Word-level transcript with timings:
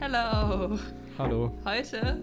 Hello. 0.00 0.78
Hallo. 1.18 1.58
Heute 1.62 2.18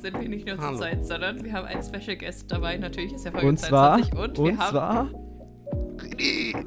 sind 0.00 0.20
wir 0.20 0.28
nicht 0.28 0.48
nur 0.48 0.56
zu 0.56 0.62
Hallo. 0.62 0.78
zweit, 0.78 1.06
sondern 1.06 1.44
wir 1.44 1.52
haben 1.52 1.64
einen 1.64 1.80
Special 1.80 2.16
Guest 2.16 2.50
dabei. 2.50 2.76
Natürlich 2.76 3.12
ist 3.12 3.24
er 3.24 3.30
Folge 3.30 3.46
Und 3.46 3.56
zwar, 3.56 3.98
22 3.98 4.18
und, 4.18 4.36
wir 4.36 4.44
und 4.44 4.58
haben 4.58 4.70
zwar, 4.70 5.10
René. 5.98 6.66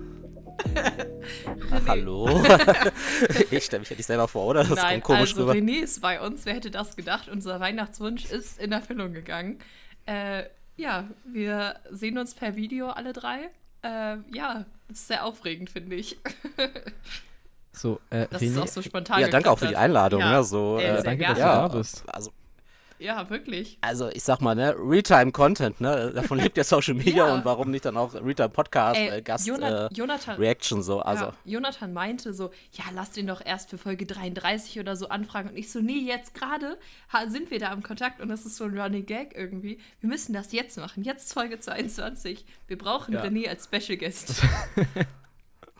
Hallo? 1.88 2.30
ich 3.52 3.66
stelle 3.66 3.82
mich 3.82 3.90
ja 3.90 3.98
nicht 3.98 4.06
selber 4.06 4.30
vor, 4.30 4.46
oder? 4.46 4.64
Das 4.64 4.78
Nein, 4.78 5.02
kommt 5.02 5.18
komisch 5.18 5.32
also 5.32 5.42
rüber. 5.42 5.54
René 5.54 5.84
ist 5.84 6.02
bei 6.02 6.22
uns. 6.22 6.46
Wer 6.46 6.54
hätte 6.54 6.72
das 6.72 6.96
gedacht? 6.96 7.28
Unser 7.28 7.60
Weihnachtswunsch 7.60 8.32
ist 8.32 8.58
in 8.58 8.72
Erfüllung 8.72 9.12
gegangen. 9.12 9.60
Äh, 10.06 10.44
ja, 10.78 11.10
wir 11.26 11.76
sehen 11.92 12.18
uns 12.18 12.36
per 12.36 12.56
Video 12.56 12.88
alle 12.88 13.12
drei. 13.12 13.50
Äh, 13.82 14.18
ja, 14.34 14.66
das 14.88 15.00
ist 15.00 15.08
sehr 15.10 15.26
aufregend, 15.26 15.70
finde 15.70 15.98
ich. 15.98 16.18
so, 17.74 18.00
äh, 18.10 18.28
Das 18.30 18.42
ist 18.42 18.56
René, 18.56 18.62
auch 18.62 18.68
so 18.68 18.82
spontan. 18.82 19.20
Ja, 19.20 19.28
danke 19.28 19.50
auch 19.52 19.60
für 19.60 19.68
die. 19.68 19.76
Einladung. 19.76 20.22
Ja, 20.22 20.32
ne? 20.38 20.44
so, 20.44 20.78
äh, 20.80 20.86
ja, 20.88 20.94
sehr 20.96 21.04
danke, 21.04 21.24
dass 21.26 21.34
du 21.34 21.40
ja, 21.40 21.56
da 21.56 21.68
bist. 21.68 22.04
Also, 22.08 22.32
Ja, 23.00 23.30
wirklich. 23.30 23.78
also 23.82 24.10
ich 24.10 24.24
sag 24.24 24.40
mal, 24.40 24.56
ne, 24.56 24.74
Realtime-Content, 24.78 25.82
ne? 25.82 26.12
Davon 26.16 26.38
lebt 26.40 26.56
ja 26.56 26.64
Social 26.64 26.94
Media 26.94 27.28
Ja. 27.28 27.34
und 27.34 27.44
warum 27.44 27.70
nicht 27.72 27.84
dann 27.84 27.98
auch 27.98 28.14
Realtime-Podcast, 28.14 28.98
Ey, 29.00 29.18
äh, 29.18 29.22
Gast, 29.22 29.46
Jonat- 29.48 29.92
äh, 29.92 29.94
Jonathan, 29.94 30.38
Reaction 30.38 30.82
so. 30.84 31.02
Also, 31.02 31.26
Ja, 31.26 31.34
Jonathan 31.44 31.92
meinte 31.92 32.34
so, 32.34 32.52
ja, 32.74 32.84
lass 32.94 33.12
den 33.12 33.28
doch 33.28 33.42
erst 33.44 33.70
für 33.72 33.78
Folge 33.78 34.06
33 34.06 34.80
oder 34.80 34.96
so 34.96 35.10
anfragen. 35.10 35.50
Und 35.50 35.58
ich 35.58 35.70
so, 35.72 35.80
nee, 35.82 35.98
jetzt 36.00 36.34
gerade 36.34 36.78
sind 37.28 37.52
wir 37.52 37.60
da 37.60 37.74
im 37.74 37.84
Kontakt 37.84 38.22
und 38.22 38.30
das 38.30 38.46
ist 38.46 38.56
so 38.56 38.64
ein 38.66 38.80
Running 38.80 39.06
Gag 39.06 39.34
irgendwie. 39.36 39.80
Wir 40.00 40.10
müssen 40.10 40.32
das 40.32 40.52
jetzt 40.54 40.78
machen. 40.78 41.04
Jetzt 41.04 41.26
ist 41.26 41.34
Folge 41.34 41.60
22. 41.60 42.46
Wir 42.68 42.78
brauchen 42.78 43.16
Ja. 43.16 43.22
René 43.24 43.50
als 43.50 43.66
Special 43.66 43.98
Guest. 43.98 44.42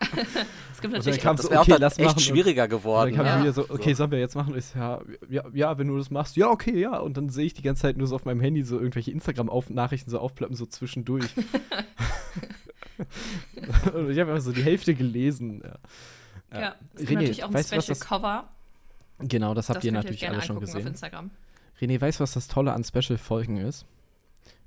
es 0.00 0.80
gibt 0.80 0.92
Und 0.92 0.98
natürlich 0.98 1.20
kam 1.20 1.36
das 1.36 1.46
so, 1.46 1.52
okay, 1.58 1.76
lass 1.78 1.98
echt 1.98 2.06
machen. 2.08 2.20
schwieriger 2.20 2.64
Und 2.64 2.70
geworden. 2.70 3.14
dann 3.14 3.24
kam 3.24 3.26
Ja. 3.26 3.40
wieder 3.42 3.52
so, 3.52 3.68
okay, 3.70 3.94
sollen 3.94 4.10
wir 4.10 4.18
jetzt 4.18 4.34
machen? 4.34 4.56
Ich 4.56 4.66
so, 4.66 4.78
ja, 4.78 5.00
ja, 5.28 5.44
ja, 5.52 5.78
wenn 5.78 5.86
du 5.88 5.96
das 5.96 6.10
machst, 6.10 6.36
ja, 6.36 6.48
okay, 6.50 6.78
ja. 6.80 6.98
Und 6.98 7.16
dann 7.16 7.28
sehe 7.30 7.46
ich 7.46 7.54
die 7.54 7.62
ganze 7.62 7.82
Zeit 7.82 7.96
nur 7.96 8.06
so 8.06 8.14
auf 8.16 8.24
meinem 8.24 8.40
Handy 8.40 8.62
so 8.64 8.78
irgendwelche 8.78 9.10
Instagram-Nachrichten 9.12 10.10
so 10.10 10.18
aufploppen, 10.18 10.56
so 10.56 10.66
zwischendurch. 10.66 11.26
und 13.94 14.10
ich 14.10 14.18
habe 14.18 14.30
einfach 14.32 14.44
so 14.44 14.52
die 14.52 14.62
Hälfte 14.62 14.94
gelesen. 14.94 15.62
Ja, 16.52 16.60
ja, 16.60 16.74
es 16.94 17.00
gibt 17.00 17.10
René, 17.10 17.14
natürlich 17.14 17.44
auch 17.44 17.48
ein 17.48 17.54
was 17.54 17.66
Special 17.68 17.82
das- 17.86 18.00
Cover. 18.00 18.48
Genau, 19.20 19.54
das 19.54 19.68
habt 19.68 19.78
das 19.78 19.84
ihr 19.84 19.92
natürlich 19.92 20.28
alle 20.28 20.42
schon 20.42 20.58
gesehen. 20.60 20.86
Instagram. 20.86 21.30
René, 21.80 22.00
weißt 22.00 22.18
du, 22.20 22.22
was 22.22 22.32
das 22.32 22.48
Tolle 22.48 22.72
an 22.72 22.84
Special-Folgen 22.84 23.56
ist? 23.58 23.86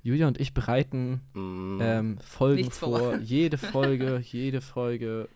Julia 0.02 0.26
und 0.28 0.40
ich 0.40 0.54
bereiten 0.54 1.20
Mm, 1.34 1.78
ähm, 1.80 2.18
Folgen 2.18 2.56
Nichts 2.62 2.78
vor. 2.78 2.98
vor. 2.98 3.18
Jede 3.22 3.58
Folge, 3.58 4.22
jede 4.24 4.60
Folge 4.60 5.28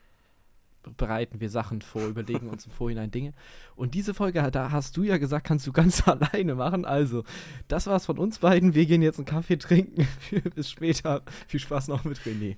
bereiten 0.97 1.41
wir 1.41 1.49
Sachen 1.51 1.83
vor, 1.83 2.03
überlegen 2.07 2.49
uns 2.49 2.67
im 2.67 2.73
Vorhinein 2.73 3.11
Dinge. 3.11 3.33
Und 3.77 3.95
diese 3.95 4.15
Folge, 4.15 4.51
da 4.51 4.71
hast 4.71 4.97
du 4.97 5.03
ja 5.03 5.17
gesagt, 5.19 5.47
kannst 5.47 5.67
du 5.67 5.73
ganz 5.73 6.03
alleine 6.09 6.55
machen. 6.55 6.85
Also, 6.85 7.25
das 7.69 7.87
war's 7.87 8.07
von 8.07 8.19
uns 8.19 8.39
beiden. 8.41 8.75
Wir 8.75 8.87
gehen 8.87 9.03
jetzt 9.03 9.19
einen 9.19 9.27
Kaffee 9.27 9.57
trinken. 9.57 10.07
Bis 10.55 10.71
später. 10.71 11.23
Viel 11.49 11.61
Spaß 11.61 11.89
noch 11.89 12.05
mit 12.05 12.19
René. 12.21 12.57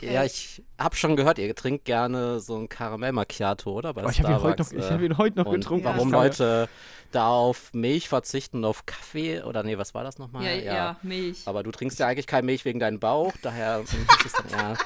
ja, 0.00 0.24
ich 0.24 0.62
habe 0.78 0.96
schon 0.96 1.16
gehört, 1.16 1.38
ihr 1.38 1.54
trinkt 1.54 1.84
gerne 1.84 2.40
so 2.40 2.56
ein 2.56 2.68
Karamell 2.68 3.12
Macchiato, 3.12 3.70
oder? 3.72 3.94
Bei 3.94 4.04
Oh, 4.04 4.08
ich 4.10 4.20
habe 4.22 4.32
ihn, 4.32 4.42
heute 4.42 4.62
noch- 4.62 4.72
ich 4.72 4.90
hab 4.90 5.00
ihn 5.00 5.18
heute 5.18 5.38
noch 5.38 5.46
und 5.46 5.54
getrunken. 5.54 5.86
Ja, 5.86 5.94
Warum 5.96 6.10
kann- 6.10 6.22
Leute 6.22 6.68
da 7.12 7.28
auf 7.28 7.74
Milch 7.74 8.08
verzichten, 8.08 8.64
auf 8.64 8.86
Kaffee 8.86 9.42
oder 9.42 9.62
nee, 9.62 9.76
was 9.76 9.92
war 9.92 10.02
das 10.02 10.18
nochmal? 10.18 10.44
Ja, 10.44 10.52
ja, 10.54 10.96
Milch. 11.02 11.42
Aber 11.46 11.62
du 11.62 11.70
trinkst 11.70 11.98
ja 11.98 12.06
eigentlich 12.06 12.26
keine 12.26 12.46
Milch 12.46 12.64
wegen 12.64 12.78
deinem 12.80 13.00
Bauch, 13.00 13.34
daher 13.42 13.80
ist 13.82 13.94
es 14.24 14.32
dann 14.32 14.48
eher 14.48 14.78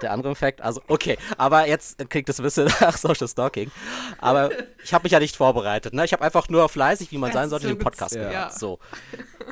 der 0.00 0.12
andere 0.12 0.32
Effekt. 0.32 0.62
Also, 0.62 0.80
okay, 0.88 1.18
aber 1.36 1.68
jetzt 1.68 2.08
klingt 2.08 2.26
es 2.30 2.33
ein 2.40 2.44
bisschen 2.44 2.66
nach 2.80 2.96
Social 2.96 3.28
Stalking. 3.28 3.70
Aber 4.18 4.50
ich 4.82 4.92
habe 4.94 5.04
mich 5.04 5.12
ja 5.12 5.20
nicht 5.20 5.36
vorbereitet. 5.36 5.94
Ne? 5.94 6.04
Ich 6.04 6.12
habe 6.12 6.22
einfach 6.24 6.48
nur 6.48 6.68
fleißig, 6.68 7.10
wie 7.12 7.18
man 7.18 7.32
sein 7.32 7.48
sollte, 7.50 7.68
so 7.68 7.74
den 7.74 7.78
Podcast 7.78 8.14
gehört. 8.14 8.32
ja. 8.32 8.50
So. 8.50 8.78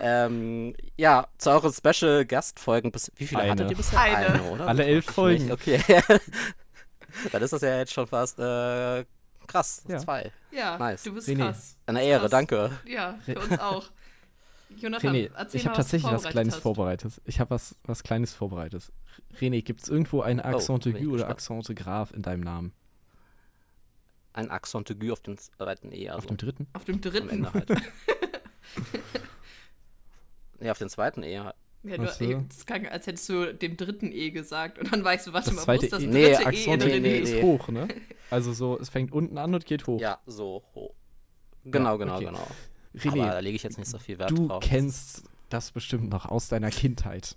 Ähm, 0.00 0.74
ja, 0.96 1.26
zu 1.38 1.50
euren 1.50 1.72
Special 1.72 2.24
Gastfolgen. 2.24 2.92
Bis, 2.92 3.10
wie 3.16 3.26
viele 3.26 3.42
Eine. 3.42 3.52
hattet 3.52 3.70
ihr 3.70 3.76
bisher? 3.76 4.00
Eine. 4.00 4.42
oder? 4.44 4.66
Alle 4.68 4.84
elf 4.84 5.06
Folgen. 5.06 5.50
Okay. 5.52 5.80
dann 7.32 7.42
ist 7.42 7.52
das 7.52 7.62
ja 7.62 7.78
jetzt 7.78 7.92
schon 7.92 8.06
fast 8.06 8.38
äh, 8.38 9.04
krass. 9.46 9.82
Ja. 9.88 9.98
Zwei. 9.98 10.32
ja, 10.50 10.78
nice. 10.78 11.02
du 11.02 11.12
bist 11.14 11.28
René. 11.28 11.46
krass. 11.46 11.76
Eine 11.86 12.02
Ehre, 12.04 12.20
Krass. 12.22 12.30
danke. 12.30 12.70
Ja, 12.86 13.18
für 13.24 13.38
uns 13.38 13.58
auch. 13.58 13.84
Jonathan, 14.78 15.14
René, 15.14 15.30
erzähl 15.34 15.60
ich 15.60 15.66
habe 15.66 15.76
was 15.78 15.84
tatsächlich 15.86 16.12
was 16.12 16.24
Kleines 16.24 16.54
hast. 16.54 16.62
vorbereitet. 16.62 17.20
Ich 17.24 17.40
habe 17.40 17.50
was, 17.50 17.76
was 17.84 18.02
Kleines 18.02 18.34
vorbereitet. 18.34 18.92
René, 19.40 19.62
gibt 19.62 19.82
es 19.82 19.88
irgendwo 19.88 20.20
ein 20.22 20.40
Accent 20.40 20.84
bin 20.84 20.96
ich 20.96 21.02
aigu 21.02 21.14
oder. 21.14 21.28
Accent 21.28 21.74
grave 21.76 22.14
in 22.14 22.22
deinem 22.22 22.40
Namen? 22.40 22.72
Ein 24.32 24.50
Accent 24.50 24.90
aigu 24.90 25.12
auf 25.12 25.20
dem 25.20 25.36
zweiten 25.38 25.92
E. 25.92 26.08
Auf 26.10 26.16
Also 26.16 26.28
dem 26.28 26.36
dritten? 26.36 26.66
Auf 26.72 26.84
dem 26.84 26.94
am 26.96 27.00
dritten. 27.00 27.28
Ende 27.28 27.52
halt. 27.52 27.70
nee, 30.60 30.70
auf 30.70 30.78
den 30.78 30.88
zweiten 30.88 31.22
E. 31.22 31.38
halt. 31.38 31.54
Ja, 31.84 31.96
du, 31.96 32.04
Ach 32.04 32.12
so. 32.12 32.44
das 32.48 32.64
klang, 32.64 32.86
als 32.86 33.08
hättest 33.08 33.28
du 33.28 33.52
dem 33.52 33.76
dritten 33.76 34.12
E 34.12 34.30
gesagt. 34.30 34.78
Und 34.78 34.92
dann 34.92 35.02
weißt 35.02 35.26
du, 35.26 35.32
warte 35.32 35.46
Das 35.50 35.56
mal, 35.56 35.62
zweite 35.62 35.86
ist 35.86 35.92
das 35.92 36.02
E. 36.02 36.06
dritte 36.06 36.18
Nee, 36.18 36.24
E 36.26 36.30
in 36.30 36.46
Accent 36.46 36.82
aigu 36.84 37.00
nee, 37.00 37.18
ist 37.18 37.32
nee. 37.34 37.42
hoch, 37.42 37.68
ne? 37.68 37.88
Also 38.30 38.52
so, 38.52 38.78
es 38.78 38.88
fängt 38.88 39.10
unten 39.12 39.36
an 39.36 39.52
und 39.54 39.66
geht 39.66 39.86
hoch. 39.86 40.00
Ja, 40.00 40.20
so 40.26 40.62
hoch. 40.74 40.94
Genau, 41.64 41.98
genau, 41.98 42.16
okay. 42.16 42.26
genau. 42.26 42.46
Aber 43.06 43.16
da 43.16 43.38
René, 43.38 43.40
lege 43.40 43.56
ich 43.56 43.62
jetzt 43.62 43.78
nicht 43.78 43.88
so 43.90 43.98
viel 43.98 44.18
Wert 44.18 44.30
du 44.30 44.48
drauf. 44.48 44.62
kennst 44.62 45.22
das 45.48 45.70
bestimmt 45.72 46.10
noch 46.10 46.26
aus 46.26 46.48
deiner 46.48 46.70
Kindheit. 46.70 47.36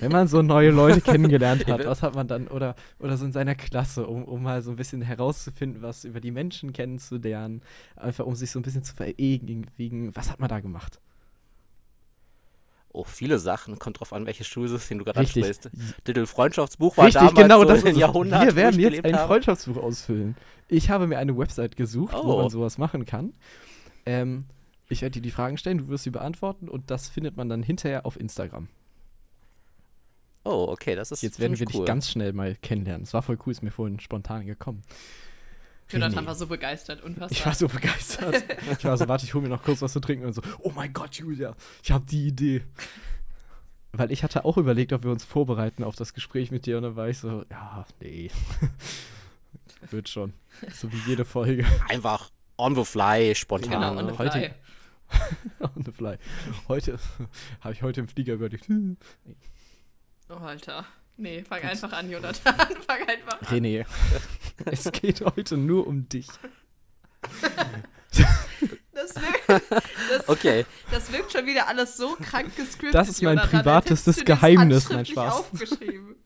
Wenn 0.00 0.10
man 0.10 0.26
so 0.26 0.42
neue 0.42 0.70
Leute 0.70 1.00
kennengelernt 1.00 1.66
hat, 1.68 1.84
was 1.86 2.02
hat 2.02 2.14
man 2.16 2.26
dann, 2.26 2.48
oder, 2.48 2.74
oder 2.98 3.16
so 3.16 3.24
in 3.24 3.32
seiner 3.32 3.54
Klasse, 3.54 4.06
um, 4.06 4.24
um 4.24 4.42
mal 4.42 4.62
so 4.62 4.70
ein 4.70 4.76
bisschen 4.76 5.00
herauszufinden, 5.00 5.80
was 5.82 6.04
über 6.04 6.20
die 6.20 6.32
Menschen 6.32 6.72
kennenzulernen, 6.72 7.62
einfach 7.96 8.26
um 8.26 8.34
sich 8.34 8.50
so 8.50 8.58
ein 8.58 8.62
bisschen 8.62 8.82
zu 8.82 8.94
verewigen, 8.96 10.14
was 10.16 10.30
hat 10.30 10.40
man 10.40 10.48
da 10.48 10.58
gemacht? 10.60 11.00
Oh, 12.92 13.04
viele 13.04 13.38
Sachen. 13.38 13.78
Kommt 13.78 14.00
drauf 14.00 14.12
an, 14.12 14.26
welches 14.26 14.48
Schulsystem 14.48 14.98
du 14.98 15.04
gerade 15.04 15.20
ansprichst. 15.20 15.70
Titel 16.04 16.26
Freundschaftsbuch 16.26 16.96
war 16.96 17.04
Richtig, 17.06 17.20
damals 17.20 17.36
genau 17.36 17.58
so 17.60 17.64
das 17.66 17.84
es. 17.84 17.96
Jahrhunderten, 17.96 18.48
Wir 18.48 18.52
wo 18.52 18.56
werden 18.56 18.80
jetzt 18.80 19.04
ein. 19.04 19.14
Freundschaftsbuch 19.14 19.76
ausfüllen. 19.76 20.36
Ich 20.66 20.90
habe 20.90 21.06
mir 21.06 21.18
eine 21.18 21.36
Website 21.38 21.76
gesucht, 21.76 22.14
wo 22.14 22.32
Oh. 22.34 22.38
man 22.38 22.50
sowas 22.50 22.78
machen 22.78 23.04
kann. 23.04 23.32
Ähm, 24.06 24.46
ich 24.88 25.02
werde 25.02 25.14
dir 25.14 25.22
die 25.22 25.30
Fragen 25.30 25.56
stellen, 25.56 25.78
du 25.78 25.88
wirst 25.88 26.04
sie 26.04 26.10
beantworten 26.10 26.68
und 26.68 26.90
das 26.90 27.08
findet 27.08 27.36
man 27.36 27.48
dann 27.48 27.62
hinterher 27.62 28.06
auf 28.06 28.18
Instagram. 28.18 28.68
Oh, 30.44 30.66
okay, 30.70 30.94
das 30.94 31.12
ist 31.12 31.22
Jetzt 31.22 31.38
werden 31.38 31.52
wir 31.52 31.58
ziemlich 31.58 31.72
dich 31.72 31.80
cool. 31.80 31.86
ganz 31.86 32.10
schnell 32.10 32.32
mal 32.32 32.56
kennenlernen. 32.56 33.02
Es 33.02 33.12
war 33.12 33.22
voll 33.22 33.38
cool, 33.44 33.52
ist 33.52 33.62
mir 33.62 33.70
vorhin 33.70 34.00
spontan 34.00 34.46
gekommen. 34.46 34.82
Jonathan 35.90 36.24
René. 36.24 36.26
war 36.26 36.34
so 36.34 36.46
begeistert, 36.46 37.02
unfassbar. 37.02 37.30
Ich 37.30 37.46
war 37.46 37.54
so 37.54 37.68
begeistert. 37.68 38.44
ich 38.78 38.84
war 38.84 38.96
so, 38.96 39.08
warte, 39.08 39.26
ich 39.26 39.34
hole 39.34 39.42
mir 39.42 39.48
noch 39.48 39.62
kurz 39.62 39.82
was 39.82 39.92
zu 39.92 40.00
trinken 40.00 40.24
und 40.24 40.32
so, 40.32 40.42
oh 40.60 40.72
mein 40.74 40.92
Gott, 40.92 41.16
Julia, 41.16 41.54
ich 41.82 41.90
habe 41.90 42.04
die 42.06 42.28
Idee. 42.28 42.62
Weil 43.92 44.12
ich 44.12 44.22
hatte 44.22 44.44
auch 44.44 44.56
überlegt, 44.56 44.92
ob 44.92 45.02
wir 45.02 45.10
uns 45.10 45.24
vorbereiten 45.24 45.82
auf 45.82 45.96
das 45.96 46.14
Gespräch 46.14 46.50
mit 46.50 46.64
dir 46.66 46.76
und 46.76 46.84
dann 46.84 46.96
war 46.96 47.08
ich 47.08 47.18
so, 47.18 47.44
ja, 47.50 47.84
nee. 48.00 48.30
Wird 49.90 50.08
schon. 50.08 50.32
So 50.72 50.92
wie 50.92 51.00
jede 51.06 51.24
Folge. 51.24 51.64
Einfach 51.88 52.30
on 52.60 52.74
the 52.74 52.84
fly, 52.84 53.34
spontan. 53.34 53.70
Genau, 53.70 53.94
ne? 53.94 54.00
on 54.00 54.06
the 54.08 54.18
Heute- 54.18 54.32
fly. 54.32 54.54
on 55.60 55.84
the 55.84 55.92
fly. 55.92 56.18
Heute 56.68 56.98
habe 57.60 57.74
ich 57.74 57.82
heute 57.82 58.00
im 58.00 58.08
Flieger 58.08 58.34
überlegt. 58.34 58.66
Oh, 60.28 60.34
Alter. 60.34 60.84
Nee, 61.16 61.44
fang 61.46 61.62
einfach 61.62 61.92
an, 61.92 62.10
Jonathan. 62.10 62.54
fang 62.86 63.02
einfach 63.08 63.40
an. 63.40 63.46
René, 63.48 63.84
es 64.66 64.90
geht 64.92 65.20
heute 65.20 65.56
nur 65.56 65.86
um 65.86 66.08
dich. 66.08 66.28
Das 68.92 69.14
wirkt, 69.16 69.48
das, 69.48 70.28
Okay, 70.28 70.66
das 70.90 71.12
wirkt 71.12 71.32
schon 71.32 71.46
wieder 71.46 71.68
alles 71.68 71.96
so 71.96 72.16
krank 72.16 72.54
gescriptet. 72.56 72.94
Das 72.94 73.08
ist 73.08 73.22
mein 73.22 73.36
Jonathan, 73.36 73.60
privatestes 73.60 74.24
Geheimnis. 74.24 74.84
Handschriftlich 74.90 75.10
Spaß. 75.12 75.34
Aufgeschrieben. 75.34 76.16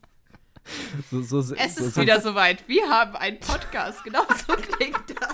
So, 1.11 1.23
so, 1.23 1.43
so, 1.43 1.55
Es 1.57 1.75
so, 1.77 1.85
ist 1.85 1.95
so, 1.95 2.01
wieder 2.01 2.21
soweit. 2.21 2.67
Wir 2.69 2.89
haben 2.89 3.17
einen 3.17 3.39
Podcast. 3.39 4.03
Genau 4.05 4.25
so 4.47 4.55
klingt 4.55 4.99
das. 5.21 5.34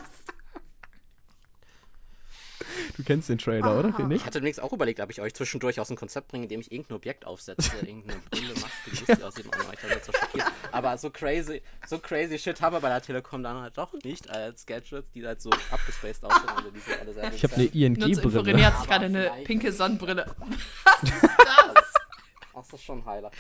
Du 2.97 3.05
kennst 3.05 3.29
den 3.29 3.39
Trailer, 3.39 3.79
oder? 3.79 3.89
René? 3.91 4.17
ich 4.17 4.25
hatte 4.25 4.39
übrigens 4.39 4.59
auch 4.59 4.73
überlegt, 4.73 5.01
ob 5.01 5.11
ich 5.11 5.21
euch 5.21 5.35
zwischendurch 5.35 5.81
aus 5.81 5.89
dem 5.89 5.97
Konzept 5.97 6.29
bringe, 6.29 6.45
indem 6.45 6.61
ich 6.61 6.71
irgendein 6.71 6.97
Objekt 6.97 7.27
aufsetze, 7.27 7.71
irgendeine 7.87 8.21
Brille, 8.31 8.55
Maske, 8.55 8.69
die 8.87 8.91
lustig 8.91 9.25
aussieht. 9.25 9.47
Oh, 9.47 9.73
ich 9.73 9.83
war 9.83 9.91
jetzt 9.91 10.07
so 10.07 10.13
schockiert. 10.13 10.47
Aber 10.73 10.97
so 10.99 11.11
crazy, 11.11 11.63
so 11.87 11.99
crazy 11.99 12.39
shit 12.39 12.61
haben 12.61 12.75
wir 12.75 12.81
bei 12.81 12.89
der 12.89 13.03
Telekom 13.03 13.43
dann 13.43 13.61
halt 13.61 13.77
doch 13.77 13.93
nicht 14.05 14.29
als 14.31 14.67
Gadgets, 14.67 15.11
die 15.13 15.27
halt 15.27 15.41
so 15.41 15.51
abgespaced 15.71 16.25
aussehen. 16.25 16.49
Also 16.49 16.71
die 16.71 16.81
sind 16.81 17.01
alle 17.01 17.15
sehr 17.15 17.33
Ich 17.33 17.45
habe 17.45 17.55
eine 17.55 17.65
Info, 17.65 18.29
René 18.29 18.39
ING-Brille. 18.39 18.67
hat 18.67 18.79
sich 18.79 18.89
gerade 18.89 19.05
eine 19.07 19.31
pinke 19.45 19.73
Sonnenbrille. 19.73 20.27
Was 20.85 21.03
ist 21.03 21.23
das? 21.23 21.95
Ach, 22.53 22.63
das 22.63 22.73
ist 22.81 22.85
schon 22.85 23.05
heiler. 23.07 23.31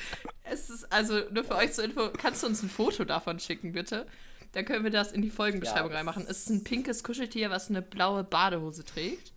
Es 0.45 0.71
ist 0.71 0.91
also 0.93 1.21
nur 1.31 1.45
für 1.45 1.57
euch 1.57 1.73
zur 1.73 1.85
Info. 1.85 2.11
Kannst 2.17 2.43
du 2.43 2.47
uns 2.47 2.63
ein 2.63 2.71
Foto 2.71 3.05
davon 3.05 3.39
schicken, 3.39 3.73
bitte? 3.73 4.07
Dann 4.53 4.65
können 4.65 4.83
wir 4.85 4.91
das 4.91 5.13
in 5.13 5.23
die 5.23 5.31
Folgenbeschreibung 5.31 5.91
Ja, 5.91 5.99
reinmachen. 5.99 6.25
Es 6.29 6.39
ist 6.41 6.51
ein 6.51 6.65
pinkes 6.65 7.05
Kuscheltier, 7.05 7.51
was 7.51 7.69
eine 7.71 7.83
blaue 7.83 8.25
Badehose 8.25 8.85
trägt. 8.85 9.33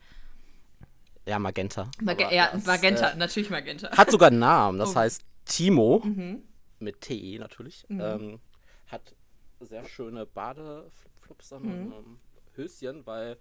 Ja, 1.25 1.39
Magenta. 1.39 1.89
Mage 2.01 2.25
Aber 2.25 2.33
ja, 2.35 2.51
Magenta, 2.65 3.09
Äh, 3.11 3.15
natürlich 3.15 3.49
Magenta. 3.49 3.95
hat 3.95 4.11
sogar 4.11 4.27
einen 4.29 4.39
Namen, 4.39 4.79
das 4.79 4.91
Oh. 4.91 4.95
heißt 4.95 5.23
Timo. 5.45 6.01
Mhm. 6.03 6.43
Mit 6.79 6.99
TE 7.01 7.37
natürlich. 7.39 7.85
Ähm, 7.89 8.39
hat 8.87 9.15
sehr 9.61 9.85
schöne 9.85 10.25
Badeflipflops 10.25 11.53
an 11.53 11.63
Mhm. 11.63 11.93
ähm, 11.93 12.19
Höschen, 12.55 13.05
weil 13.05 13.37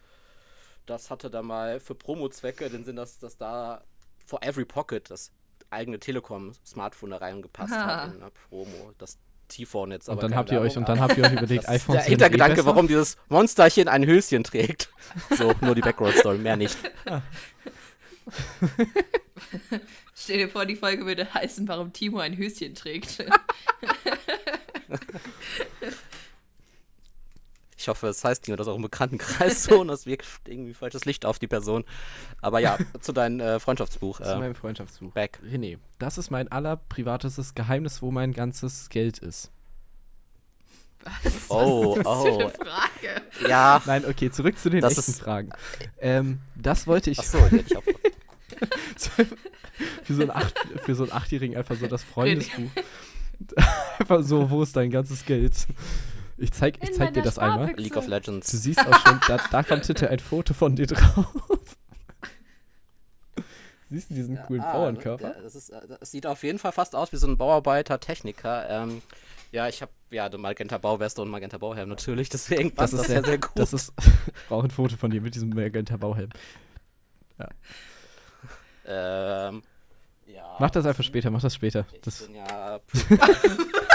das 0.87 1.11
hatte 1.11 1.31
da 1.31 1.43
mal 1.43 1.81
für 1.81 1.95
Promo-Zwecke 1.95 2.69
den 2.71 2.85
Sinn, 2.85 2.97
dass, 2.97 3.19
dass 3.19 3.37
da 3.37 3.83
for 4.27 4.41
every 4.45 4.65
pocket 4.65 5.11
das 5.11 5.33
eigene 5.71 5.99
Telekom-Smartphone 5.99 7.11
da 7.11 7.17
reingepasst 7.17 7.73
Ah. 7.73 8.05
hat 8.07 8.15
in 8.15 8.21
der 8.21 8.31
Promo. 8.31 8.93
Das 8.99 9.19
T-Phone 9.53 9.93
jetzt 9.93 10.09
aber 10.09 10.19
Und 10.19 10.31
dann 10.31 10.37
habt 10.37 10.51
ihr 10.51 10.61
euch 10.61 10.77
und 10.77 10.89
dann 10.89 11.01
habt 11.01 11.17
ihr 11.17 11.25
euch 11.25 11.33
überlegt, 11.33 11.65
das 11.67 11.75
ist 11.77 11.83
iPhones 11.83 12.01
der 12.01 12.07
eh 12.07 12.11
Hintergedanke, 12.11 12.57
besser. 12.57 12.67
warum 12.67 12.89
dieses 12.89 13.17
Monsterchen 13.29 13.89
ein 13.89 14.07
Höschen 14.07 14.45
trägt. 14.45 14.89
So, 15.37 15.53
nur 15.61 15.75
die 15.75 15.83
Background-Story, 15.83 16.39
mehr 16.39 16.57
nicht. 16.57 16.77
Stell 20.15 20.39
dir 20.39 20.49
vor, 20.49 20.65
die 20.65 20.77
Folge 20.77 21.05
würde 21.05 21.33
heißen, 21.35 21.69
warum 21.69 21.93
Timo 21.93 22.19
ein 22.19 22.37
Höschen 22.37 22.75
trägt. 22.75 23.25
Ich 27.83 27.89
hoffe, 27.89 28.07
es 28.07 28.25
heißt 28.25 28.47
nicht, 28.49 28.59
das 28.59 28.69
auch 28.69 28.77
im 28.77 28.83
Bekanntenkreis 28.83 29.65
so 29.65 29.81
und 29.81 29.89
das 29.89 30.07
wirkt 30.07 30.25
irgendwie 30.47 30.73
falsches 30.73 31.05
Licht 31.05 31.27
auf 31.27 31.39
die 31.39 31.49
Person. 31.49 31.85
Aber 32.41 32.61
ja, 32.61 32.79
zu 33.01 33.13
deinem 33.13 33.41
äh, 33.41 33.61
Freundschaftsbuch. 33.61 34.19
Zu 34.19 34.25
Äh, 34.25 34.39
meinem 34.39 34.55
Freundschaftsbuch. 34.55 35.13
back. 35.13 35.39
René, 35.45 35.79
das 35.99 36.17
ist 36.19 36.31
mein 36.31 36.51
allerprivatestes 36.51 37.55
Geheimnis, 37.55 38.01
wo 38.03 38.11
mein 38.11 38.33
ganzes 38.33 38.89
Geld 38.89 39.19
ist. 39.19 39.51
Was 41.05 41.51
Oh, 41.51 41.97
ist 41.97 41.99
das 41.99 42.07
oh. 42.07 42.23
für 42.23 42.33
eine 42.41 42.51
Frage? 42.51 43.49
Ja. 43.49 43.83
Nein, 43.87 44.05
okay, 44.09 44.31
zurück 44.31 44.57
zu 44.57 44.71
den 44.71 44.81
Das 44.81 44.97
echten 44.97 45.11
ist- 45.11 45.21
Fragen. 45.21 45.51
Ähm, 45.99 46.39
das 46.55 46.87
wollte 46.87 47.11
ich 47.11 47.19
Achso, 47.19 47.39
hätte 47.41 47.65
ich 47.67 47.77
auch. 47.77 47.83
für, 50.05 50.15
so 50.15 50.23
einen 50.23 50.31
Acht, 50.31 50.55
für 50.85 50.95
so 50.95 51.03
einen 51.03 51.13
Achtjährigen 51.13 51.57
einfach 51.57 51.77
so 51.77 51.89
das 51.89 52.05
Freundesbuch. 52.05 52.71
einfach 53.99 54.23
so, 54.23 54.49
wo 54.51 54.63
ist 54.63 54.77
dein 54.77 54.91
ganzes 54.91 55.25
Geld? 55.25 55.55
Ich 56.43 56.53
zeig, 56.53 56.83
ich 56.83 56.93
zeig 56.93 57.15
dir 57.15 57.23
das 57.23 57.39
einmal. 57.39 57.73
League 57.77 57.97
of 57.97 58.05
Du 58.07 58.11
Legends. 58.11 58.51
siehst 58.51 58.81
auch 58.81 58.99
schon, 59.07 59.21
da, 59.29 59.39
da 59.51 59.63
kommt 59.63 59.87
hinter 59.87 60.11
ein 60.11 60.19
Foto 60.19 60.53
von 60.55 60.75
dir 60.77 60.87
drauf. 60.89 61.27
Siehst 63.91 64.09
du 64.11 64.15
diesen 64.15 64.43
coolen 64.47 64.63
Ah, 64.63 64.73
Bauernkörper? 64.73 65.35
Das, 65.43 65.55
ist, 65.55 65.69
äh, 65.69 65.81
das 66.01 66.11
sieht 66.11 66.27
auf 66.27 66.43
jeden 66.43 66.59
Fall 66.59 66.73
fast 66.73 66.97
aus 66.97 67.13
wie 67.13 67.19
so 67.19 67.27
ein 67.27 67.37
Bauarbeiter-Techniker. 67.37 68.69
Ähm, 68.71 69.03
ja, 69.53 69.69
ich 69.69 69.83
habe 69.83 69.93
ja 70.11 70.25
eine 70.25 70.39
Magenta 70.39 70.79
Bauweste 70.79 71.21
und 71.21 71.29
Magenta 71.29 71.59
Bauhelm 71.59 71.91
natürlich, 71.91 72.31
deswegen 72.31 72.75
passt 72.75 72.95
das, 72.95 73.07
sehr, 73.07 73.23
sehr 73.23 73.37
gut. 73.37 73.51
Das 73.55 73.75
ist, 73.75 73.93
ich 74.01 74.33
brauche 74.49 74.67
ein 74.67 74.71
Foto 74.71 74.97
von 74.97 75.11
dir 75.11 75.21
mit 75.21 75.35
diesem 75.35 75.51
Magenta 75.51 75.99
Bauhelm. 75.99 76.31
ähm, 78.87 79.63
ja. 80.27 80.57
Mach 80.59 80.71
das 80.71 80.87
einfach 80.87 81.05
später, 81.05 81.31
mach 81.31 81.43
das 81.43 81.55
später. 81.55 81.85
Ich 81.93 82.01
Das, 82.01 82.23
bin 82.23 82.35
ja. 82.35 82.81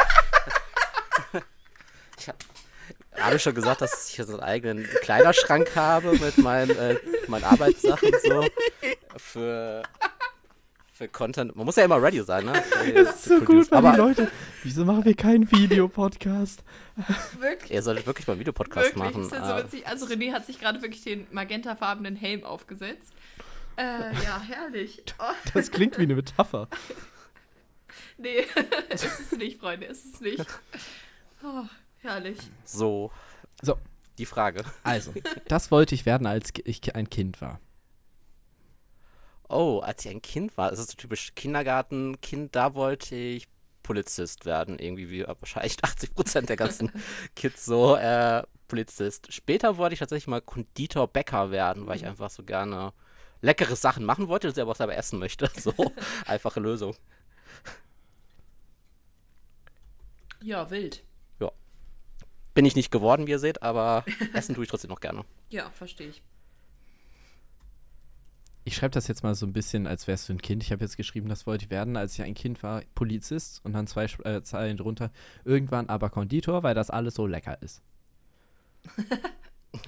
ich 3.15 3.24
habe 3.24 3.39
schon 3.39 3.56
gesagt, 3.56 3.81
dass 3.81 4.09
ich 4.09 4.15
hier 4.15 4.25
so 4.25 4.33
einen 4.33 4.44
eigenen 4.44 4.83
Kleiderschrank 5.01 5.75
habe 5.75 6.12
mit 6.13 6.38
meinen, 6.38 6.77
äh, 6.77 6.97
meinen 7.27 7.44
Arbeitssachen 7.44 8.12
so. 8.24 8.45
Für, 9.18 9.83
für 10.94 11.07
Content. 11.07 11.56
Man 11.56 11.65
muss 11.65 11.75
ja 11.75 11.85
immer 11.85 12.01
ready 12.01 12.21
sein, 12.24 12.45
ne? 12.45 12.53
das 12.94 13.15
ist 13.15 13.25
so 13.25 13.39
gut, 13.41 13.69
weil 13.71 13.77
Aber 13.79 13.91
die 13.91 13.97
Leute, 13.97 14.31
wieso 14.63 14.85
machen 14.85 15.03
wir 15.06 15.15
keinen 15.15 15.51
Videopodcast? 15.51 16.63
Wirklich? 17.39 17.71
ihr 17.71 17.81
solltet 17.81 18.06
wirklich 18.06 18.27
mal 18.27 18.33
einen 18.33 18.39
Videopodcast 18.41 18.95
Wirklich, 18.95 19.03
machen. 19.03 19.23
ist 19.23 19.31
ja 19.31 19.45
so 19.45 19.53
äh, 19.53 19.63
witzig. 19.63 19.88
Also 19.88 20.06
René 20.06 20.31
hat 20.31 20.45
sich 20.45 20.59
gerade 20.59 20.81
wirklich 20.81 21.03
den 21.03 21.27
magentafarbenen 21.31 22.15
Helm 22.15 22.44
aufgesetzt. 22.44 23.13
Äh, 23.77 24.13
ja, 24.23 24.41
herrlich. 24.41 25.03
Oh, 25.19 25.33
Das 25.53 25.69
klingt 25.71 25.97
wie 26.00 26.03
eine 26.03 26.15
Metapher. 26.15 26.68
nee, 28.18 28.45
ist 28.89 29.19
es 29.19 29.31
nicht, 29.33 29.59
Freunde, 29.59 29.85
ist 29.88 30.15
es 30.15 30.21
nicht. 30.21 30.45
Oh, 31.44 31.63
herrlich. 32.07 32.39
so. 32.65 33.12
So. 33.62 33.77
Die 34.18 34.25
Frage. 34.25 34.63
Also, 34.83 35.13
das 35.48 35.69
wollte 35.69 35.94
ich 35.94 36.07
werden, 36.07 36.25
als 36.25 36.51
ich 36.65 36.95
ein 36.95 37.09
Kind 37.09 37.39
war. 37.39 37.59
Oh, 39.48 39.80
als 39.80 40.04
ich 40.04 40.12
ein 40.12 40.21
Kind 40.21 40.57
war, 40.57 40.71
das 40.71 40.80
ist 40.80 40.92
so 40.92 40.95
typisch 40.95 41.33
Kindergartenkind, 41.36 42.56
da 42.56 42.74
wollte 42.74 43.15
ich 43.15 43.48
Polizist 43.83 44.45
werden, 44.45 44.80
irgendwie 44.80 45.09
wie 45.09 45.25
wahrscheinlich 45.25 45.75
80% 45.81 46.48
der 46.48 46.57
ganzen 46.57 46.92
Kids 47.36 47.65
so, 47.65 47.95
äh, 47.95 48.44
Polizist. 48.68 49.31
Später 49.31 49.77
wollte 49.77 49.94
ich 49.94 50.00
tatsächlich 50.00 50.27
mal 50.27 50.42
Konditor 50.42 51.07
Bäcker 51.07 51.51
werden, 51.51 51.88
weil 51.88 51.95
ich 51.95 52.06
einfach 52.06 52.30
so 52.30 52.44
gerne 52.44 52.92
leckere 53.42 53.75
Sachen 53.75 54.04
machen 54.04 54.27
wollte, 54.27 54.50
ich 54.50 54.59
aber 54.59 54.71
auch 54.71 54.75
selber 54.75 54.98
essen 54.98 55.19
möchte. 55.19 55.50
So, 55.59 55.74
einfache 56.25 56.59
Lösung. 56.59 56.95
Ja, 60.42 60.69
wild. 60.69 61.04
Bin 62.57 62.65
ich 62.65 62.75
nicht 62.75 62.89
geworden, 62.92 63.27
wie 63.27 63.31
ihr 63.31 63.38
seht, 63.39 63.62
aber 63.62 64.04
essen 64.33 64.56
tue 64.56 64.63
ich 64.63 64.69
trotzdem 64.71 64.89
noch 64.89 65.00
gerne. 65.00 65.24
Ja, 65.51 65.69
verstehe 65.69 66.07
ich. 66.09 66.24
Ich 68.63 68.75
schreibe 68.75 68.92
das 68.92 69.07
jetzt 69.07 69.21
mal 69.21 69.36
so 69.36 69.45
ein 69.45 69.54
bisschen, 69.54 69.86
als 69.86 70.07
wärst 70.07 70.27
du 70.27 70.33
ein 70.33 70.42
Kind. 70.42 70.63
Ich 70.63 70.71
habe 70.71 70.83
jetzt 70.83 70.98
geschrieben, 70.98 71.30
das 71.30 71.45
wollte 71.45 71.65
ich 71.65 71.69
werden, 71.71 71.95
als 71.95 72.15
ich 72.15 72.24
ein 72.24 72.33
Kind 72.33 72.63
war, 72.63 72.81
Polizist 72.95 73.63
und 73.63 73.74
dann 73.74 73.86
zwei 73.86 74.06
äh, 74.24 74.42
Zeilen 74.42 74.75
drunter. 74.75 75.12
Irgendwann 75.45 75.88
aber 75.88 76.09
Konditor, 76.09 76.63
weil 76.63 76.74
das 76.74 76.89
alles 76.89 77.13
so 77.13 77.27
lecker 77.27 77.62
ist. 77.62 77.83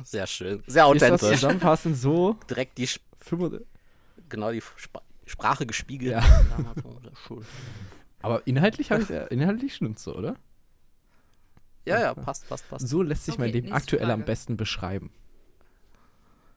Sehr 0.03 0.27
schön. 0.27 0.63
Sehr 0.67 0.85
Ist 0.93 1.01
das 1.01 1.11
authentisch. 1.11 1.39
zusammenfassend 1.39 1.97
so? 1.97 2.33
Direkt 2.51 2.77
die, 2.77 2.83
Sp- 2.85 3.01
35 3.19 3.65
genau 4.29 4.51
die 4.51 4.59
Sp 4.61 5.01
Sprache 5.25 5.65
gespiegelt. 5.65 6.11
Ja. 6.11 6.23
Aber 8.21 8.45
inhaltlich, 8.47 8.91
ich, 8.91 9.09
äh, 9.09 9.27
inhaltlich 9.31 9.75
stimmt's 9.75 10.03
so, 10.03 10.15
oder? 10.15 10.35
Ja, 11.89 11.99
ja, 11.99 12.13
passt, 12.13 12.47
passt, 12.47 12.69
passt. 12.69 12.87
So 12.87 13.01
lässt 13.01 13.25
sich 13.25 13.37
mein 13.37 13.49
Okay, 13.49 13.57
Leben 13.57 13.69
nächste 13.69 13.77
aktuell 13.77 14.11
am 14.11 14.19
Frage. 14.19 14.31
besten 14.31 14.57
beschreiben. 14.57 15.11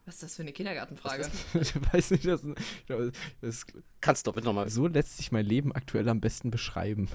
Was 0.05 0.15
ist 0.17 0.23
das 0.25 0.37
für 0.37 0.43
eine 0.43 0.53
Kindergartenfrage? 0.53 1.31
ich 1.61 1.93
weiß 1.93 2.11
nicht, 2.11 2.27
das, 2.27 2.43
glaube, 2.87 3.13
das, 3.41 3.65
Kannst 4.01 4.27
du 4.27 4.33
bitte 4.33 4.47
nochmal 4.47 4.69
so 4.69 4.87
lässt 4.87 5.17
sich 5.17 5.31
mein 5.31 5.47
Leben 5.47 5.73
aktuell 5.73 6.09
am 6.09 6.21
besten 6.21 6.51
beschreiben. 6.51 7.09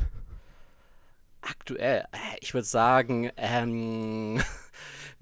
Aktuell, 1.41 2.05
äh, 2.11 2.37
ich 2.39 2.53
würde 2.53 2.65
sagen, 2.65 3.29
ähm, 3.37 4.41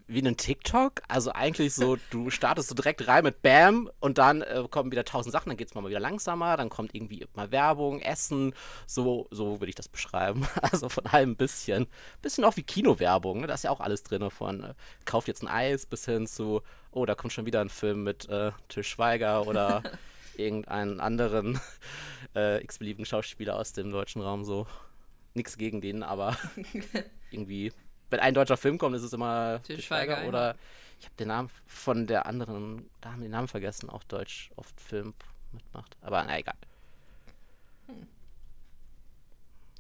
wie 0.07 0.21
ein 0.21 0.37
TikTok. 0.37 1.01
Also 1.07 1.31
eigentlich 1.31 1.73
so, 1.73 1.97
du 2.09 2.29
startest 2.29 2.69
so 2.69 2.75
direkt 2.75 3.07
rein 3.07 3.23
mit 3.23 3.41
Bam 3.41 3.89
und 3.99 4.17
dann 4.17 4.41
äh, 4.41 4.63
kommen 4.69 4.91
wieder 4.91 5.05
tausend 5.05 5.31
Sachen, 5.31 5.49
dann 5.49 5.57
geht 5.57 5.69
es 5.69 5.75
mal 5.75 5.87
wieder 5.87 5.99
langsamer, 5.99 6.57
dann 6.57 6.69
kommt 6.69 6.93
irgendwie 6.93 7.25
mal 7.33 7.51
Werbung, 7.51 8.01
Essen, 8.01 8.53
so, 8.85 9.27
so 9.31 9.59
würde 9.59 9.69
ich 9.69 9.75
das 9.75 9.89
beschreiben. 9.89 10.47
Also 10.61 10.89
von 10.89 11.05
allem 11.05 11.31
ein 11.31 11.35
bisschen. 11.35 11.87
Bisschen 12.21 12.43
auch 12.43 12.57
wie 12.57 12.63
Kinowerbung, 12.63 13.41
ne? 13.41 13.47
da 13.47 13.53
ist 13.53 13.63
ja 13.63 13.71
auch 13.71 13.79
alles 13.79 14.03
drin, 14.03 14.29
von 14.29 14.63
äh, 14.63 14.73
kauft 15.05 15.27
jetzt 15.27 15.43
ein 15.43 15.47
Eis 15.47 15.85
bis 15.85 16.05
hin 16.05 16.27
zu, 16.27 16.61
oh, 16.91 17.05
da 17.05 17.15
kommt 17.15 17.33
schon 17.33 17.45
wieder 17.45 17.61
ein 17.61 17.69
Film 17.69 18.03
mit 18.03 18.27
äh, 18.29 18.51
Til 18.67 18.83
Schweiger 18.83 19.47
oder 19.47 19.83
irgendeinen 20.37 20.99
anderen 20.99 21.59
äh, 22.35 22.63
x-beliebigen 22.63 23.05
Schauspieler 23.05 23.57
aus 23.57 23.73
dem 23.73 23.91
deutschen 23.91 24.21
Raum 24.21 24.43
so. 24.43 24.67
Nichts 25.33 25.57
gegen 25.57 25.81
den, 25.81 26.01
aber 26.01 26.37
irgendwie, 27.29 27.73
wenn 28.15 28.21
ein 28.21 28.33
deutscher 28.33 28.55
Film 28.55 28.77
kommt, 28.77 28.95
ist 28.95 29.03
es 29.03 29.11
immer 29.11 29.61
Til 29.63 29.81
Schweiger 29.81 30.15
Schweiger, 30.15 30.23
ja. 30.23 30.29
oder 30.29 30.55
ich 30.99 31.05
habe 31.05 31.15
den 31.17 31.27
Namen 31.27 31.49
von 31.67 32.07
der 32.07 32.25
anderen 32.25 32.89
Dame 33.01 33.23
den 33.23 33.31
Namen 33.31 33.49
vergessen, 33.49 33.89
auch 33.89 34.03
Deutsch 34.03 34.51
oft 34.55 34.79
Film 34.79 35.13
mitmacht. 35.51 35.97
Aber 36.01 36.23
na 36.23 36.39
egal. 36.39 36.55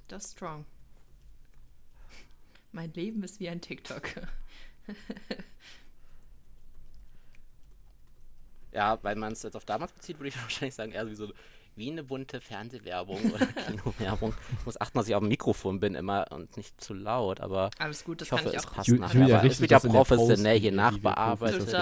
Das 0.09 0.25
ist 0.25 0.33
strong. 0.33 0.65
Mein 2.73 2.91
Leben 2.93 3.23
ist 3.23 3.39
wie 3.39 3.47
ein 3.47 3.61
TikTok. 3.61 4.03
Ja, 8.75 8.99
weil 9.03 9.15
man 9.15 9.31
es 9.31 9.41
jetzt 9.41 9.55
auf 9.55 9.63
damals 9.63 9.93
bezieht, 9.93 10.19
würde 10.19 10.27
ich 10.27 10.35
wahrscheinlich 10.41 10.75
sagen, 10.75 10.91
eher 10.91 11.09
wie 11.09 11.15
so 11.15 11.31
wie 11.75 11.91
eine 11.91 12.03
bunte 12.03 12.39
Fernsehwerbung 12.41 13.19
oder 13.31 13.45
Kinowerbung. 13.67 14.33
Ich 14.59 14.65
muss 14.65 14.79
achten, 14.79 14.97
dass 14.97 15.07
ich 15.07 15.15
auf 15.15 15.21
dem 15.21 15.27
Mikrofon 15.29 15.79
bin 15.79 15.95
immer 15.95 16.25
und 16.31 16.55
nicht 16.57 16.79
zu 16.81 16.93
laut, 16.93 17.41
aber 17.41 17.69
Alles 17.79 18.03
gut, 18.03 18.21
das 18.21 18.27
ich 18.27 18.29
kann 18.29 18.39
hoffe, 18.45 18.49
ich 18.49 18.55
es 18.57 18.65
auch. 18.67 18.73
passt 18.73 18.87
Ju- 18.89 18.97
nachher. 18.99 19.21
Julia 19.21 19.39
aber 19.39 19.47
es 19.47 19.59
wird 19.61 19.71
ja 19.71 19.79
professionell 19.79 20.59
hier 20.59 20.71
nachbearbeitet. 20.71 21.75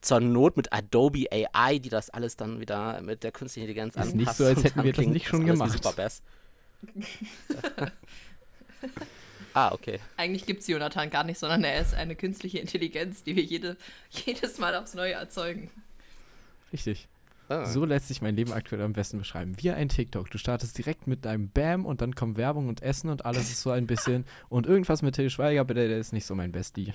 Zur 0.00 0.18
Not 0.20 0.56
mit 0.56 0.72
Adobe 0.72 1.26
AI, 1.30 1.78
die 1.78 1.88
das 1.88 2.10
alles 2.10 2.36
dann 2.36 2.58
wieder 2.60 3.00
mit 3.02 3.22
der 3.22 3.30
künstlichen 3.30 3.68
Intelligenz 3.68 3.94
Ist 3.94 4.00
anpasst. 4.02 4.16
nicht 4.16 4.32
so, 4.34 4.44
als 4.46 4.64
hätten 4.64 4.82
wir 4.82 4.92
das 4.92 5.06
nicht 5.06 5.26
schon 5.28 5.46
gemacht. 5.46 5.70
Superbass. 5.72 6.22
ah, 9.54 9.72
okay. 9.72 10.00
Eigentlich 10.16 10.44
gibt 10.46 10.62
es 10.62 10.66
Jonathan 10.66 11.08
gar 11.10 11.22
nicht, 11.24 11.38
sondern 11.38 11.62
er 11.62 11.80
ist 11.80 11.94
eine 11.94 12.16
künstliche 12.16 12.58
Intelligenz, 12.58 13.22
die 13.22 13.36
wir 13.36 13.44
jede, 13.44 13.76
jedes 14.10 14.58
Mal 14.58 14.74
aufs 14.74 14.94
Neue 14.94 15.12
erzeugen. 15.12 15.70
Richtig. 16.72 17.06
Ah. 17.52 17.66
So 17.66 17.84
lässt 17.84 18.08
sich 18.08 18.22
mein 18.22 18.34
Leben 18.34 18.52
aktuell 18.52 18.82
am 18.82 18.92
besten 18.92 19.18
beschreiben. 19.18 19.54
Wie 19.58 19.70
ein 19.70 19.88
TikTok. 19.88 20.30
Du 20.30 20.38
startest 20.38 20.78
direkt 20.78 21.06
mit 21.06 21.24
deinem 21.24 21.50
Bam 21.50 21.84
und 21.84 22.00
dann 22.00 22.14
kommt 22.14 22.36
Werbung 22.36 22.68
und 22.68 22.82
Essen 22.82 23.10
und 23.10 23.26
alles 23.26 23.50
ist 23.50 23.62
so 23.62 23.70
ein 23.70 23.86
bisschen. 23.86 24.24
Und 24.48 24.66
irgendwas 24.66 25.02
mit 25.02 25.14
Till 25.14 25.28
Schweiger, 25.28 25.60
aber 25.60 25.74
der, 25.74 25.88
der 25.88 25.98
ist 25.98 26.12
nicht 26.12 26.24
so 26.24 26.34
mein 26.34 26.52
Bestie. 26.52 26.94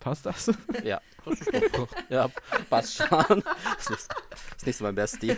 Passt 0.00 0.26
das? 0.26 0.50
Ja, 0.84 1.00
ja, 2.08 2.30
passt 2.70 2.96
schon. 2.96 3.42
Ist 3.78 3.90
nicht, 3.90 4.08
ist 4.56 4.66
nicht 4.66 4.76
so 4.76 4.84
mein 4.84 4.94
Bestie. 4.94 5.36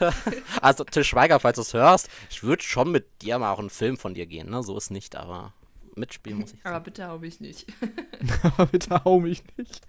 Also, 0.62 0.84
Till 0.84 1.02
Schweiger, 1.04 1.40
falls 1.40 1.56
du 1.56 1.62
es 1.62 1.74
hörst, 1.74 2.08
ich 2.30 2.42
würde 2.44 2.62
schon 2.62 2.92
mit 2.92 3.22
dir 3.22 3.38
mal 3.38 3.52
auch 3.52 3.58
einen 3.58 3.70
Film 3.70 3.96
von 3.96 4.14
dir 4.14 4.26
gehen, 4.26 4.48
ne? 4.48 4.62
So 4.62 4.76
ist 4.76 4.90
nicht, 4.90 5.16
aber 5.16 5.52
mitspielen 5.96 6.38
muss 6.38 6.52
ich. 6.52 6.64
Aber 6.64 6.80
bitte 6.80 7.06
hau 7.08 7.18
mich 7.18 7.40
nicht. 7.40 7.66
aber 8.42 8.66
bitte 8.66 9.04
hau 9.04 9.20
mich 9.20 9.42
nicht. 9.56 9.80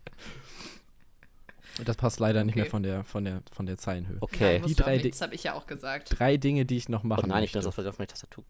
Das 1.85 1.97
passt 1.97 2.19
leider 2.19 2.43
nicht 2.43 2.53
Okay. 2.53 2.61
mehr 2.61 2.69
von 2.69 2.83
der, 2.83 3.03
von 3.03 3.23
der, 3.25 3.41
von 3.51 3.65
der 3.65 3.77
Zeilenhöhe. 3.77 4.17
Okay. 4.21 4.59
Nein, 4.59 4.67
Die 4.67 4.75
drei 4.75 4.97
nicht. 4.97 5.13
Das 5.13 5.21
habe 5.21 5.35
ich 5.35 5.43
ja 5.43 5.53
auch 5.53 5.67
gesagt. 5.67 6.17
Drei 6.17 6.37
Dinge, 6.37 6.65
die 6.65 6.77
ich 6.77 6.89
noch 6.89 7.03
machen 7.03 7.23
Oh 7.25 7.27
nein, 7.27 7.43
ich 7.43 7.53
möchte. 7.53 7.69
bin 7.69 7.77
das 7.79 7.87
auf 7.87 7.97
meine 7.99 8.07
Tastatur. 8.07 8.43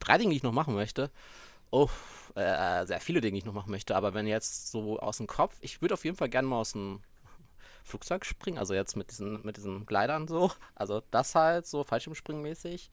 Drei 0.00 0.18
Dinge, 0.18 0.30
die 0.30 0.36
ich 0.36 0.42
noch 0.42 0.52
machen 0.52 0.74
möchte. 0.74 1.10
Oh, 1.70 1.88
äh, 2.34 2.86
sehr 2.86 3.00
viele 3.00 3.20
Dinge, 3.20 3.32
die 3.32 3.38
ich 3.38 3.44
noch 3.44 3.52
machen 3.52 3.70
möchte. 3.70 3.96
Aber 3.96 4.14
wenn 4.14 4.26
jetzt 4.26 4.70
so 4.70 4.98
aus 5.00 5.16
dem 5.18 5.26
Kopf, 5.26 5.56
ich 5.60 5.82
würde 5.82 5.94
auf 5.94 6.04
jeden 6.04 6.16
Fall 6.16 6.28
gerne 6.28 6.46
mal 6.48 6.60
aus 6.60 6.72
dem 6.72 7.00
Flugzeug 7.84 8.24
springen. 8.24 8.58
Also 8.58 8.74
jetzt 8.74 8.96
mit 8.96 9.10
diesen, 9.10 9.44
mit 9.44 9.56
diesen 9.56 9.86
Gleitern 9.86 10.26
so. 10.28 10.50
Also 10.74 11.02
das 11.10 11.34
halt 11.34 11.66
so 11.66 11.82
Fallschirmspringen-mäßig. 11.84 12.90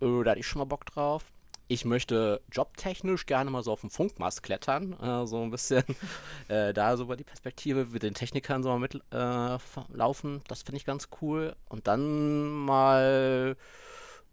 Äh, 0.00 0.22
da 0.24 0.30
hatte 0.30 0.40
ich 0.40 0.46
schon 0.46 0.58
mal 0.60 0.64
Bock 0.66 0.84
drauf. 0.86 1.24
Ich 1.68 1.84
möchte 1.84 2.40
jobtechnisch 2.52 3.26
gerne 3.26 3.50
mal 3.50 3.62
so 3.62 3.72
auf 3.72 3.80
dem 3.80 3.90
Funkmast 3.90 4.42
klettern. 4.42 4.92
Äh, 5.00 5.26
so 5.26 5.42
ein 5.42 5.50
bisschen 5.50 5.82
äh, 6.48 6.72
da 6.72 6.96
so 6.96 7.04
über 7.04 7.16
die 7.16 7.24
Perspektive 7.24 7.86
mit 7.86 8.02
den 8.02 8.14
Technikern 8.14 8.62
so 8.62 8.68
mal 8.68 8.78
mitlaufen. 8.78 10.36
Äh, 10.36 10.40
das 10.46 10.62
finde 10.62 10.76
ich 10.76 10.84
ganz 10.84 11.08
cool. 11.20 11.56
Und 11.68 11.88
dann 11.88 12.48
mal 12.50 13.56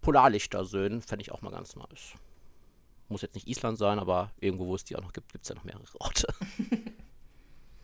Polarlichter 0.01 0.63
sehen, 0.65 1.01
fände 1.01 1.23
ich 1.23 1.31
auch 1.31 1.41
mal 1.41 1.51
ganz 1.51 1.75
nice. 1.75 2.13
Muss 3.09 3.21
jetzt 3.21 3.35
nicht 3.35 3.47
Island 3.47 3.77
sein, 3.77 3.99
aber 3.99 4.31
irgendwo, 4.39 4.67
wo 4.67 4.75
es 4.75 4.83
die 4.83 4.95
auch 4.95 5.01
noch 5.01 5.13
gibt, 5.13 5.31
gibt 5.31 5.43
es 5.43 5.49
ja 5.49 5.55
noch 5.55 5.63
mehrere 5.63 5.83
Orte. 5.99 6.27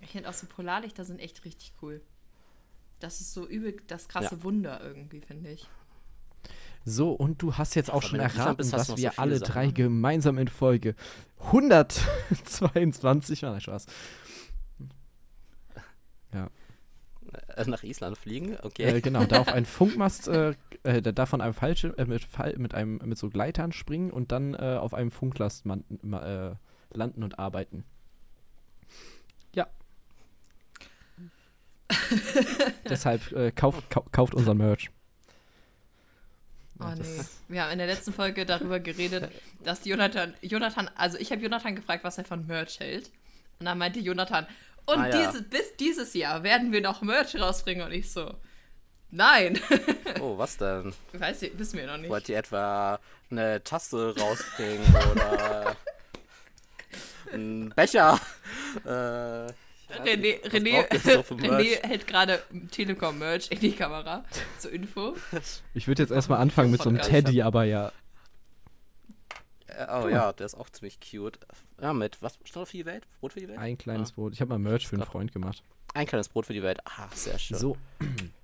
Ich 0.01 0.11
finde 0.11 0.29
auch 0.29 0.33
so 0.33 0.45
Polarlichter 0.47 1.05
sind 1.05 1.19
echt 1.19 1.43
richtig 1.45 1.73
cool. 1.81 2.01
Das 2.99 3.21
ist 3.21 3.33
so 3.33 3.47
übel 3.47 3.77
das 3.87 4.09
krasse 4.09 4.35
Ja. 4.35 4.43
Wunder 4.43 4.81
irgendwie, 4.83 5.21
finde 5.21 5.51
ich. 5.51 5.67
So, 6.89 7.11
und 7.11 7.41
du 7.41 7.57
hast 7.57 7.75
jetzt 7.75 7.91
auch 7.91 8.01
schon 8.01 8.19
erraten, 8.19 8.57
bist, 8.57 8.73
was 8.73 8.87
so 8.87 8.97
wir 8.97 9.11
viele 9.11 9.19
alle 9.19 9.37
Sachen, 9.37 9.53
drei 9.53 9.65
ne? 9.67 9.73
gemeinsam 9.73 10.37
in 10.37 10.47
Folge 10.47 10.95
122 11.39 13.43
waren. 13.43 13.61
Spaß. 13.61 13.85
Äh, 17.31 17.69
Nach 17.69 17.83
Island 17.83 18.17
fliegen, 18.17 18.57
okay. 18.61 18.83
Äh, 18.83 19.01
genau, 19.01 19.25
da 19.25 19.41
auf 19.41 19.49
einen 19.49 19.65
Funkmast, 19.65 20.27
äh, 20.27 20.55
äh, 20.83 21.01
da 21.01 21.25
von 21.25 21.41
einem 21.41 21.53
Fallschirm, 21.53 21.93
äh, 21.97 22.05
mit, 22.05 22.27
mit, 22.57 22.73
einem, 22.73 22.99
mit 23.03 23.17
so 23.17 23.29
Gleitern 23.29 23.71
springen 23.71 24.11
und 24.11 24.31
dann 24.31 24.53
äh, 24.53 24.77
auf 24.79 24.93
einem 24.93 25.11
Funklast 25.11 25.65
landen 25.65 27.23
und 27.23 27.39
arbeiten. 27.39 27.83
Ja. 29.53 29.67
Deshalb 32.89 33.55
kauft, 33.55 33.89
kau 33.89 34.05
kauft 34.11 34.33
unser 34.33 34.53
Merch. 34.53 34.91
Oh 36.79 36.85
nee. 36.97 37.21
Wir 37.47 37.63
haben 37.63 37.71
in 37.71 37.77
der 37.77 37.87
letzten 37.87 38.13
Folge 38.13 38.45
darüber 38.45 38.79
geredet, 38.79 39.31
dass 39.63 39.83
Jonathan, 39.85 40.33
Jonathan, 40.41 40.89
also 40.95 41.17
ich 41.17 41.31
habe 41.31 41.41
Jonathan 41.41 41.75
gefragt, 41.75 42.03
was 42.03 42.17
er 42.17 42.25
von 42.25 42.47
Merch 42.47 42.79
hält. 42.79 43.09
Und 43.59 43.65
dann 43.65 43.77
meinte 43.77 43.99
Jonathan, 43.99 44.47
und 44.85 44.97
Ah, 44.99 45.09
ja. 45.09 45.27
diese, 45.31 45.43
bis 45.43 45.75
dieses 45.77 46.13
Jahr 46.15 46.41
werden 46.43 46.71
wir 46.71 46.81
noch 46.81 47.01
Merch 47.01 47.35
rausbringen. 47.35 47.85
Und 47.85 47.91
ich 47.91 48.11
so, 48.11 48.33
nein. 49.11 49.59
Oh, 50.19 50.37
was 50.37 50.57
denn? 50.57 50.93
Weiß 51.13 51.41
wissen 51.53 51.77
wir 51.77 51.85
noch 51.85 51.97
nicht. 51.97 52.09
Wollt 52.09 52.27
ihr 52.29 52.37
etwa 52.37 52.99
eine 53.29 53.63
Tasse 53.63 54.15
rausbringen 54.17 54.95
oder 55.11 55.75
einen 57.31 57.69
Becher? 57.69 58.19
Äh, 58.85 59.53
René, 59.89 60.39
René, 60.45 60.87
René 60.89 61.47
Merch? 61.49 61.83
hält 61.83 62.07
gerade 62.07 62.41
Telekom-Merch 62.71 63.51
in 63.51 63.59
die 63.59 63.71
Kamera 63.71 64.23
zur 64.57 64.71
Info. 64.71 65.15
Ich 65.73 65.87
würde 65.87 66.03
jetzt 66.03 66.11
erstmal 66.11 66.39
anfangen 66.39 66.71
mit 66.71 66.81
so 66.81 66.89
einem. 66.89 67.01
Teddy, 67.01 67.41
aber 67.41 67.63
ja. 67.63 67.91
Äh, 69.67 69.87
Oh 69.89 70.07
ja, 70.07 70.33
der 70.33 70.45
ist 70.45 70.55
auch 70.55 70.69
ziemlich 70.69 70.99
cute. 70.99 71.39
Ja, 71.81 71.93
mit 71.93 72.21
was 72.21 72.37
stand 72.43 72.67
für 72.67 72.77
die 72.77 72.85
Welt? 72.85 73.07
Brot 73.19 73.33
für 73.33 73.39
die 73.39 73.47
Welt? 73.47 73.57
Ein 73.59 73.77
kleines 73.77 74.11
Brot. 74.11 74.33
Ich 74.33 74.41
habe 74.41 74.49
mal 74.49 74.59
Merch 74.59 74.87
für 74.87 74.95
einen 74.95 75.05
Freund 75.05 75.31
gemacht. 75.31 75.63
Ein 75.93 76.05
kleines 76.05 76.29
Brot 76.29 76.45
für 76.45 76.53
die 76.53 76.63
Welt. 76.63 76.79
Ah, 76.85 77.07
sehr 77.13 77.39
schön. 77.39 77.57
So. 77.57 77.77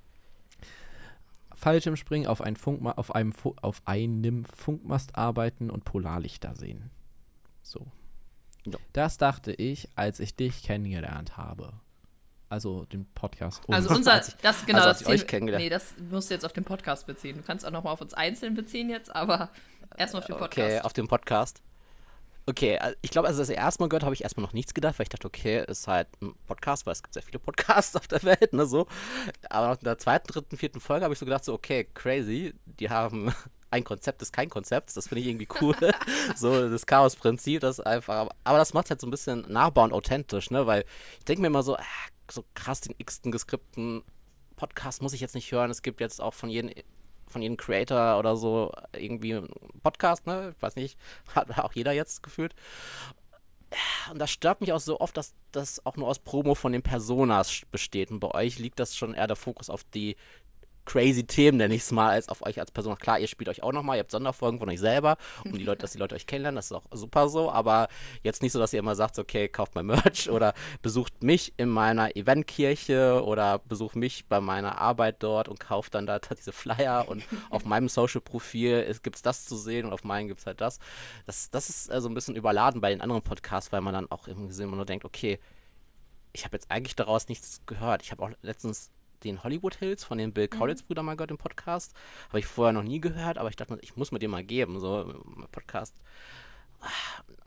Fallschirmspringen, 1.55 2.27
auf, 2.27 2.41
ein 2.41 2.55
Funkma 2.55 2.91
auf, 2.93 3.13
einem 3.15 3.31
Fu 3.31 3.55
auf 3.61 3.81
einem 3.85 4.45
Funkmast 4.45 5.15
arbeiten 5.15 5.69
und 5.69 5.83
Polarlichter 5.85 6.55
sehen. 6.55 6.91
So. 7.61 7.87
Ja. 8.65 8.77
Das 8.93 9.17
dachte 9.17 9.51
ich, 9.53 9.89
als 9.95 10.19
ich 10.19 10.35
dich 10.35 10.63
kennengelernt 10.63 11.37
habe. 11.37 11.73
Also 12.49 12.85
den 12.85 13.05
Podcast. 13.13 13.61
Also 13.69 13.89
uns. 13.89 13.97
unser, 13.99 14.13
als 14.13 14.29
ich- 14.29 14.35
das 14.35 14.65
genau 14.65 14.79
also 14.79 14.89
das 14.89 15.01
ich 15.01 15.07
euch 15.07 15.27
kennengelernt- 15.27 15.63
Nee, 15.63 15.69
das 15.69 15.93
musst 16.11 16.29
du 16.29 16.33
jetzt 16.35 16.45
auf 16.45 16.53
den 16.53 16.63
Podcast 16.63 17.07
beziehen. 17.07 17.37
Du 17.37 17.43
kannst 17.43 17.65
auch 17.65 17.71
nochmal 17.71 17.93
auf 17.93 18.01
uns 18.01 18.13
einzeln 18.13 18.53
beziehen 18.53 18.89
jetzt, 18.89 19.13
aber 19.15 19.49
erstmal 19.97 20.21
auf 20.21 20.27
den 20.27 20.37
Podcast. 20.37 20.71
Okay, 20.75 20.81
auf 20.81 20.93
dem 20.93 21.07
Podcast. 21.07 21.61
Okay, 22.47 22.77
also 22.77 22.95
ich 23.01 23.09
glaube, 23.09 23.27
als 23.27 23.37
ich 23.37 23.41
das 23.41 23.49
erste 23.49 23.81
Mal 23.81 23.89
gehört 23.89 24.03
habe, 24.03 24.09
habe 24.09 24.13
ich 24.15 24.21
erstmal 24.23 24.45
noch 24.45 24.53
nichts 24.53 24.75
gedacht, 24.75 24.99
weil 24.99 25.05
ich 25.05 25.09
dachte, 25.09 25.25
okay, 25.27 25.65
ist 25.67 25.87
halt 25.87 26.07
ein 26.21 26.35
Podcast, 26.45 26.85
weil 26.85 26.93
es 26.93 27.01
gibt 27.01 27.15
sehr 27.15 27.23
viele 27.23 27.39
Podcasts 27.39 27.95
auf 27.95 28.07
der 28.07 28.21
Welt, 28.21 28.53
ne, 28.53 28.67
so. 28.67 28.85
Aber 29.49 29.69
nach 29.69 29.77
der 29.77 29.97
zweiten, 29.97 30.27
dritten, 30.27 30.55
vierten 30.55 30.79
Folge 30.79 31.03
habe 31.05 31.13
ich 31.15 31.19
so 31.19 31.25
gedacht, 31.25 31.43
so, 31.43 31.53
okay, 31.55 31.85
crazy, 31.95 32.53
die 32.65 32.91
haben 32.91 33.33
ein 33.75 33.83
Konzept 33.83 34.21
ist 34.21 34.31
kein 34.31 34.49
Konzept, 34.49 34.95
das 34.95 35.07
finde 35.07 35.21
ich 35.21 35.27
irgendwie 35.27 35.47
cool. 35.61 35.75
so, 36.35 36.69
das 36.69 36.85
Chaos-Prinzip, 36.85 37.61
das 37.61 37.79
einfach, 37.79 38.29
aber 38.43 38.57
das 38.57 38.73
macht 38.73 38.85
es 38.85 38.91
halt 38.91 39.01
so 39.01 39.07
ein 39.07 39.11
bisschen 39.11 39.45
nahbar 39.51 39.83
und 39.83 39.93
authentisch, 39.93 40.49
ne, 40.49 40.65
weil 40.65 40.85
ich 41.19 41.25
denke 41.25 41.41
mir 41.41 41.47
immer 41.47 41.63
so, 41.63 41.75
ah, 41.75 41.83
so 42.31 42.45
krass 42.53 42.81
den 42.81 42.95
x-ten 42.97 43.31
geskripten 43.31 44.03
Podcast 44.55 45.01
muss 45.01 45.13
ich 45.13 45.21
jetzt 45.21 45.35
nicht 45.35 45.51
hören, 45.51 45.69
es 45.69 45.81
gibt 45.81 45.99
jetzt 45.99 46.21
auch 46.21 46.33
von 46.33 46.49
jedem 46.49 46.71
von 47.27 47.41
jedem 47.41 47.57
Creator 47.57 48.19
oder 48.19 48.37
so 48.37 48.71
irgendwie 48.93 49.33
einen 49.33 49.49
Podcast, 49.81 50.27
ne? 50.27 50.53
Ich 50.55 50.61
weiß 50.61 50.75
nicht, 50.75 50.97
hat 51.35 51.57
auch 51.57 51.73
jeder 51.73 51.91
jetzt 51.91 52.21
gefühlt. 52.21 52.53
Und 54.11 54.19
das 54.19 54.29
stört 54.29 54.61
mich 54.61 54.71
auch 54.71 54.79
so 54.79 54.99
oft, 54.99 55.17
dass 55.17 55.33
das 55.51 55.83
auch 55.85 55.97
nur 55.97 56.07
aus 56.07 56.19
Promo 56.19 56.53
von 56.55 56.71
den 56.71 56.83
Personas 56.83 57.63
besteht. 57.71 58.11
Und 58.11 58.19
bei 58.19 58.31
euch 58.31 58.59
liegt 58.59 58.79
das 58.79 58.95
schon 58.95 59.15
eher 59.15 59.27
der 59.27 59.35
Fokus 59.35 59.71
auf 59.71 59.83
die 59.83 60.15
crazy 60.85 61.25
Themen, 61.25 61.57
nenne 61.57 61.73
ich 61.75 61.81
es 61.81 61.91
mal, 61.91 62.11
als 62.11 62.29
auf 62.29 62.45
euch 62.45 62.59
als 62.59 62.71
Person. 62.71 62.97
Klar, 62.97 63.19
ihr 63.19 63.27
spielt 63.27 63.49
euch 63.49 63.63
auch 63.63 63.71
nochmal, 63.71 63.97
ihr 63.97 64.01
habt 64.01 64.11
Sonderfolgen 64.11 64.59
von 64.59 64.69
euch 64.69 64.79
selber, 64.79 65.17
um 65.43 65.53
die 65.53 65.63
Leute, 65.63 65.79
dass 65.79 65.91
die 65.91 65.97
Leute 65.97 66.15
euch 66.15 66.27
kennenlernen, 66.27 66.55
das 66.55 66.65
ist 66.65 66.71
auch 66.73 66.85
super 66.91 67.27
so, 67.27 67.51
aber 67.51 67.87
jetzt 68.23 68.41
nicht 68.41 68.51
so, 68.51 68.59
dass 68.59 68.73
ihr 68.73 68.79
immer 68.79 68.95
sagt, 68.95 69.19
okay, 69.19 69.47
kauft 69.47 69.75
mein 69.75 69.87
Merch 69.87 70.29
oder 70.29 70.53
besucht 70.81 71.23
mich 71.23 71.53
in 71.57 71.69
meiner 71.69 72.15
Eventkirche 72.15 73.23
oder 73.23 73.59
besucht 73.59 73.95
mich 73.95 74.25
bei 74.27 74.39
meiner 74.39 74.79
Arbeit 74.79 75.23
dort 75.23 75.47
und 75.47 75.59
kauft 75.59 75.95
dann 75.95 76.05
da 76.05 76.19
diese 76.37 76.51
Flyer 76.51 77.07
und 77.07 77.23
auf 77.49 77.65
meinem 77.65 77.89
Social-Profil 77.89 78.95
gibt 79.03 79.15
es 79.15 79.21
das 79.21 79.45
zu 79.45 79.55
sehen 79.55 79.85
und 79.85 79.93
auf 79.93 80.03
meinem 80.03 80.27
gibt 80.27 80.39
es 80.39 80.45
halt 80.45 80.61
das. 80.61 80.79
Das, 81.25 81.49
das 81.49 81.69
ist 81.69 81.89
äh, 81.89 82.01
so 82.01 82.09
ein 82.09 82.13
bisschen 82.13 82.35
überladen 82.35 82.81
bei 82.81 82.89
den 82.89 83.01
anderen 83.01 83.21
Podcasts, 83.21 83.71
weil 83.71 83.81
man 83.81 83.93
dann 83.93 84.11
auch 84.11 84.27
irgendwie 84.27 84.61
immer 84.61 84.75
nur 84.75 84.85
denkt, 84.85 85.05
okay, 85.05 85.39
ich 86.33 86.43
habe 86.43 86.55
jetzt 86.55 86.69
eigentlich 86.69 86.95
daraus 86.95 87.27
nichts 87.27 87.61
gehört. 87.65 88.03
Ich 88.03 88.11
habe 88.11 88.23
auch 88.23 88.31
letztens 88.41 88.91
den 89.25 89.43
Hollywood 89.43 89.75
Hills 89.75 90.03
von 90.03 90.17
den 90.17 90.33
Bill 90.33 90.47
Kaulitz 90.47 90.83
Brüdern 90.83 91.05
mal 91.05 91.15
gehört 91.15 91.31
im 91.31 91.37
Podcast. 91.37 91.93
Habe 92.29 92.39
ich 92.39 92.45
vorher 92.45 92.73
noch 92.73 92.83
nie 92.83 93.01
gehört, 93.01 93.37
aber 93.37 93.49
ich 93.49 93.55
dachte, 93.55 93.77
ich 93.81 93.95
muss 93.97 94.11
mir 94.11 94.19
den 94.19 94.31
mal 94.31 94.43
geben, 94.43 94.79
so 94.79 95.01
im 95.01 95.47
Podcast. 95.51 95.95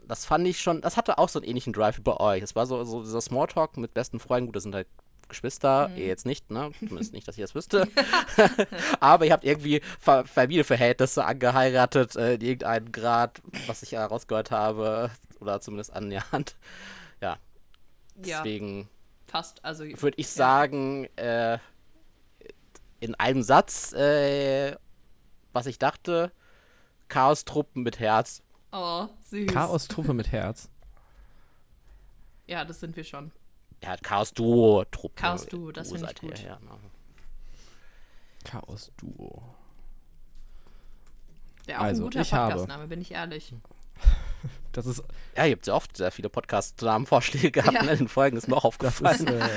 Das 0.07 0.25
fand 0.25 0.45
ich 0.47 0.59
schon, 0.59 0.81
das 0.81 0.97
hatte 0.97 1.17
auch 1.17 1.29
so 1.29 1.39
einen 1.39 1.47
ähnlichen 1.47 1.73
Drive 1.73 1.97
wie 1.97 2.01
bei 2.01 2.17
euch. 2.17 2.43
Es 2.43 2.55
war 2.55 2.65
so, 2.65 2.83
so 2.83 3.01
dieser 3.01 3.21
Smalltalk 3.21 3.77
mit 3.77 3.93
besten 3.93 4.19
Freunden, 4.19 4.47
gut, 4.47 4.55
das 4.55 4.63
sind 4.63 4.75
halt 4.75 4.87
Geschwister, 5.29 5.91
ihr 5.95 6.07
jetzt 6.07 6.25
nicht, 6.25 6.49
ne? 6.51 6.71
Zumindest 6.79 7.13
nicht, 7.13 7.27
dass 7.27 7.37
ich 7.37 7.43
das 7.43 7.55
wüsste. 7.55 7.87
Aber 8.99 9.25
ihr 9.25 9.31
habt 9.31 9.45
irgendwie 9.45 9.81
Fa 9.99 10.23
Familienverhältnisse 10.23 11.23
angeheiratet, 11.23 12.15
äh, 12.15 12.33
in 12.33 12.41
irgendeinem 12.41 12.91
Grad, 12.91 13.41
was 13.67 13.83
ich 13.83 13.91
ja 13.91 14.05
rausgehört 14.05 14.51
habe, 14.51 15.11
oder 15.39 15.61
zumindest 15.61 15.93
annähernd. 15.93 16.55
Ja, 17.21 17.37
Ja, 18.25 18.37
deswegen 18.43 18.89
fast. 19.29 19.63
Also, 19.63 19.83
würde 19.85 20.17
ich 20.17 20.27
sagen, 20.29 21.05
äh, 21.15 21.57
in 22.99 23.15
einem 23.15 23.41
Satz, 23.43 23.93
äh, 23.93 24.75
was 25.53 25.65
ich 25.65 25.79
dachte, 25.79 26.31
Chaos-Truppen 27.07 27.83
mit 27.83 27.99
Herz. 27.99 28.41
oh, 28.71 29.07
süß. 29.21 29.47
Chaos-Truppe 29.51 30.13
mit 30.13 30.31
Herz. 30.31 30.69
Ja, 32.47 32.65
das 32.65 32.79
sind 32.79 32.95
wir 32.95 33.03
schon. 33.03 33.31
Ja, 33.83 33.95
Chaos-Duo-Truppe. 33.97 35.15
Chaos-Duo, 35.15 35.71
das 35.71 35.91
find 35.91 36.03
ich 36.03 36.15
gut. 36.19 36.39
Ja, 36.39 36.59
ne? 36.59 36.71
Chaos-Duo. 38.43 39.41
Wäre 41.65 41.79
auch 41.79 41.83
Also, 41.83 42.01
ein 42.03 42.05
guter 42.05 42.19
Podcastname, 42.23 42.87
bin 42.87 43.01
ich 43.01 43.11
ehrlich. 43.11 43.53
Das 44.71 44.85
ist, 44.85 45.03
ja, 45.35 45.45
ihr 45.45 45.53
habt 45.53 45.65
ja 45.67 45.73
oft 45.73 45.97
sehr 45.97 46.11
viele 46.11 46.29
Podcast-Namenvorschläge 46.29 47.49
gehabt 47.51 47.73
Ja. 47.73 47.83
ne, 47.83 47.91
in 47.91 47.97
den 47.97 48.07
Folgen, 48.07 48.37
ist 48.37 48.47
mir 48.47 48.55
auch 48.55 48.65
aufgefallen. 48.65 49.27
ist, 49.27 49.29
äh, 49.29 49.49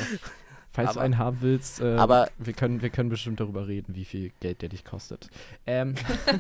falls 0.73 0.89
du 0.89 0.97
Aber- 0.97 1.01
einen 1.03 1.19
haben 1.19 1.39
willst, 1.43 1.81
äh, 1.83 1.97
aber- 1.97 2.31
wir, 2.39 2.55
können, 2.55 2.81
wir 2.81 2.89
können 2.89 3.11
bestimmt 3.11 3.39
darüber 3.39 3.69
reden, 3.69 3.95
wie 3.95 4.07
viel 4.07 4.33
Geld 4.41 4.63
der 4.63 4.71
dich 4.71 4.85
kostet. 4.87 5.29
Ähm, 5.67 5.95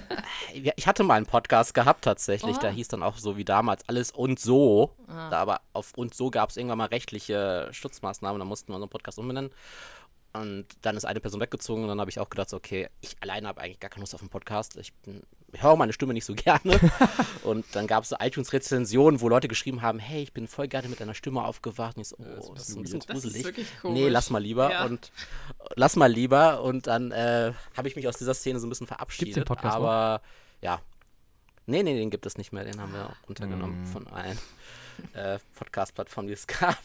ich 0.76 0.86
hatte 0.86 1.04
mal 1.04 1.14
einen 1.14 1.26
Podcast 1.26 1.74
gehabt 1.74 2.02
tatsächlich, 2.04 2.56
Oha. 2.56 2.62
da 2.62 2.70
hieß 2.70 2.88
dann 2.88 3.02
auch 3.02 3.18
so 3.18 3.36
wie 3.36 3.44
damals 3.44 3.86
alles 3.88 4.10
und 4.10 4.40
so. 4.40 4.94
Ah. 5.06 5.28
Da 5.30 5.38
aber 5.40 5.60
auf 5.74 5.92
und 5.96 6.14
so 6.14 6.30
gab 6.30 6.48
es 6.50 6.56
irgendwann 6.56 6.78
mal 6.78 6.86
rechtliche 6.88 7.68
Schutzmaßnahmen, 7.72 8.38
da 8.38 8.44
mussten 8.46 8.72
wir 8.72 8.76
unseren 8.76 8.90
Podcast 8.90 9.18
umbenennen. 9.18 9.50
Und 10.34 10.66
dann 10.80 10.96
ist 10.96 11.04
eine 11.04 11.20
Person 11.20 11.40
weggezogen 11.40 11.82
und 11.82 11.88
dann 11.88 12.00
habe 12.00 12.10
ich 12.10 12.18
auch 12.18 12.30
gedacht, 12.30 12.48
so, 12.48 12.56
okay, 12.56 12.88
ich 13.02 13.16
alleine 13.20 13.48
habe 13.48 13.60
eigentlich 13.60 13.80
gar 13.80 13.90
keine 13.90 14.02
Lust 14.02 14.14
auf 14.14 14.22
einen 14.22 14.30
Podcast. 14.30 14.76
Ich, 14.76 14.94
bin, 14.94 15.22
ich 15.52 15.62
höre 15.62 15.76
meine 15.76 15.92
Stimme 15.92 16.14
nicht 16.14 16.24
so 16.24 16.34
gerne. 16.36 16.80
und 17.44 17.66
dann 17.72 17.86
gab 17.86 18.04
es 18.04 18.10
so 18.10 18.16
iTunes-Rezensionen, 18.18 19.20
wo 19.20 19.28
Leute 19.28 19.46
geschrieben 19.46 19.82
haben, 19.82 19.98
hey, 19.98 20.22
ich 20.22 20.32
bin 20.32 20.48
voll 20.48 20.68
gerne 20.68 20.88
mit 20.88 21.00
deiner 21.00 21.12
Stimme 21.14 21.44
aufgewacht. 21.44 21.96
Und 21.96 22.02
ich 22.02 22.08
so, 22.08 22.16
oh, 22.18 22.22
Ja, 22.24 22.54
das 22.54 22.68
ist 22.70 22.76
ein 22.76 22.82
das 22.84 22.92
ist 22.92 22.94
ein 23.10 23.14
bisschen 23.14 23.34
ist 23.34 23.46
gruselig. 23.46 23.66
Nee, 23.84 24.08
lass 24.08 24.30
mal 24.30 24.38
lieber. 24.42 24.70
Ja. 24.70 24.86
Und 24.86 25.12
lass 25.76 25.96
mal 25.96 26.10
lieber. 26.10 26.62
Und 26.62 26.86
dann 26.86 27.10
äh, 27.12 27.52
habe 27.76 27.88
ich 27.88 27.96
mich 27.96 28.08
aus 28.08 28.16
dieser 28.16 28.32
Szene 28.32 28.58
so 28.58 28.66
ein 28.66 28.70
bisschen 28.70 28.86
verabschiedet. 28.86 29.44
Podcast 29.44 29.78
noch? 29.78 29.84
aber 29.86 30.22
ja. 30.62 30.80
Nee, 31.66 31.82
nee, 31.82 31.94
den 31.94 32.08
gibt 32.10 32.24
es 32.24 32.38
nicht 32.38 32.52
mehr. 32.52 32.64
Den 32.64 32.80
haben 32.80 32.92
wir 32.94 33.14
runtergenommen 33.28 33.82
Mm. 33.82 33.86
von 33.86 34.06
allen 34.08 34.38
äh, 35.14 35.38
Podcast-Plattformen, 35.56 36.28
die 36.28 36.34
es 36.34 36.46
gab. 36.60 36.78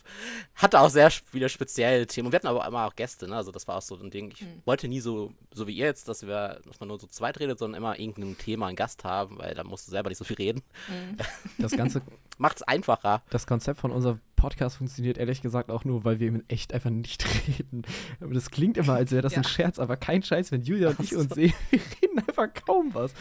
Hatte 0.56 0.80
auch 0.80 0.90
sehr 0.90 1.10
viele 1.12 1.50
spezielle 1.50 2.06
Themen. 2.08 2.28
Und 2.28 2.32
wir 2.34 2.38
hatten 2.38 2.48
aber 2.48 2.66
immer 2.68 2.86
auch 2.86 2.96
Gäste, 2.96 3.28
ne? 3.28 3.36
Also 3.36 3.52
das 3.52 3.68
war 3.68 3.78
auch 3.78 3.82
so 3.82 3.96
ein 3.96 4.10
Ding. 4.12 4.32
Ich 4.32 4.42
Hm. 4.42 4.62
wollte 4.66 4.88
nie 4.88 5.00
so, 5.00 5.34
so 5.54 5.68
wie 5.68 5.74
ihr 5.76 5.86
jetzt, 5.86 6.08
dass 6.08 6.26
wir, 6.26 6.60
dass 6.66 6.80
man 6.80 6.90
nur 6.90 7.00
so 7.00 7.08
zweit 7.08 7.40
redet, 7.40 7.60
sondern 7.60 7.78
immer 7.78 8.00
irgendein 8.00 8.38
Thema, 8.38 8.68
einen 8.68 8.76
Gast 8.76 9.04
haben, 9.04 9.38
weil 9.40 9.54
da 9.56 9.64
musst 9.64 9.88
du 9.88 9.92
selber 9.92 10.10
nicht 10.10 10.18
so 10.18 10.24
viel 10.26 10.36
reden. 10.38 10.62
Mhm. 10.88 11.18
Das 11.58 11.72
ganze 11.74 12.02
Macht's 12.40 12.62
einfacher. 12.62 13.24
Das 13.32 13.48
Konzept 13.48 13.80
von 13.80 13.92
unserem 13.92 14.20
Podcast 14.36 14.78
funktioniert 14.78 15.18
ehrlich 15.18 15.42
gesagt 15.42 15.72
auch 15.72 15.84
nur, 15.86 16.04
weil 16.06 16.20
wir 16.20 16.28
in 16.28 16.48
echt 16.48 16.72
einfach 16.72 16.92
nicht 16.92 17.26
reden. 17.48 17.82
Aber 18.22 18.34
das 18.36 18.52
klingt 18.52 18.78
immer, 18.78 18.94
als 18.94 19.12
wäre 19.12 19.24
das 19.24 19.34
ein 19.34 19.42
Ja. 19.42 19.50
Scherz, 19.50 19.80
aber 19.80 19.98
kein 19.98 20.22
Scheiß, 20.22 20.52
wenn 20.52 20.62
Julia 20.62 20.90
und 20.90 21.00
ich 21.00 21.16
uns 21.16 21.34
sehen, 21.34 21.54
wir 21.72 21.80
reden 22.04 22.20
einfach 22.20 22.48
kaum 22.66 22.94
was. 22.94 23.12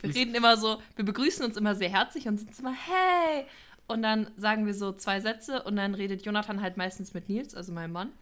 Wir 0.00 0.12
reden 0.12 0.34
immer 0.34 0.56
so, 0.56 0.78
wir 0.96 1.04
begrüßen 1.04 1.44
uns 1.44 1.56
immer 1.56 1.76
sehr 1.76 1.88
herzlich 1.90 2.26
und 2.26 2.38
sind 2.38 2.58
immer, 2.58 2.72
hey! 2.74 3.44
Und 3.86 4.02
dann 4.02 4.30
sagen 4.36 4.66
wir 4.66 4.74
so 4.74 4.92
zwei 4.92 5.20
Sätze 5.20 5.62
und 5.62 5.76
dann 5.76 5.94
redet 5.94 6.24
Jonathan 6.24 6.62
halt 6.62 6.76
meistens 6.76 7.12
mit 7.14 7.28
Nils, 7.28 7.54
also 7.54 7.72
meinem 7.72 7.92
Mann, 7.92 8.12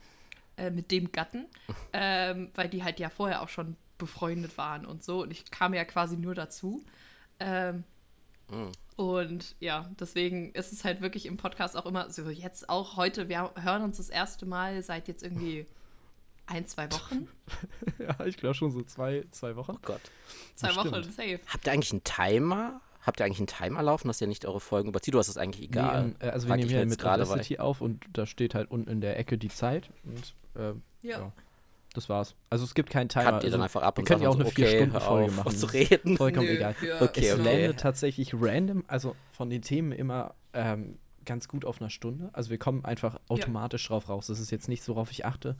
äh, 0.56 0.70
mit 0.70 0.90
dem 0.90 1.12
Gatten, 1.12 1.46
ähm, 1.92 2.50
weil 2.54 2.68
die 2.68 2.82
halt 2.82 2.98
ja 3.00 3.10
vorher 3.10 3.42
auch 3.42 3.48
schon 3.48 3.76
befreundet 3.98 4.58
waren 4.58 4.84
und 4.86 5.04
so. 5.04 5.22
Und 5.22 5.30
ich 5.30 5.50
kam 5.50 5.74
ja 5.74 5.84
quasi 5.84 6.16
nur 6.16 6.34
dazu. 6.34 6.82
Ähm, 7.40 7.84
Mhm. 8.50 8.72
und 8.96 9.54
ja, 9.60 9.88
deswegen 9.98 10.52
ist 10.52 10.72
es 10.74 10.84
halt 10.84 11.00
wirklich 11.00 11.24
im 11.24 11.38
Podcast 11.38 11.74
auch 11.76 11.86
immer 11.86 12.10
so, 12.10 12.28
jetzt 12.28 12.68
auch 12.68 12.96
heute, 12.96 13.30
wir 13.30 13.50
hören 13.54 13.82
uns 13.82 13.96
das 13.96 14.10
erste 14.10 14.44
Mal 14.44 14.82
seit 14.82 15.08
jetzt 15.08 15.22
irgendwie 15.22 15.64
ein, 16.46 16.66
zwei 16.66 16.90
Wochen. 16.92 17.28
Ja, 17.98 18.26
ich 18.26 18.36
glaube 18.36 18.54
schon 18.54 18.70
so 18.72 18.82
zwei, 18.82 19.24
zwei 19.30 19.56
Wochen. 19.56 19.76
Oh 19.76 19.78
Gott. 19.80 20.00
Zwei 20.56 20.68
Das 20.68 20.76
Wochen, 20.76 20.88
stimmt. 20.88 21.14
safe. 21.14 21.40
Habt 21.46 21.66
ihr 21.66 21.72
eigentlich 21.72 21.92
einen 21.92 22.04
Timer? 22.04 22.80
Habt 23.02 23.20
ihr 23.20 23.26
eigentlich 23.26 23.38
einen 23.38 23.46
Timer 23.48 23.82
laufen, 23.82 24.08
dass 24.08 24.20
ihr 24.20 24.26
nicht 24.28 24.44
eure 24.46 24.60
Folgen 24.60 24.88
überzieht? 24.88 25.12
Du 25.14 25.18
hast 25.18 25.28
es 25.28 25.36
eigentlich 25.36 25.64
egal. 25.64 26.08
Nee, 26.20 26.26
äh, 26.26 26.30
also 26.30 26.46
wir 26.48 26.56
nehmen 26.56 26.68
ich 26.68 26.74
hier 26.74 26.86
mit 26.86 26.98
gerade, 26.98 27.24
Audacity 27.24 27.58
auf 27.58 27.80
und 27.80 28.04
da 28.12 28.26
steht 28.26 28.54
halt 28.54 28.70
unten 28.70 28.88
in 28.90 29.00
der 29.00 29.18
Ecke 29.18 29.38
die 29.38 29.48
Zeit 29.48 29.90
und 30.04 30.34
ähm, 30.56 30.82
Ja. 31.02 31.18
Ja. 31.18 31.32
das 31.94 32.08
war's. 32.08 32.34
Also 32.48 32.64
es 32.64 32.74
gibt 32.74 32.90
keinen 32.90 33.08
Timer. 33.08 33.24
Cut 33.32 33.44
ihr 33.44 33.50
dann 33.50 33.60
also, 33.60 33.78
einfach 33.78 33.82
ab 33.82 33.96
wir 33.96 34.00
und 34.02 34.06
können 34.08 34.22
ja 34.22 34.28
auch 34.28 34.34
eine 34.36 34.44
so, 34.44 34.50
okay, 34.50 34.66
4-Stunden-Folge 34.66 35.26
auf, 35.30 35.36
machen. 35.36 35.56
zu 35.56 35.66
reden. 35.66 36.16
Vollkommen 36.16 36.46
Nö, 36.46 36.52
egal. 36.54 36.76
ja, 36.86 37.02
Okay, 37.02 37.26
es 37.26 37.34
okay. 37.34 37.42
landet 37.42 37.80
tatsächlich 37.80 38.34
random, 38.34 38.84
also 38.86 39.16
von 39.32 39.50
den 39.50 39.62
Themen 39.62 39.90
immer 39.92 40.34
ähm, 40.52 40.98
ganz 41.24 41.48
gut 41.48 41.64
auf 41.64 41.80
einer 41.80 41.90
Stunde. 41.90 42.30
Also 42.32 42.50
wir 42.50 42.58
kommen 42.58 42.84
einfach 42.84 43.18
automatisch 43.28 43.86
drauf 43.88 44.08
raus. 44.08 44.28
Das 44.28 44.38
ist 44.40 44.50
jetzt 44.52 44.68
nicht 44.68 44.82
so, 44.84 44.94
worauf 44.94 45.10
ich 45.10 45.24
achte. 45.26 45.56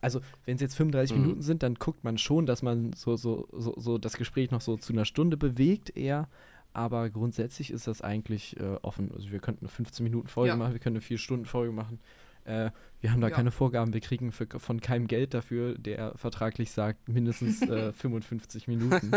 Also, 0.00 0.20
wenn 0.44 0.56
es 0.56 0.60
jetzt 0.60 0.76
35 0.76 1.16
Mhm. 1.16 1.22
Minuten 1.22 1.42
sind, 1.42 1.62
dann 1.62 1.74
guckt 1.76 2.04
man 2.04 2.18
schon, 2.18 2.44
dass 2.44 2.62
man 2.62 2.92
so, 2.92 3.16
so, 3.16 3.48
so, 3.50 3.74
so 3.78 3.96
das 3.98 4.16
Gespräch 4.18 4.50
noch 4.50 4.60
so 4.60 4.76
zu 4.76 4.92
einer 4.92 5.04
Stunde 5.06 5.36
bewegt 5.36 5.96
eher. 5.96 6.28
Aber 6.76 7.08
grundsätzlich 7.08 7.70
ist 7.70 7.86
das 7.86 8.02
eigentlich 8.02 8.60
äh, 8.60 8.76
offen. 8.82 9.10
Also 9.14 9.30
wir 9.30 9.38
könnten 9.38 9.64
eine 9.64 9.70
15 9.70 10.04
Minuten 10.04 10.28
Folge 10.28 10.50
Ja. 10.50 10.56
machen, 10.56 10.74
wir 10.74 10.78
können 10.78 10.96
eine 10.96 11.00
4 11.00 11.16
Stunden 11.16 11.46
Folge 11.46 11.72
machen. 11.72 12.00
Äh, 12.44 12.70
wir 13.00 13.12
haben 13.12 13.22
da 13.22 13.28
Ja. 13.28 13.34
keine 13.34 13.50
Vorgaben, 13.50 13.94
wir 13.94 14.00
kriegen 14.02 14.30
für, 14.30 14.46
von 14.58 14.80
keinem 14.82 15.06
Geld 15.08 15.32
dafür, 15.32 15.76
der 15.78 16.12
vertraglich 16.18 16.70
sagt, 16.72 17.08
mindestens 17.08 17.62
äh, 17.62 17.92
55 17.94 18.68
Minuten. 18.68 19.10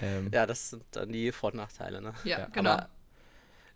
ähm, 0.00 0.30
Ja, 0.32 0.46
das 0.46 0.70
sind 0.70 0.82
dann 0.92 1.12
die 1.12 1.30
Vor- 1.30 1.50
und 1.50 1.56
Nachteile, 1.58 2.00
ne? 2.00 2.14
Ja, 2.24 2.38
Ja, 2.38 2.46
genau. 2.46 2.70
aber- 2.70 2.88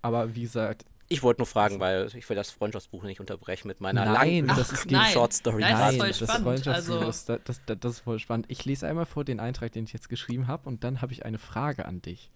aber 0.01 0.35
wie 0.35 0.41
gesagt, 0.43 0.87
Ich 1.11 1.23
wollte 1.23 1.41
nur 1.41 1.47
fragen, 1.47 1.81
weil 1.81 2.07
ich 2.17 2.27
will 2.31 2.37
das 2.37 2.51
Freundschaftsbuch 2.51 3.03
nicht 3.03 3.21
unterbrechen 3.21 3.69
mit 3.69 3.81
meiner 3.83 4.05
Nein, 4.07 4.15
langen 4.15 4.47
das 4.49 4.71
Ach, 4.71 4.73
ist 4.73 4.91
nein. 4.91 5.13
Short 5.13 5.33
Story. 5.35 5.61
Nein, 5.61 5.73
das 5.73 5.81
ist 5.81 5.87
Nein, 5.87 5.99
voll 5.99 6.09
das, 6.09 6.17
spannend, 6.19 6.45
Freundschaftsbuch, 6.45 6.95
also- 6.95 7.07
das, 7.07 7.25
das, 7.45 7.61
das, 7.67 7.79
das 7.81 7.93
ist 7.93 8.01
voll 8.01 8.19
spannend. 8.19 8.47
Ich 8.49 8.65
lese 8.65 8.87
einmal 8.89 9.05
vor 9.07 9.25
den 9.25 9.39
Eintrag, 9.39 9.73
den 9.73 9.85
ich 9.85 9.93
jetzt 9.93 10.09
geschrieben 10.09 10.47
habe, 10.49 10.67
und 10.69 10.83
dann 10.83 11.03
habe 11.03 11.13
ich 11.13 11.25
eine 11.27 11.39
Frage 11.39 11.85
an 11.85 12.01
dich. 12.03 12.31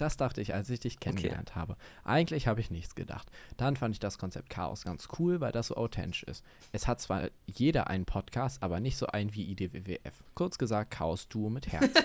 Das 0.00 0.16
dachte 0.16 0.40
ich, 0.40 0.54
als 0.54 0.70
ich 0.70 0.80
dich 0.80 0.98
kennengelernt 0.98 1.54
habe. 1.54 1.76
Eigentlich 2.04 2.46
habe 2.46 2.60
ich 2.60 2.70
nichts 2.70 2.94
gedacht. 2.94 3.30
Dann 3.58 3.76
fand 3.76 3.94
ich 3.94 3.98
das 3.98 4.16
Konzept 4.16 4.48
Chaos 4.48 4.82
ganz 4.84 5.08
cool, 5.18 5.40
weil 5.40 5.52
das 5.52 5.66
so 5.66 5.76
authentisch 5.76 6.22
ist. 6.22 6.42
Es 6.72 6.88
hat 6.88 7.00
zwar 7.00 7.28
jeder 7.46 7.88
einen 7.88 8.06
Podcast, 8.06 8.62
aber 8.62 8.80
nicht 8.80 8.96
so 8.96 9.08
einen 9.08 9.34
wie 9.34 9.50
IDWWF. 9.50 10.24
Kurz 10.34 10.56
gesagt, 10.56 10.90
Chaos-Duo 10.90 11.50
mit 11.50 11.68
Herz. 11.68 11.92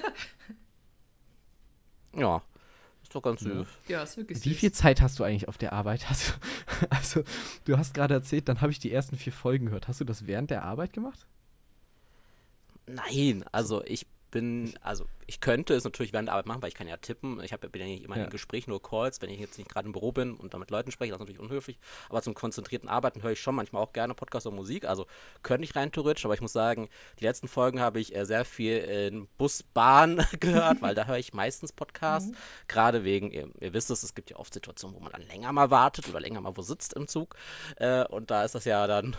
Ja, 2.17 2.41
ist 3.03 3.13
doch 3.13 3.21
ganz 3.21 3.41
süß. 3.41 3.67
Ja, 3.89 4.01
ist 4.01 4.15
wirklich 4.15 4.43
Wie 4.45 4.51
süß. 4.51 4.58
viel 4.58 4.71
Zeit 4.71 5.01
hast 5.01 5.19
du 5.19 5.25
eigentlich 5.25 5.49
auf 5.49 5.58
der 5.58 5.73
Arbeit? 5.73 6.10
Hast 6.10 6.29
du, 6.81 6.88
also, 6.89 7.23
du 7.65 7.77
hast 7.77 7.93
gerade 7.93 8.13
erzählt, 8.13 8.47
dann 8.47 8.62
habe 8.62 8.71
ich 8.71 8.79
die 8.79 8.89
ersten 8.91 9.17
vier 9.17 9.34
Folgen 9.34 9.65
gehört. 9.65 9.89
Hast 9.89 9.99
du 9.99 10.05
das 10.05 10.25
während 10.25 10.49
der 10.49 10.63
Arbeit 10.63 10.93
gemacht? 10.93 11.27
Nein, 12.88 13.43
also 13.51 13.84
ich 13.84 14.08
bin, 14.31 14.73
also 14.81 15.05
ich 15.27 15.39
könnte 15.39 15.73
es 15.73 15.83
natürlich 15.83 16.13
während 16.13 16.27
der 16.27 16.33
Arbeit 16.33 16.45
machen, 16.45 16.61
weil 16.61 16.69
ich 16.69 16.75
kann 16.75 16.88
ja 16.88 16.97
tippen. 16.97 17.41
Ich 17.43 17.53
hab, 17.53 17.61
bin 17.61 17.81
ja 17.81 17.88
nicht 17.88 18.03
immer 18.03 18.17
Ja. 18.17 18.25
in 18.25 18.29
Gesprächen, 18.29 18.69
nur 18.69 18.81
Calls, 18.81 19.21
wenn 19.21 19.29
ich 19.29 19.39
jetzt 19.39 19.57
nicht 19.57 19.69
gerade 19.69 19.85
im 19.88 19.91
Büro 19.93 20.11
bin 20.11 20.35
und 20.35 20.53
da 20.53 20.57
mit 20.57 20.71
Leuten 20.71 20.91
spreche, 20.91 21.11
das 21.11 21.17
ist 21.17 21.21
natürlich 21.21 21.39
unhöflich. 21.39 21.79
Aber 22.09 22.21
zum 22.21 22.33
konzentrierten 22.33 22.89
Arbeiten 22.89 23.23
höre 23.23 23.31
ich 23.31 23.39
schon 23.41 23.55
manchmal 23.55 23.81
auch 23.81 23.93
gerne 23.93 24.13
Podcasts 24.13 24.45
und 24.45 24.55
Musik. 24.55 24.85
Also 24.85 25.05
könnte 25.41 25.63
ich 25.63 25.75
rein 25.75 25.91
theoretisch, 25.91 26.25
aber 26.25 26.33
ich 26.33 26.41
muss 26.41 26.53
sagen, 26.53 26.89
die 27.19 27.23
letzten 27.23 27.47
Folgen 27.47 27.79
habe 27.79 27.99
ich 27.99 28.15
äh, 28.15 28.25
sehr 28.25 28.45
viel 28.45 28.77
in 28.77 29.27
Bus, 29.38 29.63
Bahn 29.63 30.25
gehört, 30.39 30.81
weil 30.81 30.95
da 30.95 31.05
höre 31.05 31.17
ich 31.17 31.33
meistens 31.33 31.71
Podcasts. 31.71 32.31
Gerade 32.67 33.03
wegen, 33.03 33.31
ihr, 33.31 33.49
ihr 33.59 33.73
wisst 33.73 33.89
es, 33.89 34.03
es 34.03 34.15
gibt 34.15 34.29
ja 34.29 34.38
oft 34.38 34.53
Situationen, 34.53 34.95
wo 34.95 35.01
man 35.01 35.11
dann 35.11 35.21
länger 35.27 35.51
mal 35.53 35.71
wartet 35.71 36.09
oder 36.09 36.19
länger 36.19 36.41
mal 36.41 36.55
wo 36.57 36.61
sitzt 36.61 36.93
im 36.93 37.07
Zug. 37.07 37.35
Äh, 37.77 38.05
und 38.07 38.31
da 38.31 38.43
ist 38.43 38.55
das 38.55 38.65
ja 38.65 38.85
dann 38.88 39.15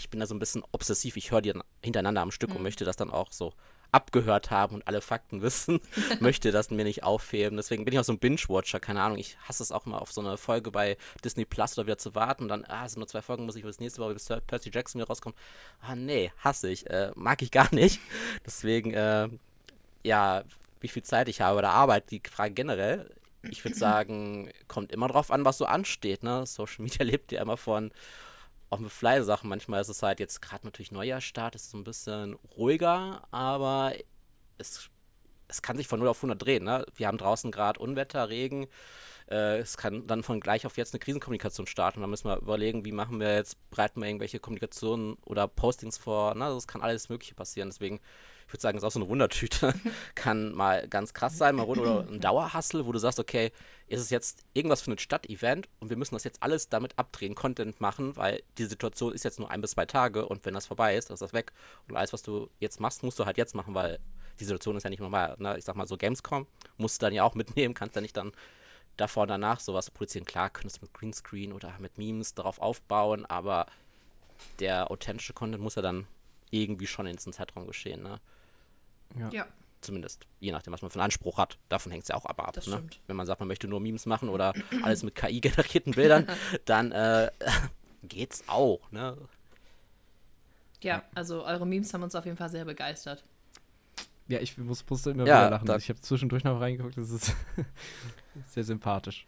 ich 0.00 0.10
bin 0.10 0.20
da 0.20 0.26
so 0.26 0.34
ein 0.34 0.38
bisschen 0.38 0.62
obsessiv. 0.70 1.16
Ich 1.16 1.32
höre 1.32 1.42
die 1.42 1.52
hintereinander 1.82 2.20
am 2.20 2.30
Stück 2.30 2.54
und 2.54 2.62
möchte 2.62 2.84
das 2.84 2.94
dann 2.94 3.10
auch 3.10 3.32
so 3.32 3.52
abgehört 3.92 4.50
haben 4.50 4.74
und 4.74 4.86
alle 4.86 5.00
Fakten 5.00 5.42
wissen. 5.42 5.80
möchte 6.20 6.52
das 6.52 6.70
mir 6.70 6.84
nicht 6.84 7.04
aufheben. 7.04 7.56
Deswegen 7.56 7.84
bin 7.84 7.94
ich 7.94 8.00
auch 8.00 8.04
so 8.04 8.12
ein 8.12 8.18
Binge-Watcher. 8.18 8.80
Keine 8.80 9.02
Ahnung. 9.02 9.18
Ich 9.18 9.38
hasse 9.46 9.62
es 9.62 9.72
auch 9.72 9.86
immer 9.86 10.02
auf 10.02 10.12
so 10.12 10.20
eine 10.20 10.36
Folge 10.36 10.70
bei 10.70 10.96
Disney 11.24 11.44
Plus 11.44 11.78
oder 11.78 11.86
wieder 11.86 11.98
zu 11.98 12.14
warten. 12.14 12.44
Und 12.44 12.48
dann, 12.48 12.64
ah, 12.66 12.84
es 12.84 12.92
sind 12.92 13.00
nur 13.00 13.08
zwei 13.08 13.22
Folgen, 13.22 13.46
muss 13.46 13.56
ich 13.56 13.64
bis 13.64 13.80
nächste 13.80 14.00
Woche, 14.00 14.14
bis 14.14 14.28
Percy 14.46 14.70
Jackson 14.72 15.00
wieder 15.00 15.08
rauskommt. 15.08 15.36
Ah, 15.80 15.94
nee, 15.94 16.32
hasse 16.38 16.70
ich. 16.70 16.88
Äh, 16.90 17.12
mag 17.14 17.42
ich 17.42 17.50
gar 17.50 17.74
nicht. 17.74 18.00
Deswegen, 18.46 18.92
äh, 18.92 19.28
ja, 20.04 20.44
wie 20.80 20.88
viel 20.88 21.02
Zeit 21.02 21.28
ich 21.28 21.40
habe 21.40 21.56
bei 21.56 21.62
der 21.62 21.70
Arbeit, 21.70 22.10
die 22.10 22.22
Frage 22.30 22.54
generell. 22.54 23.10
Ich 23.42 23.64
würde 23.64 23.76
sagen, 23.76 24.50
kommt 24.66 24.92
immer 24.92 25.08
drauf 25.08 25.30
an, 25.30 25.44
was 25.44 25.58
so 25.58 25.64
ansteht. 25.64 26.22
Ne? 26.22 26.46
Social 26.46 26.82
Media 26.82 27.04
lebt 27.04 27.32
ja 27.32 27.42
immer 27.42 27.56
von 27.56 27.90
auch 28.70 28.78
mit 28.78 28.90
Fly-Sachen. 28.90 29.48
Manchmal 29.48 29.80
ist 29.80 29.88
es 29.88 30.02
halt 30.02 30.20
jetzt 30.20 30.42
gerade 30.42 30.66
natürlich 30.66 30.92
Neujahrstart, 30.92 31.54
ist 31.54 31.70
so 31.70 31.78
ein 31.78 31.84
bisschen 31.84 32.34
ruhiger, 32.56 33.22
aber 33.30 33.94
es, 34.58 34.90
es 35.48 35.62
kann 35.62 35.76
sich 35.76 35.88
von 35.88 36.00
0 36.00 36.08
auf 36.08 36.18
100 36.18 36.40
drehen. 36.40 36.64
Ne? 36.64 36.84
Wir 36.94 37.06
haben 37.06 37.18
draußen 37.18 37.50
gerade 37.50 37.80
Unwetter, 37.80 38.28
Regen. 38.28 38.66
Äh, 39.30 39.58
es 39.58 39.76
kann 39.76 40.06
dann 40.06 40.22
von 40.22 40.40
gleich 40.40 40.66
auf 40.66 40.76
jetzt 40.76 40.94
eine 40.94 41.00
Krisenkommunikation 41.00 41.66
starten. 41.66 42.00
Da 42.00 42.06
müssen 42.06 42.28
wir 42.28 42.38
überlegen, 42.38 42.84
wie 42.84 42.92
machen 42.92 43.20
wir 43.20 43.34
jetzt, 43.34 43.56
bereiten 43.70 44.00
wir 44.00 44.08
irgendwelche 44.08 44.40
Kommunikationen 44.40 45.16
oder 45.24 45.48
Postings 45.48 45.98
vor. 45.98 46.34
Ne? 46.34 46.44
Das 46.44 46.66
kann 46.66 46.82
alles 46.82 47.08
Mögliche 47.08 47.34
passieren. 47.34 47.68
Deswegen, 47.70 48.00
ich 48.48 48.54
würde 48.54 48.62
sagen, 48.62 48.78
es 48.78 48.82
ist 48.82 48.86
auch 48.86 48.92
so 48.92 49.00
eine 49.00 49.10
Wundertüte. 49.10 49.74
kann 50.14 50.54
mal 50.54 50.88
ganz 50.88 51.12
krass 51.12 51.36
sein, 51.36 51.54
mal 51.54 51.64
rund 51.64 51.80
oder 51.82 52.00
ein 52.08 52.18
Dauerhassel, 52.18 52.86
wo 52.86 52.92
du 52.92 52.98
sagst, 52.98 53.20
okay, 53.20 53.52
ist 53.88 54.00
es 54.00 54.08
jetzt 54.08 54.42
irgendwas 54.54 54.80
für 54.80 54.90
ein 54.90 54.98
Stadtevent 54.98 55.68
und 55.80 55.90
wir 55.90 55.98
müssen 55.98 56.14
das 56.14 56.24
jetzt 56.24 56.42
alles 56.42 56.70
damit 56.70 56.98
abdrehen, 56.98 57.34
Content 57.34 57.78
machen, 57.82 58.16
weil 58.16 58.42
die 58.56 58.64
Situation 58.64 59.12
ist 59.12 59.24
jetzt 59.24 59.38
nur 59.38 59.50
ein 59.50 59.60
bis 59.60 59.72
zwei 59.72 59.84
Tage 59.84 60.26
und 60.26 60.46
wenn 60.46 60.54
das 60.54 60.64
vorbei 60.64 60.96
ist, 60.96 61.10
dann 61.10 61.14
ist 61.14 61.20
das 61.20 61.34
weg. 61.34 61.52
Und 61.88 61.96
alles, 61.96 62.14
was 62.14 62.22
du 62.22 62.48
jetzt 62.58 62.80
machst, 62.80 63.02
musst 63.02 63.18
du 63.18 63.26
halt 63.26 63.36
jetzt 63.36 63.54
machen, 63.54 63.74
weil 63.74 63.98
die 64.40 64.44
Situation 64.44 64.76
ist 64.76 64.84
ja 64.84 64.90
nicht 64.90 65.00
normal. 65.00 65.36
Ne? 65.38 65.58
Ich 65.58 65.66
sag 65.66 65.76
mal 65.76 65.86
so 65.86 65.98
Gamescom 65.98 66.46
musst 66.78 67.02
du 67.02 67.06
dann 67.06 67.12
ja 67.12 67.24
auch 67.24 67.34
mitnehmen, 67.34 67.74
kannst 67.74 67.96
ja 67.96 68.00
nicht 68.00 68.16
dann 68.16 68.32
davor 68.96 69.24
und 69.24 69.28
danach 69.28 69.60
sowas 69.60 69.90
produzieren. 69.90 70.24
Klar, 70.24 70.48
könntest 70.48 70.78
du 70.78 70.86
mit 70.86 70.94
Greenscreen 70.94 71.52
oder 71.52 71.74
mit 71.80 71.98
Memes 71.98 72.32
darauf 72.32 72.60
aufbauen, 72.60 73.26
aber 73.26 73.66
der 74.58 74.90
authentische 74.90 75.34
Content 75.34 75.62
muss 75.62 75.74
ja 75.74 75.82
dann 75.82 76.06
irgendwie 76.50 76.86
schon 76.86 77.06
in 77.06 77.16
diesem 77.16 77.32
Zeitraum 77.32 77.66
geschehen, 77.66 78.02
ne? 78.02 78.20
Ja, 79.32 79.46
Zumindest, 79.80 80.26
je 80.40 80.50
nachdem, 80.50 80.72
was 80.72 80.82
man 80.82 80.90
für 80.90 80.96
einen 80.96 81.04
Anspruch 81.04 81.38
hat. 81.38 81.56
Davon 81.68 81.92
hängt 81.92 82.02
es 82.02 82.08
ja 82.08 82.16
auch 82.16 82.26
aber 82.26 82.48
ab. 82.48 82.54
Das 82.54 82.66
ne? 82.66 82.74
stimmt. 82.74 83.00
Wenn 83.06 83.14
man 83.14 83.26
sagt, 83.26 83.40
man 83.40 83.46
möchte 83.46 83.68
nur 83.68 83.78
Memes 83.78 84.06
machen 84.06 84.28
oder 84.28 84.52
alles 84.82 85.04
mit 85.04 85.14
KI-generierten 85.14 85.92
Bildern, 85.92 86.26
dann 86.64 86.90
äh, 86.90 87.30
geht's 88.02 88.42
auch, 88.48 88.90
ne? 88.90 89.16
ja, 90.82 91.02
also 91.14 91.44
eure 91.44 91.66
Memes 91.66 91.92
haben 91.92 92.02
uns 92.02 92.14
auf 92.14 92.24
jeden 92.24 92.36
Fall 92.36 92.50
sehr 92.50 92.64
begeistert. 92.64 93.24
Ja, 94.28 94.40
ich 94.40 94.56
muss, 94.58 94.84
musste 94.88 95.10
immer 95.10 95.26
Ja, 95.26 95.38
wieder 95.46 95.50
lachen. 95.50 95.78
Ich 95.78 95.88
habe 95.88 96.00
zwischendurch 96.00 96.44
noch 96.44 96.60
reingeguckt, 96.60 96.96
das 96.96 97.10
ist 97.10 97.34
sehr 98.46 98.64
sympathisch. 98.64 99.26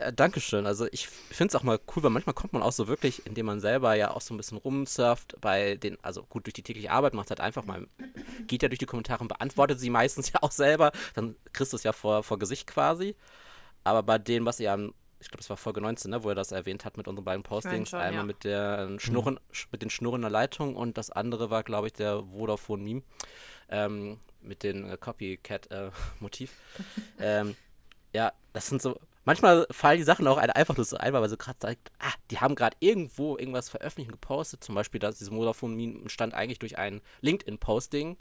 Ja, 0.00 0.10
Dankeschön. 0.10 0.66
Also 0.66 0.86
ich 0.92 1.08
finde 1.08 1.52
es 1.52 1.54
auch 1.60 1.62
mal 1.62 1.78
cool, 1.94 2.02
weil 2.02 2.10
manchmal 2.10 2.34
kommt 2.34 2.52
man 2.52 2.62
auch 2.62 2.72
so 2.72 2.88
wirklich, 2.88 3.26
indem 3.26 3.46
man 3.46 3.60
selber 3.60 3.94
ja 3.94 4.10
auch 4.10 4.20
so 4.20 4.34
ein 4.34 4.36
bisschen 4.36 4.58
rumsurft 4.58 5.36
bei 5.40 5.76
den, 5.76 5.98
also 6.02 6.22
gut 6.24 6.46
durch 6.46 6.54
die 6.54 6.62
tägliche 6.62 6.90
Arbeit 6.90 7.14
macht 7.14 7.30
halt 7.30 7.40
einfach 7.40 7.64
mal, 7.64 7.86
geht 8.46 8.62
ja 8.62 8.68
durch 8.68 8.78
die 8.78 8.86
Kommentare 8.86 9.20
und 9.20 9.28
beantwortet 9.28 9.80
sie 9.80 9.90
meistens 9.90 10.30
ja 10.32 10.42
auch 10.42 10.52
selber. 10.52 10.92
Dann 11.14 11.36
kriegst 11.52 11.72
du 11.72 11.76
es 11.76 11.82
ja 11.82 11.92
vor, 11.92 12.22
vor 12.22 12.38
Gesicht 12.38 12.66
quasi. 12.66 13.16
Aber 13.82 14.02
bei 14.02 14.18
dem, 14.18 14.46
was 14.46 14.60
ihr 14.60 14.72
am, 14.72 14.94
ich 15.20 15.28
glaube, 15.28 15.40
es 15.42 15.50
war 15.50 15.56
Folge 15.56 15.80
19, 15.80 16.10
ne, 16.10 16.22
wo 16.22 16.28
er 16.28 16.34
das 16.34 16.52
erwähnt 16.52 16.84
hat 16.84 16.96
mit 16.96 17.08
unseren 17.08 17.24
beiden 17.24 17.42
Postings, 17.42 17.90
schon, 17.90 18.00
einmal 18.00 18.22
ja. 18.22 18.26
mit 18.26 18.44
der 18.44 18.98
Schnurren, 18.98 19.38
sch- 19.52 19.66
mit 19.72 19.82
den 19.82 19.90
Schnurren 19.90 20.22
der 20.22 20.30
Leitung 20.30 20.76
und 20.76 20.96
das 20.96 21.10
andere 21.10 21.50
war, 21.50 21.62
glaube 21.62 21.88
ich, 21.88 21.92
der 21.92 22.22
Vodafone-Meme 22.22 23.02
ähm, 23.68 24.18
mit 24.40 24.62
dem 24.62 24.90
äh, 24.90 24.96
Copycat-Motiv. 24.96 26.52
ähm, 27.18 27.56
ja, 28.12 28.32
das 28.52 28.68
sind 28.68 28.80
so. 28.80 28.98
Manchmal 29.24 29.66
fallen 29.70 29.98
die 29.98 30.04
Sachen 30.04 30.26
auch 30.26 30.36
ein- 30.36 30.50
einfach 30.50 30.76
nur 30.76 30.84
so 30.84 30.96
ein, 30.96 31.12
weil 31.12 31.28
sie 31.28 31.36
gerade 31.36 31.58
sagt, 31.60 31.90
ah, 31.98 32.12
die 32.30 32.38
haben 32.40 32.54
gerade 32.54 32.76
irgendwo 32.80 33.36
irgendwas 33.38 33.68
veröffentlicht 33.68 34.10
und 34.10 34.20
gepostet. 34.20 34.62
Zum 34.62 34.74
Beispiel, 34.74 35.00
dass 35.00 35.16
dieses 35.18 35.32
Vodafone-Meme 35.32 36.00
entstand 36.02 36.34
eigentlich 36.34 36.58
durch 36.58 36.78
ein 36.78 37.00
LinkedIn-Posting, 37.22 38.18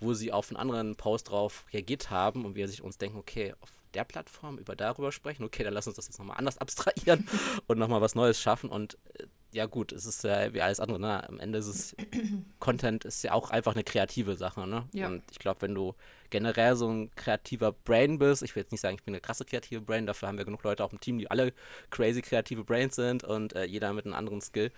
wo 0.00 0.14
sie 0.14 0.32
auf 0.32 0.48
einen 0.50 0.56
anderen 0.56 0.96
Post 0.96 1.30
drauf 1.30 1.64
reagiert 1.72 2.10
haben 2.10 2.44
und 2.44 2.54
wir 2.56 2.66
sich 2.68 2.82
uns 2.82 2.98
denken, 2.98 3.18
okay, 3.18 3.54
auf 3.60 3.70
der 3.94 4.04
Plattform 4.04 4.58
über 4.58 4.74
darüber 4.74 5.12
sprechen, 5.12 5.44
okay, 5.44 5.62
dann 5.64 5.74
lass 5.74 5.86
uns 5.86 5.96
das 5.96 6.06
jetzt 6.06 6.18
nochmal 6.18 6.38
anders 6.38 6.58
abstrahieren 6.58 7.28
und 7.66 7.78
nochmal 7.78 8.00
was 8.00 8.14
Neues 8.14 8.40
schaffen. 8.40 8.68
Und 8.70 8.98
äh, 9.18 9.26
ja 9.52 9.66
gut, 9.66 9.92
es 9.92 10.06
ist 10.06 10.24
ja 10.24 10.52
wie 10.54 10.62
alles 10.62 10.80
andere, 10.80 10.98
ne? 10.98 11.28
Am 11.28 11.38
Ende 11.38 11.58
ist 11.58 11.66
es, 11.66 11.96
Content 12.58 13.04
ist 13.04 13.22
ja 13.22 13.32
auch 13.32 13.50
einfach 13.50 13.74
eine 13.74 13.84
kreative 13.84 14.36
Sache, 14.36 14.66
ne? 14.66 14.88
Ja. 14.92 15.08
Und 15.08 15.22
ich 15.30 15.38
glaube, 15.38 15.62
wenn 15.62 15.74
du 15.74 15.94
generell 16.30 16.74
so 16.74 16.88
ein 16.88 17.14
kreativer 17.14 17.72
Brain 17.72 18.18
bist, 18.18 18.42
ich 18.42 18.56
will 18.56 18.62
jetzt 18.62 18.72
nicht 18.72 18.80
sagen, 18.80 18.96
ich 18.96 19.02
bin 19.02 19.14
eine 19.14 19.20
krasse 19.20 19.44
kreative 19.44 19.82
Brain, 19.82 20.06
dafür 20.06 20.28
haben 20.28 20.38
wir 20.38 20.46
genug 20.46 20.62
Leute 20.64 20.82
auch 20.82 20.92
im 20.92 21.00
Team, 21.00 21.18
die 21.18 21.30
alle 21.30 21.52
crazy 21.90 22.22
kreative 22.22 22.64
Brains 22.64 22.96
sind 22.96 23.24
und 23.24 23.54
äh, 23.54 23.64
jeder 23.64 23.92
mit 23.92 24.06
einem 24.06 24.14
anderen 24.14 24.40
Skill, 24.40 24.72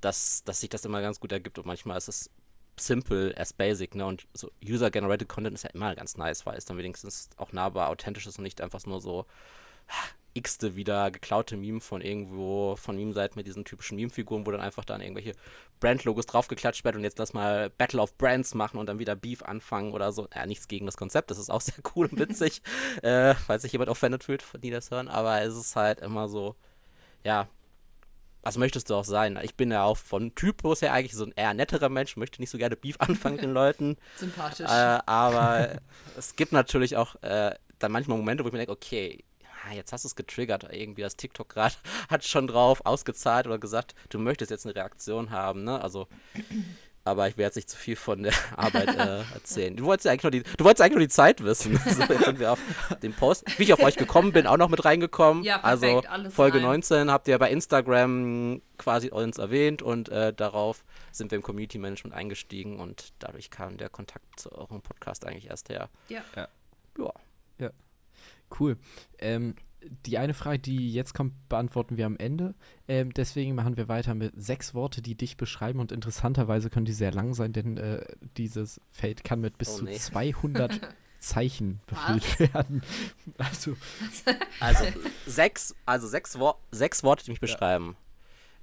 dass, 0.00 0.42
dass 0.44 0.60
sich 0.60 0.70
das 0.70 0.84
immer 0.84 1.00
ganz 1.00 1.20
gut 1.20 1.30
ergibt 1.30 1.58
und 1.58 1.66
manchmal 1.66 1.96
ist 1.96 2.08
es 2.08 2.30
simple 2.76 3.32
as 3.36 3.52
basic, 3.52 3.94
ne? 3.94 4.06
Und 4.06 4.26
so 4.34 4.50
User-Generated 4.66 5.28
Content 5.28 5.54
ist 5.54 5.62
ja 5.62 5.70
immer 5.70 5.94
ganz 5.94 6.16
nice, 6.16 6.46
weil 6.46 6.56
es 6.56 6.64
dann 6.64 6.78
wenigstens 6.78 7.30
auch 7.36 7.52
nahbar 7.52 7.88
authentisch 7.88 8.26
ist 8.26 8.38
und 8.38 8.44
nicht 8.44 8.60
einfach 8.60 8.84
nur 8.86 9.00
so 9.00 9.26
x-te 10.34 10.76
wieder 10.76 11.10
geklaute 11.10 11.56
Meme 11.56 11.80
von 11.80 12.00
irgendwo, 12.00 12.76
von 12.76 12.96
Meme-Seiten 12.96 13.38
mit 13.38 13.46
diesen 13.46 13.64
typischen 13.64 13.96
Meme-Figuren, 13.96 14.46
wo 14.46 14.50
dann 14.50 14.60
einfach 14.60 14.84
dann 14.84 15.00
irgendwelche 15.00 15.32
Brand-Logos 15.80 16.26
draufgeklatscht 16.26 16.84
werden 16.84 16.98
und 16.98 17.04
jetzt 17.04 17.18
lass 17.18 17.32
mal 17.32 17.70
Battle 17.70 18.00
of 18.00 18.16
Brands 18.16 18.54
machen 18.54 18.78
und 18.78 18.86
dann 18.86 18.98
wieder 18.98 19.16
Beef 19.16 19.42
anfangen 19.42 19.92
oder 19.92 20.12
so. 20.12 20.28
Ja, 20.34 20.46
nichts 20.46 20.68
gegen 20.68 20.86
das 20.86 20.96
Konzept, 20.96 21.30
das 21.30 21.38
ist 21.38 21.50
auch 21.50 21.60
sehr 21.60 21.82
cool 21.94 22.06
und 22.06 22.18
witzig, 22.18 22.62
äh, 23.02 23.34
falls 23.34 23.62
sich 23.62 23.72
jemand 23.72 23.90
offended 23.90 24.24
fühlt, 24.24 24.44
die 24.62 24.70
das 24.70 24.90
hören, 24.90 25.08
aber 25.08 25.42
es 25.42 25.56
ist 25.56 25.76
halt 25.76 26.00
immer 26.00 26.28
so, 26.28 26.54
ja, 27.24 27.48
was 28.42 28.56
möchtest 28.56 28.88
du 28.88 28.94
auch 28.94 29.04
sein? 29.04 29.38
Ich 29.42 29.54
bin 29.54 29.70
ja 29.70 29.84
auch 29.84 29.98
von 29.98 30.34
Typus 30.34 30.80
her 30.80 30.92
eigentlich 30.92 31.14
so 31.14 31.24
ein 31.24 31.32
eher 31.36 31.52
netterer 31.52 31.88
Mensch, 31.88 32.16
möchte 32.16 32.40
nicht 32.40 32.50
so 32.50 32.56
gerne 32.56 32.76
Beef 32.76 32.96
anfangen 32.98 33.36
den 33.36 33.52
Leuten. 33.52 33.96
Sympathisch. 34.16 34.66
Äh, 34.66 34.98
aber 35.04 35.80
es 36.16 36.36
gibt 36.36 36.52
natürlich 36.52 36.96
auch 36.96 37.16
äh, 37.22 37.54
dann 37.78 37.92
manchmal 37.92 38.16
Momente, 38.16 38.44
wo 38.44 38.48
ich 38.48 38.52
mir 38.52 38.58
denke, 38.58 38.72
okay, 38.72 39.24
ah, 39.66 39.74
jetzt 39.74 39.92
hast 39.92 40.04
du 40.04 40.08
es 40.08 40.16
getriggert, 40.16 40.66
irgendwie 40.70 41.02
das 41.02 41.16
TikTok 41.16 41.48
gerade 41.48 41.74
hat 42.08 42.24
schon 42.24 42.46
drauf 42.46 42.84
ausgezahlt 42.84 43.46
oder 43.46 43.58
gesagt, 43.58 43.94
du 44.08 44.18
möchtest 44.18 44.50
jetzt 44.50 44.66
eine 44.66 44.74
Reaktion 44.74 45.30
haben, 45.30 45.64
ne? 45.64 45.82
Also, 45.82 46.08
aber 47.04 47.28
ich 47.28 47.36
werde 47.36 47.48
jetzt 47.48 47.56
nicht 47.56 47.70
zu 47.70 47.76
viel 47.76 47.96
von 47.96 48.22
der 48.22 48.32
Arbeit 48.56 48.88
äh, 48.88 49.20
erzählen. 49.34 49.76
Du 49.76 49.84
wolltest 49.84 50.04
ja 50.04 50.12
eigentlich 50.12 50.22
nur 50.22 50.30
die, 50.30 50.42
du 50.42 50.64
wolltest 50.64 50.82
eigentlich 50.82 50.96
nur 50.96 51.00
die 51.00 51.08
Zeit 51.08 51.42
wissen. 51.42 51.76
So, 51.78 52.02
jetzt 52.02 52.24
sind 52.24 52.38
wir 52.38 52.52
auf 52.52 52.60
dem 53.02 53.12
Post. 53.12 53.44
Wie 53.58 53.64
ich 53.64 53.72
auf 53.72 53.82
euch 53.82 53.96
gekommen 53.96 54.32
bin, 54.32 54.46
auch 54.46 54.56
noch 54.56 54.68
mit 54.68 54.84
reingekommen. 54.84 55.42
Ja, 55.42 55.58
perfekt, 55.58 56.06
also 56.06 56.08
alles 56.08 56.34
Folge 56.34 56.58
rein. 56.58 56.64
19 56.64 57.10
habt 57.10 57.28
ihr 57.28 57.38
bei 57.38 57.50
Instagram 57.50 58.60
quasi 58.76 59.10
uns 59.10 59.38
erwähnt 59.38 59.82
und 59.82 60.08
äh, 60.10 60.32
darauf 60.32 60.84
sind 61.10 61.30
wir 61.30 61.36
im 61.36 61.42
Community 61.42 61.78
Management 61.78 62.14
eingestiegen 62.14 62.78
und 62.78 63.12
dadurch 63.18 63.50
kam 63.50 63.76
der 63.76 63.88
Kontakt 63.88 64.38
zu 64.38 64.52
eurem 64.52 64.82
Podcast 64.82 65.26
eigentlich 65.26 65.48
erst 65.48 65.68
her. 65.68 65.88
ja. 66.36 66.48
Ja. 67.58 67.70
Cool. 68.58 68.76
Ähm, 69.18 69.54
die 70.06 70.18
eine 70.18 70.34
Frage, 70.34 70.58
die 70.58 70.92
jetzt 70.92 71.14
kommt, 71.14 71.32
beantworten 71.48 71.96
wir 71.96 72.06
am 72.06 72.16
Ende. 72.16 72.54
Ähm, 72.86 73.12
deswegen 73.14 73.54
machen 73.54 73.76
wir 73.76 73.88
weiter 73.88 74.14
mit 74.14 74.32
sechs 74.36 74.74
Worte, 74.74 75.00
die 75.02 75.14
dich 75.14 75.36
beschreiben. 75.36 75.80
Und 75.80 75.92
interessanterweise 75.92 76.70
können 76.70 76.86
die 76.86 76.92
sehr 76.92 77.12
lang 77.12 77.34
sein, 77.34 77.52
denn 77.52 77.76
äh, 77.78 78.04
dieses 78.36 78.80
Feld 78.88 79.24
kann 79.24 79.40
mit 79.40 79.56
bis 79.58 79.70
Oh, 79.70 79.78
zu 79.78 79.84
nee. 79.84 79.96
200 79.96 80.80
Zeichen 81.18 81.80
befüllt 81.86 82.40
werden. 82.54 82.82
Also, 83.38 83.76
Also 84.58 84.84
sechs, 85.26 85.74
also 85.86 86.08
sechs, 86.08 86.38
Wo 86.38 86.54
sechs 86.70 87.02
Worte, 87.02 87.24
die 87.24 87.30
mich 87.30 87.40
beschreiben. 87.40 87.96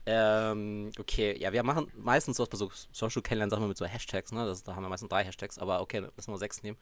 Ähm, 0.10 0.94
okay, 0.98 1.38
ja, 1.38 1.52
wir 1.52 1.64
machen 1.64 1.92
meistens 1.98 2.38
sowas 2.38 2.48
bei 2.48 2.58
so 2.58 2.72
Social 2.94 3.22
Kennenlernen, 3.22 3.50
sagen 3.50 3.62
wir 3.62 3.68
mit 3.68 3.78
so 3.78 3.86
Hashtags, 3.86 4.32
ne? 4.32 4.46
Das, 4.46 4.64
da 4.64 4.74
haben 4.74 4.84
wir 4.84 4.88
meistens 4.88 5.10
drei 5.10 5.26
Hashtags, 5.26 5.60
aber 5.60 5.82
okay, 5.82 6.00
lassen 6.00 6.32
wir 6.32 6.38
sechs 6.38 6.64
nehmen. 6.64 6.78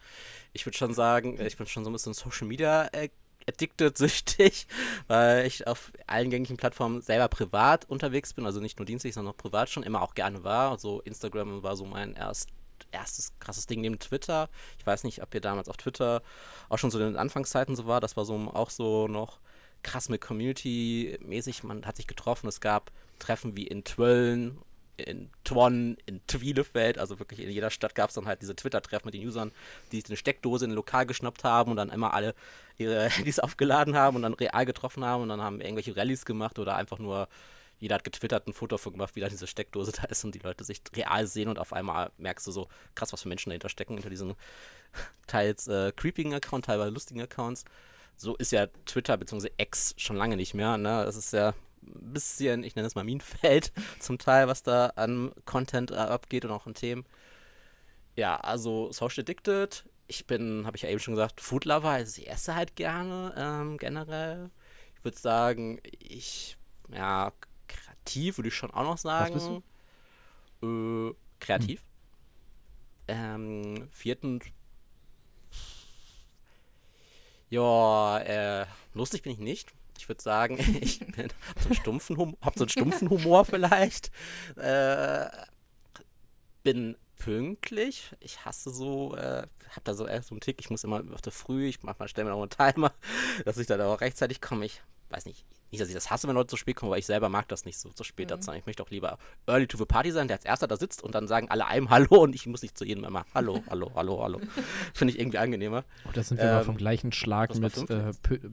Ich 0.53 0.63
würde 0.67 0.77
schon 0.77 0.93
sagen, 0.93 1.41
ich 1.41 1.57
bin 1.57 1.65
schon 1.65 1.83
so 1.83 1.89
ein 1.89 1.93
bisschen 1.93 2.13
Social 2.13 2.45
Media 2.47 2.87
äh, 2.91 3.09
addicted, 3.47 3.97
süchtig, 3.97 4.67
weil 5.07 5.47
ich 5.47 5.65
auf 5.65 5.91
allen 6.05 6.29
gängigen 6.29 6.55
Plattformen 6.55 7.01
selber 7.01 7.27
privat 7.27 7.85
unterwegs 7.89 8.31
bin, 8.33 8.45
also 8.45 8.59
nicht 8.59 8.77
nur 8.77 8.85
dienstlich, 8.85 9.15
sondern 9.15 9.33
auch 9.33 9.37
privat 9.37 9.71
schon 9.71 9.81
immer 9.81 10.03
auch 10.03 10.13
gerne 10.13 10.43
war. 10.43 10.69
Also 10.69 11.01
Instagram 11.01 11.63
war 11.63 11.75
so 11.75 11.85
mein 11.85 12.13
erst, 12.13 12.49
erstes 12.91 13.33
krasses 13.39 13.65
Ding 13.65 13.81
neben 13.81 13.97
Twitter. 13.97 14.49
Ich 14.77 14.85
weiß 14.85 15.03
nicht, 15.03 15.23
ob 15.23 15.33
ihr 15.33 15.41
damals 15.41 15.67
auf 15.67 15.77
Twitter 15.77 16.21
auch 16.69 16.77
schon 16.77 16.91
so 16.91 16.99
in 16.99 17.05
den 17.05 17.17
Anfangszeiten 17.17 17.75
so 17.75 17.87
war. 17.87 18.01
Das 18.01 18.15
war 18.17 18.25
so 18.25 18.35
auch 18.53 18.69
so 18.69 19.07
noch 19.07 19.39
krass 19.85 20.09
mit 20.09 20.19
Community-mäßig. 20.19 21.63
Man 21.63 21.85
hat 21.85 21.95
sich 21.95 22.07
getroffen. 22.07 22.47
Es 22.47 22.59
gab 22.59 22.91
Treffen 23.19 23.55
wie 23.55 23.67
in 23.67 23.83
Twöln, 23.83 24.57
in 24.97 25.29
Twon, 25.43 25.97
in 26.05 26.25
Twielefeld. 26.27 26.97
Also 26.97 27.19
wirklich 27.19 27.39
in 27.39 27.49
jeder 27.49 27.69
Stadt 27.69 27.95
gab 27.95 28.09
es 28.09 28.15
dann 28.15 28.25
halt 28.25 28.41
diese 28.41 28.55
Twitter-Treffen 28.55 29.05
mit 29.05 29.13
den 29.13 29.25
Usern, 29.25 29.51
die 29.91 29.97
sich 29.97 30.09
eine 30.09 30.17
Steckdose 30.17 30.65
in 30.65 30.71
ein 30.71 30.75
Lokal 30.75 31.05
geschnappt 31.05 31.43
haben 31.43 31.71
und 31.71 31.77
dann 31.77 31.89
immer 31.89 32.13
alle 32.13 32.33
ihre 32.77 33.09
Handys 33.09 33.39
aufgeladen 33.39 33.95
haben 33.95 34.15
und 34.15 34.23
dann 34.23 34.33
real 34.33 34.65
getroffen 34.65 35.05
haben 35.05 35.23
und 35.23 35.29
dann 35.29 35.41
haben 35.41 35.61
irgendwelche 35.61 35.95
Rallyes 35.95 36.25
gemacht 36.25 36.59
oder 36.59 36.75
einfach 36.75 36.99
nur 36.99 37.27
jeder 37.77 37.95
hat 37.95 38.05
getwittert, 38.05 38.47
ein 38.47 38.53
Foto 38.53 38.77
davon 38.77 38.93
gemacht, 38.93 39.15
wie 39.15 39.19
da 39.19 39.27
diese 39.27 39.47
Steckdose 39.47 39.91
da 40.01 40.03
ist 40.05 40.23
und 40.23 40.33
die 40.33 40.39
Leute 40.39 40.63
sich 40.63 40.81
real 40.95 41.27
sehen 41.27 41.49
und 41.49 41.59
auf 41.59 41.73
einmal 41.73 42.11
merkst 42.17 42.47
du 42.47 42.51
so, 42.51 42.69
krass, 42.95 43.13
was 43.13 43.21
für 43.21 43.29
Menschen 43.29 43.49
dahinter 43.49 43.69
stecken, 43.69 43.93
hinter 43.93 44.09
diesen 44.09 44.33
teils 45.27 45.67
äh, 45.67 45.91
creepigen 45.91 46.33
Account, 46.33 46.65
teilweise 46.65 46.91
lustigen 46.91 47.21
Accounts. 47.21 47.65
So 48.17 48.35
ist 48.35 48.51
ja 48.51 48.67
Twitter 48.85 49.17
bzw. 49.17 49.49
X 49.57 49.93
schon 49.97 50.15
lange 50.15 50.37
nicht 50.37 50.53
mehr. 50.53 50.77
Ne? 50.77 51.03
Das 51.05 51.15
ist 51.15 51.33
ja 51.33 51.49
ein 51.83 52.13
bisschen, 52.13 52.63
ich 52.63 52.75
nenne 52.75 52.87
es 52.87 52.95
mal 52.95 53.03
Minenfeld 53.03 53.71
zum 53.99 54.17
Teil, 54.17 54.47
was 54.47 54.63
da 54.63 54.87
an 54.95 55.31
Content 55.45 55.91
äh, 55.91 55.95
abgeht 55.95 56.45
und 56.45 56.51
auch 56.51 56.65
an 56.65 56.73
Themen. 56.73 57.05
Ja, 58.15 58.37
also 58.37 58.91
Social 58.91 59.21
Addicted. 59.21 59.85
Ich 60.07 60.25
bin, 60.27 60.65
habe 60.65 60.77
ich 60.77 60.83
ja 60.83 60.89
eben 60.89 60.99
schon 60.99 61.15
gesagt, 61.15 61.41
Food 61.41 61.65
Lover. 61.65 61.89
Also 61.89 62.21
ich 62.21 62.29
esse 62.29 62.55
halt 62.55 62.75
gerne 62.75 63.33
ähm, 63.37 63.77
generell. 63.77 64.49
Ich 64.97 65.03
würde 65.03 65.17
sagen, 65.17 65.79
ich, 65.99 66.57
ja, 66.91 67.33
kreativ 67.67 68.37
würde 68.37 68.49
ich 68.49 68.55
schon 68.55 68.71
auch 68.71 68.83
noch 68.83 68.97
sagen. 68.97 69.33
bist 69.33 69.49
Äh, 70.63 71.13
kreativ. 71.39 71.83
Ähm, 73.07 73.87
vierten. 73.91 74.39
Ja, 77.55 78.19
äh, 78.19 78.65
lustig 78.93 79.21
bin 79.21 79.31
ich 79.31 79.39
nicht. 79.39 79.73
Ich 79.97 80.09
würde 80.09 80.21
sagen, 80.21 80.57
ich 80.81 80.99
bin, 80.99 81.29
hab 81.29 81.59
so 81.61 81.69
einen 81.69 81.75
stumpfen, 81.75 82.17
hum 82.17 82.35
hab 82.41 82.57
so 82.57 82.65
einen 82.65 82.69
stumpfen 82.69 83.09
Humor 83.09 83.45
vielleicht. 83.45 84.11
Äh, 84.57 85.27
bin 86.63 86.97
pünktlich. 87.17 88.11
Ich 88.19 88.43
hasse 88.43 88.71
so, 88.71 89.15
äh, 89.15 89.47
hab 89.73 89.85
da 89.85 89.93
so 89.93 90.05
erst 90.05 90.27
so 90.27 90.35
einen 90.35 90.41
Tick. 90.41 90.59
Ich 90.59 90.69
muss 90.69 90.83
immer 90.83 91.01
auf 91.13 91.21
der 91.21 91.31
Früh, 91.31 91.67
ich 91.67 91.81
mach 91.81 91.97
mal, 91.97 92.09
stell 92.09 92.25
mir 92.25 92.31
noch 92.31 92.41
einen 92.41 92.49
Timer, 92.49 92.91
dass 93.45 93.57
ich 93.57 93.67
dann 93.67 93.79
auch 93.79 94.01
rechtzeitig 94.01 94.41
komme. 94.41 94.65
Ich 94.65 94.81
weiß 95.15 95.25
nicht, 95.25 95.45
nicht, 95.71 95.81
dass 95.81 95.87
ich 95.89 95.95
das 95.95 96.09
hasse, 96.11 96.27
wenn 96.27 96.35
Leute 96.35 96.47
zu 96.47 96.57
spät 96.57 96.75
kommen, 96.75 96.89
aber 96.91 96.97
ich 96.99 97.05
selber 97.05 97.27
mag 97.29 97.47
das 97.47 97.65
nicht 97.65 97.77
so 97.79 97.89
zu 97.89 98.03
spät 98.03 98.29
da 98.31 98.41
sein. 98.41 98.59
Ich 98.59 98.65
möchte 98.65 98.83
auch 98.83 98.89
lieber 98.91 99.17
early 99.47 99.65
to 99.67 99.77
the 99.77 99.85
party 99.85 100.11
sein, 100.11 100.27
der 100.27 100.37
als 100.37 100.45
erster 100.45 100.67
da 100.67 100.77
sitzt 100.77 101.03
und 101.03 101.15
dann 101.15 101.27
sagen 101.27 101.49
alle 101.49 101.65
einem 101.65 101.89
Hallo 101.89 102.23
und 102.23 102.35
ich 102.35 102.45
muss 102.47 102.61
nicht 102.61 102.77
zu 102.77 102.85
jedem 102.85 103.03
immer 103.03 103.25
Hallo, 103.33 103.63
Hallo, 103.69 103.91
Hallo, 103.95 104.21
Hallo. 104.23 104.39
Finde 104.93 105.13
ich 105.13 105.19
irgendwie 105.19 105.37
angenehmer. 105.39 105.83
oh, 106.07 106.11
da 106.13 106.21
sind 106.23 106.39
wir 106.39 106.45
mal 106.47 106.59
Ähm, 106.59 106.65
vom 106.65 106.77
gleichen 106.77 107.11
Schlag 107.11 107.49
das 107.49 107.59
mit. 107.59 107.89
Äh, 107.89 108.11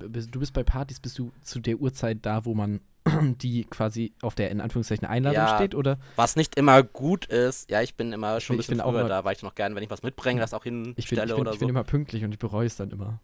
bist- 0.09 0.35
du 0.35 0.41
bist 0.41 0.53
bei 0.53 0.63
Partys, 0.65 1.01
bist 1.01 1.19
du 1.19 1.33
zu 1.43 1.61
der 1.61 1.77
Uhrzeit 1.77 2.19
da, 2.23 2.45
wo 2.45 2.55
man 2.55 2.81
die 3.43 3.65
quasi 3.65 4.13
auf 4.23 4.35
der 4.35 4.51
in 4.51 4.61
Anführungszeichen 4.61 5.07
Einladung 5.07 5.37
Ja, 5.37 5.57
steht? 5.57 5.75
Oder 5.75 5.99
Was 6.17 6.37
nicht 6.37 6.57
immer 6.57 6.83
gut 6.83 7.27
ist, 7.27 7.69
ja, 7.71 7.83
ich 7.83 7.95
bin 7.97 8.13
immer 8.13 8.41
schon 8.41 8.55
ein 8.55 8.59
bisschen 8.59 8.79
bin 8.79 8.81
auch 8.81 8.91
früher 8.91 9.01
immer- 9.01 9.09
da, 9.09 9.25
weil 9.25 9.35
ich 9.37 9.43
noch 9.43 9.55
gerne, 9.55 9.75
wenn 9.75 9.83
ich 9.83 9.91
was 9.91 10.03
mitbringe, 10.03 10.41
das 10.41 10.55
auch 10.55 10.61
ich 10.65 10.71
bin, 10.71 10.95
hinstelle 10.95 11.25
ich 11.27 11.33
bin, 11.33 11.41
oder 11.41 11.53
ich 11.53 11.59
bin 11.59 11.67
so. 11.67 11.71
immer 11.71 11.85
pünktlich 11.85 12.25
und 12.25 12.33
ich 12.33 12.39
bereue 12.39 12.67
es 12.67 12.77
dann 12.77 12.91
immer. 12.91 13.21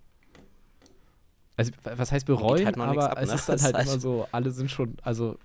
Also, 1.58 1.72
was 1.82 2.12
heißt 2.12 2.24
bereuen? 2.24 2.64
halt 2.64 2.78
aber 2.78 3.10
ab, 3.10 3.18
es 3.20 3.28
ne? 3.28 3.34
ist 3.34 3.48
dann 3.48 3.60
halt 3.62 3.74
immer 3.74 3.98
so, 3.98 4.28
alle 4.30 4.50
sind 4.52 4.70
schon, 4.70 4.96
also 5.02 5.38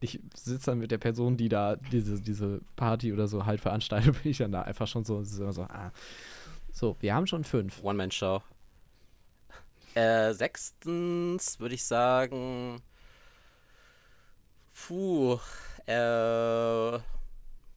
ich 0.00 0.20
sitze 0.34 0.72
dann 0.72 0.80
mit 0.80 0.90
der 0.90 0.98
Person, 0.98 1.36
die 1.36 1.48
da 1.48 1.76
diese, 1.76 2.20
diese 2.20 2.60
Party 2.76 3.12
oder 3.12 3.28
so 3.28 3.46
halt 3.46 3.60
veranstaltet, 3.60 4.14
bin 4.22 4.32
ich 4.32 4.38
dann 4.38 4.52
da 4.52 4.62
einfach 4.62 4.88
schon 4.88 5.04
so, 5.04 5.22
immer 5.22 5.52
so, 5.52 5.62
ah. 5.62 5.92
So, 6.72 6.96
wir 6.98 7.14
haben 7.14 7.28
schon 7.28 7.44
fünf. 7.44 7.82
One-Man-Show. 7.84 8.42
Äh, 9.94 10.34
sechstens 10.34 11.60
würde 11.60 11.76
ich 11.76 11.84
sagen. 11.84 12.82
Puh. 14.74 15.38
Äh, 15.86 16.98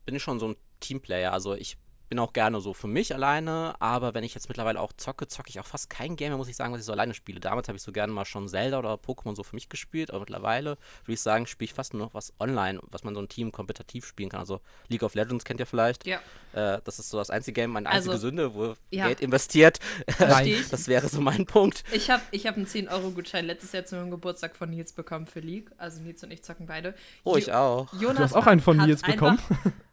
bin 0.05 0.15
ich 0.15 0.23
schon 0.23 0.39
so 0.39 0.47
ein 0.47 0.55
Teamplayer. 0.79 1.31
Also 1.31 1.53
ich 1.53 1.77
bin 2.09 2.19
auch 2.19 2.33
gerne 2.33 2.61
so 2.61 2.73
für 2.73 2.87
mich 2.87 3.13
alleine, 3.13 3.75
aber 3.79 4.13
wenn 4.13 4.23
ich 4.23 4.33
jetzt 4.33 4.47
mittlerweile 4.49 4.79
auch 4.79 4.93
zocke, 4.93 5.27
zocke 5.27 5.49
ich 5.49 5.59
auch 5.59 5.65
fast 5.65 5.89
kein 5.89 6.15
Game 6.15 6.29
mehr, 6.29 6.37
muss 6.37 6.47
ich 6.47 6.55
sagen, 6.55 6.71
was 6.73 6.79
ich 6.79 6.85
so 6.85 6.91
alleine 6.93 7.13
spiele. 7.13 7.39
Damals 7.39 7.67
habe 7.67 7.77
ich 7.77 7.83
so 7.83 7.91
gerne 7.91 8.13
mal 8.13 8.25
schon 8.25 8.47
Zelda 8.47 8.79
oder 8.79 8.93
Pokémon 8.95 9.35
so 9.35 9.43
für 9.43 9.55
mich 9.55 9.69
gespielt, 9.69 10.11
aber 10.11 10.21
mittlerweile 10.21 10.71
würde 11.03 11.13
ich 11.13 11.21
sagen, 11.21 11.47
spiele 11.47 11.65
ich 11.65 11.73
fast 11.73 11.93
nur 11.93 12.05
noch 12.05 12.13
was 12.13 12.33
online, 12.39 12.79
was 12.89 13.03
man 13.03 13.13
so 13.15 13.21
ein 13.21 13.27
Team 13.29 13.51
kompetitiv 13.51 14.05
spielen 14.05 14.29
kann. 14.29 14.39
Also 14.39 14.61
League 14.87 15.03
of 15.03 15.15
Legends 15.15 15.43
kennt 15.45 15.59
ihr 15.59 15.65
vielleicht. 15.65 16.05
Ja. 16.07 16.19
Äh, 16.53 16.79
das 16.83 16.99
ist 16.99 17.09
so 17.09 17.17
das 17.17 17.29
einzige 17.29 17.61
Game, 17.61 17.71
meine 17.71 17.89
einzige 17.89 18.13
Also, 18.13 18.27
Sünde, 18.27 18.53
wo 18.53 18.75
ja. 18.91 19.07
Geld 19.07 19.21
investiert. 19.21 19.79
Ich. 20.43 20.69
das 20.69 20.87
wäre 20.87 21.07
so 21.09 21.19
mein 21.21 21.45
Punkt. 21.45 21.83
Ich 21.91 22.09
habe 22.09 22.21
ich 22.31 22.45
hab 22.47 22.55
einen 22.57 22.65
10-Euro-Gutschein 22.67 23.45
letztes 23.45 23.71
Jahr 23.71 23.85
zu 23.85 23.95
meinem 23.95 24.11
Geburtstag 24.11 24.55
von 24.55 24.69
Nils 24.69 24.93
bekommen 24.93 25.25
für 25.25 25.39
League. 25.39 25.71
Also 25.77 26.01
Nils 26.01 26.23
und 26.23 26.31
ich 26.31 26.43
zocken 26.43 26.67
beide. 26.67 26.93
Oh, 27.23 27.35
ich 27.37 27.47
Jo- 27.47 27.53
auch. 27.53 27.93
Jonathan 27.93 28.15
Du 28.15 28.23
hast 28.23 28.33
auch 28.33 28.45
einen 28.47 28.61
von 28.61 28.77
Nils 28.77 29.01
bekommen. 29.01 29.39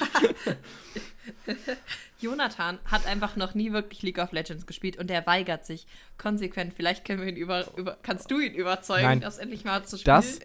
Jonathan 2.20 2.79
hat 2.85 3.07
einfach 3.07 3.37
noch 3.37 3.55
nie 3.55 3.72
wirklich 3.72 4.03
League 4.03 4.18
of 4.18 4.33
Legends 4.33 4.66
gespielt 4.66 4.96
und 4.98 5.11
er 5.11 5.27
weigert 5.27 5.66
sich 5.66 5.87
konsequent. 6.18 6.75
Vielleicht 6.75 7.05
können 7.05 7.20
wir 7.20 7.29
ihn 7.29 7.37
über, 7.37 7.66
über 7.77 7.96
kannst 8.03 8.31
du 8.31 8.38
ihn 8.38 8.55
überzeugen, 8.55 9.03
Nein. 9.03 9.20
das 9.20 9.38
endlich 9.38 9.64
mal 9.64 9.85
zu 9.85 9.98
spielen. 9.98 10.14
Das, 10.16 10.38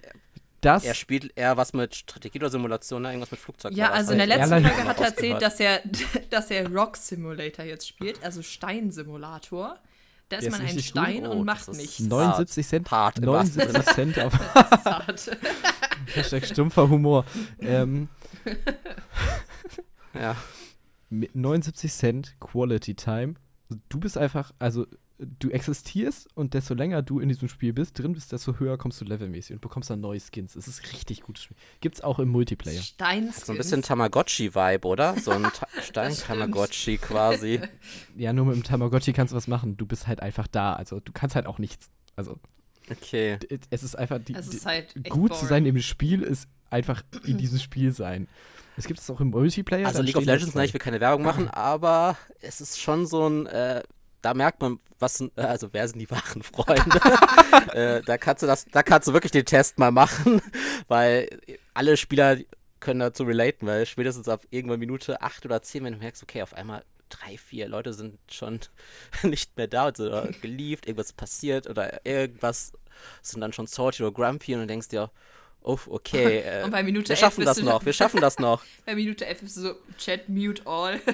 das, 0.62 0.84
Er 0.84 0.96
spielt 0.96 1.32
eher 1.36 1.56
was 1.56 1.74
mit 1.74 1.96
Strategie 1.96 2.40
oder 2.40 2.50
Simulation, 2.50 3.04
ne? 3.04 3.10
irgendwas 3.10 3.30
mit 3.30 3.40
Flugzeug. 3.40 3.74
ja, 3.74 3.92
also 3.92 4.14
in 4.14 4.18
der 4.18 4.28
letzten 4.28 4.50
Folge 4.64 4.84
hat 4.86 5.00
er 5.00 5.06
erzählt, 5.06 5.42
dass 5.42 5.60
er, 5.60 5.82
dass 6.32 6.50
er 6.50 6.68
Rock 6.72 6.98
Simulator 6.98 7.64
jetzt 7.64 7.88
spielt, 7.88 8.24
also 8.24 8.42
Steinsimulator. 8.42 9.78
Da 10.30 10.38
ist 10.38 10.44
Der 10.44 10.50
ist 10.50 10.52
man 10.52 10.62
ein 10.62 10.66
richtig 10.76 10.94
gut. 10.94 11.04
Stein 11.04 11.26
Oh, 11.26 11.32
und 11.32 11.46
macht 11.46 11.68
nichts. 11.70 12.00
79 12.00 12.68
Cent, 12.68 12.92
wahrsten 12.92 13.24
79 13.24 13.86
Cent 13.94 14.20
auf 14.20 14.34
Das 14.54 14.72
ist 14.72 14.86
hart. 14.86 15.38
Hashtag 16.14 16.46
stumpfer 16.46 16.90
Humor. 16.90 17.24
Ähm, 17.62 18.10
Ja. 20.20 20.36
mit 21.10 21.36
79 21.36 21.92
Cent 21.92 22.36
Quality 22.40 22.96
Time. 22.96 23.36
Du 23.90 24.00
bist 24.00 24.18
einfach, 24.18 24.52
also 24.60 24.86
du 25.20 25.50
existierst 25.50 26.28
und 26.36 26.54
desto 26.54 26.74
länger 26.76 27.02
du 27.02 27.20
in 27.20 27.28
diesem 27.28 27.48
Spiel 27.50 27.74
bist, 27.74 27.98
drin 27.98 28.14
bist, 28.14 28.32
desto 28.32 28.60
höher 28.60 28.78
kommst 28.78 29.02
du 29.02 29.06
levelmäßig 29.06 29.56
und 29.56 29.62
bekommst 29.62 29.90
dann 29.90 30.00
neue 30.00 30.20
Skins. 30.20 30.56
Es 30.56 30.68
ist 30.68 30.94
richtig 30.94 31.24
gutes 31.24 31.44
Spiel. 31.46 31.58
Gibt's 31.82 32.02
auch 32.02 32.20
im 32.20 32.30
Multiplayer. 32.30 32.80
Steinskins. 32.82 33.46
So 33.48 33.52
ein 33.54 33.58
bisschen 33.58 33.82
Tamagotchi-Vibe, 33.82 34.86
oder? 34.88 35.20
So 35.20 35.32
ein 35.32 35.44
Ta 35.44 35.68
Stein-Tamagotchi 35.82 36.98
quasi. 36.98 37.62
Ja, 38.16 38.32
nur 38.34 38.46
mit 38.46 38.56
dem 38.56 38.64
Tamagotchi 38.64 39.12
kannst 39.14 39.32
du 39.34 39.38
was 39.38 39.48
machen. 39.48 39.76
Du 39.78 39.86
bist 39.86 40.08
halt 40.08 40.22
einfach 40.22 40.48
da. 40.48 40.74
Also 40.74 41.00
du 41.00 41.12
kannst 41.12 41.36
halt 41.36 41.46
auch 41.48 41.58
nichts. 41.60 41.90
Also 42.16 42.40
Okay. 42.90 43.38
es 43.70 43.84
ist 43.84 43.96
einfach 43.96 44.20
die, 44.20 44.34
ist 44.34 44.66
halt 44.66 44.96
echt 44.96 45.10
gut 45.10 45.34
zu 45.34 45.40
boring. 45.42 45.50
sein 45.50 45.66
im 45.66 45.80
Spiel 45.82 46.22
ist 46.22 46.48
einfach 46.70 47.04
in 47.26 47.38
diesem 47.38 47.60
Spiel 47.60 47.92
sein. 47.92 48.28
Es 48.78 48.86
gibt 48.86 49.00
es 49.00 49.10
auch 49.10 49.20
im 49.20 49.30
Multiplayer. 49.32 49.88
Also 49.88 50.02
League 50.02 50.16
of 50.16 50.26
Legends, 50.26 50.52
zwei. 50.54 50.60
ne, 50.62 50.66
ich 50.66 50.74
will 50.74 50.80
keine 50.80 51.00
Werbung 51.02 51.24
machen, 51.26 51.50
aber 51.50 52.16
es 52.42 52.62
ist 52.62 52.80
schon 52.80 53.06
so 53.08 53.28
ein, 53.28 53.48
äh, 53.48 53.82
da 54.22 54.34
merkt 54.34 54.62
man, 54.62 54.80
was, 55.00 55.16
sind- 55.16 55.36
äh, 55.38 55.42
also 55.42 55.70
wer 55.74 55.88
sind 55.88 56.00
die 56.00 56.10
wahren 56.12 56.44
Freunde? 56.44 57.00
äh, 57.74 58.02
da 58.04 58.18
kannst 58.18 58.44
du 58.44 58.48
das, 58.48 58.66
da 58.66 58.84
kannst 58.84 59.08
du 59.08 59.14
wirklich 59.14 59.32
den 59.32 59.46
Test 59.46 59.80
mal 59.80 59.92
machen, 59.92 60.42
weil 60.88 61.28
alle 61.74 61.98
Spieler 61.98 62.38
können 62.80 63.00
dazu 63.00 63.24
relaten, 63.24 63.66
weil 63.68 63.86
spätestens 63.88 64.30
ab 64.30 64.44
irgendwann 64.52 64.80
Minute 64.80 65.22
8 65.22 65.46
oder 65.46 65.62
10, 65.62 65.84
wenn 65.84 65.94
du 65.94 66.00
merkst, 66.00 66.22
okay, 66.22 66.44
auf 66.44 66.54
einmal 66.54 66.84
drei, 67.10 67.38
vier 67.38 67.68
Leute 67.68 67.94
sind 67.94 68.20
schon 68.32 68.60
nicht 69.24 69.58
mehr 69.58 69.68
da 69.68 69.88
oder 69.88 70.30
gelieft, 70.42 70.86
irgendwas 70.86 71.14
passiert 71.14 71.68
oder 71.68 72.06
irgendwas 72.06 72.74
sind 73.24 73.42
dann 73.42 73.54
schon 73.54 73.66
salty 73.68 74.04
oder 74.04 74.12
grumpy 74.14 74.54
und 74.54 74.62
du 74.62 74.68
denkst 74.68 74.90
dir, 74.90 75.10
oh, 75.68 75.80
okay, 75.88 76.40
äh, 76.40 76.64
Und 76.64 76.72
bei 76.72 76.84
Minute 76.84 77.10
wir 77.10 77.12
11 77.16 77.20
schaffen 77.20 77.46
das 77.46 77.58
du- 77.58 77.64
noch, 77.66 77.86
wir 77.86 77.94
schaffen 77.94 78.22
das 78.22 78.40
noch. 78.40 78.64
Bei 78.86 78.96
Minute 78.96 79.26
11 79.26 79.44
ist 79.44 79.56
so 79.56 79.74
Chat 79.98 80.30
mute 80.30 80.62
all. 80.66 81.00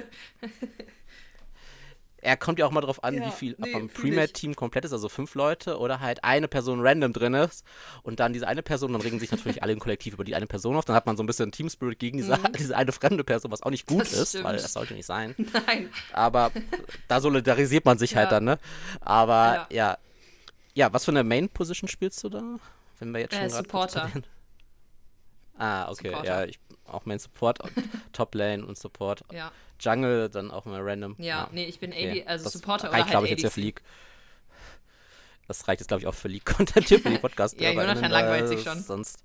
Er 2.25 2.37
kommt 2.37 2.57
ja 2.57 2.65
auch 2.65 2.71
mal 2.71 2.79
drauf 2.79 3.03
an, 3.03 3.15
Ja, 3.15 3.27
wie 3.27 3.31
viel 3.31 3.55
nee, 3.57 3.73
am. 3.73 3.89
Pre-Med-Team 3.89 4.55
komplett 4.55 4.85
ist, 4.85 4.93
also 4.93 5.09
fünf 5.09 5.35
Leute 5.35 5.77
oder 5.77 5.99
halt 5.99 6.23
eine 6.23 6.47
Person 6.47 6.79
random 6.79 7.11
drin 7.11 7.33
ist 7.33 7.65
und 8.01 8.21
dann 8.21 8.31
diese 8.31 8.47
eine 8.47 8.63
Person, 8.63 8.93
dann 8.93 9.01
regen 9.01 9.19
sich 9.19 9.29
natürlich 9.29 9.61
alle 9.61 9.73
im 9.73 9.79
Kollektiv 9.79 10.13
über 10.13 10.23
die 10.23 10.33
eine 10.33 10.47
Person 10.47 10.77
auf, 10.77 10.85
dann 10.85 10.95
hat 10.95 11.05
man 11.05 11.17
so 11.17 11.23
ein 11.23 11.25
bisschen 11.25 11.51
Team 11.51 11.69
Spirit 11.69 11.99
gegen 11.99 12.15
diese, 12.19 12.39
diese 12.57 12.77
eine 12.77 12.93
fremde 12.93 13.25
Person, 13.25 13.51
was 13.51 13.61
auch 13.61 13.71
nicht 13.71 13.85
gut 13.87 13.97
Mhm. 13.97 14.03
Das 14.03 14.13
ist, 14.13 14.29
stimmt. 14.29 14.45
weil 14.45 14.55
das 14.55 14.71
sollte 14.71 14.93
nicht 14.93 15.05
sein. 15.05 15.35
Nein. 15.67 15.89
Aber 16.13 16.51
da 17.09 17.19
solidarisiert 17.19 17.83
man 17.83 17.97
sich 17.97 18.15
halt 18.15 18.27
Ja. 18.27 18.29
dann, 18.31 18.45
ne? 18.45 18.57
Aber 19.01 19.67
Ja. 19.69 19.87
ja. 19.91 19.97
ja. 20.75 20.93
was 20.93 21.03
für 21.03 21.11
eine 21.11 21.25
Main-Position 21.25 21.89
spielst 21.89 22.23
du 22.23 22.29
da? 22.29 22.41
Wenn 22.99 23.11
wir 23.11 23.19
jetzt 23.19 23.33
Äh, 23.33 23.49
schon 23.49 23.67
kurz 23.67 23.91
Supporter. 23.93 24.01
bei 24.13 24.21
den- 24.21 24.23
Ah, 25.57 25.89
okay, 25.91 26.09
Supporter. 26.09 26.25
ja, 26.27 26.43
ich 26.45 26.59
auch 26.85 27.05
Main 27.05 27.19
Support, 27.19 27.59
Top 28.13 28.35
Lane 28.35 28.65
und 28.65 28.77
Support. 28.77 29.23
Ja. 29.31 29.51
Jungle 29.79 30.29
dann 30.29 30.51
auch 30.51 30.65
mal 30.65 30.81
random. 30.81 31.15
Ja, 31.17 31.49
nee, 31.51 31.65
ich 31.65 31.79
bin 31.79 31.91
AD, 31.91 31.97
Okay, 32.09 32.23
also 32.25 32.43
das 32.45 32.53
Supporter 32.53 32.87
oder 32.89 32.93
reicht, 32.93 33.03
halt 33.05 33.11
glaube 33.11 33.25
ich, 33.27 33.31
jetzt 33.31 33.43
ja 33.43 33.49
für 33.49 33.59
ADC. 33.61 33.65
League. 33.65 33.81
Das 35.47 35.67
reicht 35.67 35.81
jetzt, 35.81 35.87
glaube 35.89 36.01
ich, 36.01 36.07
auch 36.07 36.13
für 36.13 36.29
League-Content 36.29 36.87
hier 36.87 36.99
für 36.99 37.09
die 37.09 37.17
podcast 37.19 37.59
Ja, 37.59 37.71
Jonathan 37.71 38.11
langweilt 38.11 38.47
sich 38.47 38.63
schon. 38.63 38.81
Sonst 38.81 39.23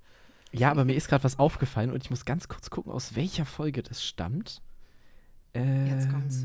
Ja, 0.52 0.70
aber 0.70 0.84
mir 0.84 0.94
ist 0.96 1.08
gerade 1.08 1.22
was 1.24 1.38
aufgefallen 1.38 1.92
und 1.92 2.02
ich 2.02 2.10
muss 2.10 2.24
ganz 2.24 2.48
kurz 2.48 2.70
gucken, 2.70 2.92
aus 2.92 3.14
welcher 3.14 3.46
Folge 3.46 3.82
das 3.82 4.04
stammt. 4.04 4.60
Ähm, 5.54 5.86
Jetzt 5.86 6.10
kommt's. 6.10 6.44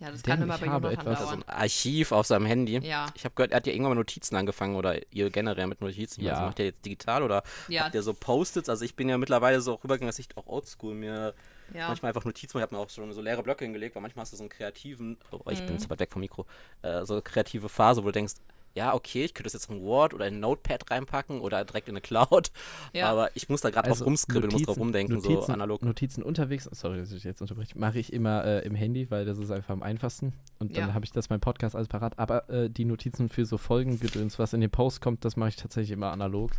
Ja, 0.00 0.10
das 0.10 0.22
kann 0.22 0.42
immer 0.42 0.56
ich 0.56 0.60
bei 0.60 0.68
habe 0.68 0.88
Jonathan 0.88 1.06
etwas- 1.12 1.20
so 1.20 1.26
dauern. 1.36 1.44
ein 1.46 1.54
Archiv 1.56 2.12
auf 2.12 2.26
seinem 2.26 2.46
Handy. 2.46 2.78
Ja, 2.78 3.06
Ich 3.14 3.24
habe 3.24 3.34
gehört, 3.36 3.52
er 3.52 3.56
hat 3.58 3.66
ja 3.66 3.72
irgendwann 3.72 3.92
mal 3.92 4.00
Notizen 4.00 4.34
angefangen 4.36 4.74
oder 4.74 5.00
ihr 5.12 5.30
generell 5.30 5.66
mit 5.68 5.80
Notizen. 5.80 6.22
Ja. 6.22 6.32
Also 6.32 6.46
macht 6.46 6.58
er 6.58 6.66
jetzt 6.66 6.84
digital 6.84 7.22
oder 7.22 7.42
ja, 7.68 7.84
habt 7.84 7.94
ihr 7.94 8.02
so 8.02 8.12
Post-its? 8.12 8.68
Also 8.68 8.84
ich 8.84 8.96
bin 8.96 9.08
ja 9.08 9.18
mittlerweile 9.18 9.60
so 9.60 9.74
auch 9.74 9.84
rübergegangen, 9.84 10.08
dass 10.08 10.18
ich 10.18 10.28
auch 10.36 10.46
oldschool 10.48 10.94
mir 10.94 11.32
ja. 11.72 11.86
manchmal 11.88 12.10
einfach 12.10 12.24
Notizen, 12.24 12.58
ich 12.58 12.62
habe 12.62 12.74
mir 12.74 12.80
auch 12.80 12.90
schon 12.90 13.12
so 13.12 13.20
leere 13.20 13.42
Blöcke 13.44 13.64
hingelegt, 13.64 13.94
weil 13.94 14.02
manchmal 14.02 14.22
hast 14.22 14.32
du 14.32 14.36
so 14.36 14.42
einen 14.42 14.50
kreativen, 14.50 15.16
oh, 15.30 15.48
ich 15.50 15.60
Mhm. 15.62 15.66
bin 15.66 15.78
zu 15.78 15.88
weit 15.88 16.00
weg 16.00 16.12
vom 16.12 16.20
Mikro, 16.20 16.44
äh, 16.82 17.04
so 17.04 17.14
eine 17.14 17.22
kreative 17.22 17.68
Phase, 17.68 18.02
wo 18.02 18.06
du 18.08 18.12
denkst, 18.12 18.34
ja, 18.74 18.92
okay, 18.94 19.24
ich 19.24 19.34
könnte 19.34 19.44
das 19.44 19.52
jetzt 19.54 19.70
in 19.70 19.80
Word 19.82 20.14
oder 20.14 20.26
in 20.26 20.40
Notepad 20.40 20.90
reinpacken 20.90 21.40
oder 21.40 21.64
direkt 21.64 21.88
in 21.88 21.92
eine 21.92 22.00
Cloud, 22.00 22.50
Ja. 22.92 23.08
aber 23.10 23.30
ich 23.36 23.48
muss 23.48 23.60
da 23.60 23.70
gerade 23.70 23.88
drauf 23.88 23.98
Also 23.98 24.04
rumskribbeln, 24.04 24.52
muss 24.52 24.62
drauf 24.62 24.76
Notizen- 24.76 24.80
rumdenken, 24.82 25.20
so 25.20 25.30
Notizen, 25.30 25.52
analog. 25.52 25.82
Notizen 25.82 26.22
unterwegs, 26.22 26.68
sorry, 26.72 26.98
dass 26.98 27.12
ich 27.12 27.22
jetzt 27.24 27.40
unterbreche, 27.40 27.78
mache 27.78 27.98
ich 27.98 28.12
immer 28.12 28.44
äh, 28.44 28.66
im 28.66 28.74
Handy, 28.74 29.10
weil 29.10 29.24
das 29.24 29.38
ist 29.38 29.50
einfach 29.50 29.70
am 29.70 29.82
einfachsten. 29.82 30.32
Und 30.58 30.76
dann 30.76 30.88
Ja. 30.88 30.94
habe 30.94 31.04
ich 31.04 31.12
das 31.12 31.28
beim 31.28 31.40
Podcast 31.40 31.76
alles 31.76 31.88
parat. 31.88 32.18
Aber 32.18 32.48
äh, 32.50 32.68
die 32.68 32.84
Notizen 32.84 33.28
für 33.28 33.46
so 33.46 33.58
Folgengedöns, 33.58 34.38
was 34.38 34.52
in 34.52 34.60
den 34.60 34.70
Post 34.70 35.00
kommt, 35.00 35.24
das 35.24 35.36
mache 35.36 35.50
ich 35.50 35.56
tatsächlich 35.56 35.90
immer 35.92 36.10
analog. 36.10 36.50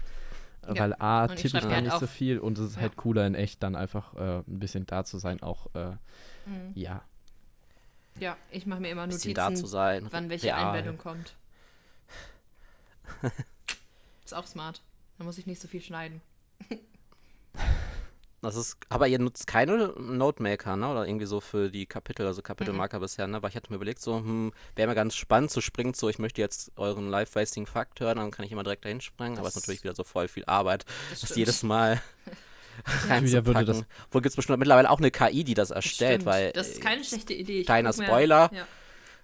Ja. 0.67 0.79
Weil 0.79 0.95
A, 0.97 1.27
tippe 1.27 1.57
ich 1.59 1.69
gar 1.69 1.81
nicht 1.81 1.91
so 1.99 2.05
auf. 2.05 2.09
viel 2.09 2.39
und 2.39 2.57
es 2.57 2.69
ist 2.71 2.75
Ja. 2.77 2.81
halt 2.83 2.95
cooler 2.95 3.27
in 3.27 3.35
echt, 3.35 3.61
dann 3.61 3.75
einfach 3.75 4.15
äh, 4.15 4.37
ein 4.47 4.59
bisschen 4.59 4.85
da 4.87 5.03
zu 5.03 5.19
sein, 5.19 5.43
auch, 5.43 5.67
äh, 5.75 5.91
Mhm. 6.47 6.71
ja. 6.73 7.01
Ja, 8.19 8.37
ich 8.51 8.65
mache 8.65 8.79
mir 8.79 8.89
immer 8.89 9.05
bisschen 9.07 9.33
da 9.33 9.47
zu 9.47 9.51
Notizen, 9.51 9.67
sein. 9.67 10.07
wann 10.11 10.29
welche 10.29 10.47
real. 10.47 10.65
Einblendung 10.65 10.97
kommt. 10.97 11.35
Ist 14.25 14.33
auch 14.33 14.47
smart. 14.47 14.81
Da 15.17 15.23
muss 15.23 15.37
ich 15.37 15.45
nicht 15.47 15.61
so 15.61 15.67
viel 15.67 15.81
schneiden. 15.81 16.21
Das 18.41 18.55
ist, 18.55 18.77
aber 18.89 19.07
ihr 19.07 19.17
nutzt 19.17 19.47
keine 19.47 19.87
Notemaker, 19.97 20.75
ne? 20.75 20.87
Oder 20.89 21.07
irgendwie 21.07 21.25
so 21.25 21.39
für 21.41 21.71
die 21.71 21.87
Kapitel, 21.87 22.27
also 22.27 22.41
Mhm. 22.41 22.43
Kapitelmarker 22.43 22.99
bisher, 22.99 23.25
ne? 23.25 23.41
Weil 23.41 23.49
ich 23.49 23.55
hatte 23.55 23.71
mir 23.71 23.77
überlegt, 23.77 23.99
so, 24.01 24.17
hm, 24.17 24.53
wäre 24.75 24.87
mir 24.87 24.93
ganz 24.93 25.15
spannend 25.15 25.49
zu 25.49 25.61
springen, 25.61 25.95
so, 25.95 26.09
ich 26.09 26.19
möchte 26.19 26.41
jetzt 26.41 26.71
euren 26.75 27.09
Live-Wasting-Fakt 27.09 28.01
hören, 28.01 28.17
dann 28.17 28.29
kann 28.29 28.45
ich 28.45 28.51
immer 28.51 28.61
direkt 28.61 28.85
dahin 28.85 29.01
springen, 29.01 29.39
aber 29.39 29.47
es 29.47 29.55
ist 29.55 29.55
Das- 29.55 29.63
natürlich 29.63 29.83
wieder 29.83 29.95
so 29.95 30.03
voll 30.03 30.27
viel 30.27 30.45
Arbeit, 30.45 30.85
Das 31.09 31.21
das 31.21 31.35
jedes 31.35 31.63
Mal 31.63 31.99
reinzupacken. 33.07 33.85
Wo 34.11 34.19
gibt 34.19 34.27
es 34.31 34.35
bestimmt 34.35 34.59
mittlerweile 34.59 34.91
auch 34.91 34.99
eine 34.99 35.09
KI, 35.09 35.43
die 35.43 35.55
das 35.55 35.71
erstellt, 35.71 36.21
Stimmt. 36.21 36.25
weil 36.27 36.51
das 36.51 36.67
ist 36.67 36.77
äh, 36.77 36.81
keine 36.81 37.03
schlechte 37.03 37.33
Idee. 37.33 37.61
Ich 37.61 37.65
kleiner 37.65 37.93
Spoiler. 37.93 38.51
Ja. 38.53 38.67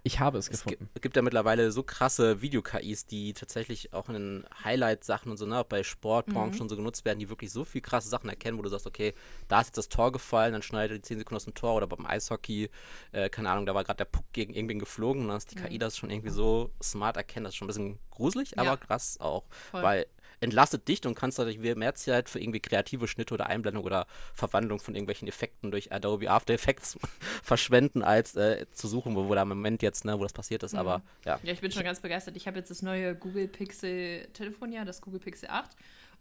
Ich 0.04 0.20
habe 0.20 0.40
es 0.40 0.48
es 0.48 0.64
gefunden. 0.64 0.90
gibt, 0.94 1.02
gibt 1.04 1.16
ja 1.16 1.22
mittlerweile 1.22 1.72
so 1.72 1.84
krasse 1.84 2.42
Video-KIs, 2.42 3.06
die 3.06 3.34
tatsächlich 3.34 3.94
auch 3.94 4.08
in 4.10 4.14
den 4.16 4.46
Highlight-Sachen 4.64 5.30
und 5.32 5.38
so, 5.38 5.46
ne, 5.46 5.60
auch 5.60 5.64
bei 5.66 5.84
Sportbranchen 5.84 6.50
Mhm. 6.50 6.58
schon 6.58 6.70
so 6.70 6.76
genutzt 6.76 7.06
werden, 7.06 7.20
die 7.20 7.30
wirklich 7.30 7.52
so 7.52 7.64
viel 7.66 7.82
krasse 7.82 8.10
Sachen 8.10 8.28
erkennen, 8.28 8.58
wo 8.58 8.64
du 8.64 8.70
sagst, 8.70 8.88
okay, 8.88 9.14
da 9.48 9.62
ist 9.62 9.68
jetzt 9.68 9.78
das 9.78 9.90
Tor 9.90 10.12
gefallen, 10.12 10.54
dann 10.54 10.64
schneidet 10.64 10.92
er 10.92 10.96
die 10.98 11.02
10 11.04 11.20
Sekunden 11.20 11.36
aus 11.38 11.46
dem 11.46 11.54
Tor 11.54 11.76
oder 11.76 11.86
beim 11.86 12.06
Eishockey, 12.08 12.70
äh, 13.12 13.30
keine 13.30 13.52
Ahnung, 13.52 13.68
da 13.68 13.76
war 13.76 13.84
gerade 13.84 13.98
der 13.98 14.06
Puck 14.06 14.26
gegen 14.34 14.54
irgendwen 14.56 14.80
geflogen 14.80 15.22
und 15.22 15.28
dann 15.28 15.38
ist 15.38 15.52
die 15.52 15.56
KI 15.56 15.78
das 15.78 15.98
schon 15.98 16.10
irgendwie 16.10 16.32
so 16.32 16.72
smart 16.82 17.16
erkennen, 17.18 17.44
das 17.44 17.54
ist 17.54 17.58
schon 17.58 17.66
ein 17.66 17.70
bisschen 17.70 18.00
gruselig, 18.10 18.58
aber 18.58 18.72
Mhm. 18.72 18.78
Ja. 18.82 18.88
krass 18.88 19.20
auch, 19.20 19.44
Voll. 19.70 19.84
weil 19.84 20.08
entlastet 20.42 20.88
dich 20.88 21.06
und 21.06 21.16
kannst 21.16 21.40
dadurch 21.40 21.58
mehr 21.60 21.96
Zeit 21.96 22.28
für 22.28 22.40
irgendwie 22.40 22.60
kreative 22.60 23.08
Schnitte 23.08 23.34
oder 23.34 23.48
Einblendung 23.48 23.84
oder 23.86 24.06
Verwandlung 24.34 24.80
von 24.80 24.96
irgendwelchen 24.96 25.28
Effekten 25.28 25.72
durch 25.72 25.94
Adobe 25.94 26.30
After 26.30 26.54
Effects 26.54 26.98
verschwenden, 27.44 28.04
als 28.04 28.36
äh, 28.36 28.66
zu 28.72 28.88
suchen, 28.88 29.16
wo, 29.16 29.28
wo 29.30 29.36
da 29.36 29.44
im 29.44 29.50
Moment 29.50 29.82
jetzt, 29.82 30.04
ne, 30.04 30.20
wo 30.20 30.24
das 30.24 30.34
passiert 30.34 30.64
ist. 30.64 30.76
Aber 30.76 31.02
ja, 31.26 31.40
Ja, 31.44 31.54
ich 31.54 31.62
bin 31.62 31.72
schon 31.72 31.84
ganz 31.84 32.00
begeistert. 32.02 32.36
Ich 32.36 32.48
habe 32.48 32.58
jetzt 32.58 32.70
das 32.72 32.82
neue 32.82 33.16
Google 33.16 33.48
Pixel 33.48 34.28
Telefon 34.34 34.72
ja, 34.74 34.84
das 34.84 35.02
Google 35.02 35.20
Pixel 35.20 35.50
8. 35.50 35.70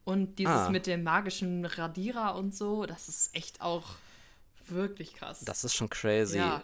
Und 0.04 0.38
dieses 0.38 0.54
Ah. 0.54 0.70
mit 0.70 0.86
dem 0.86 1.02
magischen 1.02 1.64
Radierer 1.64 2.34
und 2.36 2.54
so, 2.54 2.86
das 2.86 3.08
ist 3.08 3.34
echt 3.34 3.60
auch 3.60 3.84
wirklich 4.68 5.14
krass. 5.14 5.40
das 5.44 5.64
ist 5.64 5.74
schon 5.74 5.90
crazy. 5.90 6.38
ja. 6.38 6.62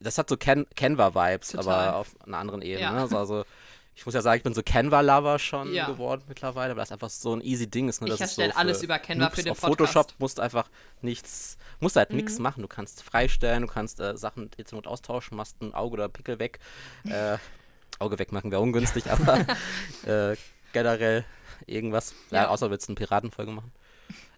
das 0.00 0.18
hat 0.18 0.28
so 0.28 0.36
Can 0.36 0.66
Canva-Vibes, 0.76 1.56
aber 1.56 1.96
auf 1.96 2.14
einer 2.26 2.38
anderen 2.38 2.62
Ebene. 2.62 2.80
Ja. 2.80 2.92
Ne? 2.92 3.00
Also, 3.00 3.18
also, 3.18 3.44
ich 3.96 4.04
muss 4.04 4.14
ja 4.14 4.22
sagen, 4.22 4.38
ich 4.38 4.42
bin 4.42 4.54
so 4.54 4.62
Canva-Lover 4.62 5.38
schon 5.38 5.72
Ja. 5.72 5.86
geworden 5.86 6.22
mittlerweile, 6.28 6.74
weil 6.74 6.82
das 6.82 6.92
einfach 6.92 7.10
so 7.10 7.34
ein 7.34 7.40
easy 7.40 7.68
Ding 7.68 7.88
ist. 7.88 8.00
Ne? 8.00 8.08
Ich 8.08 8.14
ist 8.14 8.18
so 8.18 8.24
erstelle 8.24 8.56
alles 8.56 8.82
über 8.82 8.98
Canva 8.98 9.24
Noobs 9.24 9.36
für 9.36 9.42
den 9.42 9.52
auf 9.52 9.60
Podcast. 9.60 9.80
Mhm. 9.80 9.86
Photoshop 9.86 10.14
musst 10.18 10.38
du 10.38 10.42
einfach 10.42 10.68
nichts, 11.00 11.58
musst 11.80 11.96
halt 11.96 12.12
nichts 12.12 12.38
machen. 12.38 12.62
Du 12.62 12.68
kannst 12.68 13.02
freistellen, 13.02 13.62
du 13.62 13.68
kannst 13.68 14.00
äh, 14.00 14.16
Sachen 14.16 14.50
jetzt 14.56 14.72
Not 14.72 14.86
austauschen, 14.86 15.36
machst 15.36 15.60
ein 15.62 15.74
Auge 15.74 15.94
oder 15.94 16.08
Pickel 16.08 16.38
weg. 16.38 16.58
Äh, 17.04 17.38
Auge 18.00 18.18
wegmachen 18.18 18.50
wäre 18.50 18.60
ungünstig, 18.60 19.04
aber 19.10 19.38
äh, 20.32 20.36
generell 20.72 21.24
irgendwas, 21.66 22.14
ja. 22.30 22.42
Ja. 22.42 22.48
außer 22.48 22.70
willst 22.70 22.88
du 22.88 22.92
eine 22.92 22.96
Piratenfolge 22.96 23.52
machen, 23.52 23.70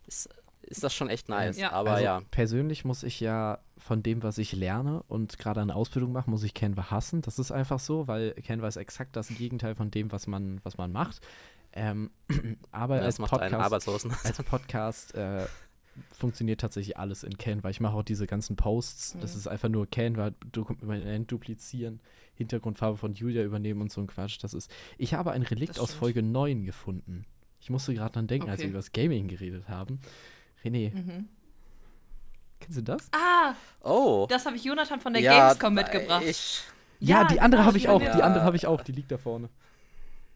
ist, 0.06 0.28
ist 0.62 0.84
das 0.84 0.94
schon 0.94 1.08
echt 1.08 1.28
nice. 1.30 1.56
Ja. 1.56 1.72
Aber 1.72 1.92
also 1.92 2.04
ja, 2.04 2.20
persönlich 2.30 2.84
muss 2.84 3.02
ich 3.02 3.20
ja 3.20 3.58
von 3.86 4.02
dem, 4.02 4.22
was 4.24 4.36
ich 4.38 4.52
lerne 4.52 5.02
und 5.06 5.38
gerade 5.38 5.60
eine 5.60 5.74
Ausbildung 5.76 6.10
mache, 6.12 6.28
muss 6.28 6.42
ich 6.42 6.54
Canva 6.54 6.90
hassen. 6.90 7.22
Das 7.22 7.38
ist 7.38 7.52
einfach 7.52 7.78
so, 7.78 8.08
weil 8.08 8.32
Canva 8.32 8.66
ist 8.66 8.76
exakt 8.76 9.14
das 9.14 9.28
Gegenteil 9.28 9.76
von 9.76 9.90
dem, 9.92 10.10
was 10.10 10.26
man, 10.26 10.60
was 10.64 10.76
man 10.76 10.90
macht. 10.90 11.20
Ähm, 11.72 12.10
aber 12.72 12.96
als 12.96 13.16
das 13.16 13.18
macht 13.20 13.40
einen 13.40 13.54
Podcast, 13.60 14.06
als 14.26 14.42
Podcast 14.42 15.14
äh, 15.14 15.46
funktioniert 16.12 16.60
tatsächlich 16.60 16.98
alles 16.98 17.22
in 17.22 17.38
Canva. 17.38 17.70
Ich 17.70 17.80
mache 17.80 17.94
auch 17.96 18.02
diese 18.02 18.26
ganzen 18.26 18.56
Posts. 18.56 19.18
Das 19.20 19.34
Mhm. 19.34 19.38
ist 19.38 19.46
einfach 19.46 19.68
nur 19.68 19.86
Canva, 19.88 20.32
Dokument 20.52 21.30
duplizieren, 21.30 22.00
Hintergrundfarbe 22.34 22.96
von 22.98 23.14
Julia 23.14 23.44
übernehmen 23.44 23.80
und 23.82 23.92
so 23.92 24.00
ein 24.00 24.06
Quatsch. 24.08 24.38
Das 24.42 24.52
ist. 24.52 24.70
Ich 24.98 25.14
habe 25.14 25.30
ein 25.30 25.42
Relikt 25.42 25.70
Das 25.76 25.78
aus. 25.80 25.94
Folge 25.94 26.22
9 26.22 26.64
gefunden. 26.64 27.24
Ich 27.60 27.70
musste 27.70 27.94
gerade 27.94 28.12
dran 28.14 28.26
denken, 28.26 28.50
als 28.50 28.58
wir 28.58 28.64
Okay. 28.64 28.70
über 28.70 28.78
das 28.78 28.92
Gaming 28.92 29.28
geredet 29.28 29.68
haben. 29.68 30.00
René, 30.64 30.92
Mhm. 30.94 31.28
Kennst 32.60 32.78
du 32.78 32.82
das? 32.82 33.08
Ah, 33.12 33.54
Oh. 33.82 34.26
das 34.28 34.46
habe 34.46 34.56
ich 34.56 34.64
Jonathan 34.64 35.00
von 35.00 35.12
der 35.12 35.22
ja, 35.22 35.48
Gamescom 35.48 35.74
mitgebracht. 35.74 36.22
Ich, 36.24 36.62
Ja, 37.00 37.24
die 37.24 37.40
andere 37.40 37.64
habe 37.64 37.76
ich 37.78 37.88
auch. 37.88 38.00
Die 38.00 38.08
andere 38.22 38.44
habe 38.44 38.56
ich 38.56 38.66
auch. 38.66 38.82
Die 38.82 38.92
liegt 38.92 39.10
da 39.12 39.18
vorne. 39.18 39.48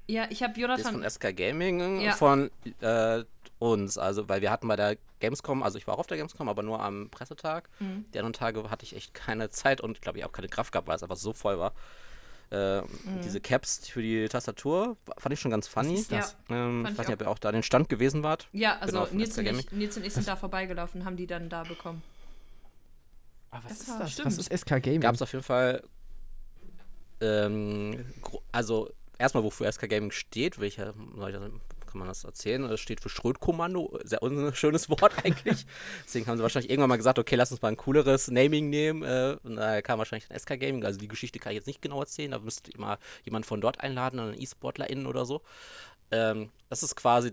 Ja, 0.06 0.26
ich 0.30 0.42
habe 0.42 0.52
die 0.54 0.60
ist 0.62 0.68
Jonathan. 0.68 0.92
von 0.94 1.08
SK 1.08 1.32
Gaming 1.36 2.00
Ja. 2.00 2.12
von 2.12 2.50
äh, 2.80 3.22
uns. 3.58 3.96
Also, 3.98 4.28
weil 4.28 4.40
wir 4.40 4.50
hatten 4.50 4.66
bei 4.68 4.76
der 4.76 4.96
Gamescom, 5.20 5.62
also 5.62 5.78
ich 5.78 5.86
war 5.86 5.94
auch 5.94 5.98
auf 6.00 6.06
der 6.06 6.16
Gamescom, 6.16 6.48
aber 6.48 6.62
nur 6.62 6.80
am 6.80 7.10
Pressetag. 7.10 7.68
Mhm. 7.78 8.04
Die 8.12 8.18
anderen 8.18 8.32
Tage 8.32 8.70
hatte 8.70 8.84
ich 8.84 8.96
echt 8.96 9.14
keine 9.14 9.50
Zeit 9.50 9.80
und 9.80 10.00
glaube 10.02 10.18
ich 10.18 10.24
auch 10.24 10.32
keine 10.32 10.48
Kraft 10.48 10.72
gehabt, 10.72 10.88
weil 10.88 10.96
es 10.96 11.02
einfach 11.02 11.16
so 11.16 11.32
voll 11.32 11.58
war. 11.58 11.72
Äh, 12.50 12.80
Mhm. 12.80 13.20
Diese 13.22 13.40
Caps 13.40 13.86
für 13.88 14.02
die 14.02 14.26
Tastatur 14.28 14.96
fand 15.18 15.32
ich 15.32 15.38
schon 15.40 15.52
ganz 15.52 15.68
funny. 15.68 15.94
ist 15.94 16.10
das? 16.10 16.36
Ähm, 16.48 16.80
ich 16.84 16.98
weiß 16.98 17.04
ich 17.04 17.08
nicht, 17.08 17.14
ob 17.14 17.22
ihr 17.22 17.30
auch 17.30 17.38
da 17.38 17.50
an 17.50 17.54
den 17.54 17.62
Stand 17.62 17.88
gewesen 17.88 18.22
wart. 18.24 18.48
Ja, 18.52 18.78
also 18.80 19.00
Genau, 19.04 19.14
Nils, 19.16 19.38
und 19.38 19.46
ich, 19.46 19.70
Nils 19.70 19.96
und 19.96 20.04
ich 20.04 20.12
sind 20.12 20.26
da 20.26 20.34
vorbeigelaufen, 20.34 21.04
haben 21.04 21.16
die 21.16 21.28
dann 21.28 21.48
da 21.48 21.62
bekommen. 21.62 22.02
Ah, 23.50 23.60
was 23.64 23.78
Das 23.78 23.80
ist 23.88 24.00
das? 24.00 24.12
stimmt. 24.12 24.26
Was 24.26 24.38
ist 24.38 24.52
SK 24.52 24.80
Gaming? 24.82 25.00
Gab 25.00 25.14
es 25.14 25.22
auf 25.22 25.32
jeden 25.32 25.44
Fall. 25.44 25.82
Ähm, 27.20 28.04
also, 28.52 28.90
erstmal, 29.18 29.42
wofür 29.44 29.70
SK 29.70 29.88
Gaming 29.88 30.10
steht, 30.10 30.58
welcher, 30.60 30.94
soll 31.16 31.30
ich 31.30 31.36
das- 31.36 31.50
kann 31.86 31.98
man 31.98 32.06
das 32.08 32.22
erzählen? 32.22 32.62
Es 32.66 32.78
steht 32.78 33.00
für 33.00 33.08
Schrödkommando, 33.08 33.98
sehr 34.04 34.22
unschönes 34.22 34.88
Wort 34.90 35.12
eigentlich. 35.24 35.66
Deswegen 36.06 36.26
haben 36.28 36.36
sie 36.36 36.42
wahrscheinlich 36.44 36.70
irgendwann 36.70 36.88
mal 36.90 36.96
gesagt, 36.96 37.18
okay, 37.18 37.34
lass 37.34 37.50
uns 37.50 37.60
mal 37.62 37.68
ein 37.68 37.76
cooleres 37.76 38.28
Naming 38.30 38.70
nehmen. 38.70 39.02
Äh, 39.02 39.36
und 39.42 39.56
da 39.56 39.82
kam 39.82 39.98
wahrscheinlich 39.98 40.28
dann 40.28 40.38
SK 40.38 40.60
Gaming. 40.60 40.84
Also 40.84 41.00
die 41.00 41.08
Geschichte 41.08 41.40
kann 41.40 41.50
ich 41.50 41.56
jetzt 41.56 41.66
nicht 41.66 41.82
genau 41.82 41.98
erzählen, 42.00 42.30
da 42.30 42.38
müsst 42.38 42.68
ihr 42.68 42.78
mal 42.78 42.96
jemanden 43.24 43.48
von 43.48 43.60
dort 43.60 43.80
einladen, 43.80 44.20
einen 44.20 44.40
E-SportlerInnen 44.40 45.06
oder 45.06 45.24
so. 45.26 45.42
Ähm, 46.12 46.50
das 46.68 46.84
ist 46.84 46.94
quasi, 46.94 47.32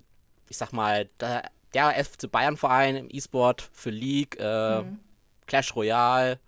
ich 0.50 0.58
sag 0.58 0.72
mal, 0.74 1.08
der, 1.20 1.52
der 1.76 2.04
FC 2.04 2.28
Bayern-Verein 2.32 2.96
im 2.96 3.08
E-Sport 3.12 3.70
für 3.72 3.92
League, 3.92 4.38
äh, 4.40 4.82
Mhm. 4.82 5.00
Clash 5.48 5.76
Royale, 5.76 6.40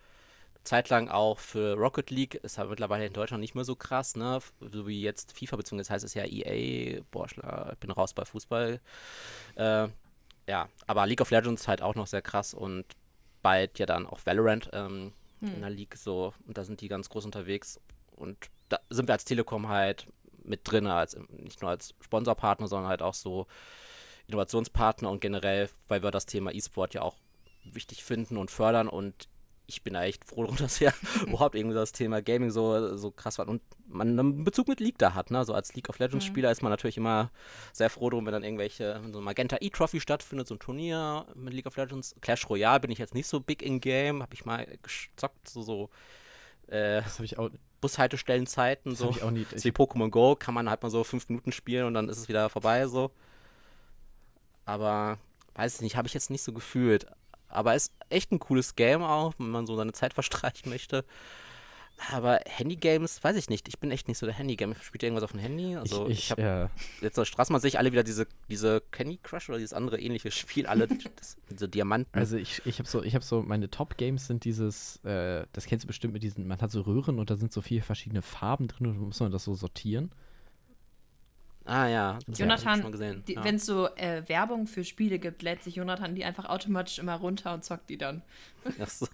zeitlang 0.63 1.09
auch 1.09 1.39
für 1.39 1.73
Rocket 1.75 2.11
League, 2.11 2.35
ist 2.35 2.59
aber 2.59 2.69
mittlerweile 2.71 3.05
in 3.07 3.13
Deutschland 3.13 3.41
nicht 3.41 3.55
mehr 3.55 3.63
so 3.63 3.75
krass, 3.75 4.15
ne? 4.15 4.39
So 4.59 4.85
wie 4.87 5.01
jetzt 5.01 5.37
FIFA, 5.37 5.55
beziehungsweise 5.55 5.93
heißt 5.93 6.05
es 6.05 6.13
ja 6.13 6.25
EA, 6.25 7.01
boah, 7.11 7.25
schla- 7.27 7.71
ich 7.73 7.79
bin 7.79 7.91
raus 7.91 8.13
bei 8.13 8.25
Fußball. 8.25 8.79
Äh, 9.55 9.87
ja, 10.47 10.69
aber 10.87 11.07
League 11.07 11.21
of 11.21 11.31
Legends 11.31 11.67
halt 11.67 11.81
auch 11.81 11.95
noch 11.95 12.07
sehr 12.07 12.21
krass 12.21 12.53
und 12.53 12.85
bald 13.41 13.79
ja 13.79 13.85
dann 13.85 14.05
auch 14.05 14.19
Valorant 14.25 14.69
ähm, 14.73 15.13
Hm. 15.41 15.53
in 15.53 15.61
der 15.61 15.69
League 15.69 15.95
so 15.95 16.33
und 16.47 16.57
da 16.57 16.65
sind 16.65 16.81
die 16.81 16.89
ganz 16.89 17.07
groß 17.07 17.23
unterwegs 17.23 17.79
und 18.17 18.37
da 18.67 18.77
sind 18.89 19.07
wir 19.07 19.13
als 19.13 19.23
Telekom 19.23 19.69
halt 19.69 20.07
mit 20.43 20.69
drin, 20.69 20.85
als 20.87 21.15
nicht 21.29 21.61
nur 21.61 21.71
als 21.71 21.93
Sponsorpartner, 22.01 22.67
sondern 22.67 22.89
halt 22.89 23.01
auch 23.01 23.13
so 23.13 23.47
Innovationspartner 24.27 25.09
und 25.09 25.21
generell, 25.21 25.69
weil 25.87 26.03
wir 26.03 26.11
das 26.11 26.25
Thema 26.25 26.51
E-Sport 26.53 26.93
ja 26.93 27.01
auch 27.03 27.15
wichtig 27.63 28.03
finden 28.03 28.37
und 28.37 28.51
fördern 28.51 28.87
und 28.87 29.27
ich 29.69 29.83
bin 29.83 29.93
da 29.93 30.03
echt 30.03 30.25
froh 30.25 30.43
darüber, 30.43 30.63
dass 30.63 30.79
wir 30.79 30.93
überhaupt 31.25 31.55
irgendwie 31.55 31.75
das 31.75 31.91
Thema 31.91 32.21
Gaming 32.21 32.49
so, 32.49 32.97
so 32.97 33.11
krass 33.11 33.37
war 33.37 33.47
und 33.47 33.61
man 33.87 34.19
einen 34.19 34.43
Bezug 34.43 34.67
mit 34.67 34.79
League 34.79 34.97
da 34.97 35.13
hat. 35.13 35.31
Ne? 35.31 35.43
So 35.45 35.53
als 35.53 35.73
League 35.75 35.89
of 35.89 35.99
Legends 35.99 36.25
Spieler 36.25 36.51
ist 36.51 36.61
man 36.61 36.71
natürlich 36.71 36.97
immer 36.97 37.31
sehr 37.73 37.89
froh 37.89 38.09
drum, 38.09 38.25
wenn 38.25 38.33
dann 38.33 38.43
irgendwelche, 38.43 38.99
wenn 39.01 39.13
so 39.13 39.19
ein 39.19 39.23
Magenta 39.23 39.57
E-Trophy 39.59 39.99
stattfindet, 39.99 40.47
so 40.47 40.55
ein 40.55 40.59
Turnier 40.59 41.25
mit 41.35 41.53
League 41.53 41.65
of 41.65 41.77
Legends. 41.77 42.15
Clash 42.21 42.49
Royale 42.49 42.79
bin 42.79 42.91
ich 42.91 42.97
jetzt 42.97 43.13
nicht 43.13 43.27
so 43.27 43.39
big 43.39 43.61
in 43.61 43.79
Game, 43.79 44.21
habe 44.21 44.33
ich 44.33 44.45
mal 44.45 44.65
gezockt, 44.81 45.47
so, 45.47 45.61
so 45.61 45.89
äh, 46.67 47.01
Das 47.01 47.15
habe 47.15 47.25
ich 47.25 47.37
auch, 47.37 47.49
Bushaltestellenzeiten, 47.81 48.91
das 48.91 48.99
so. 48.99 49.09
ich 49.09 49.23
auch 49.23 49.31
nie. 49.31 49.45
Ich, 49.55 49.63
wie 49.63 49.69
Pokémon 49.69 50.09
Go, 50.09 50.35
kann 50.35 50.53
man 50.53 50.69
halt 50.69 50.83
mal 50.83 50.89
so 50.89 51.03
fünf 51.03 51.29
Minuten 51.29 51.51
spielen 51.51 51.85
und 51.85 51.93
dann 51.93 52.09
ist 52.09 52.17
es 52.17 52.27
wieder 52.27 52.49
vorbei, 52.49 52.87
so. 52.87 53.11
Aber, 54.65 55.17
weiß 55.55 55.75
ich 55.75 55.81
nicht, 55.81 55.95
habe 55.95 56.07
ich 56.07 56.13
jetzt 56.13 56.29
nicht 56.29 56.43
so 56.43 56.53
gefühlt. 56.53 57.07
Aber 57.49 57.75
ist 57.75 57.93
echt 58.09 58.31
ein 58.31 58.39
cooles 58.39 58.75
Game 58.75 59.03
auch, 59.03 59.33
wenn 59.37 59.49
man 59.49 59.65
so 59.65 59.75
seine 59.75 59.93
Zeit 59.93 60.13
verstreichen 60.19 60.69
möchte. 60.69 61.03
Aber 62.11 62.39
Handy-Games, 62.45 63.23
weiß 63.23 63.35
ich 63.35 63.49
nicht. 63.49 63.67
Ich 63.67 63.79
bin 63.79 63.91
echt 63.91 64.07
nicht 64.07 64.17
so 64.17 64.25
der 64.25 64.33
Handy-Game. 64.35 64.73
Spielt 64.81 65.03
ihr 65.03 65.07
irgendwas 65.07 65.23
auf 65.23 65.31
dem 65.31 65.39
Handy? 65.41 65.75
Also, 65.75 66.07
ich, 66.07 66.11
ich, 66.11 66.19
ich, 66.19 66.31
habe 66.31 66.41
äh, 66.41 67.03
jetzt 67.03 67.19
auf 67.19 67.23
der 67.23 67.33
Straße 67.33 67.51
mal 67.51 67.59
sehe 67.59 67.67
ich 67.67 67.77
alle 67.77 67.91
wieder 67.91 68.03
diese, 68.03 68.25
diese 68.49 68.81
Candy 68.91 69.19
Crush 69.21 69.49
oder 69.49 69.57
dieses 69.57 69.73
andere 69.73 69.99
ähnliche 69.99 70.31
Spiel, 70.31 70.65
alle 70.65 70.87
das, 71.17 71.37
diese 71.49 71.67
Diamanten. 71.67 72.17
also 72.17 72.37
ich, 72.37 72.61
ich 72.65 72.79
habe 72.79 72.87
so, 72.87 73.03
ich 73.03 73.15
habe 73.15 73.25
so, 73.25 73.41
meine 73.41 73.69
Top-Games 73.69 74.27
sind 74.27 74.45
dieses, 74.45 75.03
äh, 75.03 75.45
das 75.51 75.65
kennst 75.65 75.83
du 75.83 75.87
bestimmt 75.87 76.13
mit 76.13 76.23
diesen, 76.23 76.47
man 76.47 76.61
hat 76.61 76.71
so 76.71 76.81
Röhren 76.81 77.19
und 77.19 77.29
da 77.29 77.35
sind 77.35 77.51
so 77.51 77.61
vier 77.61 77.83
verschiedene 77.83 78.21
Farben 78.21 78.67
drin 78.67 78.87
und 78.87 78.93
dann 78.93 79.03
muss 79.03 79.19
man 79.19 79.31
das 79.31 79.43
so 79.43 79.53
sortieren. 79.53 80.11
Ah 81.69 81.87
ja, 81.87 82.13
das 82.27 82.37
schon 82.37 82.47
Jonathan, 82.47 82.91
gesehen. 82.91 83.23
die- 83.27 83.33
ja. 83.35 83.43
wenn 83.43 83.55
es 83.55 83.65
so 83.65 83.87
äh, 83.95 84.23
Werbung 84.27 84.67
für 84.67 84.83
Spiele 84.83 85.19
gibt, 85.19 85.41
lädt 85.43 85.63
sich 85.63 85.75
Jonathan 85.75 86.15
die 86.15 86.25
einfach 86.25 86.45
automatisch 86.45 86.99
immer 86.99 87.15
runter 87.15 87.53
und 87.53 87.63
zockt 87.63 87.89
die 87.89 87.97
dann. 87.97 88.21
Ach 88.81 88.89
so. 88.89 89.07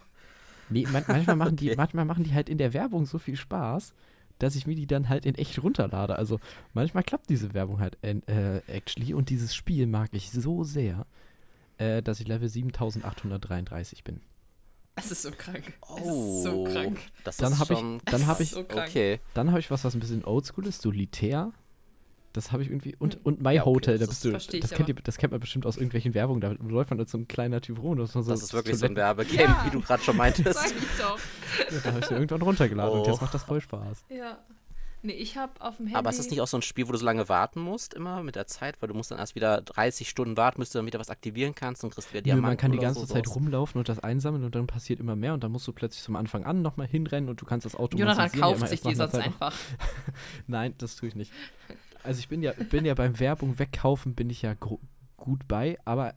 Nee, 0.69 0.87
man, 0.91 1.03
manchmal, 1.07 1.35
machen 1.35 1.55
die, 1.57 1.67
Okay. 1.69 1.77
manchmal 1.77 2.05
machen 2.05 2.23
die 2.23 2.33
halt 2.33 2.49
in 2.49 2.57
der 2.57 2.73
Werbung 2.73 3.05
so 3.05 3.19
viel 3.19 3.35
Spaß, 3.35 3.93
dass 4.39 4.55
ich 4.55 4.65
mir 4.67 4.75
die 4.75 4.87
dann 4.87 5.07
halt 5.09 5.25
in 5.25 5.35
echt 5.35 5.61
runterlade. 5.61 6.15
Also 6.17 6.39
manchmal 6.73 7.03
klappt 7.03 7.29
diese 7.29 7.53
Werbung 7.53 7.79
halt 7.79 7.97
äh, 8.01 8.15
äh, 8.27 8.61
actually 8.67 9.13
und 9.13 9.29
dieses 9.29 9.53
Spiel 9.53 9.85
mag 9.87 10.09
ich 10.13 10.31
so 10.31 10.63
sehr, 10.63 11.05
äh, 11.77 12.01
dass 12.01 12.19
ich 12.19 12.27
Level 12.27 12.49
7833 12.49 14.03
bin. 14.03 14.21
Es 14.97 15.11
ist 15.11 15.23
so 15.23 15.31
krank. 15.31 15.73
Oh, 15.81 15.97
Es 15.97 16.01
ist 16.05 16.43
so 16.43 16.63
krank. 16.63 16.99
Das 17.25 17.37
Dann 17.37 17.51
ist 17.53 17.59
habe 17.59 17.73
ich, 17.73 17.79
schon 17.79 18.01
dann 18.05 18.25
habe 18.27 18.43
ich, 18.43 18.49
so 18.51 18.63
krank. 18.63 18.87
Okay. 18.89 19.19
dann 19.33 19.49
habe 19.51 19.59
ich 19.59 19.69
was, 19.69 19.83
was 19.83 19.93
ein 19.93 19.99
bisschen 19.99 20.23
oldschool 20.23 20.65
ist, 20.67 20.81
Solitär. 20.81 21.51
Das 22.35 22.51
habe 22.51 22.63
ich 22.63 22.69
irgendwie 22.69 22.95
und 22.99 23.15
Hm. 23.15 23.21
und 23.23 23.41
My 23.41 23.53
Ja, 23.55 23.61
okay, 23.61 23.69
Hotel, 23.75 23.97
da 23.97 24.05
das 24.05 24.09
bist 24.21 24.25
du, 24.25 24.59
das 24.59 24.71
kennt 24.71 24.89
ihr, 24.89 24.95
das 24.95 25.17
kennt 25.17 25.31
man 25.31 25.39
bestimmt 25.39 25.65
aus 25.65 25.77
irgendwelchen 25.77 26.13
Werbungen. 26.13 26.41
Da 26.41 26.51
läuft 26.51 26.89
man 26.89 26.99
als 26.99 27.11
so 27.11 27.17
ein 27.17 27.27
kleiner 27.27 27.61
Typ 27.61 27.81
rum. 27.81 27.97
Das, 27.97 28.11
so 28.11 28.21
Das 28.21 28.43
ist 28.43 28.53
wirklich 28.53 28.77
so 28.77 28.85
ein 28.85 28.95
Werbegame, 28.95 29.43
Ja. 29.43 29.65
wie 29.65 29.69
du 29.69 29.79
gerade 29.81 30.03
schon 30.03 30.17
meintest. 30.17 30.45
Sag 30.59 30.65
ich 30.67 30.99
doch. 30.99 31.17
Ja, 31.71 31.79
da 31.83 31.91
habe 31.93 31.99
ich 32.03 32.11
irgendwann 32.11 32.41
runtergeladen 32.41 32.93
und 32.99 33.07
Oh. 33.07 33.09
jetzt 33.11 33.21
macht 33.21 33.33
das 33.33 33.43
voll 33.43 33.61
Spaß. 33.61 34.05
Ja. 34.09 34.37
Nee, 35.01 35.13
ich 35.13 35.37
habe 35.37 35.53
auf 35.61 35.77
dem 35.77 35.85
Handy. 35.85 35.99
Aber 35.99 36.09
ist 36.09 36.17
das 36.17 36.31
nicht 36.31 36.41
auch 36.41 36.47
so 36.47 36.57
ein 36.57 36.63
Spiel, 36.63 36.87
wo 36.87 36.91
du 36.91 36.97
so 36.97 37.05
lange 37.05 37.29
warten 37.29 37.59
musst, 37.59 37.93
immer 37.93 38.23
mit 38.23 38.35
der 38.35 38.47
Zeit? 38.47 38.81
Weil 38.81 38.89
du 38.89 38.95
musst 38.95 39.11
dann 39.11 39.19
erst 39.19 39.35
wieder 39.35 39.61
30 39.61 40.09
Stunden 40.09 40.35
warten, 40.35 40.59
bis 40.59 40.71
du 40.71 40.79
dann 40.79 40.87
wieder 40.87 40.99
was 40.99 41.11
aktivieren 41.11 41.53
kannst 41.53 41.83
und 41.83 41.91
kriegst 41.91 42.09
wieder 42.11 42.21
Nö, 42.21 42.23
Diamanten 42.23 42.47
man 42.49 42.57
kann 42.57 42.71
die 42.71 42.79
ganze 42.79 43.01
so, 43.01 43.05
Zeit 43.05 43.27
rumlaufen 43.27 43.77
und 43.77 43.87
das 43.87 43.99
einsammeln 43.99 44.43
und 44.43 44.55
dann 44.55 44.65
passiert 44.65 44.99
immer 44.99 45.15
mehr 45.15 45.35
und 45.35 45.43
dann 45.43 45.51
musst 45.51 45.67
du 45.67 45.73
plötzlich 45.73 46.01
zum 46.03 46.15
Anfang 46.15 46.43
an 46.43 46.63
nochmal 46.63 46.87
hinrennen 46.87 47.29
und 47.29 47.39
du 47.39 47.45
kannst 47.45 47.65
das 47.67 47.75
Auto 47.75 47.97
Jonathan 47.99 48.31
kauft 48.31 48.67
sich 48.67 48.81
die 48.81 48.95
sonst 48.95 49.13
einfach. 49.13 49.53
Nein, 50.47 50.73
das 50.79 50.95
tue 50.95 51.07
ich 51.09 51.15
nicht. 51.15 51.31
Also 52.05 52.19
ich 52.19 52.27
bin 52.27 52.41
ja, 52.41 52.53
bin 52.53 52.85
ja 52.85 52.93
beim 52.93 53.19
Werbung 53.19 53.59
wegkaufen, 53.59 54.15
bin 54.15 54.29
ich 54.29 54.41
ja 54.43 54.53
gut 55.17 55.47
bei, 55.47 55.77
aber 55.85 56.13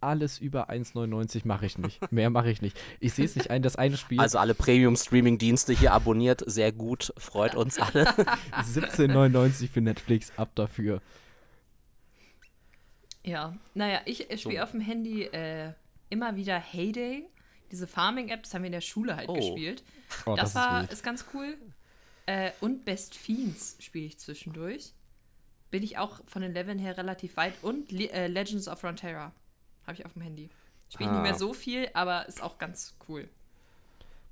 alles 0.00 0.38
über 0.38 0.70
1,99 0.70 1.42
mache 1.44 1.66
ich 1.66 1.76
nicht. 1.76 2.12
Mehr 2.12 2.30
mache 2.30 2.50
ich 2.50 2.62
nicht. 2.62 2.78
Ich 3.00 3.14
sehe 3.14 3.24
es 3.24 3.34
nicht 3.34 3.50
ein, 3.50 3.62
das 3.62 3.74
eine 3.76 3.96
Spiel 3.96 4.20
Also 4.20 4.38
alle 4.38 4.54
Premium-Streaming-Dienste 4.54 5.72
hier 5.72 5.92
abonniert, 5.92 6.42
sehr 6.46 6.70
gut, 6.72 7.12
freut 7.18 7.54
uns 7.56 7.78
alle. 7.80 8.04
17,99 8.52 9.68
für 9.68 9.80
Netflix, 9.80 10.32
ab 10.36 10.50
dafür. 10.54 11.02
Ja, 13.24 13.54
naja, 13.74 14.00
ich 14.04 14.18
spiele 14.40 14.56
So. 14.58 14.62
auf 14.62 14.70
dem 14.70 14.80
Handy 14.80 15.24
äh, 15.24 15.72
immer 16.08 16.36
wieder 16.36 16.58
Heyday. 16.58 17.26
Diese 17.70 17.86
Farming-App, 17.86 18.44
das 18.44 18.54
haben 18.54 18.62
wir 18.62 18.66
in 18.68 18.72
der 18.72 18.80
Schule 18.80 19.16
halt 19.16 19.28
Oh. 19.28 19.34
gespielt. 19.34 19.82
Oh, 20.24 20.36
das 20.36 20.50
ist 20.50 20.54
war, 20.54 20.80
wild. 20.82 20.92
ist, 20.92 21.02
ganz 21.02 21.26
cool. 21.34 21.56
Äh, 22.26 22.52
und 22.60 22.84
Best 22.84 23.14
Fiends 23.14 23.76
spiele 23.80 24.06
ich 24.06 24.18
zwischendurch. 24.18 24.94
Bin 25.70 25.82
ich 25.82 25.98
auch 25.98 26.20
von 26.26 26.42
den 26.42 26.52
Leveln 26.54 26.78
her 26.78 26.96
relativ 26.96 27.36
weit. 27.36 27.54
Und 27.62 27.92
Le 27.92 28.10
äh, 28.10 28.26
Legends 28.26 28.68
of 28.68 28.80
Frontera 28.80 29.32
habe 29.86 29.94
ich 29.94 30.06
auf 30.06 30.12
dem 30.14 30.22
Handy. 30.22 30.48
Spiele 30.90 31.10
ich 31.10 31.16
Ah. 31.16 31.20
nicht 31.20 31.30
mehr 31.30 31.38
so 31.38 31.52
viel, 31.52 31.88
aber 31.92 32.26
ist 32.26 32.42
auch 32.42 32.58
ganz 32.58 32.96
cool. 33.08 33.28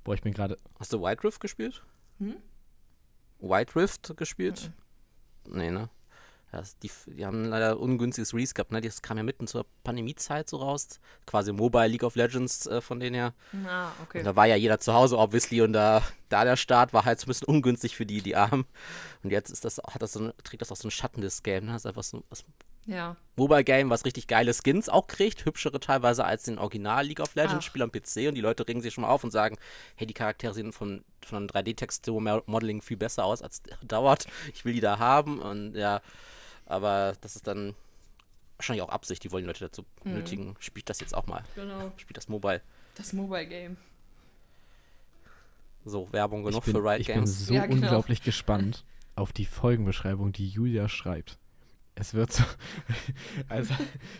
Boah, 0.03 0.15
ich 0.15 0.21
bin 0.21 0.33
gerade. 0.33 0.57
Hast 0.79 0.91
du 0.93 1.01
White 1.01 1.23
Rift 1.23 1.39
gespielt? 1.39 1.83
Hm? 2.19 2.35
White 3.39 3.75
Rift 3.75 4.17
gespielt? 4.17 4.71
Nee, 5.45 5.69
ne? 5.69 5.89
Das, 6.51 6.77
die, 6.79 6.89
die 7.07 7.25
haben 7.25 7.45
leider 7.45 7.77
ungünstiges 7.79 8.33
Release 8.33 8.53
gehabt, 8.53 8.71
ne? 8.71 8.79
Das 8.79 9.01
kam 9.01 9.17
ja 9.17 9.23
mitten 9.23 9.47
zur 9.47 9.65
Pandemiezeit 9.83 10.47
so 10.49 10.57
raus. 10.57 10.99
Quasi 11.25 11.51
Mobile 11.51 11.87
League 11.87 12.03
of 12.03 12.15
Legends 12.15 12.65
äh, 12.67 12.79
von 12.79 12.99
denen 13.01 13.15
her. 13.15 13.33
Ah, 13.67 13.91
okay. 14.01 14.19
Und 14.19 14.25
da 14.25 14.35
war 14.35 14.45
ja 14.45 14.55
jeder 14.55 14.79
zu 14.79 14.93
Hause, 14.93 15.17
obviously, 15.17 15.61
und 15.61 15.73
da, 15.73 16.01
da 16.29 16.45
der 16.45 16.55
Start 16.55 16.93
war 16.93 17.03
halt 17.03 17.19
so 17.19 17.25
ein 17.25 17.27
bisschen 17.27 17.47
ungünstig 17.47 17.97
für 17.97 18.05
die, 18.05 18.21
die 18.21 18.35
Armen. 18.37 18.65
Und 19.23 19.31
jetzt 19.31 19.49
ist 19.49 19.65
das, 19.65 19.77
hat 19.79 20.01
das 20.01 20.13
so 20.13 20.31
trägt 20.43 20.61
das 20.61 20.71
auch 20.71 20.77
so 20.77 20.87
ein 20.87 20.91
Schatten 20.91 21.21
des 21.21 21.43
Game, 21.43 21.65
ne? 21.65 21.73
Das 21.73 21.81
ist 21.81 21.85
einfach 21.87 22.03
so 22.03 22.23
das 22.29 22.45
Ja. 22.85 23.17
Mobile-Game, 23.35 23.89
was 23.89 24.05
richtig 24.05 24.27
geile 24.27 24.53
Skins 24.53 24.87
auch 24.87 25.07
kriegt, 25.07 25.43
hübschere 25.45 25.81
teilweise 25.81 26.23
als 26.23 26.43
den 26.43 26.59
Original 26.59 27.05
League 27.05 27.19
of 27.19 27.31
Ach. 27.31 27.35
Legends-Spiel 27.35 27.81
am 27.81 27.91
PC 27.91 28.29
und 28.29 28.35
die 28.35 28.41
Leute 28.41 28.65
regen 28.65 28.81
sich 28.81 28.93
schon 28.93 29.01
mal 29.01 29.09
auf 29.09 29.25
und 29.25 29.31
sagen, 29.31 29.57
hey, 29.95 30.07
die 30.07 30.13
Charaktere 30.13 30.53
sehen 30.53 30.71
von, 30.71 31.03
von 31.25 31.49
3D-Textur-Modeling 31.49 32.81
viel 32.81 32.97
besser 32.97 33.25
aus 33.25 33.41
als 33.41 33.61
dauert. 33.83 34.27
Ich 34.53 34.63
will 34.63 34.71
die 34.73 34.79
da 34.79 34.97
haben 34.97 35.39
und 35.39 35.75
ja, 35.75 36.01
aber 36.67 37.13
das 37.21 37.35
ist 37.35 37.47
dann 37.47 37.73
wahrscheinlich 38.57 38.81
auch 38.83 38.89
Absicht, 38.89 39.23
die 39.23 39.31
wollen 39.31 39.43
die 39.43 39.47
Leute 39.47 39.65
dazu 39.65 39.85
Mhm. 40.03 40.13
nötigen. 40.13 40.55
Spielt 40.59 40.89
das 40.89 40.99
jetzt 40.99 41.13
auch 41.15 41.27
mal. 41.27 41.43
Genau. 41.55 41.91
Spielt 41.97 42.17
das 42.17 42.27
Mobile. 42.29 42.61
Das 42.95 43.13
Mobile 43.13 43.47
Game. 43.47 43.77
So, 45.85 46.07
Werbung 46.11 46.41
Ich 46.41 46.47
genug 46.47 46.65
bin, 46.65 46.73
für 46.73 46.83
Riot 46.83 46.99
ich 47.01 47.07
bin 47.07 47.15
Games. 47.17 47.45
so 47.45 47.53
Ja, 47.53 47.65
genau. 47.65 47.75
unglaublich 47.75 48.21
gespannt 48.23 48.83
auf 49.15 49.31
die 49.31 49.45
Folgenbeschreibung, 49.45 50.31
die 50.33 50.47
Julia 50.47 50.89
schreibt. 50.89 51.37
Es 51.95 52.13
wird 52.13 52.31
so. 52.31 52.43
Also, 53.49 53.73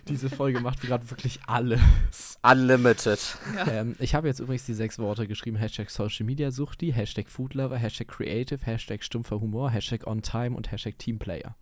diese 0.08 0.30
Folge 0.30 0.62
macht 0.62 0.82
gerade 0.82 1.10
wirklich 1.12 1.40
alles. 1.46 2.40
Unlimited. 2.42 3.20
Ja. 3.56 3.68
Ähm, 3.68 3.96
ich 4.00 4.16
habe 4.16 4.28
jetzt 4.28 4.40
übrigens 4.40 4.66
die 4.66 4.74
sechs 4.74 4.98
Worte 4.98 5.28
geschrieben: 5.28 5.58
Hashtag 5.58 5.90
Social 5.92 6.26
Media 6.26 6.50
Suchti, 6.50 6.92
Hashtag 6.92 7.28
Foodlover, 7.30 7.78
Hashtag 7.78 8.08
Creative, 8.08 8.66
Hashtag 8.66 9.04
stumpfer 9.04 9.40
Humor, 9.42 9.70
Hashtag 9.70 10.08
On 10.08 10.22
Time 10.24 10.56
und 10.56 10.72
Hashtag 10.72 10.98
Teamplayer. 10.98 11.56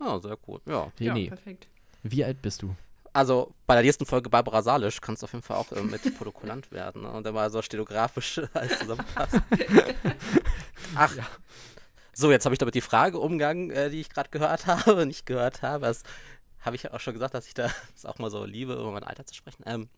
Ja, 0.00 0.18
sehr 0.20 0.38
cool. 0.46 0.60
Ja. 0.66 0.92
ja, 0.98 1.12
René, 1.14 1.28
perfekt. 1.28 1.66
wie 2.02 2.24
alt 2.24 2.40
bist 2.42 2.62
du? 2.62 2.74
Also 3.12 3.52
bei 3.66 3.74
der 3.74 3.82
nächsten 3.82 4.06
Folge 4.06 4.28
Barbara 4.30 4.62
Salisch 4.62 5.00
kannst 5.00 5.22
du 5.22 5.24
auf 5.24 5.32
jeden 5.32 5.42
Fall 5.42 5.56
auch 5.56 5.72
äh, 5.72 5.82
mit 5.82 6.02
Protokollant 6.18 6.70
werden. 6.70 7.02
Ne? 7.02 7.10
Und 7.10 7.24
dann 7.24 7.34
mal 7.34 7.50
so 7.50 7.62
stenografisch 7.62 8.40
alles 8.54 8.78
zusammenfassen. 8.78 9.42
Ach, 10.94 11.12
so, 12.12 12.30
jetzt 12.30 12.44
habe 12.44 12.54
ich 12.54 12.58
damit 12.58 12.74
die 12.74 12.80
Frage 12.80 13.18
umgangen, 13.18 13.70
äh, 13.70 13.90
die 13.90 14.00
ich 14.00 14.10
gerade 14.10 14.30
gehört 14.30 14.66
habe, 14.66 15.06
nicht 15.06 15.26
gehört 15.26 15.62
habe. 15.62 15.86
Das 15.86 16.02
habe 16.60 16.76
ich 16.76 16.82
ja 16.84 16.92
auch 16.92 17.00
schon 17.00 17.14
gesagt, 17.14 17.34
dass 17.34 17.46
ich 17.46 17.54
da 17.54 17.70
das 17.94 18.04
auch 18.06 18.18
mal 18.18 18.30
so 18.30 18.44
liebe, 18.44 18.74
über 18.74 18.90
mein 18.92 19.04
Alter 19.04 19.24
zu 19.24 19.34
sprechen. 19.34 19.62
Ähm, 19.66 19.88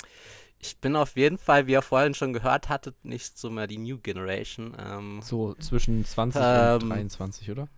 ich 0.58 0.78
bin 0.78 0.94
auf 0.96 1.16
jeden 1.16 1.38
Fall, 1.38 1.66
wie 1.66 1.72
ihr 1.72 1.82
vorhin 1.82 2.14
schon 2.14 2.32
gehört 2.32 2.68
hattet, 2.68 3.04
nicht 3.04 3.38
so 3.38 3.50
mehr 3.50 3.66
die 3.66 3.78
New 3.78 3.98
Generation. 3.98 4.76
Ähm, 4.78 5.20
So 5.22 5.54
zwischen 5.54 6.04
20 6.04 6.40
Ähm, 6.42 6.74
und 6.82 6.88
23, 6.90 7.50
oder? 7.50 7.68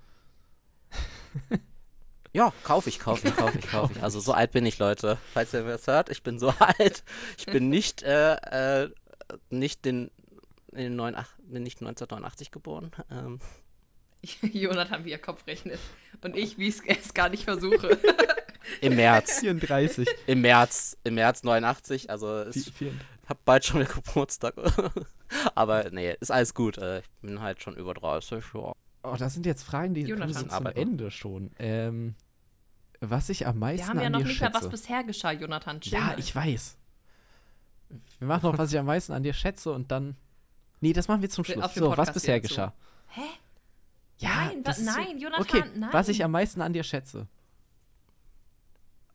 Ja, 2.34 2.52
kaufe 2.64 2.88
ich, 2.88 2.98
kaufe 2.98 3.28
ich, 3.28 3.36
kaufe 3.36 3.58
ich, 3.58 3.66
kaufe 3.68 3.92
ich. 3.94 4.02
Also 4.02 4.18
so 4.20 4.32
alt 4.32 4.52
bin 4.52 4.64
ich, 4.64 4.78
Leute. 4.78 5.18
Falls 5.34 5.52
ihr 5.52 5.64
das 5.64 5.86
hört, 5.86 6.08
ich 6.08 6.22
bin 6.22 6.38
so 6.38 6.48
alt. 6.58 7.04
Ich 7.38 7.46
bin 7.46 7.68
nicht, 7.68 8.02
äh, 8.02 8.34
äh, 8.84 8.90
nicht 9.50 9.84
den, 9.84 10.10
in 10.72 10.78
den 10.78 10.96
89, 10.96 11.34
bin 11.44 11.62
nicht 11.62 11.76
1989 11.80 12.50
geboren. 12.50 12.90
Ähm, 13.10 13.38
Jonathan, 14.52 15.04
wie 15.04 15.12
er 15.12 15.18
Kopf 15.18 15.46
rechnet. 15.46 15.78
Und 16.22 16.36
ich, 16.36 16.56
wie 16.58 16.68
ich 16.68 16.76
es 16.86 17.12
gar 17.14 17.28
nicht 17.28 17.44
versuche. 17.44 17.98
Im 18.80 18.94
März. 18.96 19.40
34. 19.40 20.08
Im 20.26 20.40
März. 20.40 20.96
Im 21.04 21.14
März 21.16 21.42
89. 21.42 22.08
Also 22.10 22.46
ich 22.46 22.72
vier- 22.72 22.92
hab 23.28 23.44
bald 23.44 23.64
schon 23.64 23.80
wieder 23.80 23.92
Geburtstag. 23.92 24.54
Aber 25.54 25.90
nee, 25.90 26.16
ist 26.20 26.30
alles 26.30 26.54
gut. 26.54 26.78
Äh, 26.78 27.00
ich 27.00 27.10
bin 27.20 27.40
halt 27.40 27.62
schon 27.62 27.76
über 27.76 27.92
30. 27.94 28.42
Ja. 28.54 28.72
Oh, 29.04 29.16
das 29.18 29.34
sind 29.34 29.46
jetzt 29.46 29.64
Fragen, 29.64 29.94
die 29.94 30.02
kommen 30.04 30.20
Jonathan. 30.30 30.48
so 30.48 30.56
zum? 30.56 30.66
Ende 30.66 31.10
schon. 31.10 31.50
Ähm, 31.58 32.14
was 33.10 33.28
ich 33.28 33.46
am 33.46 33.58
meisten 33.58 33.86
Wir 33.86 33.88
haben 33.90 34.00
ja 34.00 34.06
an 34.06 34.12
noch 34.12 34.18
dir 34.20 34.26
nicht 34.26 34.40
mal 34.40 34.46
schätze. 34.52 34.62
was 34.64 34.70
bisher 34.70 35.04
geschah, 35.04 35.32
Jonathan. 35.32 35.80
Chill 35.80 35.92
Ja, 35.94 36.14
ich 36.16 36.34
weiß. 36.34 36.76
Wir 38.18 38.28
machen 38.28 38.50
noch, 38.50 38.56
was 38.58 38.72
ich 38.72 38.78
am 38.78 38.86
meisten 38.86 39.12
an 39.12 39.22
dir 39.22 39.32
schätze 39.34 39.72
und 39.72 39.90
dann. 39.90 40.16
Nee, 40.80 40.92
das 40.92 41.08
machen 41.08 41.20
wir 41.22 41.30
zum 41.30 41.44
Schluss. 41.44 41.74
So, 41.74 41.96
was 41.96 42.12
bisher 42.12 42.40
geschah. 42.40 42.72
Hä? 43.08 43.20
Ja, 44.18 44.30
Nein, 44.46 44.62
das 44.62 44.78
wa- 44.78 44.82
ist 44.82 44.94
so- 44.94 45.00
nein, 45.00 45.18
Jonathan, 45.18 45.42
Okay, 45.60 45.62
nein. 45.76 45.88
was 45.92 46.08
ich 46.08 46.24
am 46.24 46.30
meisten 46.30 46.60
an 46.62 46.72
dir 46.72 46.84
schätze. 46.84 47.26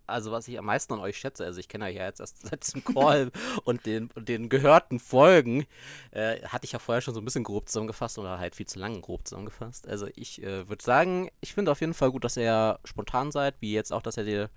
Also 0.08 0.32
was 0.32 0.48
ich 0.48 0.58
am 0.58 0.66
meisten 0.66 0.94
an 0.94 1.00
euch 1.00 1.18
schätze, 1.18 1.46
also 1.46 1.60
ich 1.60 1.68
kenne 1.68 1.86
euch 1.86 1.96
ja 1.96 2.06
jetzt 2.06 2.20
erst 2.20 2.42
seit 2.48 2.74
dem 2.74 2.84
Call 2.84 3.32
und 3.64 3.86
den, 3.86 4.10
und 4.16 4.30
den 4.30 4.50
gehörten 4.50 5.00
Folgen, 5.00 5.66
äh, 6.12 6.42
hatte 6.44 6.66
ich 6.66 6.72
ja 6.72 6.80
vorher 6.80 7.02
schon 7.02 7.14
so 7.14 7.22
ein 7.22 7.26
bisschen 7.26 7.44
grob 7.44 7.68
zusammengefasst 7.68 8.18
oder 8.18 8.40
halt 8.40 8.56
viel 8.56 8.66
zu 8.66 8.80
lang 8.80 9.02
grob 9.02 9.28
zusammengefasst. 9.28 9.88
Also 9.88 10.08
ich 10.16 10.42
äh, 10.44 10.68
würde 10.68 10.84
sagen, 10.84 11.30
ich 11.42 11.54
finde 11.54 11.72
auf 11.72 11.82
jeden 11.82 11.94
Fall 11.94 12.12
gut, 12.12 12.24
dass 12.24 12.38
ihr 12.38 12.80
spontan 12.84 13.32
seid, 13.32 13.56
wie 13.60 13.74
jetzt 13.74 13.94
auch, 13.94 14.02
dass 14.02 14.18
ihr 14.18 14.24
dir 14.24 14.50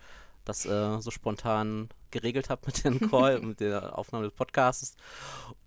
das 0.44 0.64
äh, 0.66 1.00
so 1.00 1.10
spontan 1.10 1.88
geregelt 2.10 2.50
habt 2.50 2.66
mit 2.66 2.84
dem 2.84 3.00
Call 3.10 3.38
und 3.38 3.46
mit 3.46 3.60
der 3.60 3.98
Aufnahme 3.98 4.24
des 4.24 4.34
Podcasts. 4.34 4.96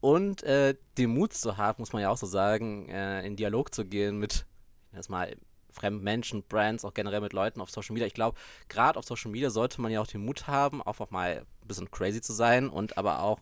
Und 0.01 0.43
äh, 0.43 0.75
den 0.97 1.11
Mut 1.11 1.33
zu 1.33 1.57
haben, 1.57 1.81
muss 1.81 1.93
man 1.93 2.01
ja 2.01 2.09
auch 2.09 2.17
so 2.17 2.25
sagen, 2.25 2.89
äh, 2.89 3.25
in 3.25 3.35
Dialog 3.35 3.73
zu 3.73 3.85
gehen 3.85 4.17
mit, 4.17 4.45
erstmal 4.93 5.35
fremden 5.73 6.03
Menschen, 6.03 6.43
Brands, 6.43 6.85
auch 6.85 6.93
generell 6.93 7.21
mit 7.21 7.33
Leuten 7.33 7.61
auf 7.61 7.69
Social 7.69 7.93
Media. 7.93 8.07
Ich 8.07 8.13
glaube, 8.13 8.37
gerade 8.69 8.97
auf 8.97 9.05
Social 9.05 9.31
Media 9.31 9.49
sollte 9.49 9.81
man 9.81 9.91
ja 9.91 10.01
auch 10.01 10.07
den 10.07 10.23
Mut 10.23 10.47
haben, 10.47 10.81
auch 10.81 11.11
mal 11.11 11.45
ein 11.61 11.67
bisschen 11.67 11.91
crazy 11.91 12.21
zu 12.21 12.33
sein 12.33 12.69
und 12.69 12.97
aber 12.97 13.21
auch 13.21 13.39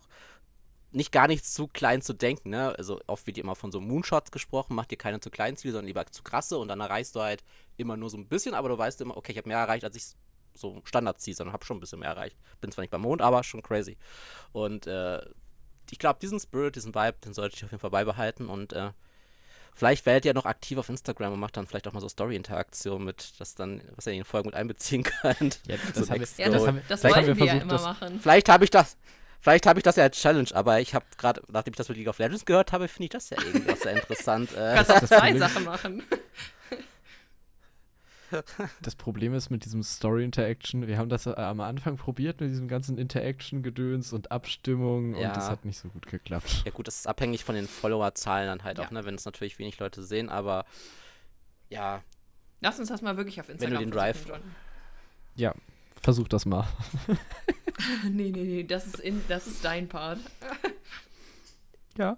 nicht 0.91 1.11
gar 1.11 1.27
nicht 1.27 1.45
zu 1.45 1.67
klein 1.67 2.01
zu 2.01 2.13
denken. 2.13 2.49
Ne? 2.49 2.75
Also 2.77 2.99
oft 3.07 3.25
wird 3.27 3.37
immer 3.37 3.55
von 3.55 3.71
so 3.71 3.79
Moonshots 3.79 4.31
gesprochen, 4.31 4.75
mach 4.75 4.85
dir 4.85 4.97
keine 4.97 5.19
zu 5.19 5.29
kleinen 5.29 5.57
Ziele, 5.57 5.73
sondern 5.73 5.87
lieber 5.87 6.05
zu 6.07 6.23
krasse 6.23 6.57
und 6.57 6.67
dann 6.67 6.81
erreichst 6.81 7.15
du 7.15 7.21
halt 7.21 7.43
immer 7.77 7.97
nur 7.97 8.09
so 8.09 8.17
ein 8.17 8.27
bisschen, 8.27 8.53
aber 8.53 8.69
du 8.69 8.77
weißt 8.77 8.99
immer, 9.01 9.15
okay, 9.15 9.31
ich 9.31 9.37
habe 9.37 9.47
mehr 9.47 9.59
erreicht, 9.59 9.85
als 9.85 9.95
ich 9.95 10.15
so 10.53 10.81
Standardziel, 10.83 11.33
sondern 11.33 11.53
habe 11.53 11.65
schon 11.65 11.77
ein 11.77 11.79
bisschen 11.79 11.99
mehr 11.99 12.09
erreicht. 12.09 12.37
Bin 12.59 12.71
zwar 12.71 12.81
nicht 12.81 12.91
beim 12.91 13.01
Mond, 13.01 13.21
aber 13.21 13.43
schon 13.43 13.61
crazy. 13.61 13.97
Und 14.51 14.85
äh, 14.85 15.21
ich 15.89 15.99
glaube, 15.99 16.19
diesen 16.19 16.39
Spirit, 16.39 16.75
diesen 16.75 16.93
Vibe, 16.93 17.17
den 17.23 17.33
sollte 17.33 17.55
ich 17.55 17.63
auf 17.63 17.71
jeden 17.71 17.81
Fall 17.81 17.89
beibehalten 17.89 18.47
und 18.47 18.73
äh, 18.73 18.91
Vielleicht 19.75 20.05
werdet 20.05 20.25
ihr 20.25 20.33
noch 20.33 20.45
aktiv 20.45 20.77
auf 20.77 20.89
Instagram 20.89 21.33
und 21.33 21.39
macht 21.39 21.57
dann 21.57 21.65
vielleicht 21.65 21.87
auch 21.87 21.93
mal 21.93 22.01
so 22.01 22.09
Story-Interaktion 22.09 23.03
mit, 23.03 23.33
das 23.39 23.55
dann, 23.55 23.81
was 23.95 24.05
ihr 24.05 24.13
in 24.13 24.19
den 24.19 24.25
Folgen 24.25 24.47
mit 24.49 24.55
einbeziehen 24.55 25.03
könnt. 25.21 25.59
Ja, 25.67 25.77
So 25.93 26.01
das 26.01 26.09
haben 26.09 26.19
wir, 26.19 26.27
Ja, 26.37 26.49
das 26.49 26.67
haben 26.67 26.81
das 26.87 27.03
wollten 27.03 27.27
wir 27.27 27.37
wir 27.37 27.45
ja 27.45 27.51
versucht, 27.53 27.63
immer 27.63 27.73
das, 27.73 27.81
machen. 27.83 28.19
Vielleicht 28.21 28.49
habe 28.49 28.63
ich 28.63 28.69
das, 28.69 28.97
vielleicht 29.39 29.65
habe 29.65 29.79
ich 29.79 29.83
das 29.83 29.95
ja 29.95 30.03
als 30.03 30.19
Challenge, 30.19 30.49
aber 30.53 30.79
ich 30.81 30.93
habe 30.93 31.05
gerade, 31.17 31.41
nachdem 31.47 31.73
ich 31.73 31.77
das 31.77 31.89
mit 31.89 31.97
League 31.97 32.09
of 32.09 32.19
Legends 32.19 32.45
gehört 32.45 32.71
habe, 32.73 32.87
finde 32.87 33.05
ich 33.05 33.09
das 33.11 33.29
ja 33.29 33.37
irgendwie 33.41 33.71
auch 33.71 33.77
sehr 33.77 33.93
interessant. 33.95 34.51
Du 34.51 34.55
Äh, 34.55 34.75
kannst 34.75 34.91
auch 34.91 35.01
zwei 35.07 35.37
Sachen 35.37 35.63
machen. 35.63 36.03
das 38.81 38.95
Problem 38.95 39.33
ist 39.33 39.49
mit 39.49 39.65
diesem 39.65 39.83
Story 39.83 40.23
Interaction, 40.23 40.87
wir 40.87 40.97
haben 40.97 41.09
das 41.09 41.25
äh, 41.25 41.31
am 41.31 41.59
Anfang 41.61 41.97
probiert 41.97 42.39
mit 42.41 42.49
diesem 42.51 42.67
ganzen 42.67 42.97
Interaction-Gedöns 42.97 44.13
und 44.13 44.31
Abstimmung 44.31 45.15
Ja. 45.15 45.29
und 45.29 45.37
das 45.37 45.49
hat 45.49 45.65
nicht 45.65 45.77
so 45.79 45.89
gut 45.89 46.07
geklappt. 46.07 46.63
ja 46.65 46.71
gut, 46.71 46.87
das 46.87 46.97
ist 46.97 47.07
abhängig 47.07 47.43
von 47.43 47.55
den 47.55 47.67
Follower-Zahlen 47.67 48.47
dann 48.47 48.63
halt 48.63 48.77
Ja. 48.77 48.85
auch, 48.85 48.91
ne, 48.91 49.05
wenn 49.05 49.15
es 49.15 49.25
natürlich 49.25 49.59
wenig 49.59 49.79
Leute 49.79 50.03
sehen, 50.03 50.29
aber 50.29 50.65
ja, 51.69 52.03
Lass 52.63 52.77
uns 52.79 52.89
das 52.89 53.01
mal 53.01 53.17
wirklich 53.17 53.39
auf 53.41 53.49
Instagram 53.49 53.79
den 53.79 53.91
versuchen, 53.91 54.23
Drive- 54.29 54.41
Ja, 55.35 55.55
versuch 55.99 56.27
das 56.27 56.45
mal. 56.45 56.67
Nee, 58.03 58.29
nee, 58.31 58.43
nee, 58.43 58.63
das 58.63 58.85
ist, 58.85 58.99
in, 58.99 59.21
das 59.27 59.47
ist 59.47 59.65
dein 59.65 59.87
Part. 59.89 60.19
Ja. 61.97 62.17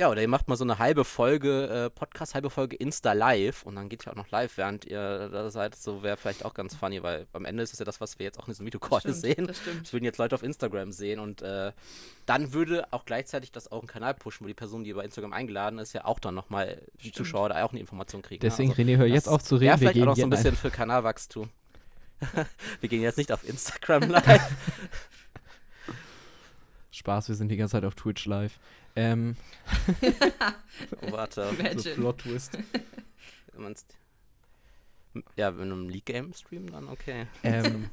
Ja, 0.00 0.08
oder 0.08 0.22
ihr 0.22 0.28
macht 0.28 0.48
mal 0.48 0.56
so 0.56 0.64
eine 0.64 0.78
halbe 0.78 1.04
Folge 1.04 1.66
äh, 1.66 1.90
Podcast, 1.90 2.34
halbe 2.34 2.48
Folge 2.48 2.74
Insta 2.74 3.12
live 3.12 3.64
und 3.64 3.74
dann 3.74 3.90
geht 3.90 4.06
ihr 4.06 4.12
auch 4.12 4.16
noch 4.16 4.30
live, 4.30 4.56
während 4.56 4.86
ihr 4.86 5.28
da 5.28 5.50
seid. 5.50 5.74
So 5.74 6.02
wäre 6.02 6.16
vielleicht 6.16 6.46
auch 6.46 6.54
ganz 6.54 6.74
funny, 6.74 7.02
weil 7.02 7.26
am 7.34 7.44
Ende 7.44 7.62
ist 7.62 7.74
es 7.74 7.80
ja 7.80 7.84
das, 7.84 8.00
was 8.00 8.18
wir 8.18 8.24
jetzt 8.24 8.38
auch 8.38 8.46
in 8.46 8.52
diesem 8.52 8.64
Videocall 8.64 9.02
sehen. 9.12 9.46
Das 9.46 9.58
stimmt. 9.58 9.82
Das 9.82 9.92
würden 9.92 10.04
jetzt 10.04 10.16
Leute 10.16 10.34
auf 10.34 10.42
Instagram 10.42 10.90
sehen 10.90 11.20
und 11.20 11.42
äh, 11.42 11.72
dann 12.24 12.54
würde 12.54 12.90
auch 12.92 13.04
gleichzeitig 13.04 13.52
das 13.52 13.70
auch 13.70 13.80
einen 13.80 13.88
Kanal 13.88 14.14
pushen, 14.14 14.44
wo 14.44 14.48
die 14.48 14.54
Person, 14.54 14.84
die 14.84 14.94
bei 14.94 15.04
Instagram 15.04 15.34
eingeladen 15.34 15.78
ist, 15.78 15.92
ja 15.92 16.06
auch 16.06 16.18
dann 16.18 16.34
nochmal 16.34 16.80
die. 17.04 17.12
Zuschauer 17.12 17.50
da 17.50 17.62
auch 17.62 17.72
eine 17.72 17.80
Information 17.80 18.22
kriegen. 18.22 18.40
Deswegen, 18.40 18.70
ne? 18.70 18.76
Also, 18.78 18.90
René, 18.92 18.96
hör 18.96 19.06
jetzt 19.06 19.28
auf 19.28 19.44
zu 19.44 19.56
reden. 19.56 19.72
Wir 19.72 19.76
vielleicht 19.76 19.90
auch 19.90 19.94
gehen 19.96 20.04
noch 20.06 20.16
so 20.16 20.22
ein 20.22 20.30
bisschen 20.30 20.56
für 20.56 20.70
Kanalwachstum. 20.70 21.50
wir 22.80 22.88
gehen 22.88 23.02
jetzt 23.02 23.18
nicht 23.18 23.32
auf 23.32 23.46
Instagram 23.46 24.04
live. 24.08 24.50
Spaß, 26.90 27.28
wir 27.28 27.34
sind 27.34 27.48
die 27.50 27.58
ganze 27.58 27.72
Zeit 27.72 27.84
auf 27.84 27.94
Twitch 27.94 28.24
live. 28.24 28.58
Ähm, 29.00 29.36
oh, 31.02 31.12
warte. 31.12 31.44
so 31.50 31.50
Imagine. 31.60 31.94
Plot-Twist. 31.94 32.58
Wenn 33.52 33.62
man's- 33.62 33.86
ja, 35.36 35.58
wenn 35.58 35.68
du 35.70 35.74
ein 35.76 35.88
League-Game 35.88 36.32
streamen, 36.34 36.70
dann 36.70 36.88
okay. 36.88 37.26
ähm, 37.42 37.90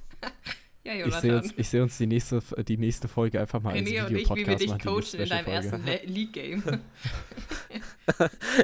Ja, 0.84 0.93
ich 0.93 1.01
sehe 1.01 1.05
uns, 1.16 1.24
Jonathan. 1.24 1.53
ich 1.58 1.68
seh 1.70 1.80
uns 1.82 1.97
die, 1.97 2.05
nächste, 2.05 2.41
die 2.64 2.78
nächste 2.78 3.08
Folge 3.08 3.41
einfach 3.41 3.60
mal 3.60 3.72
als 3.72 3.80
und 3.82 3.88
ich, 3.88 3.93
wie 3.93 3.95
wir 3.97 4.10
Videopodcast 4.10 4.62
dich 4.62 4.70
machen. 4.70 4.82
coachen 4.82 5.20
in 5.22 5.30
deinem 5.30 5.45
Special-Folge. 5.45 5.51
ersten 5.51 5.86
Le- 5.86 6.14
League-Game. 6.14 6.64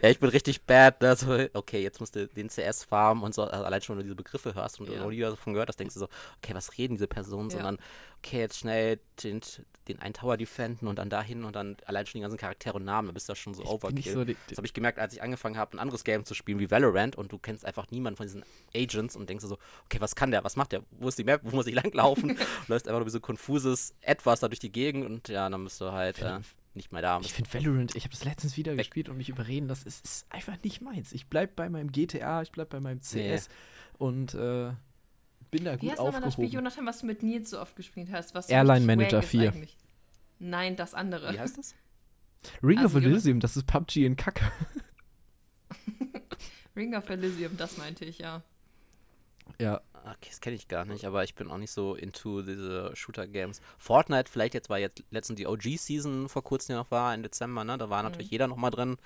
ja, 0.03 0.09
ich 0.09 0.19
bin 0.19 0.29
richtig 0.29 0.61
bad. 0.63 1.01
Ne? 1.01 1.15
So, 1.15 1.35
okay, 1.53 1.81
jetzt 1.81 1.99
musst 1.99 2.15
du 2.15 2.27
den 2.27 2.49
CS 2.49 2.83
farmen 2.83 3.23
und 3.23 3.33
so. 3.33 3.43
Also 3.43 3.65
allein 3.65 3.81
schon, 3.81 3.95
wenn 3.97 4.01
du 4.03 4.09
diese 4.09 4.15
Begriffe 4.15 4.53
hörst 4.55 4.79
und 4.79 4.89
Ja. 4.89 4.99
noch 4.99 5.09
nie 5.09 5.19
davon 5.19 5.53
gehört 5.53 5.69
hast, 5.69 5.79
denkst 5.79 5.95
du 5.95 6.01
so, 6.01 6.07
okay, 6.41 6.53
was 6.53 6.77
reden 6.77 6.93
diese 6.93 7.07
Personen? 7.07 7.49
Ja. 7.49 7.55
Sondern, 7.57 7.77
okay, 8.23 8.39
jetzt 8.39 8.59
schnell 8.59 8.99
den, 9.23 9.41
den 9.87 9.99
einen 9.99 10.13
Tower 10.13 10.37
defenden 10.37 10.87
und 10.87 10.97
dann 10.97 11.09
dahin 11.09 11.43
und 11.43 11.55
dann 11.55 11.75
allein 11.85 12.05
schon 12.05 12.19
die 12.19 12.21
ganzen 12.21 12.37
Charaktere 12.37 12.75
und 12.75 12.85
Namen, 12.85 13.07
da 13.07 13.11
bist 13.11 13.27
du 13.27 13.33
ja 13.33 13.35
schon 13.35 13.53
so 13.53 13.63
Ich 13.63 13.69
Overkill. 13.69 14.13
so 14.13 14.23
das 14.23 14.57
habe 14.57 14.65
ich 14.65 14.73
gemerkt, 14.73 14.99
als 14.99 15.13
ich 15.13 15.21
angefangen 15.21 15.57
habe, 15.57 15.75
ein 15.75 15.79
anderes 15.79 16.03
Game 16.03 16.23
zu 16.23 16.33
spielen 16.33 16.59
wie 16.59 16.71
Valorant 16.71 17.15
und 17.17 17.31
du 17.31 17.37
kennst 17.37 17.65
einfach 17.65 17.91
niemanden 17.91 18.17
von 18.17 18.25
diesen 18.25 18.43
Agents 18.73 19.15
und 19.15 19.29
denkst 19.29 19.43
dir 19.43 19.49
so, 19.49 19.57
okay, 19.85 19.99
was 19.99 20.15
kann 20.15 20.31
der, 20.31 20.43
was 20.43 20.55
macht 20.55 20.71
der, 20.71 20.83
wo 20.91 21.09
ist 21.09 21.19
die 21.19 21.23
Map, 21.25 21.41
wo 21.43 21.55
muss 21.55 21.67
ich 21.67 21.75
langlaufen? 21.83 22.37
läufst 22.67 22.87
einfach 22.87 22.99
nur 22.99 23.07
wie 23.07 23.11
so 23.11 23.19
ein 23.19 23.23
konfuses 23.23 23.93
Etwas 24.01 24.39
da 24.39 24.47
durch 24.47 24.59
die 24.59 24.71
Gegend 24.71 25.05
und 25.05 25.27
ja, 25.27 25.49
dann 25.49 25.63
bist 25.65 25.81
du 25.81 25.91
halt 25.91 26.21
äh, 26.21 26.39
nicht 26.73 26.91
mehr 26.91 27.01
da. 27.01 27.19
Ich 27.21 27.33
finde 27.33 27.53
Valorant, 27.53 27.95
ich 27.95 28.03
habe 28.03 28.13
das 28.13 28.23
letztens 28.23 28.55
wieder 28.55 28.75
gespielt 28.75 29.09
und 29.09 29.17
mich 29.17 29.29
überreden, 29.29 29.67
das 29.67 29.83
ist, 29.83 30.05
ist 30.05 30.25
einfach 30.29 30.57
nicht 30.63 30.81
meins. 30.81 31.11
Ich 31.11 31.27
bleib 31.27 31.55
bei 31.55 31.69
meinem 31.69 31.91
GTA, 31.91 32.41
ich 32.41 32.51
bleib 32.51 32.69
bei 32.69 32.79
meinem 32.79 33.01
CS 33.01 33.49
und 33.97 34.33
äh, 34.33 34.71
bin 35.53 35.65
da 35.65 35.73
Wie 35.75 35.87
gut 35.87 35.91
heißt 35.91 35.99
nochmal 35.99 36.21
das 36.21 36.33
Spiel, 36.33 36.45
aufgehoben. 36.45 36.65
Jonathan, 36.65 36.85
was 36.85 36.99
du 36.99 37.05
mit 37.05 37.23
Nils 37.23 37.49
so 37.49 37.59
oft 37.59 37.75
gespielt 37.75 38.09
hast? 38.11 38.35
Was 38.35 38.49
Airline 38.49 38.85
Manager 38.85 39.17
wack 39.17 39.23
ist 39.23 39.29
4. 39.29 39.51
eigentlich? 39.53 39.77
Nein, 40.39 40.75
das 40.75 40.93
andere. 40.93 41.33
Wie 41.33 41.39
heißt 41.39 41.57
das? 41.57 41.75
Ring 42.63 42.79
Also, 42.79 42.97
of 42.97 43.03
Elysium, 43.03 43.39
das 43.39 43.55
ist 43.55 43.65
PUBG 43.65 44.05
in 44.05 44.15
Kacke. 44.17 44.51
Ring 46.75 46.95
of 46.95 47.09
Elysium, 47.09 47.55
das 47.55 47.77
meinte 47.77 48.03
ich, 48.03 48.19
ja. 48.19 48.41
Ja, 49.59 49.81
Okay, 50.05 50.27
das 50.29 50.41
kenne 50.41 50.57
ich 50.57 50.67
gar 50.67 50.83
nicht, 50.83 51.05
aber 51.05 51.23
ich 51.23 51.33
bin 51.33 51.49
auch 51.49 51.57
nicht 51.57 51.71
so 51.71 51.95
into 51.95 52.41
diese 52.41 52.93
Shooter-Games. 52.93 53.61
Fortnite 53.77 54.29
vielleicht 54.29 54.53
jetzt, 54.53 54.69
weil 54.69 54.81
jetzt 54.81 55.01
letztens 55.11 55.37
die 55.37 55.47
OG-Season 55.47 56.27
vor 56.27 56.43
kurzem 56.43 56.73
ja 56.75 56.79
noch 56.81 56.91
war, 56.91 57.15
im 57.15 57.23
Dezember, 57.23 57.63
ne? 57.63 57.77
Da 57.77 57.89
war 57.89 58.03
natürlich 58.03 58.29
jeder 58.29 58.47
noch 58.47 58.57
mal 58.57 58.69
drin. 58.69 58.97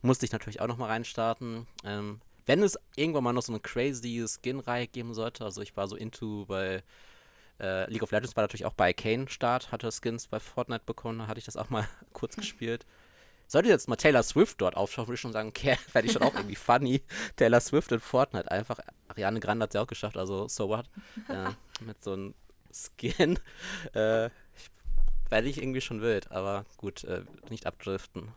Musste 0.00 0.24
ich 0.24 0.32
natürlich 0.32 0.60
auch 0.62 0.66
noch 0.66 0.78
mal 0.78 0.86
reinstarten. 0.86 1.66
Ähm, 1.84 2.20
wenn 2.48 2.62
es 2.62 2.76
irgendwann 2.96 3.22
mal 3.24 3.32
noch 3.32 3.42
so 3.42 3.52
eine 3.52 3.60
crazy 3.60 4.24
Skin-Reihe 4.26 4.88
geben 4.88 5.14
sollte, 5.14 5.44
also 5.44 5.60
ich 5.62 5.76
war 5.76 5.86
so 5.86 5.94
into, 5.96 6.48
weil 6.48 6.82
äh, 7.60 7.88
League 7.90 8.02
of 8.02 8.10
Legends 8.10 8.34
war 8.36 8.42
natürlich 8.42 8.64
auch 8.66 8.72
bei 8.72 8.92
Kane 8.92 9.28
Start, 9.28 9.70
hatte 9.70 9.90
Skins 9.92 10.26
bei 10.26 10.40
Fortnite 10.40 10.82
bekommen, 10.86 11.18
da 11.20 11.26
hatte 11.28 11.38
ich 11.38 11.44
das 11.44 11.56
auch 11.56 11.70
mal 11.70 11.86
kurz 12.12 12.36
gespielt. 12.36 12.86
Sollte 13.46 13.68
jetzt 13.68 13.88
mal 13.88 13.96
Taylor 13.96 14.22
Swift 14.22 14.60
dort 14.60 14.76
auftauchen, 14.76 15.08
würde 15.08 15.14
ich 15.14 15.20
schon 15.20 15.32
sagen, 15.32 15.48
okay, 15.56 15.76
fände 15.76 16.06
ich 16.06 16.12
schon 16.12 16.22
auch 16.22 16.34
irgendwie 16.34 16.54
funny. 16.56 17.02
Taylor 17.36 17.60
Swift 17.60 17.92
in 17.92 18.00
Fortnite 18.00 18.50
einfach. 18.50 18.78
Ariane 19.08 19.40
Grande 19.40 19.62
hat 19.64 19.70
es 19.70 19.74
ja 19.74 19.82
auch 19.82 19.86
geschafft, 19.86 20.16
also 20.16 20.48
so 20.48 20.68
what. 20.68 20.86
Äh, 21.28 21.50
mit 21.84 22.02
so 22.02 22.12
einem 22.14 22.34
Skin. 22.72 23.38
Äh, 23.94 24.26
ich- 24.26 24.70
Werde 25.30 25.48
ich 25.48 25.58
irgendwie 25.62 25.80
schon 25.82 26.00
wild, 26.00 26.30
aber 26.30 26.64
gut, 26.78 27.04
äh, 27.04 27.22
nicht 27.50 27.66
abdriften. 27.66 28.28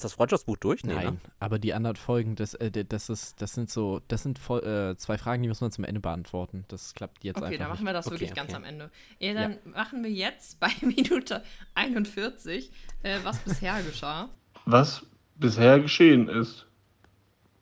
Ist 0.00 0.04
das 0.04 0.12
Freundschaftsbuch 0.14 0.56
durch? 0.56 0.82
Nee, 0.82 0.94
nein. 0.94 1.04
Ne? 1.04 1.20
Aber 1.40 1.58
die 1.58 1.74
anderen 1.74 1.94
Folgen, 1.94 2.34
das, 2.34 2.54
äh, 2.54 2.70
das, 2.70 3.10
ist, 3.10 3.42
das 3.42 3.52
sind 3.52 3.68
so, 3.68 4.00
das 4.08 4.22
sind 4.22 4.38
voll, 4.38 4.64
äh, 4.64 4.96
zwei 4.96 5.18
Fragen, 5.18 5.42
die 5.42 5.48
muss 5.50 5.60
man 5.60 5.70
zum 5.72 5.84
Ende 5.84 6.00
beantworten. 6.00 6.64
Das 6.68 6.94
klappt 6.94 7.22
jetzt 7.22 7.36
Okay, 7.36 7.44
einfach 7.48 7.58
dann 7.58 7.68
machen 7.68 7.84
wir 7.84 7.92
das 7.92 8.06
Okay, 8.06 8.14
wirklich 8.14 8.32
ganz 8.32 8.48
okay. 8.48 8.56
am 8.56 8.64
Ende. 8.64 8.90
Ja, 9.18 9.34
dann 9.34 9.58
machen 9.66 10.02
wir 10.02 10.10
jetzt 10.10 10.58
bei 10.58 10.70
Minute 10.80 11.42
41, 11.74 12.72
äh, 13.02 13.18
was 13.24 13.40
bisher 13.40 13.82
geschah. 13.86 14.30
was 14.64 15.04
bisher 15.34 15.78
geschehen 15.80 16.30
ist. 16.30 16.64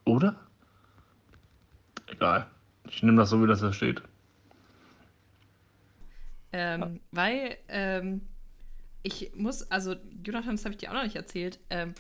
Oder? 0.04 0.36
Egal. 2.06 2.46
Ich 2.88 3.02
nehme 3.02 3.16
das 3.16 3.30
so, 3.30 3.42
wie 3.42 3.48
das 3.48 3.62
da 3.62 3.72
steht. 3.72 4.00
Ähm, 6.52 7.00
weil 7.10 7.58
ähm, 7.66 8.20
ich 9.02 9.32
muss, 9.34 9.68
also 9.72 9.96
Jonathan, 10.24 10.54
das 10.54 10.64
habe 10.64 10.74
ich 10.74 10.78
dir 10.78 10.90
auch 10.90 10.94
noch 10.94 11.02
nicht 11.02 11.16
erzählt. 11.16 11.58
Ähm, 11.68 11.94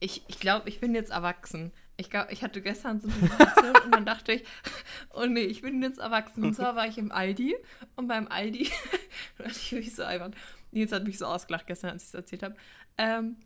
ich 0.00 0.22
ich 0.28 0.40
glaube, 0.40 0.68
ich 0.68 0.80
bin 0.80 0.94
jetzt 0.94 1.10
erwachsen. 1.10 1.72
Ich 1.96 2.10
glaube, 2.10 2.32
ich 2.32 2.44
hatte 2.44 2.62
gestern 2.62 3.00
so 3.00 3.08
eine 3.08 3.28
Situation 3.28 3.76
und 3.84 3.94
dann 3.94 4.06
dachte 4.06 4.32
ich, 4.32 4.44
oh 5.14 5.26
nee, 5.26 5.42
ich 5.42 5.62
bin 5.62 5.82
jetzt 5.82 5.98
erwachsen. 5.98 6.44
Und 6.44 6.54
zwar 6.54 6.76
war 6.76 6.86
ich 6.86 6.96
im 6.96 7.10
Aldi 7.10 7.56
und 7.96 8.06
beim 8.06 8.28
Aldi, 8.28 8.70
ich 9.46 9.72
mich 9.72 9.94
so 9.94 10.04
albern. 10.04 10.34
Nils 10.70 10.92
hat 10.92 11.04
mich 11.04 11.18
so 11.18 11.26
ausgelacht 11.26 11.66
gestern, 11.66 11.90
als 11.90 12.04
ich 12.04 12.08
es 12.08 12.14
erzählt 12.14 12.42
habe. 12.44 12.54
Ähm, 12.98 13.36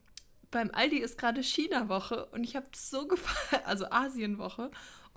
beim 0.51 0.71
Aldi 0.71 0.99
ist 0.99 1.17
gerade 1.17 1.43
China-Woche 1.43 2.27
und 2.27 2.45
ich 2.45 2.55
habe 2.55 2.67
so 2.75 3.07
gefallen, 3.09 3.65
also 3.65 3.87
Asien-Woche. 3.91 4.71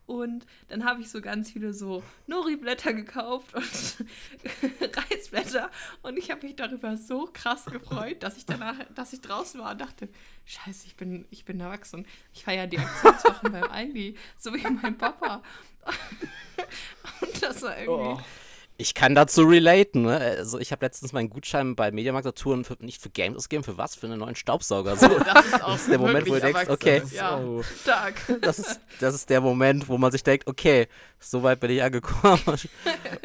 Und 0.05 0.45
dann 0.67 0.85
habe 0.85 1.01
ich 1.01 1.09
so 1.09 1.19
ganz 1.19 1.51
viele 1.51 1.73
so 1.73 2.03
Nori-Blätter 2.27 2.93
gekauft 2.93 3.55
und 3.55 3.63
Reisblätter. 5.11 5.71
Und 6.03 6.17
ich 6.17 6.29
habe 6.29 6.45
mich 6.45 6.55
darüber 6.55 6.95
so 6.95 7.27
krass 7.33 7.65
gefreut, 7.65 8.21
dass 8.21 8.37
ich 8.37 8.45
danach, 8.45 8.75
dass 8.93 9.13
ich 9.13 9.21
draußen 9.21 9.59
war 9.59 9.71
und 9.71 9.81
dachte, 9.81 10.07
scheiße, 10.45 10.85
ich 10.85 10.95
bin, 10.95 11.25
ich 11.31 11.43
bin 11.43 11.59
erwachsen. 11.59 12.05
Ich 12.33 12.43
feiere 12.43 12.67
die 12.67 12.77
Aktionswochen 12.77 13.51
beim 13.51 13.63
Aldi, 13.63 14.15
so 14.37 14.53
wie 14.53 14.61
mein 14.61 14.97
Papa. 14.97 15.41
und 17.21 17.41
das 17.41 17.61
war 17.63 17.77
irgendwie... 17.77 18.21
Oh. 18.21 18.44
Ich 18.77 18.93
kann 18.93 19.15
dazu 19.15 19.43
relaten, 19.43 20.01
ne? 20.01 20.17
Also 20.17 20.59
ich 20.59 20.73
habe 20.73 20.85
letztens 20.85 21.13
meinen 21.13 21.29
Gutschein 21.29 21.77
bei 21.77 21.91
Mediamarkt 21.91 22.25
Saturn 22.25 22.65
für, 22.65 22.75
nicht 22.81 23.01
für 23.01 23.09
Games 23.09 23.37
ausgegeben, 23.37 23.63
für 23.63 23.77
was? 23.77 23.95
Für 23.95 24.07
einen 24.07 24.19
neuen 24.19 24.35
Staubsauger. 24.35 24.97
So. 24.97 25.07
Das 25.25 25.45
ist 25.45 25.63
auch 25.63 25.75
ist 25.75 25.89
der 25.89 25.99
Moment, 25.99 26.27
wo 26.27 26.33
du 26.33 26.41
denkst, 26.41 26.67
okay. 26.67 27.01
Ja, 27.11 27.39
So. 27.41 27.63
stark. 27.63 28.15
Das 28.41 28.59
ist, 28.59 28.81
das 28.99 29.15
ist 29.15 29.29
der 29.29 29.39
Moment, 29.39 29.87
wo 29.87 29.97
man 29.97 30.11
sich 30.11 30.23
denkt, 30.23 30.47
okay, 30.47 30.87
so 31.19 31.41
weit 31.41 31.61
bin 31.61 31.71
ich 31.71 31.81
angekommen. 31.81 32.41
Und 32.45 32.63
ich 32.65 32.69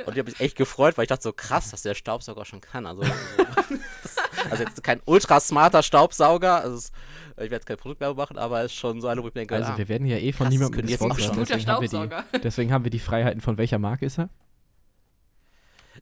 habe 0.07 0.24
mich 0.24 0.38
echt 0.40 0.57
gefreut, 0.57 0.96
weil 0.96 1.05
ich 1.05 1.09
dachte 1.09 1.24
so 1.24 1.32
krass, 1.32 1.72
dass 1.72 1.82
der 1.82 1.94
Staubsauger 1.94 2.44
schon 2.44 2.61
kann. 2.61 2.86
Also, 2.86 3.03
das, 3.03 4.16
also 4.51 4.62
jetzt 4.62 4.82
kein 4.84 5.01
ultra 5.05 5.40
smarter 5.40 5.82
Staubsauger. 5.82 6.61
Also 6.62 6.76
es, 6.76 6.92
ich 7.32 7.36
werde 7.42 7.57
jetzt 7.57 7.66
kein 7.66 7.76
Produktwerbung 7.76 8.16
machen, 8.16 8.38
aber 8.38 8.61
es 8.61 8.66
ist 8.72 8.78
schon 8.78 9.01
so 9.01 9.09
eine, 9.09 9.20
wo 9.22 9.28
ich 9.28 9.34
mir 9.34 9.40
denke, 9.40 9.57
Also 9.57 9.72
ah, 9.72 9.78
wir 9.78 9.88
werden 9.88 10.07
ja 10.07 10.16
eh 10.16 10.32
von 10.32 10.46
krass, 10.46 10.55
das 10.55 10.70
niemandem 10.70 10.86
gesponsert. 10.86 11.48
Deswegen 11.51 11.66
haben, 11.68 11.82
wir 11.82 11.88
Staubsauger. 11.88 12.24
die, 12.34 12.40
deswegen 12.40 12.72
haben 12.72 12.84
wir 12.84 12.90
die 12.90 12.98
Freiheiten 13.01 13.40
von 13.40 13.59
welcher 13.59 13.78
Marke 13.80 14.07
ist 14.07 14.18
er? 14.18 14.28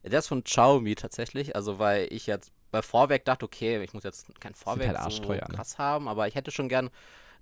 Der 0.09 0.21
ist 0.21 0.29
von 0.29 0.45
Xiaomi 0.45 0.95
tatsächlich. 0.95 1.55
Also 1.57 1.79
weil 1.79 2.09
ich 2.11 2.27
jetzt 2.27 2.53
bei 2.71 2.83
Vorwerk 2.83 3.25
dachte, 3.25 3.45
okay, 3.47 3.83
ich 3.83 3.95
muss 3.95 4.05
jetzt 4.05 4.27
kein 4.41 4.55
Vorwerk 4.55 4.99
halt 4.99 5.13
so 5.13 5.23
ne? 5.23 5.41
krass 5.55 5.79
haben, 5.79 6.09
aber 6.09 6.29
ich 6.29 6.35
hätte 6.35 6.51
schon 6.51 6.69
gern 6.69 6.91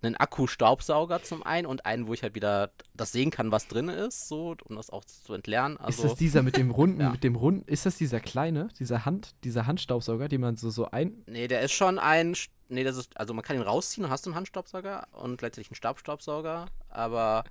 einen 0.03 0.15
Akku-Staubsauger 0.15 1.23
zum 1.23 1.43
einen 1.43 1.67
und 1.67 1.87
einen, 1.87 2.07
wo 2.07 2.13
ich 2.13 2.23
halt 2.23 2.35
wieder 2.35 2.71
das 2.95 3.13
sehen 3.13 3.31
kann, 3.31 3.51
was 3.51 3.67
drin 3.67 3.89
ist, 3.89 4.29
so, 4.29 4.55
um 4.65 4.77
das 4.77 4.91
auch 4.91 5.05
zu 5.05 5.33
entlernen. 5.33 5.79
Also, 5.79 6.03
ist 6.03 6.11
das 6.13 6.19
dieser 6.19 6.43
mit 6.43 6.57
dem 6.57 6.71
runden, 6.71 7.01
Ja. 7.07 7.11
mit 7.11 7.25
dem 7.25 7.35
runden, 7.35 7.67
ist 7.67 7.87
das 7.87 7.97
dieser 7.97 8.21
kleine, 8.21 8.69
dieser 8.79 9.05
Hand, 9.05 9.35
dieser 9.45 9.67
Handstaubsauger, 9.67 10.29
den 10.29 10.43
man 10.43 10.57
so, 10.57 10.71
so 10.71 10.91
ein, 10.91 11.23
Nee, 11.27 11.49
der 11.49 11.63
ist 11.63 11.73
schon 11.73 11.99
ein. 11.99 12.37
Nee, 12.69 12.85
das 12.85 12.97
ist. 12.97 13.17
Also 13.17 13.33
man 13.33 13.45
kann 13.45 13.57
ihn 13.57 13.63
rausziehen 13.63 14.05
und 14.05 14.11
hast 14.11 14.27
einen 14.27 14.35
Handstaubsauger 14.35 15.07
und 15.13 15.39
gleichzeitig 15.39 15.71
einen 15.71 15.77
Stabstaubsauger. 15.77 16.67
Aber 16.89 17.45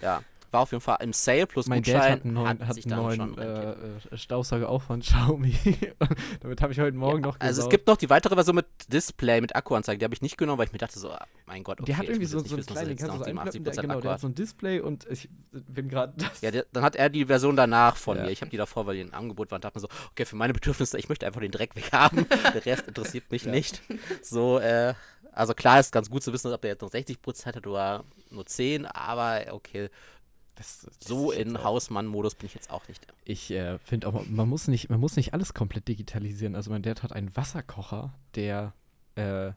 ja, 0.00 0.22
war 0.52 0.60
auf 0.60 0.72
jeden 0.72 0.80
Fall 0.82 0.98
im 1.00 1.12
Sale 1.12 1.46
plus 1.46 1.66
mein 1.66 1.82
Dad 1.82 1.94
Gutschein. 1.94 2.12
hat 2.12 2.24
einen 2.24 2.34
neuen, 2.34 2.66
hat 2.68 2.74
sich 2.74 2.84
einen 2.92 3.18
dann 3.18 3.34
neuen 3.34 3.38
äh, 3.38 3.72
äh, 4.14 4.16
Staubsauger 4.18 4.68
auch 4.68 4.82
von 4.82 5.00
Xiaomi. 5.00 5.54
Damit 6.40 6.60
habe 6.60 6.72
ich 6.72 6.80
heute 6.80 6.96
Morgen 6.96 7.22
noch 7.22 7.36
Also 7.40 7.50
es 7.50 7.56
gesaugt. 7.56 7.70
gibt 7.70 7.86
noch 7.86 7.96
die 7.96 8.10
weitere 8.10 8.34
Version 8.34 8.56
mit 8.56 8.66
Display, 8.88 9.40
mit 9.40 9.56
Akkuanzeige. 9.56 9.98
Die 9.98 10.04
habe 10.04 10.14
ich 10.14 10.22
nicht 10.22 10.36
genommen, 10.36 10.58
weil 10.58 10.66
ich 10.66 10.72
mir 10.72 10.78
dachte 10.78 10.98
so, 10.98 11.10
ah, 11.10 11.24
mein 11.46 11.62
Gott, 11.64 11.80
okay. 11.80 11.86
Der 11.86 11.96
hat 11.98 12.04
irgendwie 12.06 12.26
so, 12.26 12.38
so 12.40 12.44
den 12.56 12.58
jetzt 12.58 12.66
kannst 12.68 13.02
du 13.02 13.06
so 13.06 13.18
noch 13.18 13.26
einklappen, 13.26 13.60
87% 13.60 13.62
der, 13.64 13.82
genau, 13.82 13.94
Akku 13.94 14.02
der 14.02 14.10
hat 14.12 14.20
so 14.20 14.26
ein 14.28 14.34
Display 14.34 14.80
und 14.80 15.06
ich 15.10 15.28
bin 15.52 15.88
gerade. 15.88 16.12
Ja, 16.40 16.50
der, 16.50 16.66
dann 16.72 16.82
hat 16.82 16.96
er 16.96 17.08
die 17.08 17.26
Version 17.26 17.56
danach 17.56 17.96
von 17.96 18.16
Ja. 18.16 18.24
mir. 18.24 18.30
Ich 18.30 18.40
habe 18.40 18.50
die 18.50 18.56
davor, 18.56 18.86
weil 18.86 18.96
die 18.96 19.02
ein 19.02 19.14
Angebot 19.14 19.50
war 19.50 19.56
und 19.56 19.64
dachte 19.64 19.78
mir 19.78 19.80
so, 19.80 19.88
okay, 20.10 20.24
für 20.24 20.36
meine 20.36 20.52
Bedürfnisse, 20.52 20.98
ich 20.98 21.08
möchte 21.08 21.26
einfach 21.26 21.40
den 21.40 21.50
Dreck 21.52 21.74
weghaben. 21.76 22.26
der 22.54 22.66
Rest 22.66 22.88
interessiert 22.88 23.30
mich 23.30 23.44
Ja. 23.44 23.50
nicht. 23.52 23.80
So, 24.22 24.58
äh, 24.58 24.94
also 25.32 25.54
klar 25.54 25.80
ist 25.80 25.92
ganz 25.92 26.10
gut 26.10 26.22
zu 26.22 26.32
wissen, 26.32 26.52
ob 26.52 26.60
der 26.60 26.72
jetzt 26.72 26.82
noch 26.82 26.90
60% 26.90 27.46
hat 27.46 27.66
oder 27.66 28.04
nur 28.30 28.44
10, 28.44 28.84
aber 28.86 29.40
okay, 29.52 29.88
das, 30.54 30.82
das 30.82 30.96
so 31.08 31.32
in 31.32 31.62
Hausmann-Modus 31.62 32.34
bin 32.34 32.46
ich 32.46 32.54
jetzt 32.54 32.70
auch 32.70 32.86
nicht. 32.88 33.06
Ich 33.24 33.50
äh, 33.50 33.78
finde 33.78 34.06
auch, 34.08 34.26
man 34.26 34.48
muss, 34.48 34.68
nicht, 34.68 34.90
man 34.90 35.00
muss 35.00 35.16
nicht 35.16 35.32
alles 35.34 35.54
komplett 35.54 35.88
digitalisieren. 35.88 36.54
Also 36.54 36.70
mein 36.70 36.82
Dad 36.82 37.02
hat 37.02 37.12
einen 37.12 37.34
Wasserkocher, 37.36 38.12
der 38.34 38.74
äh, 39.14 39.52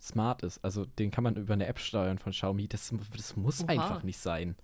smart 0.00 0.42
ist. 0.42 0.62
Also 0.64 0.84
den 0.84 1.10
kann 1.10 1.22
man 1.24 1.36
über 1.36 1.54
eine 1.54 1.66
App 1.66 1.78
steuern 1.78 2.18
von 2.18 2.32
Xiaomi. 2.32 2.66
Das, 2.68 2.92
das 3.16 3.36
muss 3.36 3.60
Oha. 3.62 3.68
einfach 3.68 4.02
nicht 4.02 4.18
sein. 4.18 4.56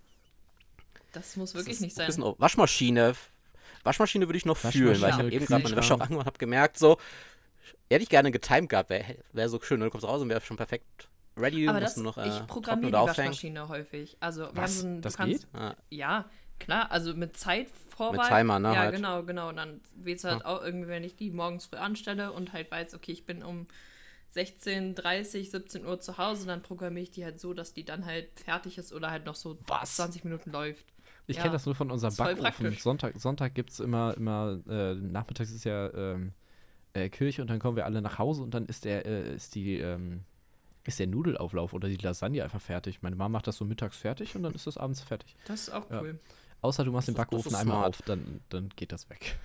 Das 1.13 1.37
muss 1.37 1.53
Das 1.53 1.61
wirklich 1.61 1.77
ist 1.77 1.81
nicht 1.81 1.93
ein 1.93 1.97
sein. 1.97 2.07
bisschen- 2.07 2.23
oh, 2.25 2.35
Waschmaschine. 2.39 3.15
Waschmaschine 3.85 4.27
würde 4.27 4.37
ich 4.37 4.45
noch 4.45 4.57
fühlen, 4.57 5.01
weil 5.01 5.11
ich 5.11 5.17
habe 5.17 5.31
eben 5.33 5.47
gerade 5.47 5.63
meine 5.63 5.77
Wäsche 5.77 5.95
angemacht 5.95 6.13
und 6.13 6.27
habe 6.27 6.39
gemerkt, 6.39 6.79
so, 6.79 6.99
hätte 7.89 8.03
ich 8.03 8.09
gerne 8.09 8.31
getimed 8.33 8.69
gehabt, 8.69 8.91
wäre 8.91 9.17
wär 9.33 9.49
so 9.49 9.61
schön. 9.61 9.79
ne? 9.79 9.87
Du 9.87 9.91
kommst 9.93 10.07
raus 10.07 10.21
und 10.21 10.29
wäre 10.29 10.41
schon 10.41 10.57
perfekt 10.57 11.09
ready. 11.39 11.69
Aber 11.69 11.81
musst 11.81 11.97
das, 11.97 12.03
noch, 12.05 12.19
äh, 12.19 12.29
ich 12.29 12.47
programmiere 12.47 12.91
die 12.93 12.97
aufhängen. 12.97 13.31
Waschmaschine 13.31 13.69
häufig. 13.69 14.17
Also 14.21 14.49
Was? 14.53 14.57
haben 14.57 14.67
so 14.69 14.87
ein, 14.87 14.95
du 14.97 15.01
Das 15.03 15.17
kannst, 15.17 15.47
Ja. 15.55 15.77
Ja, 15.91 16.25
klar, 16.59 16.91
also 16.91 17.15
mit 17.15 17.37
Zeitvorwahl. 17.37 18.19
Mit 18.19 18.27
Timer, 18.27 18.59
ne, 18.59 18.73
Ja, 18.75 18.81
halt. 18.81 18.95
genau, 18.95 19.23
genau. 19.23 19.49
Und 19.49 19.57
dann 19.57 19.81
wird 19.97 20.19
es 20.19 20.25
halt 20.25 20.45
auch 20.45 20.63
irgendwie, 20.63 20.89
wenn 20.89 21.05
ich 21.05 21.17
die 21.17 21.31
morgens 21.31 21.67
früh 21.67 21.77
anstelle 21.77 22.33
und 22.33 22.53
halt 22.53 22.71
weiß, 22.71 22.95
okay, 22.95 23.13
ich 23.13 23.25
bin 23.27 23.43
um 23.43 23.67
16, 24.31 24.95
30, 24.95 25.51
17 25.51 25.87
Uhr 25.87 26.01
zu 26.01 26.19
Hause, 26.19 26.47
dann 26.47 26.63
programmiere 26.63 27.05
ich 27.05 27.11
die 27.11 27.25
halt 27.25 27.41
so, 27.41 27.55
dass 27.55 27.73
die 27.73 27.85
dann 27.85 28.05
halt 28.05 28.29
fertig 28.41 28.77
ist 28.79 28.93
oder 28.93 29.11
halt 29.11 29.25
noch 29.25 29.35
so 29.35 29.59
Was? 29.67 29.97
20 29.97 30.25
Minuten 30.25 30.51
läuft. 30.51 30.85
Ich 31.27 31.37
Ja. 31.37 31.43
kenne 31.43 31.53
das 31.55 31.67
nur 31.67 31.75
von 31.75 31.91
unserem 31.91 32.15
Backofen. 32.15 32.73
Sonntag, 32.79 33.19
Sonntag 33.19 33.55
gibt 33.55 33.71
es 33.71 33.81
immer, 33.81 34.15
immer 34.17 34.61
äh, 34.69 34.95
nachmittags 34.95 35.51
ist 35.51 35.65
ja 35.65 35.93
ähm, 35.95 36.33
äh, 36.93 37.09
Kirche 37.09 37.43
und 37.43 37.49
dann 37.49 37.59
kommen 37.59 37.77
wir 37.77 37.85
alle 37.87 38.03
nach 38.03 38.19
Hause 38.19 38.43
und 38.43 38.53
dann 38.53 38.67
ist 38.67 38.85
der, 38.85 39.05
äh, 39.07 39.35
ist 39.35 39.55
die, 39.55 39.79
ähm, 39.79 40.25
ist 40.89 40.99
der 40.99 41.07
Nudelauflauf 41.07 41.73
oder 41.73 41.89
die 41.89 41.97
Lasagne 41.97 42.43
einfach 42.43 42.61
fertig. 42.61 43.03
Meine 43.03 43.15
Mama 43.17 43.29
macht 43.39 43.47
das 43.47 43.57
so 43.57 43.65
mittags 43.65 43.97
fertig 43.97 44.35
und 44.35 44.43
dann 44.43 44.55
ist 44.55 44.67
das 44.67 44.77
abends 44.77 45.01
fertig. 45.03 45.37
Das 45.47 45.63
ist 45.63 45.71
auch 45.71 45.89
Ja. 45.91 46.01
cool. 46.01 46.19
Außer 46.61 46.85
du 46.85 46.91
machst 46.91 47.07
den 47.09 47.15
Das 47.15 47.25
das 47.27 47.31
Backofen 47.31 47.55
einmal 47.55 47.77
smart. 47.77 47.89
auf, 47.95 48.03
dann, 48.03 48.41
dann 48.49 48.69
geht 48.75 48.91
das 48.91 49.09
weg. 49.11 49.39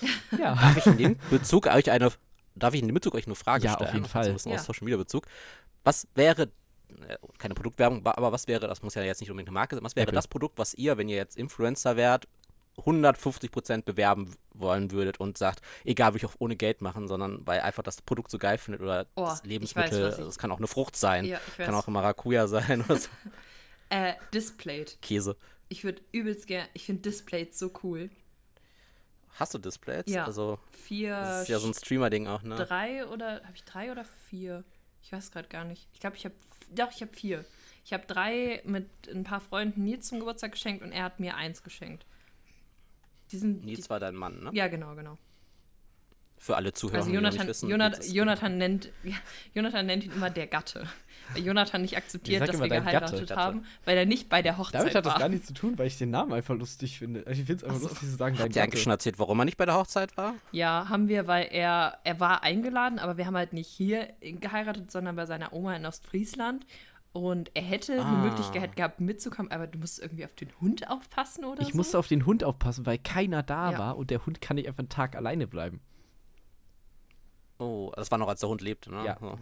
ja. 0.38 0.54
Darf 0.54 0.76
ich 0.78 0.86
in 0.86 0.96
dem 0.98 1.16
Bezug 1.30 1.66
euch 1.68 1.90
eine, 1.90 2.10
darf 2.56 2.74
ich 2.74 2.80
in 2.82 2.88
dem 2.88 2.94
Bezug 2.94 3.14
euch 3.14 3.26
eine 3.26 3.34
Frage 3.36 3.64
Ja, 3.64 3.74
auf 3.74 3.82
stellen? 3.88 3.94
jeden 3.94 4.08
Fall. 4.08 4.24
So 4.24 4.30
ein 4.30 4.34
bisschen 4.34 4.52
Ja. 4.52 4.58
aus 4.58 4.64
Social 4.66 4.84
Media 4.84 4.96
Bezug. 4.96 5.26
Was 5.84 6.08
wäre, 6.14 6.42
äh, 7.06 7.16
keine 7.38 7.54
Produktwerbung, 7.54 8.04
aber 8.04 8.32
was 8.32 8.48
wäre, 8.48 8.66
das 8.66 8.82
muss 8.82 8.94
ja 8.94 9.02
jetzt 9.02 9.20
nicht 9.20 9.30
unbedingt 9.30 9.48
eine 9.48 9.54
Marke 9.54 9.76
sein, 9.76 9.84
was 9.84 9.94
wäre 9.96 10.04
Apple. 10.04 10.14
das 10.16 10.26
Produkt, 10.28 10.58
was 10.58 10.74
ihr, 10.74 10.96
wenn 10.98 11.08
ihr 11.08 11.16
jetzt 11.16 11.36
Influencer 11.36 11.96
wärt, 11.96 12.26
150% 12.78 13.82
bewerben 13.84 14.32
w- 14.32 14.36
wollen 14.54 14.90
würdet 14.90 15.20
und 15.20 15.38
sagt, 15.38 15.62
egal, 15.84 16.12
würde 16.12 16.18
ich 16.18 16.26
auch 16.26 16.36
ohne 16.38 16.56
Geld 16.56 16.80
machen, 16.82 17.08
sondern 17.08 17.46
weil 17.46 17.60
einfach 17.60 17.82
das 17.82 18.02
Produkt 18.02 18.30
so 18.30 18.38
geil 18.38 18.58
findet 18.58 18.80
oder 18.82 19.06
Oh, 19.14 19.24
das 19.24 19.44
Lebensmittel, 19.44 20.02
es 20.02 20.38
kann 20.38 20.50
auch 20.50 20.58
eine 20.58 20.66
Frucht 20.66 20.96
sein, 20.96 21.24
Ja, 21.24 21.40
kann 21.56 21.74
auch 21.74 21.86
Maracuja 21.86 22.46
sein 22.48 22.82
oder 22.82 22.96
so, 22.96 23.08
Äh, 23.90 24.14
Displayed. 24.32 24.98
Käse. 25.02 25.36
Ich 25.68 25.84
würde 25.84 26.02
übelst 26.12 26.46
gerne, 26.46 26.68
ich 26.72 26.84
finde 26.86 27.02
Displayed 27.02 27.54
so 27.54 27.70
cool. 27.82 28.10
Hast 29.36 29.52
du 29.54 29.58
Displays? 29.58 30.04
Ja. 30.06 30.24
Also, 30.26 30.58
Vier, 30.70 31.10
das 31.10 31.42
ist 31.42 31.48
ja 31.48 31.58
so 31.58 31.66
ein 31.66 31.74
Streamer-Ding 31.74 32.26
auch, 32.28 32.42
ne? 32.42 32.54
drei 32.54 33.04
oder, 33.06 33.42
habe 33.42 33.54
ich 33.54 33.64
drei 33.64 33.90
oder 33.90 34.04
vier? 34.04 34.62
Ich 35.02 35.12
weiß 35.12 35.32
gerade 35.32 35.48
gar 35.48 35.64
nicht. 35.64 35.88
Ich 35.92 36.00
glaube, 36.00 36.16
ich 36.16 36.24
habe, 36.24 36.34
doch, 36.70 36.90
ich 36.92 37.02
habe 37.02 37.12
vier. 37.12 37.44
Ich 37.84 37.92
habe 37.92 38.06
drei 38.06 38.62
mit 38.64 38.88
ein 39.12 39.24
paar 39.24 39.40
Freunden 39.40 39.84
Nils 39.84 40.06
zum 40.08 40.20
Geburtstag 40.20 40.52
geschenkt 40.52 40.82
und 40.82 40.92
er 40.92 41.02
hat 41.04 41.18
mir 41.20 41.34
eins 41.36 41.62
geschenkt. 41.62 42.06
Die 43.32 43.38
sind, 43.38 43.64
Nils 43.64 43.84
die, 43.84 43.90
war 43.90 44.00
dein 44.00 44.14
Mann, 44.14 44.42
ne? 44.44 44.50
ja, 44.52 44.68
genau, 44.68 44.94
genau. 44.94 45.18
Für 46.36 46.56
alle 46.56 46.74
Zuhörer, 46.74 46.98
Also 46.98 47.08
die 47.10 47.16
noch 47.16 47.22
Jonathan, 47.22 47.38
nicht 47.40 47.48
wissen. 47.48 47.70
Jonathan, 47.70 48.02
Jonathan, 48.12 48.58
nennt, 48.58 48.92
ja, 49.02 49.14
Jonathan 49.54 49.86
nennt 49.86 50.04
ihn 50.04 50.12
immer 50.12 50.28
der 50.28 50.46
Gatte. 50.46 50.86
Weil 51.32 51.42
Jonathan 51.42 51.80
nicht 51.80 51.96
akzeptiert, 51.96 52.46
dass 52.46 52.60
wir 52.60 52.68
geheiratet 52.68 53.28
Gatte. 53.28 53.36
haben, 53.36 53.64
weil 53.86 53.96
er 53.96 54.04
nicht 54.04 54.28
bei 54.28 54.42
der 54.42 54.58
Hochzeit 54.58 54.80
Damit 54.82 54.94
hat 54.94 55.06
das 55.06 55.12
war. 55.14 55.20
gar 55.20 55.28
nichts 55.30 55.46
zu 55.46 55.54
tun, 55.54 55.78
weil 55.78 55.86
ich 55.86 55.96
den 55.96 56.10
Namen 56.10 56.34
einfach 56.34 56.54
lustig 56.54 56.98
finde. 56.98 57.20
Also 57.26 57.40
ich 57.40 57.46
finde 57.46 57.54
es 57.54 57.64
einfach 57.64 57.76
Ach 57.76 57.80
so. 57.82 57.88
lustig 57.88 58.10
zu 58.10 58.16
sagen, 58.16 58.36
dein 58.36 58.44
Habt 58.44 58.56
ihr 58.56 58.62
eigentlich 58.62 58.82
schon 58.82 58.90
erzählt, 58.92 59.18
warum 59.18 59.38
er 59.38 59.46
nicht 59.46 59.56
bei 59.56 59.64
der 59.64 59.76
Hochzeit 59.76 60.14
war? 60.18 60.34
Ja, 60.52 60.86
haben 60.90 61.08
wir, 61.08 61.26
weil 61.26 61.48
er, 61.50 61.96
er 62.04 62.20
war 62.20 62.42
eingeladen, 62.42 62.98
aber 62.98 63.16
wir 63.16 63.24
haben 63.26 63.36
halt 63.36 63.54
nicht 63.54 63.68
hier 63.68 64.08
geheiratet, 64.20 64.90
sondern 64.92 65.16
bei 65.16 65.24
seiner 65.24 65.54
Oma 65.54 65.74
in 65.76 65.86
Ostfriesland. 65.86 66.66
Und 67.14 67.50
er 67.54 67.62
hätte 67.62 68.00
Ah. 68.02 68.08
eine 68.08 68.28
Möglichkeit 68.28 68.74
gehabt, 68.76 69.00
mitzukommen, 69.00 69.50
aber 69.52 69.66
du 69.68 69.78
musst 69.78 70.00
irgendwie 70.00 70.24
auf 70.24 70.34
den 70.34 70.48
Hund 70.60 70.90
aufpassen 70.90 71.44
oder 71.44 71.62
Ich 71.62 71.68
so. 71.70 71.76
musste 71.76 71.98
auf 71.98 72.08
den 72.08 72.26
Hund 72.26 72.42
aufpassen, 72.44 72.84
weil 72.86 72.98
keiner 72.98 73.42
da 73.44 73.70
Ja. 73.70 73.78
war 73.78 73.96
und 73.96 74.10
der 74.10 74.26
Hund 74.26 74.40
kann 74.40 74.56
nicht 74.56 74.66
einfach 74.66 74.80
einen 74.80 74.88
Tag 74.88 75.14
alleine 75.14 75.46
bleiben. 75.46 75.80
Oh, 77.58 77.92
das 77.94 78.10
war 78.10 78.18
noch, 78.18 78.26
als 78.28 78.40
der 78.40 78.48
Hund 78.48 78.60
lebte, 78.62 78.90
ne? 78.90 79.04
Ja. 79.04 79.16
So. 79.20 79.38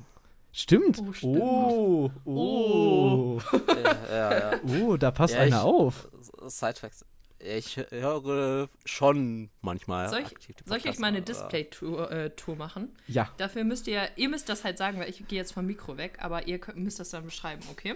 Stimmt. 0.53 0.99
Oh, 1.03 1.13
stimmt. 1.15 1.41
Oh, 1.41 2.11
oh, 2.27 3.41
ja, 4.11 4.11
ja, 4.11 4.53
ja. 4.53 4.61
oh, 4.85 4.99
da 4.99 5.11
passt 5.11 5.33
Ja, 5.33 5.41
einer 5.41 5.57
ich- 5.57 5.63
auf. 5.63 6.09
Sidefacts. 6.47 7.07
Ich 7.45 7.77
höre 7.91 8.69
schon 8.85 9.51
manchmal. 9.63 10.09
soll 10.09 10.21
ich, 10.21 10.57
soll 10.65 10.79
ich 10.79 10.89
euch 10.89 10.99
mal 10.99 11.09
eine 11.09 11.23
Display-Tour 11.23 12.11
äh, 12.11 12.31
Tour 12.31 12.57
machen? 12.57 12.91
Ja, 13.09 13.31
Dafür 13.37 13.65
müsst 13.65 13.87
ihr, 13.89 14.09
ihr 14.17 14.29
müsst 14.29 14.49
das 14.49 14.65
halt 14.65 14.79
sagen, 14.79 14.99
weil 15.01 15.11
ich 15.11 15.27
gehe 15.27 15.39
jetzt 15.39 15.53
vom 15.53 15.67
Mikro 15.67 15.97
weg, 15.97 16.19
aber 16.21 16.47
ihr 16.47 16.59
könnt, 16.59 16.79
müsst 16.79 17.01
das 17.01 17.11
dann 17.11 17.25
beschreiben, 17.25 17.63
okay? 17.71 17.95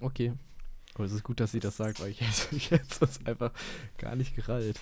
okay. 0.00 0.32
Aber 0.94 1.04
es 1.04 1.12
ist 1.12 1.24
gut, 1.24 1.40
dass 1.40 1.52
sie 1.52 1.60
das 1.60 1.76
sagt, 1.76 2.00
weil 2.00 2.10
ich 2.10 2.20
hätte 2.22 2.74
jetzt 2.74 2.94
sonst 2.94 3.26
einfach 3.26 3.52
gar 3.98 4.16
nicht 4.16 4.34
gerallt. 4.36 4.78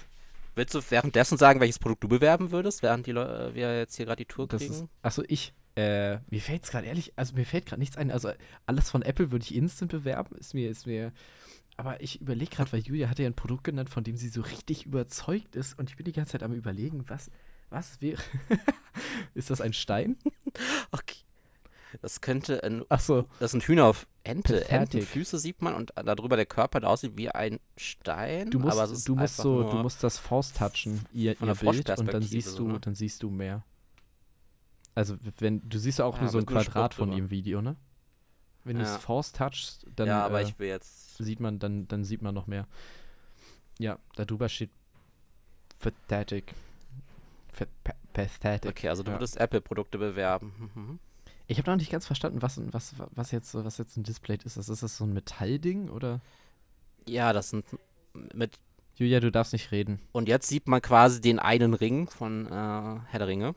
Willst 0.56 0.74
du 0.74 0.80
währenddessen 0.88 1.38
sagen, 1.38 1.58
welches 1.60 1.78
Produkt 1.80 2.04
du 2.04 2.08
bewerben 2.08 2.52
würdest, 2.52 2.82
während 2.82 3.06
die 3.06 3.12
Leu- 3.12 3.24
äh, 3.48 3.54
wir 3.54 3.76
jetzt 3.78 3.96
hier 3.96 4.06
gerade 4.06 4.24
die 4.24 4.26
Tour 4.26 4.46
Das 4.46 4.60
kriegen? 4.60 4.74
ist, 4.74 4.84
achso, 5.02 5.22
ich. 5.28 5.52
Äh, 5.76 6.18
mir 6.30 6.40
fällt 6.40 6.62
es 6.62 6.70
gerade 6.70 6.86
ehrlich, 6.86 7.12
also 7.16 7.34
mir 7.34 7.44
fällt 7.44 7.66
gerade 7.66 7.80
nichts 7.80 7.96
ein. 7.96 8.12
Also 8.12 8.30
alles 8.64 8.90
von 8.90 9.02
Apple 9.02 9.32
würde 9.32 9.42
ich 9.44 9.52
instant 9.56 9.90
bewerben. 9.90 10.36
Ist 10.36 10.54
mir, 10.54 10.70
ist 10.70 10.86
mir. 10.86 11.10
Aber 11.76 12.00
ich 12.00 12.20
überlege 12.20 12.50
gerade, 12.54 12.72
weil 12.72 12.80
Julia 12.80 13.08
hatte 13.08 13.22
ja 13.22 13.28
ein 13.28 13.34
Produkt 13.34 13.64
genannt, 13.64 13.90
von 13.90 14.04
dem 14.04 14.16
sie 14.16 14.28
so 14.28 14.42
richtig 14.42 14.86
überzeugt 14.86 15.56
ist. 15.56 15.78
Und 15.78 15.90
ich 15.90 15.96
bin 15.96 16.04
die 16.04 16.12
ganze 16.12 16.32
Zeit 16.32 16.42
am 16.42 16.52
überlegen, 16.52 17.04
was, 17.08 17.30
was 17.70 18.00
wäre. 18.00 18.22
ist 19.34 19.50
das 19.50 19.60
ein 19.60 19.72
Stein? 19.72 20.16
okay. 20.92 21.16
Das 22.02 22.20
könnte 22.20 22.62
ein, 22.64 22.84
Achso, 22.88 23.26
das 23.38 23.52
sind 23.52 23.62
Hühner 23.64 23.84
auf 23.86 24.06
Ente, 24.24 24.54
Pathetic. 24.54 24.72
Entenfüße 24.72 25.38
sieht 25.38 25.62
man 25.62 25.74
und 25.74 25.92
darüber 25.94 26.36
der 26.36 26.46
Körper, 26.46 26.80
der 26.80 26.90
aussieht 26.90 27.12
wie 27.16 27.28
ein 27.30 27.60
Stein. 27.76 28.50
du 28.50 28.58
musst, 28.58 28.78
aber 28.78 28.92
du 28.92 29.14
musst 29.14 29.36
so, 29.36 29.70
du 29.70 29.76
musst 29.76 30.02
das 30.02 30.18
Force 30.18 30.52
touchen, 30.52 31.06
ihr, 31.12 31.40
ihr 31.40 31.54
Bild, 31.54 31.90
und 31.98 32.12
dann 32.12 32.22
siehst 32.22 32.52
so, 32.52 32.58
du, 32.58 32.68
ne? 32.68 32.80
dann 32.80 32.96
siehst 32.96 33.22
du 33.22 33.30
mehr. 33.30 33.64
Also 34.94 35.16
wenn, 35.38 35.68
du 35.68 35.78
siehst 35.78 35.98
ja 35.98 36.04
auch 36.04 36.16
Ja, 36.16 36.22
nur 36.22 36.30
so 36.30 36.38
ein 36.38 36.46
Quadrat 36.46 36.94
Spruch 36.94 36.98
von 36.98 37.10
drüber. 37.10 37.18
ihrem 37.18 37.30
Video, 37.30 37.62
ne? 37.62 37.76
Wenn 38.64 38.76
du 38.76 38.82
Ja. 38.82 38.94
es 38.94 39.02
Force 39.02 39.32
touchst, 39.32 39.86
dann 39.94 40.08
ja, 40.08 40.24
aber 40.24 40.40
äh, 40.40 40.44
ich 40.44 40.58
will 40.58 40.68
jetzt. 40.68 41.18
sieht 41.18 41.40
man, 41.40 41.58
dann, 41.58 41.86
dann 41.86 42.04
sieht 42.04 42.22
man 42.22 42.34
noch 42.34 42.46
mehr. 42.46 42.66
Ja, 43.78 43.98
da 44.16 44.24
drüber 44.24 44.48
steht 44.48 44.70
Pathetic. 45.78 46.54
Pathetic. 48.12 48.70
Okay, 48.70 48.88
also 48.88 49.02
du 49.02 49.10
ja. 49.10 49.16
würdest 49.16 49.36
Apple-Produkte 49.36 49.98
bewerben. 49.98 50.70
Mhm. 50.74 50.98
Ich 51.46 51.58
habe 51.58 51.70
noch 51.70 51.76
nicht 51.76 51.90
ganz 51.90 52.06
verstanden, 52.06 52.40
was, 52.40 52.60
was, 52.72 52.94
was, 53.10 53.30
jetzt, 53.30 53.54
was 53.54 53.78
jetzt 53.78 53.96
ein 53.96 54.02
Display 54.02 54.38
ist. 54.44 54.56
Ist 54.56 54.68
das 54.82 54.96
so 54.96 55.04
ein 55.04 55.12
Metallding 55.12 55.90
oder? 55.90 56.20
Ja, 57.06 57.32
das 57.32 57.50
sind 57.50 57.66
mit. 58.12 58.58
Julia, 58.96 59.20
du 59.20 59.30
darfst 59.30 59.52
nicht 59.52 59.72
reden. 59.72 60.00
Und 60.12 60.28
jetzt 60.28 60.48
sieht 60.48 60.68
man 60.68 60.80
quasi 60.80 61.20
den 61.20 61.38
einen 61.40 61.74
Ring 61.74 62.08
von 62.08 62.46
äh, 62.46 62.50
Herr 62.50 63.18
der 63.18 63.26
Ringe. 63.26 63.54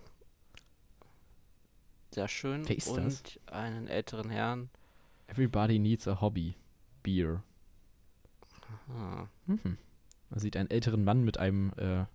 Sehr 2.11 2.27
schön. 2.27 2.67
Wer 2.67 2.77
ist 2.77 2.87
und 2.87 3.05
das? 3.05 3.23
einen 3.45 3.87
älteren 3.87 4.29
Herrn. 4.31 4.69
Everybody 5.27 5.79
needs 5.79 6.07
a 6.07 6.19
hobby. 6.21 6.55
Beer. 7.03 7.43
Ah. 8.89 9.27
Mhm. 9.45 9.77
Man 10.29 10.39
sieht 10.39 10.57
einen 10.57 10.69
älteren 10.69 11.03
Mann 11.03 11.23
mit 11.23 11.37
einem, 11.37 11.71
äh, 11.77 12.05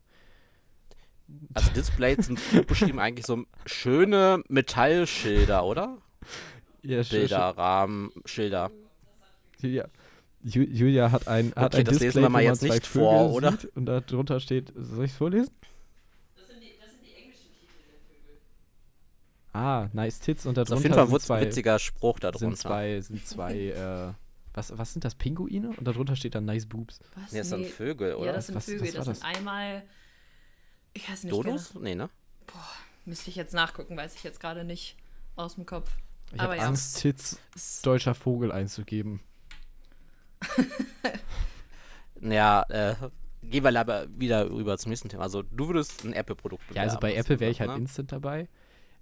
Also 1.55 1.71
Displays 1.73 2.27
sind 2.27 2.41
beschrieben 2.67 2.99
eigentlich 2.99 3.27
so 3.27 3.45
schöne 3.65 4.43
Metallschilder, 4.49 5.65
oder? 5.65 5.99
ja, 6.83 7.01
sch- 7.01 7.05
sch- 7.05 7.11
Bilder, 7.11 7.39
Rahmen, 7.57 8.11
Schilder. 8.27 8.71
Julia, 9.61 9.89
Ju- 10.45 10.69
Julia 10.69 11.11
hat 11.13 11.29
ein, 11.29 11.53
hat 11.55 11.75
Okay, 11.75 11.79
ein 11.79 11.85
das 11.85 11.95
lesen 11.95 12.05
Display, 12.07 12.23
wir 12.23 12.29
mal 12.29 12.43
jetzt 12.43 12.63
nicht 12.63 12.87
vor, 12.87 13.33
oder? 13.33 13.57
Und 13.75 13.87
da 13.87 14.01
drunter 14.01 14.41
steht, 14.41 14.73
soll 14.77 15.05
ich 15.05 15.13
es 15.13 15.17
vorlesen? 15.17 15.53
Das 16.37 16.49
sind, 16.49 16.61
die, 16.61 16.73
das 16.81 16.91
sind 16.91 17.05
die 17.07 17.15
englischen 17.15 17.49
Titel 17.55 17.79
der 17.89 17.99
Vögel. 18.01 18.41
Ah, 19.53 19.88
nice 19.92 20.18
Tits 20.20 20.46
und 20.46 20.57
da 20.57 20.62
Das 20.62 20.70
ist 20.70 20.72
auf 20.76 20.82
drunter 20.82 20.82
jeden 20.82 20.94
Fall 20.94 21.05
ein 21.05 21.11
sind 21.11 21.22
zwei, 21.22 21.40
witziger 21.42 21.78
Spruch 21.78 22.18
da 22.18 22.32
sind 22.32 22.40
drunter. 22.40 22.57
zwei, 22.57 23.00
sind 23.00 23.26
zwei, 23.26 23.55
äh, 23.68 24.12
was, 24.55 24.76
was 24.78 24.92
sind 24.92 25.05
das, 25.05 25.14
Pinguine? 25.14 25.70
Und 25.76 25.84
darunter 25.86 26.16
steht 26.16 26.34
dann 26.34 26.44
nice 26.46 26.66
boobs. 26.66 27.00
Was? 27.16 27.32
Nee, 27.32 27.38
das 27.38 27.48
sind 27.50 27.66
Vögel, 27.66 28.14
oder? 28.14 28.26
Ja, 28.26 28.32
das 28.32 28.46
sind 28.46 28.55
Was- 28.55 28.66
was 28.68 28.74
Vögel. 28.74 28.94
war 28.94 29.05
das 29.05 29.18
sind 29.18 29.22
das? 29.22 29.36
einmal. 29.36 29.82
Ich 30.94 31.09
weiß 31.11 31.24
nicht. 31.24 31.32
Dodos? 31.32 31.74
Nee, 31.74 31.94
ne? 31.94 32.09
Genau. 32.46 32.59
Müsste 33.05 33.30
ich 33.30 33.36
jetzt 33.36 33.53
nachgucken, 33.55 33.96
weiß 33.96 34.14
ich 34.14 34.22
jetzt 34.22 34.40
gerade 34.40 34.64
nicht 34.64 34.96
aus 35.36 35.57
dem 35.57 35.66
Kopf. 35.66 35.90
Ich 36.32 36.40
Aber 36.40 36.53
habe 36.53 36.57
ja. 36.57 36.66
Angst, 36.68 36.98
Tits 37.00 37.38
deutscher 37.82 38.14
Vogel 38.14 38.53
einzugeben. 38.53 39.20
Ja, 42.20 42.64
äh, 42.68 42.94
gehen 43.42 43.64
wir 43.64 43.80
aber 43.80 44.07
wieder 44.16 44.48
rüber 44.48 44.78
zum 44.78 44.90
nächsten 44.90 45.09
Thema. 45.09 45.24
Also, 45.24 45.42
du 45.42 45.66
würdest 45.66 46.05
ein 46.05 46.12
Apple-Produkt 46.12 46.62
bewerben. 46.68 46.76
Ja, 46.76 46.82
also 46.82 47.00
bei 47.00 47.14
Apple 47.14 47.40
wäre 47.40 47.50
ich 47.50 47.61
halt 47.61 47.70
ne? 47.70 47.76
instant 47.78 48.12
dabei. 48.12 48.48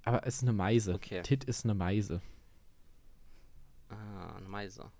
Aber 0.04 0.26
es 0.26 0.36
ist 0.36 0.42
eine 0.42 0.52
Meise. 0.52 0.94
Okay. 0.94 1.22
Tit 1.22 1.44
ist 1.44 1.64
eine 1.64 1.74
Meise. 1.74 2.20
Ah, 3.88 4.36
eine 4.36 4.48
Meise. 4.48 4.90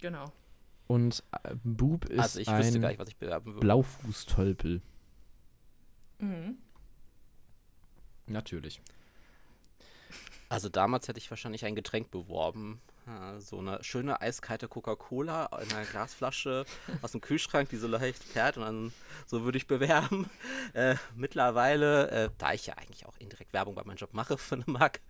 Genau. 0.00 0.32
Und 0.88 1.22
äh, 1.44 1.54
Boob 1.62 2.06
ist 2.06 2.18
Also, 2.20 2.40
ich 2.40 2.48
wüsste 2.48 2.80
gar 2.80 2.88
ein 2.88 2.92
nicht, 2.92 2.98
was 2.98 3.08
ich 3.08 3.16
bewerben 3.16 3.46
würde. 3.54 3.60
Blaufußtölpel. 3.60 4.82
Mhm. 6.18 6.56
Natürlich. 8.26 8.80
Also, 10.48 10.68
damals 10.68 11.08
hätte 11.08 11.18
ich 11.18 11.30
wahrscheinlich 11.30 11.64
ein 11.64 11.74
Getränk 11.74 12.10
beworben. 12.10 12.80
So 13.38 13.58
eine 13.58 13.82
schöne 13.82 14.20
eiskalte 14.20 14.68
Coca-Cola 14.68 15.46
in 15.60 15.72
einer 15.72 15.84
Glasflasche 15.84 16.64
aus 17.02 17.12
dem 17.12 17.20
Kühlschrank, 17.20 17.68
die 17.68 17.76
so 17.76 17.88
leicht 17.88 18.22
fährt 18.22 18.56
und 18.56 18.62
dann 18.62 18.92
so 19.26 19.44
würde 19.44 19.58
ich 19.58 19.66
bewerben. 19.66 20.30
Äh, 20.74 20.94
mittlerweile, 21.14 22.10
äh, 22.10 22.30
da 22.38 22.52
ich 22.54 22.66
ja 22.66 22.74
eigentlich 22.74 23.04
auch 23.04 23.16
indirekt 23.18 23.52
Werbung 23.52 23.74
bei 23.74 23.84
meinem 23.84 23.96
Job 23.96 24.14
mache 24.14 24.38
für 24.38 24.54
eine 24.54 24.64
Marke, 24.66 25.00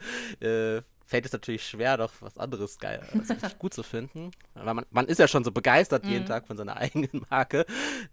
äh, 0.40 0.82
fällt 1.05 1.26
es 1.26 1.32
natürlich 1.32 1.66
schwer, 1.66 1.96
doch 1.96 2.12
was 2.20 2.38
anderes 2.38 2.78
geil, 2.78 3.03
richtig 3.14 3.59
gut 3.59 3.74
zu 3.74 3.82
finden. 3.82 4.30
Weil 4.55 4.74
man, 4.74 4.86
man 4.90 5.07
ist 5.07 5.18
ja 5.18 5.28
schon 5.28 5.44
so 5.44 5.53
begeistert 5.53 6.07
jeden 6.07 6.26
Tag 6.26 6.46
von 6.46 6.57
seiner 6.57 6.76
eigenen 6.78 7.24
Marke. 7.30 7.66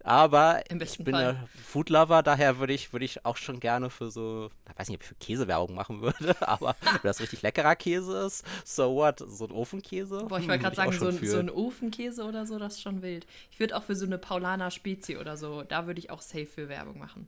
Aber 0.04 0.62
ich 0.70 0.98
bin 0.98 1.14
Fall. 1.14 1.24
ja 1.24 1.48
Foodlover, 1.66 2.24
daher 2.24 2.60
würde 2.60 2.74
ich, 2.74 2.94
würde 2.94 3.06
ich 3.06 3.26
auch 3.26 3.38
schon 3.38 3.60
gerne 3.60 3.90
für 3.90 4.12
so, 4.12 4.50
ich 4.70 4.80
weiß 4.80 4.90
nicht, 4.90 4.98
ob 4.98 5.04
ich 5.04 5.08
für 5.08 5.16
Käsewerbung 5.16 5.76
machen 5.76 6.02
würde, 6.02 6.36
aber 6.48 6.76
wenn 6.82 7.00
das 7.04 7.20
richtig 7.20 7.42
leckerer 7.42 7.76
Käse 7.76 8.26
ist, 8.26 8.44
so 8.66 8.96
what, 8.96 9.24
so 9.28 9.46
ein 9.46 9.52
Ofenkäse. 9.52 10.26
Boah, 10.26 10.38
ich 10.38 10.44
hm, 10.44 10.50
wollte 10.50 10.50
würd 10.50 10.62
gerade 10.62 10.76
sagen, 10.76 10.92
so 10.92 11.08
ein, 11.08 11.26
so 11.26 11.40
ein 11.40 11.50
Ofenkäse 11.50 12.24
oder 12.24 12.46
so, 12.46 12.60
das 12.60 12.76
ist 12.76 12.82
schon 12.82 13.02
wild. 13.02 13.26
Ich 13.52 13.60
würde 13.60 13.76
auch 13.78 13.84
für 13.84 13.96
so 13.96 14.06
eine 14.06 14.18
Paulaner 14.18 14.72
Spezi 14.72 15.18
oder 15.18 15.38
so, 15.38 15.64
da 15.64 15.88
würde 15.88 16.00
ich 16.00 16.10
auch 16.10 16.22
safe 16.22 16.46
für 16.46 16.70
Werbung 16.70 16.98
machen. 17.00 17.28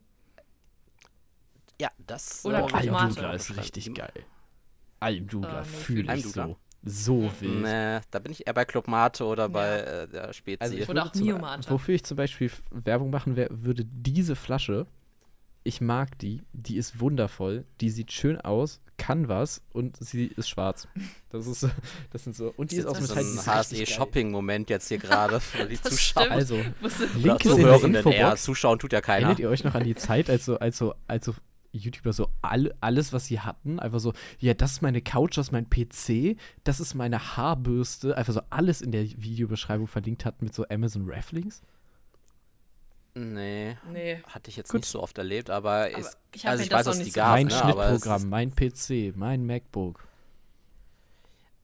Ja, 1.82 1.90
das 1.98 2.46
Oder 2.46 2.70
schon 2.70 2.96
Almdudler 2.96 3.34
ist 3.34 3.58
richtig 3.58 3.96
geil. 3.96 4.24
Almdudler 5.02 5.62
nee, 5.62 5.68
fühle 5.68 6.04
ich 6.04 6.10
Almdudler? 6.10 6.48
so. 6.48 6.58
so 6.84 7.32
wild. 7.42 7.62
Nee, 7.64 8.00
da 8.12 8.20
bin 8.20 8.32
ich 8.32 8.48
eher 8.48 8.54
bei 8.54 8.66
Club 8.66 8.88
Mate 8.88 9.26
oder 9.26 9.50
bei 9.50 9.80
äh, 9.80 10.08
der 10.08 10.32
Spezi. 10.34 10.62
Also 10.62 10.76
ich 10.76 10.88
würde 10.88 11.04
auch 11.04 11.12
zum-. 11.12 11.42
Wofür 11.70 11.96
ich 11.96 12.04
zum 12.04 12.18
Beispiel 12.18 12.50
Werbung 12.72 13.10
machen 13.10 13.36
wär, 13.36 13.48
würde, 13.52 13.84
diese 13.86 14.36
Flasche, 14.36 14.88
ich 15.64 15.80
mag 15.82 16.18
die, 16.20 16.42
die 16.54 16.78
ist 16.78 17.00
wundervoll, 17.00 17.66
die 17.82 17.92
sieht 17.92 18.12
schön 18.12 18.42
aus, 18.42 18.80
kann 18.98 19.28
was 19.28 19.62
und 19.74 19.96
sie 20.00 20.26
ist 20.26 20.50
schwarz. 20.50 20.88
Das 21.30 21.46
ist, 21.46 21.60
so- 21.62 21.70
das 22.12 22.24
sind 22.24 22.36
so, 22.36 22.52
und 22.58 22.72
die 22.72 22.78
ist 22.78 22.86
aus 22.88 22.98
Das 22.98 23.10
so 23.10 23.16
Metall. 23.16 23.26
ist 23.26 23.46
die 23.46 23.50
ein 23.50 23.62
ist 23.62 23.72
richtig 23.72 23.78
geil. 23.78 23.88
HSE-Shopping-Moment 23.98 24.70
jetzt 24.72 24.88
hier 24.88 24.98
gerade 24.98 25.40
für 25.40 25.66
die 25.68 25.78
Das 25.78 25.92
Zuschauer. 25.92 26.24
stimmt. 26.24 26.36
Also, 26.36 26.56
Link 26.56 26.66
ist 26.84 27.02
in 27.12 27.24
der 27.24 27.40
Zuhörenden 27.40 27.94
eher. 27.94 28.12
Infobox. 28.14 28.44
Zuschauen 28.44 28.80
tut 28.80 28.92
ja 28.94 29.02
keiner. 29.02 29.20
Erinnert 29.28 29.40
ihr 29.40 29.50
euch 29.50 29.64
noch 29.64 29.76
an 29.76 29.84
die 29.84 29.96
Zeit, 29.96 30.30
als 30.32 30.46
so, 30.46 30.58
als 30.58 30.78
so, 30.80 30.96
als 31.08 31.26
so 31.26 31.34
YouTuber 31.74 32.14
so 32.14 32.30
all, 32.42 32.74
alles, 32.82 33.14
was 33.14 33.26
sie 33.26 33.40
hatten, 33.40 33.80
einfach 33.80 34.00
so, 34.00 34.14
ja, 34.40 34.54
das 34.54 34.74
ist 34.74 34.82
meine 34.82 35.02
Couch, 35.02 35.38
das 35.38 35.48
ist 35.48 35.52
mein 35.52 35.70
PC, 35.70 36.38
das 36.64 36.80
ist 36.80 36.94
meine 36.96 37.38
Haarbürste, 37.38 38.18
einfach 38.18 38.34
so 38.34 38.42
alles 38.50 38.82
in 38.82 38.92
der 38.92 39.04
Videobeschreibung 39.04 39.88
verlinkt 39.88 40.26
hatten 40.26 40.46
mit 40.46 40.54
so 40.54 40.66
Amazon 40.70 41.10
Rafflings? 41.10 41.62
Nee, 43.14 43.78
Nee. 43.84 44.22
hatte 44.26 44.50
ich 44.50 44.56
jetzt 44.56 44.70
Gut. 44.70 44.82
nicht 44.82 44.90
so 44.90 45.02
oft 45.04 45.18
erlebt, 45.18 45.50
aber, 45.50 45.90
Aber 45.94 45.98
ist, 45.98 46.18
ich 46.34 46.48
also 46.48 46.64
ich 46.64 46.70
das 46.70 46.80
weiß, 46.80 46.88
auch 46.88 46.92
dass 46.92 46.98
nicht 46.98 47.08
die 47.08 47.12
so 47.12 47.20
gab, 47.22 47.32
mein 47.32 47.48
ne, 47.48 47.52
Schnittprogramm, 47.52 48.30
mein 48.30 48.52
PC, 48.56 49.14
mein 49.16 49.46
MacBook. 49.46 50.08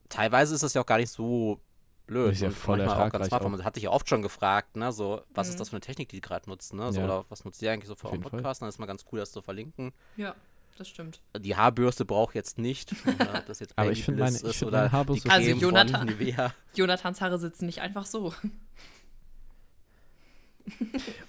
teilweise 0.10 0.56
ist 0.56 0.64
das 0.64 0.74
ja 0.74 0.82
auch 0.82 0.86
gar 0.86 0.98
nicht 0.98 1.12
so 1.12 1.60
blöd. 2.08 2.32
Ist 2.34 2.42
ja 2.42 2.50
voll 2.50 2.82
auch 2.82 3.12
ganz 3.12 3.32
auch. 3.32 3.48
Man 3.50 3.64
hatte 3.64 3.78
ich 3.80 3.84
ja 3.84 3.92
oft 3.92 4.10
schon 4.10 4.22
gefragt, 4.22 4.76
ne, 4.76 4.92
so, 4.92 5.22
was 5.34 5.48
Mhm. 5.48 5.52
ist 5.52 5.60
das 5.60 5.70
für 5.70 5.76
eine 5.76 5.82
Technik, 5.82 6.10
die 6.10 6.16
die 6.18 6.22
gerade 6.22 6.50
nutzen, 6.50 6.78
ne, 6.78 6.92
so, 6.92 7.00
Ja. 7.00 7.06
oder 7.06 7.26
was 7.30 7.46
nutzt 7.46 7.62
ihr 7.62 7.72
eigentlich 7.72 7.88
so 7.88 7.96
für 7.96 8.06
euren 8.08 8.16
jeden 8.16 8.24
Fall. 8.24 8.32
Podcast? 8.40 8.62
Dann 8.62 8.70
ist 8.70 8.80
mal 8.80 8.86
ganz 8.86 9.06
cool, 9.12 9.20
das 9.20 9.32
zu 9.32 9.42
verlinken. 9.42 9.92
Ja, 10.16 10.36
das 10.78 10.88
stimmt. 10.88 11.22
Die 11.38 11.56
Haarbürste 11.56 12.06
braucht 12.06 12.34
jetzt 12.36 12.58
nicht, 12.58 12.92
ob 13.42 13.46
das 13.46 13.60
jetzt 13.60 13.78
Aber 13.78 13.92
ich 13.92 14.04
find 14.04 14.18
Babybliss 14.18 14.42
meine- 14.42 14.50
ich 14.50 14.54
ist 14.56 14.60
find 14.60 14.70
oder 14.70 14.78
meine 14.80 14.92
Haarbürste 14.94 15.28
die 15.30 15.34
Also 15.34 15.50
Jonathan- 15.52 16.00
von 16.00 16.08
Nivea. 16.08 16.54
Jonathans 16.76 17.22
Haare 17.22 17.38
sitzen 17.40 17.66
nicht 17.68 17.82
einfach 17.82 18.06
so. 18.06 18.34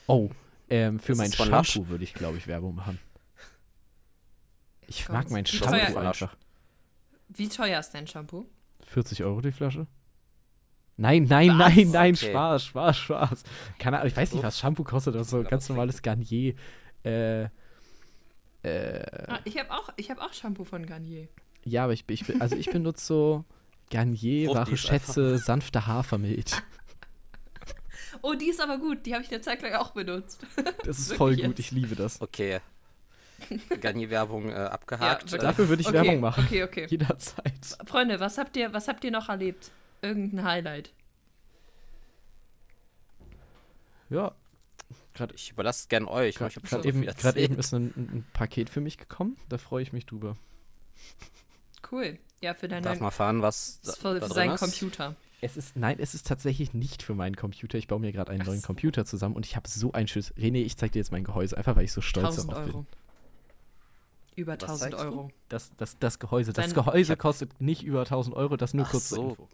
Oh, 0.06 0.30
ähm, 0.68 0.98
für 0.98 1.12
Ist 1.12 1.18
mein? 1.18 1.32
Shampoo 1.32 1.88
würde 1.88 2.04
ich, 2.04 2.14
glaube 2.14 2.38
ich, 2.38 2.46
Werbung 2.46 2.74
machen. 2.74 2.98
Ich 4.86 5.00
Jetzt 5.00 5.10
mag 5.10 5.30
mein 5.30 5.46
Shampoo 5.46 5.74
einfach. 5.98 6.34
Wie 7.28 7.48
teuer 7.48 7.78
ist 7.78 7.90
dein 7.90 8.06
Shampoo? 8.06 8.46
40 8.86 9.22
Euro 9.22 9.40
die 9.40 9.52
Flasche? 9.52 9.86
Nein, 10.98 11.24
nein, 11.28 11.50
Was? 11.50 11.74
nein, 11.74 11.90
nein, 11.92 12.14
Okay. 12.14 12.30
Spaß, 12.30 12.64
Spaß, 12.66 12.96
Spaß. 12.98 13.42
Keine 13.78 13.96
Ahnung, 13.98 14.08
ich 14.08 14.16
weiß 14.16 14.32
nicht, 14.34 14.42
was 14.42 14.58
Shampoo 14.58 14.82
kostet, 14.84 15.14
aber 15.14 15.24
so 15.24 15.42
ganz 15.44 15.68
normales 15.68 16.02
Garnier. 16.02 16.54
Äh, 17.04 17.44
äh, 17.44 17.48
Ah, 19.28 19.38
ich 19.44 19.56
habe 19.58 19.70
auch, 19.70 19.88
ich 19.96 20.10
hab 20.10 20.20
auch 20.20 20.32
Shampoo 20.32 20.64
von 20.64 20.84
Garnier. 20.84 21.28
ja, 21.64 21.84
aber 21.84 21.92
ich, 21.92 22.04
bin- 22.04 22.14
ich 22.16 22.40
also 22.42 22.56
ich 22.56 22.68
benutze 22.70 23.06
so 23.06 23.44
Garnier, 23.90 24.50
wahre 24.50 24.76
Schätze, 24.76 25.38
sanfte 25.38 25.86
Hafermilch. 25.86 26.50
Oh, 28.22 28.32
die 28.34 28.46
ist 28.48 28.60
aber 28.60 28.78
gut. 28.78 29.04
Die 29.06 29.14
habe 29.14 29.22
ich 29.22 29.30
eine 29.30 29.40
Zeit 29.42 29.62
lang 29.62 29.74
auch 29.74 29.90
benutzt. 29.90 30.44
Das 30.84 30.98
ist 30.98 31.10
Wirklich 31.10 31.18
voll 31.18 31.32
jetzt? 31.34 31.46
gut, 31.46 31.58
ich 31.60 31.70
liebe 31.70 31.94
das. 31.94 32.20
Okay. 32.20 32.58
Garnier-Werbung 33.80 34.48
äh, 34.48 34.54
abgehakt. 34.54 35.30
Ja, 35.30 35.38
Dafür 35.38 35.68
würde 35.68 35.82
ich 35.82 35.88
okay, 35.88 35.96
Werbung 35.98 36.20
machen. 36.20 36.44
Okay, 36.46 36.64
okay. 36.64 36.86
Jederzeit. 36.90 37.76
Freunde, 37.86 38.18
was 38.18 38.38
habt 38.38 38.56
ihr, 38.56 38.72
was 38.72 38.88
habt 38.88 39.04
ihr 39.04 39.10
noch 39.12 39.28
erlebt? 39.28 39.70
Irgendein 40.02 40.44
Highlight? 40.44 40.92
Ja. 44.10 44.32
Gerade 45.14 45.34
ich 45.34 45.50
überlasse 45.50 45.82
es 45.82 45.88
gern 45.88 46.06
euch. 46.06 46.36
Ich 46.36 46.40
habe 46.40 46.50
schon 46.50 46.62
gerade 46.62 46.82
so 46.82 46.88
eben, 46.88 47.02
grad 47.04 47.36
eben 47.36 47.58
ist 47.58 47.72
ein, 47.74 47.86
ein 47.96 48.26
Paket 48.32 48.70
für 48.70 48.80
mich 48.80 48.96
gekommen, 48.98 49.36
da 49.48 49.58
freue 49.58 49.82
ich 49.82 49.92
mich 49.92 50.06
drüber. 50.06 50.36
Cool. 51.90 52.18
Ja, 52.40 52.54
für 52.54 52.68
deinen 52.68 52.84
Darf 52.84 53.00
mal 53.00 53.10
fahren, 53.10 53.42
was 53.42 53.80
da, 53.82 53.92
für, 53.92 53.98
für 54.14 54.20
da 54.20 54.26
drin 54.26 54.34
seinen 54.34 54.54
ist? 54.54 54.60
Computer. 54.60 55.16
Es 55.40 55.56
ist, 55.56 55.76
nein, 55.76 55.98
es 56.00 56.14
ist 56.14 56.26
tatsächlich 56.26 56.72
nicht 56.74 57.02
für 57.02 57.14
meinen 57.14 57.36
Computer. 57.36 57.78
Ich 57.78 57.86
baue 57.88 58.00
mir 58.00 58.12
gerade 58.12 58.30
einen 58.32 58.42
Ach 58.42 58.46
neuen 58.46 58.60
so. 58.60 58.66
Computer 58.66 59.04
zusammen 59.04 59.36
und 59.36 59.46
ich 59.46 59.56
habe 59.56 59.68
so 59.68 59.92
ein 59.92 60.08
schönes. 60.08 60.34
René, 60.36 60.62
ich 60.64 60.76
zeig 60.76 60.92
dir 60.92 60.98
jetzt 60.98 61.12
mein 61.12 61.24
Gehäuse, 61.24 61.56
einfach 61.56 61.76
weil 61.76 61.84
ich 61.84 61.92
so 61.92 62.00
stolz 62.00 62.26
1000 62.38 62.52
darauf 62.52 62.66
Euro. 62.66 62.78
bin. 62.78 62.86
Über 64.36 64.52
Was 64.54 64.62
1000 64.62 64.80
zeigst 64.92 64.98
du? 65.00 65.04
Euro. 65.08 65.30
Das, 65.48 65.70
das, 65.76 65.98
das 65.98 66.18
Gehäuse. 66.18 66.52
Das 66.52 66.66
Dein- 66.66 66.74
Gehäuse 66.74 67.12
hab- 67.12 67.18
kostet 67.18 67.60
nicht 67.60 67.82
über 67.82 68.00
1000 68.00 68.34
Euro, 68.36 68.56
das 68.56 68.74
nur 68.74 68.86
Ach 68.86 68.90
kurz 68.90 69.08
zur 69.08 69.16
so. 69.16 69.28
Info. 69.30 69.48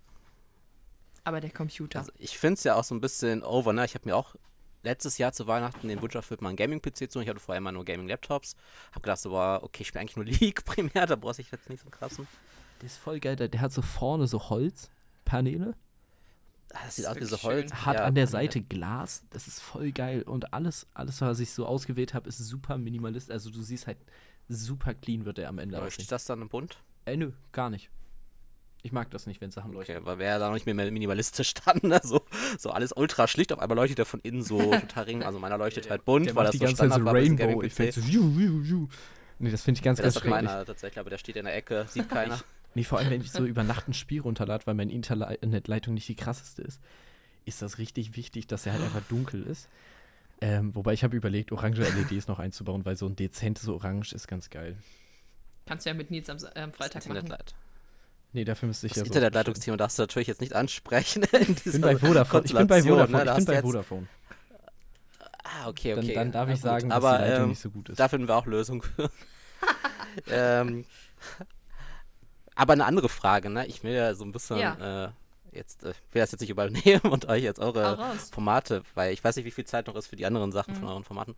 Aber 1.25 1.41
der 1.41 1.51
Computer. 1.51 1.99
Also 2.01 2.13
ich 2.19 2.39
finde 2.39 2.55
es 2.55 2.65
ja 2.65 2.75
auch 2.77 2.85
so 2.85 2.95
ein 2.95 3.01
bisschen 3.01 3.43
over, 3.43 3.73
ne? 3.73 3.85
Ich 3.85 3.95
habe 3.95 4.07
mir 4.09 4.17
auch 4.17 4.35
letztes 4.83 5.17
Jahr 5.19 5.33
zu 5.33 5.47
Weihnachten 5.47 5.89
den 5.89 6.03
Wunsch 6.03 6.15
erfüllt, 6.15 6.43
mal 6.43 6.51
einen 6.51 6.57
Gaming-PC 6.57 7.11
zu. 7.11 7.21
Ich 7.21 7.29
hatte 7.29 7.41
vorher 7.41 7.59
immer 7.59 7.73
nur 7.73 7.85
Gaming-Laptops. 7.87 8.55
Hab 8.93 9.03
gedacht, 9.03 9.19
so, 9.21 9.31
boah, 9.31 9.61
okay, 9.63 9.83
ich 9.83 9.89
spiele 9.89 10.03
eigentlich 10.03 10.17
nur 10.17 10.25
League 10.41 10.65
primär, 10.67 11.07
da 11.07 11.17
brauche 11.17 11.41
ich 11.41 11.51
jetzt 11.51 11.71
nicht 11.71 11.81
so 11.81 11.87
einen 11.87 11.93
krassen. 11.93 12.29
Der 12.83 12.87
ist 12.87 12.99
voll 12.99 13.19
geil. 13.21 13.37
Der, 13.37 13.49
der 13.49 13.61
hat 13.63 13.73
so 13.73 13.81
vorne 13.83 14.27
so 14.27 14.51
Holzpaneele, 14.51 15.75
Ah, 16.73 16.79
Das 16.87 16.97
sieht 16.97 17.07
aus 17.07 17.17
wie 17.17 17.25
so 17.25 17.41
Holz. 17.43 17.71
schön. 17.71 17.87
hat 17.87 17.95
ja, 17.95 18.05
an 18.05 18.15
der 18.15 18.27
Paneele. 18.27 18.27
Seite 18.27 18.61
Glas. 18.61 19.23
Das 19.31 19.47
ist 19.47 19.61
voll 19.61 19.93
geil. 19.93 20.23
Und 20.23 20.53
alles, 20.53 20.87
alles, 20.93 21.21
was 21.21 21.39
ich 21.39 21.53
so 21.53 21.67
ausgewählt 21.67 22.15
habe, 22.15 22.29
ist 22.29 22.39
super 22.39 22.77
minimalist. 22.79 23.31
Also 23.31 23.51
du 23.51 23.63
siehst 23.63 23.87
halt, 23.87 23.99
super 24.49 24.93
clean 24.93 25.25
wird 25.25 25.39
er 25.39 25.49
am 25.51 25.59
Ende 25.59 25.77
Aber 25.77 25.87
aussehen. 25.87 26.01
steht 26.03 26.13
das 26.13 26.25
dann 26.25 26.43
im 26.43 26.49
Bund? 26.49 26.79
Äh, 27.07 27.17
nö, 27.17 27.31
gar 27.53 27.71
nicht. 27.71 27.91
Ich 28.87 28.93
mag 28.93 29.11
das 29.11 29.27
nicht, 29.27 29.41
wenn 29.41 29.51
Sachen 29.51 29.73
leuchten. 29.73 29.97
Okay, 29.97 30.05
weil 30.07 30.19
wäre 30.19 30.39
da 30.39 30.49
noch 30.49 30.53
nicht 30.55 30.67
mehr 30.67 30.75
minimalistisch 30.75 31.55
dann, 31.55 31.81
ne? 31.83 32.01
so, 32.05 32.21
so 32.59 32.71
alles 32.71 32.93
ultra 32.95 33.27
schlicht, 33.27 33.51
auf 33.51 33.59
einmal 33.59 33.77
leuchtet 33.77 33.99
er 33.99 34.05
von 34.05 34.21
innen 34.21 34.43
so 34.43 34.59
total 34.81 35.05
ring. 35.05 35.23
Also 35.23 35.39
meiner 35.39 35.57
leuchtet 35.57 35.89
halt 35.89 36.05
bunt, 36.05 36.27
Der 36.27 36.35
weil 36.37 36.45
macht 36.45 36.53
das 36.55 36.61
die 36.61 36.67
so 36.67 36.87
ganze 36.87 36.89
Zeit 36.91 36.99
so. 37.01 37.37
Gaming-PC. 37.37 37.93
So, 37.95 38.01
ju, 38.03 38.29
ju, 38.39 38.61
ju. 38.63 38.89
Nee, 39.39 39.51
das 39.51 39.63
finde 39.63 39.79
ich 39.79 39.83
ganz, 39.83 39.99
Ja, 40.01 40.05
das 40.05 40.15
ganz 40.15 40.25
hat 40.27 40.31
schrecklich. 40.31 40.51
meiner 40.53 40.65
tatsächlich, 40.67 40.99
aber 41.01 41.09
der 41.11 41.17
steht 41.19 41.37
in 41.37 41.47
der 41.47 41.57
Ecke, 41.57 41.87
sieht 41.89 42.09
keiner. 42.11 42.39
Nee, 42.75 42.85
vor 42.85 42.99
allem, 42.99 43.09
wenn 43.09 43.23
ich 43.23 43.33
so 43.33 43.47
über 43.47 43.63
Nacht 43.65 43.89
ein 43.89 43.95
Spiel 43.95 44.21
runterlade, 44.21 44.67
weil 44.67 44.75
meine 44.75 44.93
Internetleitung 44.93 45.95
nicht 45.95 46.09
die 46.09 46.15
krasseste 46.17 46.61
ist, 46.63 46.81
ist 47.47 47.63
das 47.63 47.79
richtig 47.79 48.17
wichtig, 48.17 48.47
dass 48.49 48.67
er 48.67 48.73
halt 48.75 48.83
einfach 48.83 49.03
dunkel 49.09 49.45
ist. 49.45 49.69
Ähm, 50.43 50.75
wobei 50.75 50.93
ich 50.93 51.05
habe 51.05 51.17
überlegt, 51.17 51.53
orange 51.53 51.79
LEDs 51.83 52.27
noch 52.29 52.39
einzubauen, 52.39 52.85
weil 52.85 52.97
so 52.97 53.07
ein 53.07 53.17
dezentes 53.17 53.67
Orange 53.69 54.13
ist 54.15 54.27
ganz 54.29 54.51
geil. 54.51 54.77
Kannst 55.65 55.87
du 55.87 55.91
ja 55.91 55.95
mit 55.95 56.11
Nils 56.11 56.29
am, 56.29 56.37
äh, 56.37 56.71
Freitag 56.73 57.07
machen. 57.07 57.17
Internetleit- 57.17 57.55
Nee, 58.35 58.45
dafür 58.45 58.67
müsste 58.67 58.87
ich 58.87 58.93
Das 58.93 58.99
ja 58.99 59.05
so. 59.05 59.07
Internetleitungsthema 59.07 59.77
darfst 59.77 59.99
du 59.99 60.03
natürlich 60.03 60.29
jetzt 60.29 60.41
nicht 60.41 60.53
ansprechen. 60.55 61.23
In 61.33 61.57
Ich 61.65 61.73
bin 61.73 61.81
bei 61.81 61.97
Vodafone. 61.97 62.45
Ich 62.45 62.53
bin 62.55 62.67
bei 62.67 62.83
Vodafone. 62.83 63.19
ne? 63.19 63.25
Da 63.25 63.39
Ich 63.39 63.45
bin 63.47 63.55
bei 63.55 63.63
Vodafone. 63.63 64.07
Ah, 65.45 65.69
okay, 65.69 65.95
Dann, 65.95 66.05
okay. 66.05 66.15
dann 66.15 66.33
darf 66.33 66.49
Na 66.49 66.55
ich 66.55 66.61
gut, 66.61 66.69
sagen, 66.69 66.89
dass 66.91 66.97
aber, 66.97 67.19
die 67.19 67.25
Leitung 67.25 67.43
ähm, 67.45 67.49
nicht 67.51 67.61
so 67.61 67.71
gut 67.71 67.89
ist. 67.91 68.01
Da 68.01 68.09
finden 68.09 68.27
wir 68.29 68.37
auch 68.37 68.47
Lösungen 68.47 68.83
für. 68.83 69.09
ähm, 70.31 70.85
aber 72.57 72.73
eine 72.75 72.85
andere 72.87 73.09
Frage, 73.09 73.51
ne? 73.51 73.67
Ich 73.67 73.83
will 73.85 73.93
ja 73.93 74.15
so 74.15 74.25
ein 74.25 74.33
bisschen 74.33 74.59
Ja. 74.59 75.07
äh, 75.07 75.11
jetzt, 75.53 75.85
äh, 75.85 75.91
ich 75.91 76.15
will 76.15 76.21
das 76.21 76.33
jetzt 76.33 76.41
nicht 76.41 76.51
übernehmen 76.51 77.01
und 77.11 77.29
euch 77.29 77.43
jetzt 77.45 77.61
eure. 77.61 78.15
Formate, 78.33 78.83
weil 78.95 79.13
ich 79.13 79.23
weiß 79.23 79.37
nicht, 79.37 79.45
wie 79.45 79.51
viel 79.53 79.65
Zeit 79.65 79.87
noch 79.87 79.95
ist 79.97 80.09
für 80.09 80.17
die 80.17 80.27
anderen 80.27 80.51
Sachen 80.53 80.75
Mhm. 80.75 80.79
von 80.79 80.89
euren 80.89 81.05
Formaten. 81.05 81.37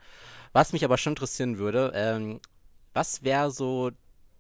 Was 0.54 0.72
mich 0.72 0.84
aber 0.84 0.96
schon 0.98 1.12
interessieren 1.12 1.58
würde, 1.58 1.92
ähm, 1.94 2.40
was 2.94 3.22
wäre 3.22 3.50
so 3.50 3.90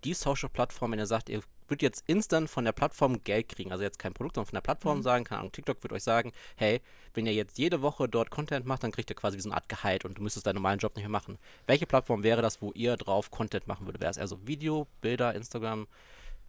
die 0.04 0.14
Social-Plattform, 0.14 0.92
wenn 0.92 0.98
ihr 0.98 1.06
sagt, 1.06 1.28
ihr 1.28 1.42
würdet 1.68 1.82
jetzt 1.82 2.04
instant 2.06 2.48
von 2.50 2.64
der 2.64 2.72
Plattform 2.72 3.22
Geld 3.24 3.48
kriegen, 3.48 3.72
also 3.72 3.82
jetzt 3.84 3.98
kein 3.98 4.12
Produkt, 4.14 4.36
sondern 4.36 4.48
von 4.48 4.56
der 4.56 4.60
Plattform 4.62 4.98
Mhm. 4.98 5.02
sagen, 5.02 5.24
keine 5.24 5.40
Ahnung, 5.40 5.52
TikTok 5.52 5.82
wird 5.82 5.92
euch 5.92 6.02
sagen, 6.02 6.32
hey, 6.56 6.80
wenn 7.14 7.26
ihr 7.26 7.32
jetzt 7.34 7.58
jede 7.58 7.82
Woche 7.82 8.08
dort 8.08 8.30
Content 8.30 8.66
macht, 8.66 8.82
dann 8.82 8.92
kriegt 8.92 9.10
ihr 9.10 9.16
quasi 9.16 9.36
wie 9.36 9.40
so 9.40 9.48
eine 9.48 9.56
Art 9.56 9.68
Gehalt 9.68 10.04
und 10.04 10.18
du 10.18 10.22
müsstest 10.22 10.46
deinen 10.46 10.56
normalen 10.56 10.78
Job 10.78 10.94
nicht 10.96 11.04
mehr 11.04 11.10
machen. 11.10 11.38
Welche 11.66 11.86
Plattform 11.86 12.22
wäre 12.22 12.42
das, 12.42 12.60
wo 12.62 12.72
ihr 12.72 12.96
drauf 12.96 13.30
Content 13.30 13.66
machen 13.66 13.86
würdet? 13.86 14.00
Wäre 14.00 14.10
es 14.10 14.16
eher 14.16 14.28
so 14.28 14.46
Video, 14.46 14.86
Bilder, 15.00 15.34
Instagram, 15.34 15.86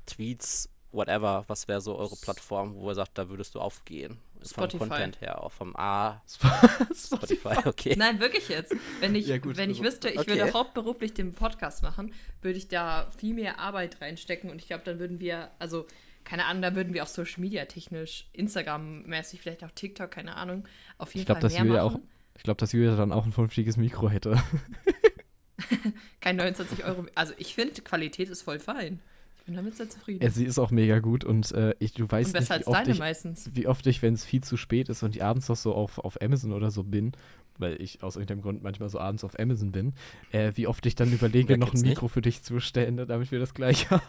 Tweets, 0.05 0.69
whatever? 0.91 1.43
Was 1.47 1.67
wäre 1.67 1.81
so 1.81 1.97
eure 1.97 2.15
Plattform, 2.15 2.75
wo 2.75 2.89
ihr 2.91 2.95
sagt, 2.95 3.17
da 3.17 3.29
würdest 3.29 3.55
du 3.55 3.59
aufgehen? 3.59 4.19
Spotify. 4.45 4.77
Vom 4.79 4.89
Content 4.89 5.21
her, 5.21 5.43
auch 5.43 5.51
vom 5.51 5.75
A, 5.75 6.21
Spotify. 6.27 6.95
Spotify, 6.95 7.67
okay. 7.67 7.95
Nein, 7.97 8.19
wirklich 8.19 8.49
jetzt. 8.49 8.75
Wenn 8.99 9.15
ich, 9.15 9.27
Ja, 9.27 9.37
gut, 9.37 9.57
wenn 9.57 9.69
ich 9.69 9.79
also- 9.79 9.89
wüsste, 9.89 10.09
ich 10.09 10.19
Okay. 10.19 10.37
würde 10.37 10.53
hauptberuflich 10.53 11.13
den 11.13 11.33
Podcast 11.33 11.83
machen, 11.83 12.13
würde 12.41 12.57
ich 12.57 12.67
da 12.67 13.09
viel 13.17 13.33
mehr 13.33 13.59
Arbeit 13.59 14.01
reinstecken 14.01 14.49
und 14.49 14.59
ich 14.61 14.67
glaube, 14.67 14.83
dann 14.85 14.99
würden 14.99 15.19
wir, 15.19 15.51
also 15.59 15.87
keine 16.23 16.45
Ahnung, 16.45 16.61
da 16.61 16.75
würden 16.75 16.93
wir 16.93 17.03
auch 17.03 17.07
Social 17.07 17.39
Media 17.39 17.63
technisch, 17.65 18.27
Instagram-mäßig, 18.33 19.39
vielleicht 19.41 19.63
auch 19.63 19.71
TikTok, 19.71 20.11
keine 20.11 20.35
Ahnung, 20.35 20.67
auf 20.97 21.09
jeden 21.13 21.21
Ich 21.21 21.25
glaube, 21.25 21.39
Fall 21.41 21.49
dass 21.49 21.53
mehr 21.57 21.65
Julia 21.65 21.83
auch. 21.83 21.91
machen. 21.93 22.07
Ich 22.35 22.43
glaube, 22.43 22.57
dass 22.59 22.71
Julia 22.73 22.95
dann 22.95 23.11
auch 23.13 23.25
ein 23.25 23.31
vernünftiges 23.31 23.77
Mikro 23.77 24.09
hätte. 24.09 24.37
Kein 26.21 26.35
29 26.35 26.83
Euro. 26.85 27.05
Also 27.15 27.33
ich 27.37 27.55
finde, 27.55 27.81
Qualität 27.81 28.29
ist 28.29 28.41
voll 28.43 28.59
fein. 28.59 28.99
Ich 29.47 29.53
bin 29.53 29.55
damit 29.55 29.77
sehr 29.77 29.87
zufrieden. 29.89 30.21
Ja, 30.21 30.29
sie 30.29 30.43
ist 30.43 30.59
auch 30.59 30.71
mega 30.71 30.99
gut 30.99 31.23
und 31.23 31.53
äh, 31.53 31.73
ich, 31.79 31.93
du 31.93 32.11
weißt 32.11 32.27
und 32.27 32.33
besser 32.33 32.57
nicht, 32.57 32.67
als 32.67 32.67
wie 32.67 32.69
oft 32.69 32.81
deine 32.81 32.91
ich, 32.91 32.99
meistens. 32.99 33.49
wie 33.53 33.67
oft 33.67 33.87
ich, 33.87 34.01
wenn 34.01 34.13
es 34.13 34.25
viel 34.25 34.43
zu 34.43 34.57
spät 34.57 34.89
ist 34.89 35.03
und 35.03 35.15
ich 35.15 35.23
abends 35.23 35.47
noch 35.47 35.55
so 35.55 35.73
auf, 35.73 35.99
auf 35.99 36.21
Amazon 36.21 36.51
oder 36.51 36.69
so 36.69 36.83
bin, 36.83 37.13
weil 37.57 37.81
ich 37.81 38.03
aus 38.03 38.17
irgendeinem 38.17 38.41
Grund 38.41 38.61
manchmal 38.61 38.89
so 38.89 38.99
abends 38.99 39.23
auf 39.23 39.39
Amazon 39.39 39.71
bin, 39.71 39.93
äh, 40.33 40.51
wie 40.55 40.67
oft 40.67 40.85
ich 40.85 40.95
dann 40.95 41.13
überlege, 41.13 41.47
Wer 41.47 41.57
noch 41.57 41.67
ein 41.67 41.71
kennt's 41.71 41.83
nicht? 41.83 41.91
Mikro 41.91 42.09
für 42.09 42.21
dich 42.21 42.43
zu 42.43 42.55
bestellen, 42.55 42.95
ne, 42.95 43.05
damit 43.05 43.31
wir 43.31 43.39
das 43.39 43.53
gleich 43.53 43.89
haben. 43.89 44.01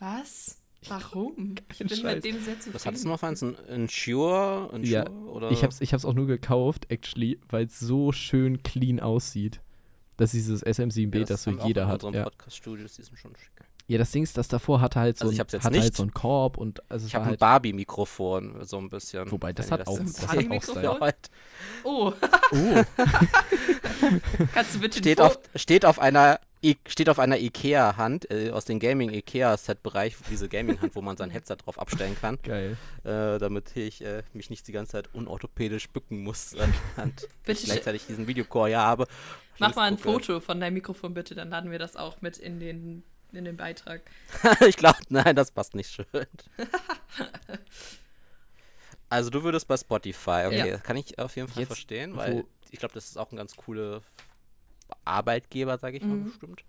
Was? 0.00 0.58
Warum? 0.86 1.54
Ich 1.72 1.78
bin 1.78 1.88
Scheiß. 1.88 2.02
mit 2.16 2.24
dem 2.26 2.34
sehr 2.42 2.56
zufrieden. 2.56 2.74
Was 2.74 2.84
hattest 2.84 3.04
du 3.06 3.08
noch 3.08 3.18
für 3.20 3.26
eins? 3.28 3.42
Ein 3.42 3.54
Ensure? 3.66 4.68
Ensure 4.70 4.92
Ja, 4.92 5.08
oder? 5.08 5.50
Ich 5.50 5.64
hab's, 5.64 5.80
ich 5.80 5.94
hab's 5.94 6.04
auch 6.04 6.12
nur 6.12 6.26
gekauft, 6.26 6.90
actually, 6.90 7.40
weil 7.48 7.64
es 7.64 7.80
so 7.80 8.12
schön 8.12 8.62
clean 8.62 9.00
aussieht. 9.00 9.62
Das 10.18 10.34
ist 10.34 10.46
dieses 10.46 10.62
SM7B, 10.62 11.20
Ja, 11.20 11.24
das, 11.24 11.42
so 11.44 11.52
wir 11.52 11.62
auch 11.62 11.66
jeder 11.66 11.82
in 11.84 11.88
hat. 11.88 12.02
Ja. 12.02 12.24
Podcast-Studios, 12.24 12.96
die 12.96 13.02
sind 13.02 13.18
schon 13.18 13.34
schick. 13.34 13.53
Ja, 13.86 13.98
das 13.98 14.12
Ding 14.12 14.22
ist, 14.22 14.38
das 14.38 14.48
davor 14.48 14.80
hatte 14.80 14.98
halt 14.98 15.18
so, 15.18 15.24
Also 15.26 15.32
ich 15.34 15.40
ein, 15.40 15.62
hatte 15.62 15.80
halt 15.80 15.94
so 15.94 16.02
ein 16.04 16.14
Korb 16.14 16.56
und 16.56 16.82
also 16.90 17.06
Ich 17.06 17.14
habe 17.14 17.24
ein 17.26 17.30
halt, 17.32 17.40
Barbie-Mikrofon, 17.40 18.64
so 18.64 18.78
ein 18.78 18.88
bisschen. 18.88 19.30
Wobei, 19.30 19.52
das 19.52 19.70
hat 19.70 19.80
ihr 19.80 19.88
auch- 19.88 19.98
das 19.98 20.26
hat 20.26 20.38
auch 20.50 20.62
Style. 20.62 21.00
Halt. 21.00 21.30
Oh, 21.84 22.12
oh, 22.52 22.82
kannst 24.54 24.74
du 24.74 24.80
bitte 24.80 24.98
steht, 24.98 25.20
auf, 25.20 25.38
steht 25.54 25.84
auf 25.84 25.98
einer 25.98 26.40
I 26.64 26.78
steht 26.86 27.10
auf 27.10 27.18
einer 27.18 27.36
Ikea-Hand 27.38 28.30
äh, 28.30 28.50
aus 28.50 28.64
dem 28.64 28.78
Gaming-Ikea-Set-Bereich, 28.78 30.16
diese 30.30 30.48
Gaming-Hand, 30.48 30.94
wo 30.96 31.02
man 31.02 31.18
sein 31.18 31.28
Headset 31.30 31.56
drauf 31.62 31.78
abstellen 31.78 32.16
kann, 32.18 32.38
geil. 32.42 32.78
äh, 33.04 33.38
damit 33.38 33.76
ich 33.76 34.02
äh, 34.02 34.22
mich 34.32 34.48
nicht 34.48 34.66
die 34.66 34.72
ganze 34.72 34.92
Zeit 34.92 35.10
unorthopädisch 35.12 35.90
bücken 35.90 36.22
muss, 36.22 36.54
an 36.56 36.72
die 36.72 37.00
Hand. 37.00 37.28
Bitte 37.44 37.60
ich 37.60 37.66
gleichzeitig 37.66 38.06
diesen 38.06 38.26
Videocore 38.26 38.70
ja 38.70 38.80
habe. 38.80 39.06
Mach 39.58 39.74
mal 39.76 39.82
ein 39.82 39.96
gucke. 39.96 40.04
Foto 40.12 40.40
von 40.40 40.58
deinem 40.58 40.72
Mikrofon 40.74 41.12
bitte, 41.12 41.34
dann 41.34 41.50
laden 41.50 41.70
wir 41.70 41.78
das 41.78 41.96
auch 41.96 42.22
mit 42.22 42.38
in 42.38 42.58
den, 42.60 43.02
in 43.36 43.44
den 43.44 43.56
Beitrag. 43.56 44.02
ich 44.66 44.76
glaube, 44.76 44.98
nein, 45.08 45.34
das 45.36 45.50
passt 45.50 45.74
nicht 45.74 45.90
schön. 45.90 46.06
Also 49.10 49.30
du 49.30 49.44
würdest 49.44 49.68
bei 49.68 49.76
Spotify, 49.76 50.44
okay, 50.46 50.70
Ja. 50.70 50.78
kann 50.78 50.96
ich 50.96 51.18
auf 51.18 51.36
jeden 51.36 51.46
Fall 51.48 51.60
Jetzt, 51.60 51.68
verstehen, 51.68 52.16
weil 52.16 52.44
ich 52.70 52.78
glaube, 52.80 52.94
das 52.94 53.04
ist 53.04 53.16
auch 53.16 53.30
ein 53.30 53.36
ganz 53.36 53.54
cooler 53.54 54.02
Arbeitgeber, 55.04 55.78
sage 55.78 55.98
ich 55.98 56.02
mal 56.02 56.16
Mhm. 56.16 56.24
bestimmt. 56.24 56.64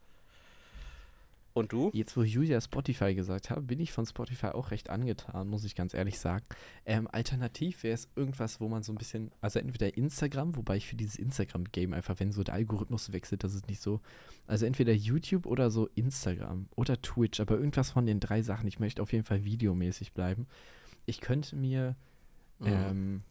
Und 1.56 1.72
du? 1.72 1.90
Jetzt, 1.94 2.18
wo 2.18 2.22
Julia 2.22 2.60
Spotify 2.60 3.16
gesagt 3.16 3.50
hat, 3.50 3.66
bin 3.66 3.80
ich 3.80 3.94
von 3.94 4.06
Spotify 4.06 4.48
auch 4.48 4.72
recht 4.72 4.90
angetan, 4.90 5.48
muss 5.48 5.64
ich 5.64 5.74
ganz 5.74 5.94
ehrlich 5.94 6.20
sagen. 6.20 6.44
Ähm, 6.86 7.08
alternativ 7.12 7.82
wäre 7.84 7.94
es 7.96 8.10
irgendwas, 8.16 8.60
wo 8.60 8.68
man 8.68 8.84
so 8.84 8.92
ein 8.92 8.98
bisschen, 8.98 9.32
also 9.40 9.60
entweder 9.60 9.96
Instagram, 9.98 10.58
wobei 10.58 10.76
ich 10.76 10.86
für 10.86 10.98
dieses 10.98 11.16
Instagram-Game 11.16 11.94
einfach, 11.94 12.20
wenn 12.20 12.34
so 12.34 12.44
der 12.44 12.56
Algorithmus 12.56 13.14
wechselt, 13.14 13.46
das 13.46 13.56
ist 13.56 13.70
nicht 13.70 13.82
so. 13.82 14.02
Also 14.48 14.66
entweder 14.66 14.92
YouTube 14.94 15.46
oder 15.46 15.72
so 15.72 15.88
Instagram 15.96 16.68
oder 16.76 17.02
Twitch, 17.02 17.40
aber 17.40 17.56
irgendwas 17.58 17.90
von 17.92 18.06
den 18.06 18.20
drei 18.20 18.42
Sachen. 18.42 18.68
Ich 18.68 18.80
möchte 18.80 19.02
auf 19.02 19.14
jeden 19.14 19.24
Fall 19.24 19.46
videomäßig 19.46 20.12
bleiben. 20.12 20.48
Ich 21.06 21.22
könnte 21.22 21.56
mir 21.56 21.96
Mhm. 22.60 22.68
ähm, 22.68 23.24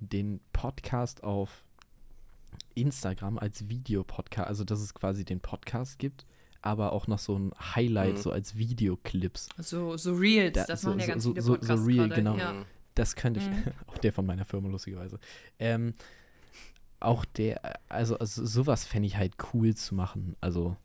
den 0.00 0.40
Podcast 0.52 1.22
auf 1.22 1.64
Instagram 2.74 3.38
als 3.38 3.68
Videopodcast, 3.68 4.48
also 4.48 4.64
dass 4.64 4.80
es 4.80 4.94
quasi 4.94 5.24
den 5.24 5.40
Podcast 5.40 5.98
gibt, 5.98 6.26
aber 6.62 6.92
auch 6.92 7.06
noch 7.06 7.18
so 7.18 7.38
ein 7.38 7.52
Highlight, 7.74 8.14
Mhm. 8.14 8.18
so 8.18 8.30
als 8.32 8.56
Videoclips. 8.56 9.48
So, 9.58 9.96
so 9.96 10.14
Reels, 10.14 10.54
Da- 10.54 10.64
das 10.66 10.82
so- 10.82 10.88
machen 10.90 11.00
ja 11.00 11.06
so- 11.06 11.10
ganz 11.12 11.22
so- 11.24 11.30
viele 11.30 11.42
so- 11.42 11.52
so 11.54 11.58
Podcasts 11.58 11.86
Reel, 11.86 11.96
gerade. 11.96 12.14
genau. 12.14 12.36
Ja. 12.36 12.64
Das 12.94 13.16
könnte 13.16 13.40
ich, 13.40 13.46
Mhm. 13.48 13.62
auch 13.86 13.98
der 13.98 14.12
von 14.12 14.26
meiner 14.26 14.44
Firma 14.44 14.68
lustigerweise. 14.68 15.18
Ähm, 15.58 15.94
auch 16.98 17.24
der, 17.24 17.78
also, 17.88 18.18
also 18.18 18.44
sowas 18.44 18.84
fände 18.84 19.06
ich 19.06 19.16
halt 19.16 19.34
cool 19.54 19.74
zu 19.74 19.94
machen. 19.94 20.36
Also, 20.40 20.76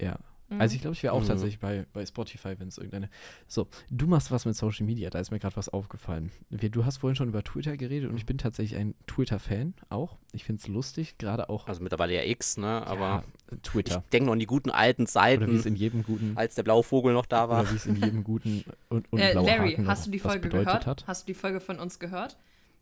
ja. 0.00 0.18
Also 0.58 0.74
ich 0.74 0.80
glaube, 0.80 0.94
ich 0.94 1.02
wäre 1.02 1.12
auch 1.12 1.22
Mhm. 1.22 1.26
tatsächlich 1.28 1.58
bei, 1.60 1.86
bei 1.92 2.04
Spotify, 2.04 2.54
wenn 2.58 2.68
es 2.68 2.76
irgendeine. 2.78 3.08
So, 3.46 3.68
du 3.90 4.06
machst 4.08 4.30
was 4.30 4.44
mit 4.46 4.56
Social 4.56 4.84
Media, 4.84 5.08
da 5.08 5.20
ist 5.20 5.30
mir 5.30 5.38
gerade 5.38 5.56
was 5.56 5.68
aufgefallen. 5.68 6.32
Wir, 6.50 6.70
du 6.70 6.84
hast 6.84 6.96
vorhin 6.98 7.14
schon 7.14 7.28
über 7.28 7.44
Twitter 7.44 7.76
geredet 7.76 8.10
und 8.10 8.16
ich 8.16 8.26
bin 8.26 8.36
tatsächlich 8.36 8.78
ein 8.78 8.94
Twitter-Fan 9.06 9.74
auch. 9.90 10.16
Ich 10.32 10.44
finde 10.44 10.60
es 10.60 10.66
lustig, 10.68 11.18
gerade 11.18 11.48
auch 11.48 11.68
Also 11.68 11.82
mittlerweile 11.82 12.14
ja 12.14 12.24
X, 12.24 12.56
ne? 12.56 12.86
Aber 12.86 13.00
ja, 13.00 13.24
ich 13.52 13.58
Twitter. 13.62 14.02
denke 14.12 14.26
noch 14.26 14.32
an 14.32 14.38
die 14.40 14.46
guten 14.46 14.70
alten 14.70 15.02
Oder 15.02 15.10
Zeiten, 15.10 15.46
wie 15.50 15.56
es 15.56 15.66
in 15.66 15.76
jedem 15.76 16.02
guten 16.02 16.36
als 16.36 16.54
der 16.56 16.62
blaue 16.64 16.82
Vogel 16.82 17.12
noch 17.12 17.26
da 17.26 17.48
war. 17.48 17.62
oder 17.62 17.70
wie 17.70 17.76
es 17.76 17.86
in 17.86 17.96
jedem 17.96 18.24
guten 18.24 18.64
und, 18.88 19.12
und 19.12 19.18
Äh, 19.20 19.32
Larry, 19.34 19.72
Haken 19.72 19.86
hast 19.88 20.00
noch 20.00 20.04
du 20.06 20.10
die 20.12 20.18
Folge 20.18 20.48
gehört? 20.48 20.86
hat. 20.86 21.06
Hast 21.06 21.22
du 21.22 21.26
die 21.32 21.34
Folge 21.38 21.60
von 21.60 21.78
uns 21.78 21.98
gehört? 21.98 22.36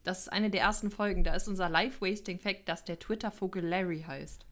Das 0.04 0.20
ist 0.20 0.28
eine 0.32 0.48
der 0.48 0.62
ersten 0.62 0.90
Folgen. 0.90 1.22
Da 1.22 1.34
ist 1.34 1.48
unser 1.48 1.68
Live-Wasting-Fact, 1.68 2.66
dass 2.68 2.84
der 2.84 2.98
Twitter-Vogel 2.98 3.62
Larry 3.66 4.04
heißt. 4.06 4.46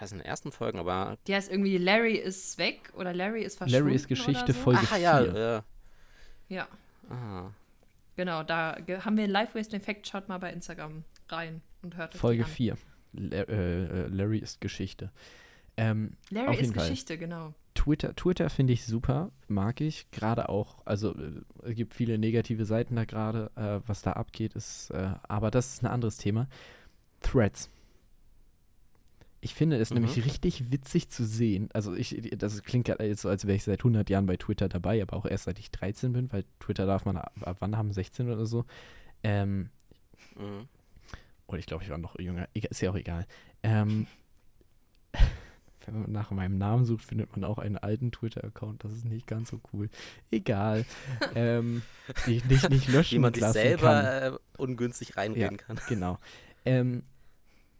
Was 0.00 0.12
in 0.12 0.18
den 0.18 0.26
ersten 0.26 0.52
Folgen, 0.52 0.78
aber. 0.78 1.16
Der 1.26 1.38
ist 1.38 1.50
irgendwie 1.50 1.78
Larry 1.78 2.14
ist 2.14 2.58
weg 2.58 2.92
oder 2.94 3.12
Larry 3.12 3.42
ist 3.42 3.56
verschwunden. 3.58 3.84
Larry 3.84 3.96
ist 3.96 4.08
Geschichte 4.08 4.52
so. 4.52 4.60
Folge 4.60 4.80
Ach 4.84 4.98
ja, 4.98 5.18
4. 5.22 5.34
äh, 6.48 6.54
Ja, 6.54 6.68
ah. 7.10 7.50
genau. 8.16 8.42
Da 8.42 8.76
haben 9.04 9.16
wir 9.16 9.24
einen 9.24 9.32
Live-Wasting-Fact. 9.32 10.06
Schaut 10.06 10.28
mal 10.28 10.38
bei 10.38 10.52
Instagram 10.52 11.04
rein 11.28 11.62
und 11.82 11.96
hört 11.96 12.14
euch 12.14 12.20
Folge 12.20 12.44
die 12.44 12.44
an. 12.44 12.50
4. 12.50 12.78
La 13.12 13.36
äh, 13.38 13.84
äh, 14.04 14.06
Larry 14.08 14.38
ist 14.38 14.60
Geschichte. 14.60 15.10
Ähm, 15.76 16.16
Larry 16.30 16.48
Auf 16.48 16.60
ist 16.60 16.74
Fall. 16.74 16.88
Geschichte, 16.88 17.18
genau. 17.18 17.54
Twitter, 17.74 18.14
Twitter 18.16 18.50
finde 18.50 18.72
ich 18.72 18.84
super, 18.84 19.30
mag 19.46 19.80
ich. 19.80 20.10
Gerade 20.10 20.48
auch, 20.48 20.84
also 20.84 21.14
äh, 21.14 21.42
es 21.62 21.76
gibt 21.76 21.94
viele 21.94 22.18
negative 22.18 22.64
Seiten 22.64 22.96
da 22.96 23.04
gerade, 23.04 23.50
äh, 23.54 23.80
was 23.88 24.02
da 24.02 24.14
abgeht, 24.14 24.54
ist, 24.54 24.90
äh, 24.90 25.12
aber 25.28 25.50
das 25.50 25.74
ist 25.74 25.82
ein 25.82 25.86
anderes 25.86 26.16
Thema. 26.16 26.48
Threads. 27.20 27.70
Ich 29.40 29.54
finde 29.54 29.76
es 29.78 29.90
Mhm. 29.90 29.96
nämlich 30.00 30.24
richtig 30.24 30.72
witzig 30.72 31.08
zu 31.10 31.24
sehen. 31.24 31.68
Also 31.72 31.94
ich, 31.94 32.20
das 32.36 32.62
klingt 32.64 32.88
jetzt 32.88 33.22
so, 33.22 33.28
als 33.28 33.46
wäre 33.46 33.54
ich 33.56 33.64
seit 33.64 33.80
100 33.80 34.10
Jahren 34.10 34.26
bei 34.26 34.36
Twitter 34.36 34.68
dabei, 34.68 35.00
aber 35.00 35.16
auch 35.16 35.26
erst 35.26 35.44
seit 35.44 35.58
ich 35.60 35.70
13 35.70 36.12
bin, 36.12 36.32
weil 36.32 36.44
Twitter 36.60 36.86
darf 36.86 37.04
man 37.04 37.16
ab, 37.16 37.32
ab 37.42 37.56
wann 37.60 37.76
haben, 37.76 37.92
16 37.92 38.28
oder 38.30 38.46
so. 38.46 38.64
Ähm, 39.22 39.70
Mhm. 40.36 40.66
oder 41.46 41.58
ich 41.58 41.66
glaube, 41.66 41.84
ich 41.84 41.90
war 41.90 41.98
noch 41.98 42.18
jünger. 42.18 42.48
Ist 42.54 42.80
ja 42.80 42.90
auch 42.90 42.96
egal. 42.96 43.26
Ähm, 43.62 44.06
wenn 45.86 46.02
man 46.02 46.12
nach 46.12 46.30
meinem 46.32 46.58
Namen 46.58 46.84
sucht, 46.84 47.04
findet 47.04 47.30
man 47.32 47.44
auch 47.44 47.58
einen 47.58 47.78
alten 47.78 48.12
Twitter-Account. 48.12 48.84
Das 48.84 48.92
ist 48.92 49.04
nicht 49.04 49.26
ganz 49.26 49.50
so 49.50 49.60
cool. 49.72 49.88
Egal. 50.30 50.84
ähm, 51.34 51.82
die 52.26 52.36
ich 52.36 52.44
nicht, 52.44 52.68
nicht 52.70 52.88
löschen 52.88 53.16
Wie 53.16 53.18
man 53.20 53.32
sich 53.32 53.40
lassen 53.40 53.52
selber 53.54 54.02
kann. 54.02 54.34
äh, 54.34 54.38
ungünstig 54.58 55.16
reinreden 55.16 55.56
kann. 55.56 55.78
Genau. 55.88 56.18
Ähm, 56.64 57.04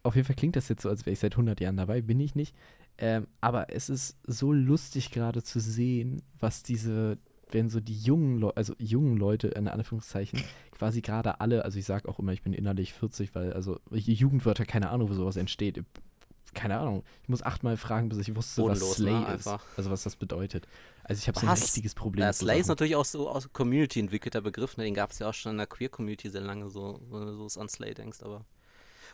auf 0.08 0.16
jeden 0.16 0.26
Fall 0.26 0.36
klingt 0.36 0.56
das 0.56 0.68
jetzt 0.68 0.82
so, 0.82 0.88
als 0.88 1.06
wäre 1.06 1.12
ich 1.12 1.18
seit 1.18 1.34
100 1.34 1.60
Jahren 1.60 1.76
dabei. 1.76 2.00
Bin 2.00 2.18
ich 2.18 2.34
nicht. 2.34 2.54
Ähm, 2.96 3.28
aber 3.40 3.72
es 3.72 3.88
ist 3.88 4.16
so 4.26 4.52
lustig 4.52 5.10
gerade 5.10 5.42
zu 5.42 5.60
sehen, 5.60 6.22
was 6.40 6.62
diese, 6.62 7.18
wenn 7.50 7.68
so 7.68 7.78
die 7.78 7.96
jungen 7.96 8.38
Leute, 8.38 8.56
also 8.56 8.74
jungen 8.78 9.16
Leute 9.16 9.48
in 9.48 9.68
Anführungszeichen, 9.68 10.42
quasi 10.72 11.00
gerade 11.00 11.40
alle, 11.40 11.64
also 11.64 11.78
ich 11.78 11.84
sage 11.84 12.08
auch 12.08 12.18
immer, 12.18 12.32
ich 12.32 12.42
bin 12.42 12.52
innerlich 12.52 12.94
40, 12.94 13.34
weil 13.34 13.52
also 13.52 13.78
Jugendwörter, 13.90 14.64
keine 14.64 14.90
Ahnung, 14.90 15.10
wo 15.10 15.14
sowas 15.14 15.36
entsteht. 15.36 15.84
Keine 16.54 16.78
Ahnung. 16.78 17.04
Ich 17.22 17.28
muss 17.28 17.42
achtmal 17.42 17.76
fragen, 17.76 18.08
bis 18.08 18.18
ich 18.18 18.34
wusste, 18.34 18.62
was 18.62 18.80
Bodenlos, 18.80 18.96
Slay 18.96 19.12
ne? 19.12 19.20
ist. 19.26 19.46
Einfach. 19.46 19.64
Also 19.76 19.90
was 19.90 20.02
das 20.02 20.16
bedeutet. 20.16 20.66
Also 21.04 21.20
ich 21.20 21.28
habe 21.28 21.38
so 21.38 21.46
ein 21.46 21.52
richtiges 21.52 21.94
Problem. 21.94 22.24
Ja, 22.24 22.32
Slay 22.32 22.58
ist 22.58 22.68
natürlich 22.68 22.96
auch 22.96 23.04
so 23.04 23.28
aus 23.28 23.52
Community 23.52 24.00
entwickelter 24.00 24.40
Begriff, 24.40 24.78
ne? 24.78 24.84
den 24.84 24.94
gab 24.94 25.10
es 25.10 25.18
ja 25.18 25.28
auch 25.28 25.34
schon 25.34 25.52
in 25.52 25.58
der 25.58 25.66
Queer-Community 25.66 26.30
sehr 26.30 26.40
lange, 26.40 26.70
so, 26.70 27.00
wenn 27.10 27.26
du 27.26 27.48
so 27.48 27.60
an 27.60 27.68
Slay 27.68 27.92
denkst, 27.92 28.22
aber 28.22 28.46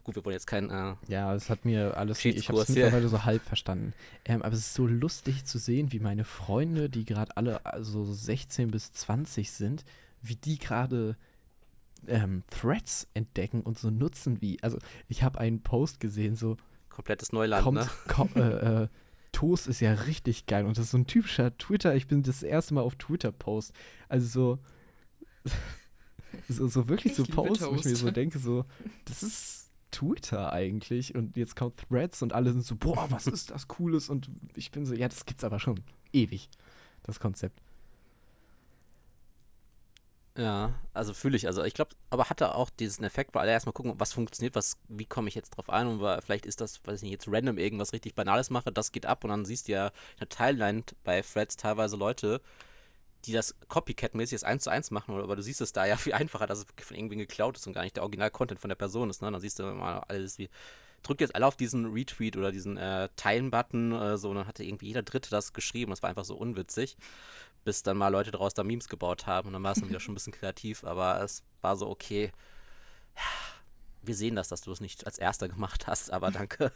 gut, 0.05 0.15
wir 0.15 0.25
wollen 0.25 0.35
jetzt 0.35 0.47
kein, 0.47 0.71
äh, 0.71 0.95
Ja, 1.09 1.35
es 1.35 1.51
hat 1.51 1.65
mir 1.65 1.97
alles, 1.97 2.25
ich 2.25 2.49
habe 2.49 2.61
es 2.61 2.69
mittlerweile 2.69 3.09
so 3.09 3.25
halb 3.25 3.43
verstanden. 3.43 3.95
Ähm, 4.25 4.43
aber 4.43 4.53
es 4.53 4.61
ist 4.61 4.75
so 4.75 4.87
lustig 4.87 5.45
zu 5.45 5.59
sehen, 5.59 5.93
wie 5.93 5.99
meine 5.99 6.25
Freunde, 6.25 6.89
die 6.89 7.05
gerade 7.05 7.37
alle 7.37 7.65
also 7.67 8.05
16 8.05 8.71
bis 8.71 8.93
20 8.93 9.51
sind, 9.51 9.85
wie 10.23 10.37
die 10.37 10.59
gerade 10.59 11.17
ähm, 12.07 12.45
Threads 12.51 13.09
entdecken 13.15 13.63
und 13.63 13.79
so 13.79 13.91
nutzen 13.91 14.41
wie. 14.41 14.63
Also 14.63 14.79
ich 15.09 15.23
habe 15.23 15.41
einen 15.41 15.63
Post 15.63 16.01
gesehen, 16.01 16.37
so 16.37 16.57
komplettes 16.89 17.33
Neuland, 17.33 17.65
kommt, 17.65 17.79
ne? 17.79 17.89
ko 18.09 18.29
äh, 18.37 18.83
äh, 18.85 18.89
Toast 19.33 19.67
ist 19.67 19.81
ja 19.81 19.93
richtig 19.93 20.47
geil 20.47 20.65
und 20.65 20.79
das 20.79 20.85
ist 20.87 20.91
so 20.93 20.99
ein 20.99 21.07
typischer 21.07 21.57
Twitter, 21.59 21.95
ich 21.97 22.07
bin 22.07 22.23
das 22.23 22.43
erste 22.43 22.75
Mal 22.75 22.83
auf 22.83 22.95
Twitter-Post. 22.95 23.73
Also 24.09 24.59
so, 25.45 25.51
so, 26.49 26.69
so 26.69 26.89
wirklich 26.89 27.13
Ich 27.13 27.17
so 27.17 27.25
Posts, 27.25 27.67
wo 27.67 27.75
ich 27.75 27.85
mir 27.85 27.97
so 27.97 28.11
denke, 28.11 28.39
so, 28.39 28.65
das 29.07 29.25
ist 29.25 29.64
Twitter 29.95 30.53
eigentlich 30.53 31.15
und 31.15 31.37
jetzt 31.37 31.57
kommt 31.57 31.85
Threads 31.89 32.23
und 32.23 32.33
alle 32.33 32.53
sind 32.53 32.65
so, 32.65 32.77
boah, 32.77 33.07
was 33.11 33.27
ist 33.27 33.51
das 33.51 33.69
Cooles 33.69 34.09
und 34.09 34.29
ich 34.57 34.71
bin 34.71 34.85
so, 34.87 34.95
ja, 34.95 35.09
das 35.09 35.25
gibt's 35.25 35.45
aber 35.45 35.61
schon 35.61 35.81
ewig, 36.13 36.49
das 37.05 37.21
Konzept. 37.21 37.61
Ja, 40.37 40.75
also 40.93 41.15
fühle 41.15 41.37
ich. 41.37 41.47
Also 41.47 41.63
ich 41.63 41.75
glaube, 41.75 41.93
aber 42.11 42.29
hatte 42.29 42.57
auch 42.57 42.69
diesen 42.69 43.05
Effekt, 43.05 43.35
weil 43.35 43.43
alle 43.43 43.53
erstmal 43.53 43.73
gucken, 43.73 43.95
was 43.99 44.13
funktioniert, 44.13 44.57
was, 44.57 44.79
wie 44.89 45.05
komme 45.05 45.29
ich 45.29 45.37
jetzt 45.37 45.51
drauf 45.51 45.71
ein 45.71 45.87
und 45.87 46.01
weil 46.01 46.21
vielleicht 46.23 46.45
ist 46.45 46.61
das, 46.61 46.81
weiß 46.85 46.97
ich 46.97 47.03
nicht, 47.05 47.13
jetzt 47.13 47.29
random 47.29 47.57
irgendwas 47.57 47.93
richtig 47.93 48.17
Banales 48.17 48.51
mache, 48.51 48.73
das 48.73 48.91
geht 48.91 49.07
ab 49.07 49.23
und 49.23 49.31
dann 49.31 49.45
siehst 49.45 49.69
du 49.69 49.73
ja 49.73 49.89
in 49.89 50.21
der 50.21 50.29
Timeline 50.29 50.83
bei 51.05 51.23
Threads 51.23 51.57
teilweise 51.57 51.97
Leute, 51.97 52.41
die 53.25 53.33
das 53.33 53.55
Copycat-mäßig 53.69 54.37
das 54.37 54.45
1 54.45 54.65
zu 54.65 54.71
1 54.71 54.91
machen, 54.91 55.19
aber 55.19 55.37
du 55.37 55.43
siehst 55.43 55.61
es 55.61 55.73
da 55.73 55.87
ja 55.87 55.97
viel 55.99 56.15
einfacher, 56.15 56.47
dass 56.47 56.59
es 56.59 56.67
von 56.85 56.97
irgendwen 56.97 57.19
geklaut 57.19 57.57
ist 57.57 57.67
und 57.67 57.73
gar 57.73 57.83
nicht 57.83 57.97
der 57.97 58.03
Original-Content 58.03 58.61
von 58.61 58.69
der 58.69 58.77
Person 58.77 59.11
ist, 59.11 59.23
ne? 59.23 59.31
Dann 59.31 59.41
siehst 59.41 59.59
du 59.59 59.65
mal 59.65 60.01
alles 60.09 60.39
wie, 60.39 60.49
drückt 61.03 61.21
jetzt 61.21 61.35
alle 61.35 61.47
auf 61.47 61.57
diesen 61.57 61.93
Retweet 61.93 62.37
oder 62.37 62.53
diesen 62.53 62.77
äh, 62.77 63.09
Teilen-Button, 63.17 63.93
äh, 63.93 64.19
so, 64.19 64.31
und 64.31 64.37
dann 64.37 64.47
hatte 64.47 64.65
irgendwie 64.65 64.87
jeder 64.87 65.03
Dritte 65.03 65.31
das 65.31 65.53
geschrieben, 65.53 65.91
das 65.91 66.03
war 66.03 66.11
einfach 66.11 66.25
so 66.25 66.37
unwitzig 66.37 66.97
bis 67.65 67.83
dann 67.83 67.97
mal 67.97 68.09
Leute 68.09 68.31
daraus 68.31 68.55
da 68.55 68.63
Memes 68.63 68.89
gebaut 68.89 69.27
haben 69.27 69.49
und 69.49 69.55
dann 69.55 69.63
war 69.63 69.73
es 69.73 69.81
dann 69.81 69.89
wieder 69.89 70.01
schon 70.01 70.13
ein 70.13 70.17
bisschen 70.17 70.33
kreativ, 70.33 70.85
aber 70.85 71.21
es 71.23 71.43
war 71.63 71.77
so, 71.77 71.89
okay, 71.89 72.31
ja, 73.17 73.23
wir 74.03 74.15
sehen 74.15 74.37
das, 74.37 74.49
dass 74.49 74.61
du 74.61 74.71
es 74.71 74.81
nicht 74.81 75.07
als 75.07 75.19
erster 75.19 75.49
gemacht 75.49 75.87
hast, 75.87 76.13
aber 76.13 76.31
danke. 76.31 76.73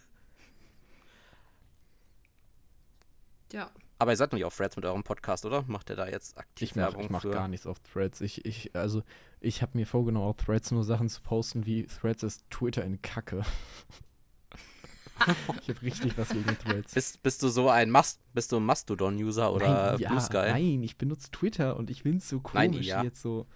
Ja. 3.53 3.71
Aber 3.99 4.13
ihr 4.13 4.17
seid 4.17 4.33
nicht 4.33 4.45
auf 4.45 4.57
Threads 4.57 4.77
mit 4.77 4.85
eurem 4.85 5.03
Podcast, 5.03 5.45
oder? 5.45 5.65
Macht 5.67 5.91
ihr 5.91 5.97
da 5.97 6.07
jetzt 6.07 6.39
aktiv 6.39 6.71
Ich 6.71 6.77
mache 6.77 6.93
Werbung 6.93 7.09
mach 7.11 7.23
für? 7.23 7.31
gar 7.31 7.49
nichts 7.49 7.67
auf 7.67 7.81
Threads. 7.81 8.21
Ich, 8.21 8.45
ich, 8.45 8.75
also, 8.77 9.03
ich 9.41 9.61
habe 9.61 9.77
mir 9.77 9.87
vorgenommen, 9.87 10.27
auf 10.27 10.37
Threads 10.37 10.71
nur 10.71 10.85
Sachen 10.85 11.09
zu 11.09 11.21
posten, 11.21 11.67
wie 11.67 11.87
Threads 11.87 12.23
ist 12.23 12.49
Twitter 12.51 12.85
in 12.85 13.03
Kacke. 13.03 13.43
ich 15.63 15.69
habe 15.69 15.83
richtig 15.83 16.17
was 16.17 16.29
gegen 16.29 16.57
Threads. 16.59 16.95
Bist, 16.95 17.23
bist 17.23 17.43
du 17.43 17.49
so 17.49 17.69
ein 17.69 17.91
Mast 17.91 18.21
bist 18.35 18.53
du 18.53 18.59
ein 18.59 18.65
Mastodon-User 18.65 19.53
oder 19.53 19.91
nein, 19.93 20.01
ja, 20.01 20.09
Blue 20.11 20.21
Sky? 20.21 20.53
nein, 20.53 20.83
ich 20.85 20.97
benutze 20.97 21.33
Twitter 21.33 21.77
und 21.77 21.91
ich 21.91 22.03
finde 22.03 22.19
es 22.19 22.29
so 22.29 22.41
Nein, 22.55 22.71
komisch, 22.71 22.87
ja. 22.87 23.03
jetzt 23.03 23.21
so 23.21 23.47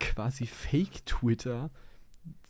quasi 0.00 0.46
Fake-Twitter, 0.46 1.70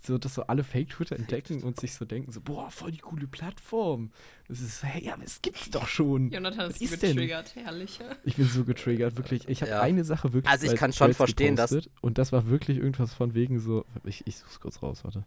so 0.02 0.16
dass 0.16 0.34
so 0.34 0.42
alle 0.44 0.64
Fake-Twitter 0.64 1.14
entdecken 1.16 1.62
und 1.62 1.78
sich 1.78 1.92
so 1.94 2.04
denken, 2.06 2.32
so, 2.32 2.40
boah, 2.40 2.70
voll 2.70 2.90
die 2.90 2.98
coole 2.98 3.26
Plattform. 3.26 4.10
Das 4.48 4.60
ist, 4.60 4.82
hey, 4.82 5.10
aber 5.10 5.22
es 5.24 5.42
gibt's 5.42 5.68
doch 5.70 5.86
schon. 5.86 6.30
Jonathan 6.30 6.70
Was 6.70 6.80
ist 6.80 6.92
ist 6.92 7.02
denn? 7.02 7.10
getriggert, 7.16 7.54
herrlich. 7.54 8.00
Ich 8.24 8.36
bin 8.36 8.46
so 8.48 8.64
getriggert, 8.64 9.16
wirklich. 9.16 9.46
Ich 9.48 9.60
habe 9.60 9.72
Ja. 9.72 9.80
eine 9.82 10.02
Sache 10.04 10.32
wirklich. 10.32 10.50
Also 10.50 10.66
ich 10.72 10.74
kann 10.78 10.92
schon 10.94 11.12
verstehen, 11.12 11.54
dass- 11.54 11.76
Und 12.00 12.16
das 12.16 12.32
war 12.32 12.46
wirklich 12.48 12.78
irgendwas 12.78 13.12
von 13.12 13.34
wegen 13.34 13.60
so. 13.60 13.84
Ich, 14.04 14.26
ich 14.26 14.36
such's 14.38 14.58
kurz 14.58 14.82
raus, 14.82 15.04
warte. 15.04 15.26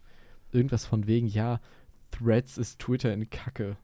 Irgendwas 0.51 0.85
von 0.85 1.05
wegen, 1.05 1.27
ja, 1.27 1.61
Threads 2.11 2.57
ist 2.57 2.79
Twitter 2.79 3.13
in 3.13 3.29
Kacke. 3.29 3.77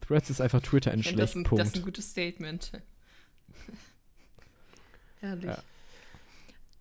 Threads 0.00 0.30
ist 0.30 0.40
einfach 0.40 0.60
Twitter 0.62 0.92
in 0.94 1.00
Ich 1.00 1.08
finde, 1.08 1.22
das, 1.22 1.32
schlecht. 1.32 1.50
ein- 1.52 1.56
das 1.56 1.68
ist 1.68 1.74
ein 1.74 1.80
Punkt. 1.82 1.86
gutes 1.96 2.10
Statement. 2.10 2.70
herrlich. 5.20 5.44
Ja. 5.46 5.58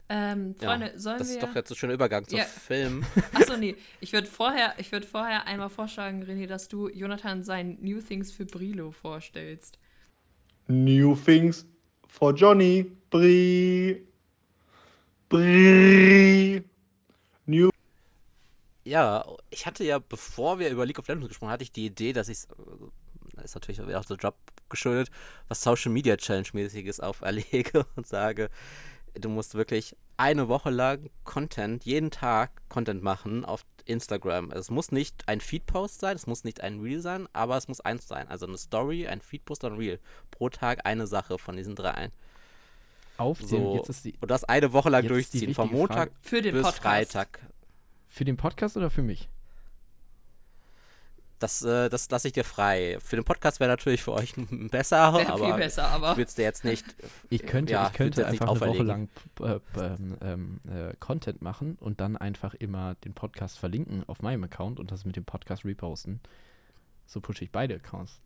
Ähm, 0.10 0.55
Ja, 0.62 0.70
Freunde, 0.70 0.93
sollen 0.97 1.20
Das 1.20 1.28
wir. 1.30 1.36
ist 1.38 1.43
doch 1.43 1.53
jetzt 1.55 1.70
ein 1.72 1.76
schöner 1.76 1.93
Übergang 1.93 2.26
zum 2.28 2.38
Ja. 2.39 2.45
Film. 2.45 3.05
Achso, 3.34 3.58
nee. 3.58 3.76
Ich 3.99 4.14
würde 4.14 4.28
vorher, 4.28 4.74
ich 4.78 4.91
würd 4.91 5.03
vorher 5.05 5.45
einmal 5.47 5.70
vorschlagen, 5.70 6.24
René, 6.24 6.47
dass 6.47 6.68
du 6.70 6.88
Jonathan 6.89 7.43
sein 7.43 7.78
New 7.82 7.99
Things 8.01 8.32
für 8.32 8.45
Brilo 8.45 8.91
vorstellst. 8.91 9.78
New 10.68 11.16
things 11.16 11.66
for 12.08 12.34
Johnny. 12.34 12.91
Brie. 13.10 14.05
Brie. 15.30 16.64
New. 17.45 17.70
Ja, 18.86 19.26
ich 19.49 19.66
hatte 19.66 19.84
ja, 19.84 19.99
bevor 19.99 20.60
wir 20.60 20.70
über 20.70 20.86
League 20.86 20.99
of 20.99 21.08
Legends 21.08 21.28
gesprochen 21.28 21.49
haben, 21.49 21.53
hatte 21.53 21.64
ich 21.64 21.72
die 21.72 21.86
Idee, 21.86 22.14
dass 22.14 22.30
ich, 22.30 22.39
das 23.36 23.45
ist 23.45 23.55
natürlich 23.55 23.82
auch 23.82 24.05
der 24.05 24.18
Job 24.18 24.36
geschuldet, 24.70 25.10
was 25.49 25.62
Social 25.62 25.91
Media 25.91 26.16
Challenge 26.18 26.47
mäßiges 26.53 26.99
auferlege 27.01 27.86
und 27.95 28.08
sage, 28.08 28.49
du 29.20 29.30
musst 29.30 29.55
wirklich 29.55 29.95
eine 30.18 30.47
Woche 30.47 30.70
lang 30.70 31.09
Content, 31.24 31.86
jeden 31.86 32.11
Tag 32.11 32.51
Content 32.70 33.03
machen 33.03 33.45
auf 33.45 33.65
Instagram. 33.86 34.51
Es 34.51 34.70
muss 34.70 34.91
nicht 34.91 35.28
ein 35.28 35.39
Feed-Post 35.41 35.99
sein, 35.99 36.15
es 36.15 36.28
muss 36.28 36.43
nicht 36.43 36.61
ein 36.61 36.80
Reel 36.82 37.01
sein, 37.01 37.28
aber 37.34 37.57
es 37.57 37.68
muss 37.68 37.82
eins 37.82 38.07
sein. 38.07 38.28
Also 38.28 38.45
eine 38.45 38.57
Story, 38.57 39.07
ein 39.07 39.22
Feed-Post 39.22 39.63
und 39.63 39.74
ein 39.74 39.78
Reel. 39.78 39.99
Pro 40.32 40.49
Tag 40.49 40.86
eine 40.86 41.07
Sache 41.07 41.38
von 41.38 41.55
diesen 41.55 41.76
dreien. 41.76 42.11
Auf 43.18 43.39
den, 43.39 43.47
So, 43.47 43.76
jetzt 43.76 43.89
ist 43.89 44.05
die, 44.05 44.15
und 44.22 44.30
das 44.30 44.43
eine 44.43 44.74
Woche 44.74 44.89
lang 44.89 45.07
durchziehen. 45.07 45.53
Von 45.53 45.65
wichtige 45.65 45.80
Montag 45.80 45.97
Frage. 45.97 46.11
Für 46.22 46.41
den 46.41 46.53
bis. 46.55 46.68
Freitag. 46.68 47.39
für 48.07 48.26
den 48.26 48.38
Podcast 48.38 48.78
oder 48.78 48.89
für 48.89 49.03
mich? 49.03 49.30
Das, 51.40 51.62
äh, 51.64 51.90
das 51.90 52.10
lasse 52.10 52.28
ich 52.28 52.34
dir 52.34 52.44
frei. 52.44 52.98
Für 53.00 53.16
den 53.16 53.26
Podcast 53.26 53.60
wäre 53.60 53.70
natürlich 53.70 54.02
für 54.02 54.14
euch 54.14 54.34
besser, 54.72 55.14
Wäre 55.14 55.34
aber 55.34 55.46
viel 55.46 55.54
besser, 55.56 55.88
aber. 55.88 56.14
ich 56.18 56.26
es 56.26 56.36
dir 56.36 56.44
jetzt 56.44 56.64
nicht. 56.64 56.86
Ich 57.30 57.46
könnte, 57.46 57.74
ja, 57.74 57.88
ich 57.88 57.94
könnte 57.94 58.26
einfach 58.26 58.50
eine 58.50 58.60
Woche 58.60 58.84
lang 58.84 59.10
äh, 59.42 59.60
ähm, 59.78 60.18
ähm, 60.22 60.60
äh, 60.68 60.96
Content 61.00 61.42
machen 61.42 61.78
und 61.80 62.02
dann 62.02 62.18
einfach 62.18 62.54
immer 62.56 62.96
den 62.96 63.14
Podcast 63.14 63.60
verlinken 63.60 64.04
auf 64.08 64.22
meinem 64.22 64.44
Account 64.46 64.80
und 64.80 64.92
das 64.92 65.06
mit 65.06 65.16
dem 65.16 65.26
Podcast 65.26 65.64
reposten. 65.64 66.20
So 67.06 67.22
pushe 67.22 67.44
ich 67.44 67.52
beide 67.52 67.76
Accounts. 67.76 68.20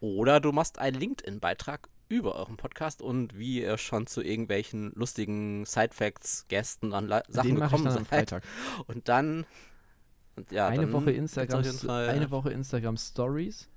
Oder 0.00 0.40
du 0.40 0.52
machst 0.52 0.78
einen 0.78 0.98
LinkedIn-Beitrag 0.98 1.88
über 2.08 2.34
euren 2.34 2.56
Podcast 2.56 3.02
und 3.02 3.38
wie 3.38 3.62
ihr 3.62 3.78
schon 3.78 4.06
zu 4.06 4.22
irgendwelchen 4.22 4.92
lustigen 4.94 5.64
Sidefacts, 5.64 6.46
Gästen 6.48 6.92
an 6.92 7.06
La 7.06 7.22
Sachen 7.28 7.54
den 7.54 7.60
gekommen 7.60 7.90
seid. 7.90 8.06
Freitag. 8.06 8.42
Und 8.86 9.08
dann. 9.08 9.46
Und 10.40 10.52
ja, 10.52 10.68
eine 10.68 10.90
Woche 10.92 11.10
Instagram, 11.12 11.64
Fall- 11.64 12.08
eine 12.08 12.30
Woche 12.30 12.50
Instagram 12.50 12.96
Stories. 12.96 13.68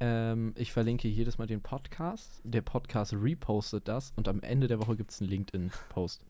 Ähm, 0.00 0.54
ich 0.56 0.72
verlinke 0.72 1.06
jedes 1.06 1.38
Mal 1.38 1.46
den 1.46 1.60
Podcast. 1.60 2.40
Der 2.44 2.62
Podcast 2.62 3.12
repostet 3.12 3.86
das 3.88 4.12
und 4.16 4.26
am 4.26 4.40
Ende 4.40 4.66
der 4.66 4.80
Woche 4.80 4.96
gibt 4.96 5.10
es 5.12 5.20
einen 5.20 5.30
LinkedIn-Post. 5.30 6.22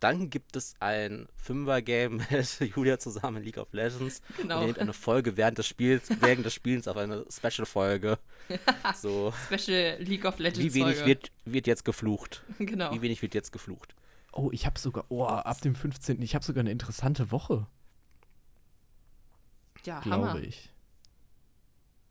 Dann 0.00 0.30
gibt 0.30 0.54
es 0.54 0.74
ein 0.78 1.26
Fünfer-Game 1.34 2.16
mit 2.30 2.60
Julia 2.76 2.98
zusammen 2.98 3.38
in 3.38 3.42
League 3.44 3.58
of 3.58 3.72
Legends. 3.72 4.22
Genau. 4.36 4.64
Und 4.64 4.78
eine 4.78 4.92
Folge 4.92 5.36
während 5.36 5.58
des 5.58 5.66
Spiels, 5.66 6.08
während 6.20 6.44
des 6.46 6.54
Spiels 6.54 6.86
auf 6.88 6.96
eine 6.96 7.24
Special-Folge. 7.30 8.18
So. 8.94 9.32
Special 9.50 9.96
League 10.00 10.24
of 10.24 10.38
Legends. 10.38 10.60
Wie 10.60 10.74
wenig 10.74 11.04
wird, 11.04 11.30
wird 11.44 11.66
jetzt 11.66 11.84
geflucht? 11.84 12.42
Genau. 12.58 12.92
Wie 12.92 13.02
wenig 13.02 13.22
wird 13.22 13.34
jetzt 13.34 13.52
geflucht? 13.52 13.94
Oh, 14.38 14.50
ich 14.52 14.66
habe 14.66 14.78
sogar, 14.78 15.04
oh, 15.08 15.24
ab 15.24 15.60
dem 15.62 15.74
15. 15.74 16.22
Ich 16.22 16.34
habe 16.36 16.44
sogar 16.44 16.60
eine 16.60 16.70
interessante 16.70 17.30
Woche, 17.32 17.66
Ja, 19.84 20.00
glaube 20.00 20.28
Hammer. 20.28 20.40
ich. 20.40 20.70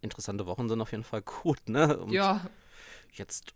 Interessante 0.02 0.46
Wochen 0.46 0.68
sind 0.70 0.82
auf 0.82 0.92
jeden 0.92 1.04
Fall 1.06 1.22
gut, 1.22 1.70
ne? 1.70 1.98
Und 1.98 2.12
Ja, 2.12 2.42
jetzt 3.14 3.54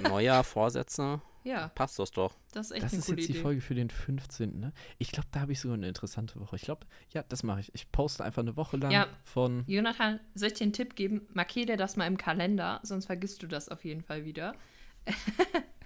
Neujahr, 0.00 0.44
Vorsätze, 0.44 1.20
ja, 1.44 1.68
passt 1.74 1.98
das 1.98 2.10
doch. 2.12 2.36
das 2.52 2.66
ist 2.66 2.72
echt 2.72 2.84
Das 2.84 2.92
eine 2.92 3.00
ist 3.00 3.06
coole 3.06 3.18
jetzt 3.18 3.28
die 3.28 3.32
Idee. 3.32 3.40
Folge 3.42 3.60
für 3.60 3.74
den 3.74 3.90
15. 3.90 4.60
Ne? 4.60 4.72
Ich 4.98 5.10
glaube, 5.10 5.28
da 5.32 5.40
habe 5.40 5.52
ich 5.52 5.60
sogar 5.60 5.76
eine 5.76 5.88
interessante 5.88 6.38
Woche. 6.40 6.54
Ich 6.56 6.62
glaube, 6.62 6.86
ja, 7.10 7.22
das 7.24 7.42
mache 7.42 7.60
ich. 7.60 7.74
Ich 7.74 7.90
poste 7.90 8.22
einfach 8.24 8.42
eine 8.42 8.56
Woche 8.56 8.76
lang 8.76 8.92
Ja. 8.92 9.08
von. 9.24 9.64
Jonathan, 9.66 10.20
soll 10.34 10.48
ich 10.48 10.54
dir 10.54 10.64
einen 10.64 10.72
Tipp 10.72 10.94
geben? 10.94 11.26
Markier 11.32 11.66
dir 11.66 11.76
das 11.76 11.96
mal 11.96 12.06
im 12.06 12.16
Kalender, 12.16 12.78
sonst 12.84 13.06
vergisst 13.06 13.42
du 13.42 13.46
das 13.48 13.68
auf 13.68 13.84
jeden 13.84 14.02
Fall 14.02 14.24
wieder. 14.24 14.54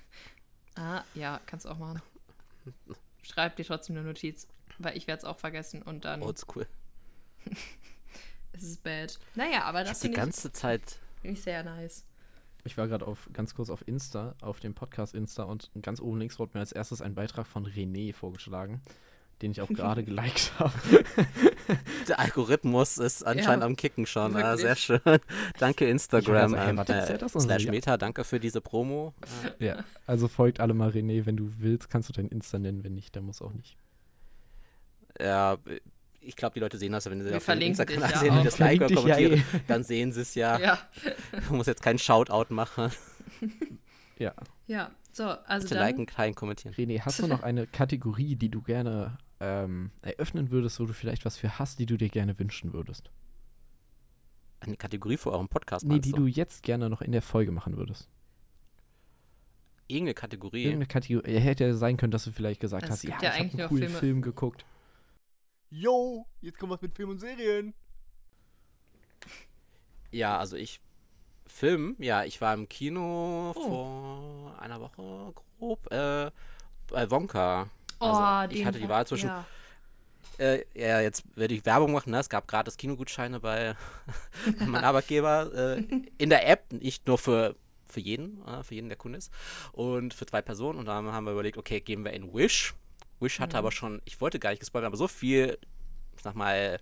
ah, 0.76 1.02
ja, 1.14 1.40
kannst 1.46 1.64
du 1.66 1.70
auch 1.70 1.78
machen. 1.78 2.00
Schreib 3.22 3.56
dir 3.56 3.64
trotzdem 3.64 3.96
eine 3.96 4.06
Notiz, 4.06 4.46
weil 4.78 4.96
ich 4.96 5.06
werde 5.06 5.18
es 5.20 5.24
auch 5.24 5.38
vergessen 5.38 5.82
und 5.82 6.04
dann 6.04 6.22
Oldschool. 6.22 6.66
ist 8.52 8.62
es 8.62 8.76
bad. 8.78 9.18
Naja, 9.34 9.64
aber 9.64 9.82
Ich 9.82 9.88
das 9.88 9.98
die 10.00 10.06
finde 10.08 10.18
ich, 10.18 10.22
ganze 10.24 10.52
Zeit. 10.52 10.98
find 11.20 11.36
ich 11.38 11.42
sehr 11.42 11.62
nice. 11.62 12.04
Ich 12.64 12.76
war 12.76 12.88
gerade 12.88 13.06
auf 13.06 13.28
ganz 13.32 13.54
kurz 13.54 13.70
auf 13.70 13.86
Insta, 13.86 14.34
auf 14.40 14.58
dem 14.58 14.74
Podcast 14.74 15.14
Insta 15.14 15.44
und 15.44 15.70
ganz 15.82 16.00
oben 16.00 16.18
links 16.18 16.38
wurde 16.40 16.52
mir 16.54 16.60
als 16.60 16.72
erstes 16.72 17.00
ein 17.00 17.14
Beitrag 17.14 17.46
von 17.46 17.64
René 17.66 18.12
vorgeschlagen, 18.12 18.80
den 19.42 19.50
ich 19.50 19.60
auch 19.60 19.68
gerade 19.70 20.02
geliked 20.04 20.52
habe. 20.58 20.72
Der 22.08 22.18
Algorithmus 22.18 22.98
ist 22.98 23.22
anscheinend 23.24 23.62
Ja, 23.62 23.66
am 23.66 23.76
Kicken 23.76 24.06
schon. 24.06 24.36
Ah, 24.36 24.56
sehr 24.56 24.76
schön. 24.76 25.00
Danke 25.58 25.88
Instagram. 25.88 26.54
Ich 26.54 26.60
hab 26.60 26.68
ähm, 26.68 26.78
äh, 26.78 27.22
uns 27.22 27.32
slash 27.32 27.64
ja. 27.64 27.70
Meta, 27.70 27.96
danke 27.96 28.24
für 28.24 28.40
diese 28.40 28.60
Promo. 28.60 29.14
Ja, 29.58 29.84
also 30.06 30.28
folgt 30.28 30.60
alle 30.60 30.74
mal 30.74 30.90
René, 30.90 31.26
wenn 31.26 31.36
du 31.36 31.52
willst, 31.58 31.90
kannst 31.90 32.08
du 32.08 32.12
dein 32.12 32.28
Insta 32.28 32.58
nennen, 32.58 32.84
wenn 32.84 32.94
nicht, 32.94 33.14
dann 33.16 33.24
muss 33.24 33.42
auch 33.42 33.52
nicht. 33.52 33.76
ja, 35.20 35.58
ich 36.20 36.34
glaube, 36.34 36.54
die 36.54 36.60
Leute 36.60 36.76
sehen 36.76 36.92
das, 36.92 37.08
wenn 37.08 37.22
sie 37.22 37.30
Wir 37.30 37.36
auf 37.36 37.48
Instagram 37.48 38.00
ja 38.00 38.18
sehen, 38.18 38.38
wie 38.38 38.42
das 38.44 38.58
Like 38.58 38.80
ja 38.80 38.88
kommentieren, 38.88 39.44
dann 39.68 39.84
sehen 39.84 40.12
sie 40.12 40.22
es 40.22 40.34
ja. 40.34 40.58
Ja, 40.58 40.78
Du 41.48 41.54
musst 41.54 41.68
jetzt 41.68 41.82
keinen 41.82 41.98
Shoutout 41.98 42.52
machen. 42.52 42.90
Ja, 44.18 44.34
ja. 44.66 44.90
So, 45.12 45.24
also 45.24 45.64
Bitte 45.64 45.76
dann, 45.76 45.86
liken, 45.86 46.06
teilen, 46.06 46.34
kommentieren. 46.34 46.74
René, 46.74 47.00
hast 47.00 47.20
du 47.20 47.26
noch 47.26 47.42
eine 47.42 47.66
Kategorie, 47.66 48.36
die 48.36 48.50
du 48.50 48.60
gerne 48.60 49.16
ähm, 49.40 49.90
eröffnen 50.02 50.50
würdest, 50.50 50.80
wo 50.80 50.86
du 50.86 50.92
vielleicht 50.92 51.24
was 51.24 51.36
für 51.36 51.58
hast, 51.58 51.78
die 51.78 51.86
du 51.86 51.96
dir 51.96 52.08
gerne 52.08 52.38
wünschen 52.38 52.72
würdest? 52.72 53.10
Eine 54.60 54.76
Kategorie 54.76 55.16
für 55.16 55.32
euren 55.32 55.48
Podcast, 55.48 55.84
Nee, 55.86 55.98
die 56.00 56.12
du? 56.12 56.18
du 56.22 56.26
jetzt 56.26 56.62
gerne 56.62 56.88
noch 56.88 57.02
in 57.02 57.12
der 57.12 57.22
Folge 57.22 57.52
machen 57.52 57.76
würdest. 57.76 58.08
Irgendeine 59.88 60.14
Kategorie. 60.14 60.62
Irgendeine 60.64 60.86
Kategorie. 60.86 61.38
Hätte 61.38 61.64
ja 61.64 61.74
sein 61.74 61.96
können, 61.96 62.10
dass 62.10 62.24
du 62.24 62.32
vielleicht 62.32 62.60
gesagt 62.60 62.84
Es 62.84 62.90
hast, 62.90 63.02
ja, 63.04 63.10
ja 63.10 63.16
ich 63.18 63.24
habe 63.26 63.34
eigentlich 63.34 63.60
einen 63.60 63.68
coolen 63.68 63.84
Filme- 63.84 63.98
Film 63.98 64.22
geguckt. 64.22 64.64
Yo, 65.70 66.26
jetzt 66.40 66.58
kommt 66.58 66.72
was 66.72 66.80
mit 66.82 66.92
Film 66.94 67.10
und 67.10 67.18
Serien. 67.18 67.74
Ja, 70.10 70.38
also 70.38 70.56
ich. 70.56 70.80
Film, 71.48 71.94
ja, 72.00 72.24
ich 72.24 72.40
war 72.40 72.52
im 72.54 72.68
Kino 72.68 73.52
Oh. 73.56 73.62
vor 73.62 74.58
einer 74.60 74.80
Woche 74.80 75.32
grob. 75.58 75.86
Äh, 75.92 76.30
bei 76.88 77.10
Wonka. 77.10 77.70
Oh, 78.00 78.06
Also, 78.06 78.54
ich 78.54 78.64
hatte 78.64 78.78
die 78.78 78.88
Wahl 78.88 79.06
zwischen 79.06 79.28
Ja. 79.28 79.44
Äh, 80.38 80.64
ja, 80.74 81.00
jetzt 81.00 81.24
werde 81.34 81.54
ich 81.54 81.64
Werbung 81.64 81.92
machen. 81.92 82.10
Ne? 82.10 82.18
Es 82.18 82.28
gab 82.28 82.46
gratis 82.46 82.76
Kinogutscheine 82.76 83.40
bei 83.40 83.74
meinem 84.58 84.76
Arbeitgeber 84.84 85.76
äh, 85.78 85.84
in 86.18 86.28
der 86.28 86.46
App, 86.48 86.70
nicht 86.72 87.06
nur 87.06 87.16
für, 87.16 87.56
für 87.86 88.00
jeden, 88.00 88.46
äh, 88.46 88.62
für 88.62 88.74
jeden, 88.74 88.88
der 88.88 88.98
Kunde 88.98 89.16
ist, 89.18 89.32
und 89.72 90.12
für 90.12 90.26
zwei 90.26 90.42
Personen. 90.42 90.78
Und 90.78 90.86
dann 90.86 91.10
haben 91.10 91.24
wir 91.24 91.32
überlegt, 91.32 91.56
okay, 91.56 91.80
gehen 91.80 92.04
wir 92.04 92.12
in 92.12 92.34
Wish. 92.34 92.74
Wish 93.18 93.40
hatte 93.40 93.56
Mhm. 93.56 93.58
aber 93.58 93.72
schon, 93.72 94.02
ich 94.04 94.20
wollte 94.20 94.38
gar 94.38 94.50
nicht 94.50 94.60
gespoilert, 94.60 94.88
aber 94.88 94.98
so 94.98 95.08
viel, 95.08 95.58
ich 96.16 96.22
sag 96.22 96.34
mal, 96.34 96.78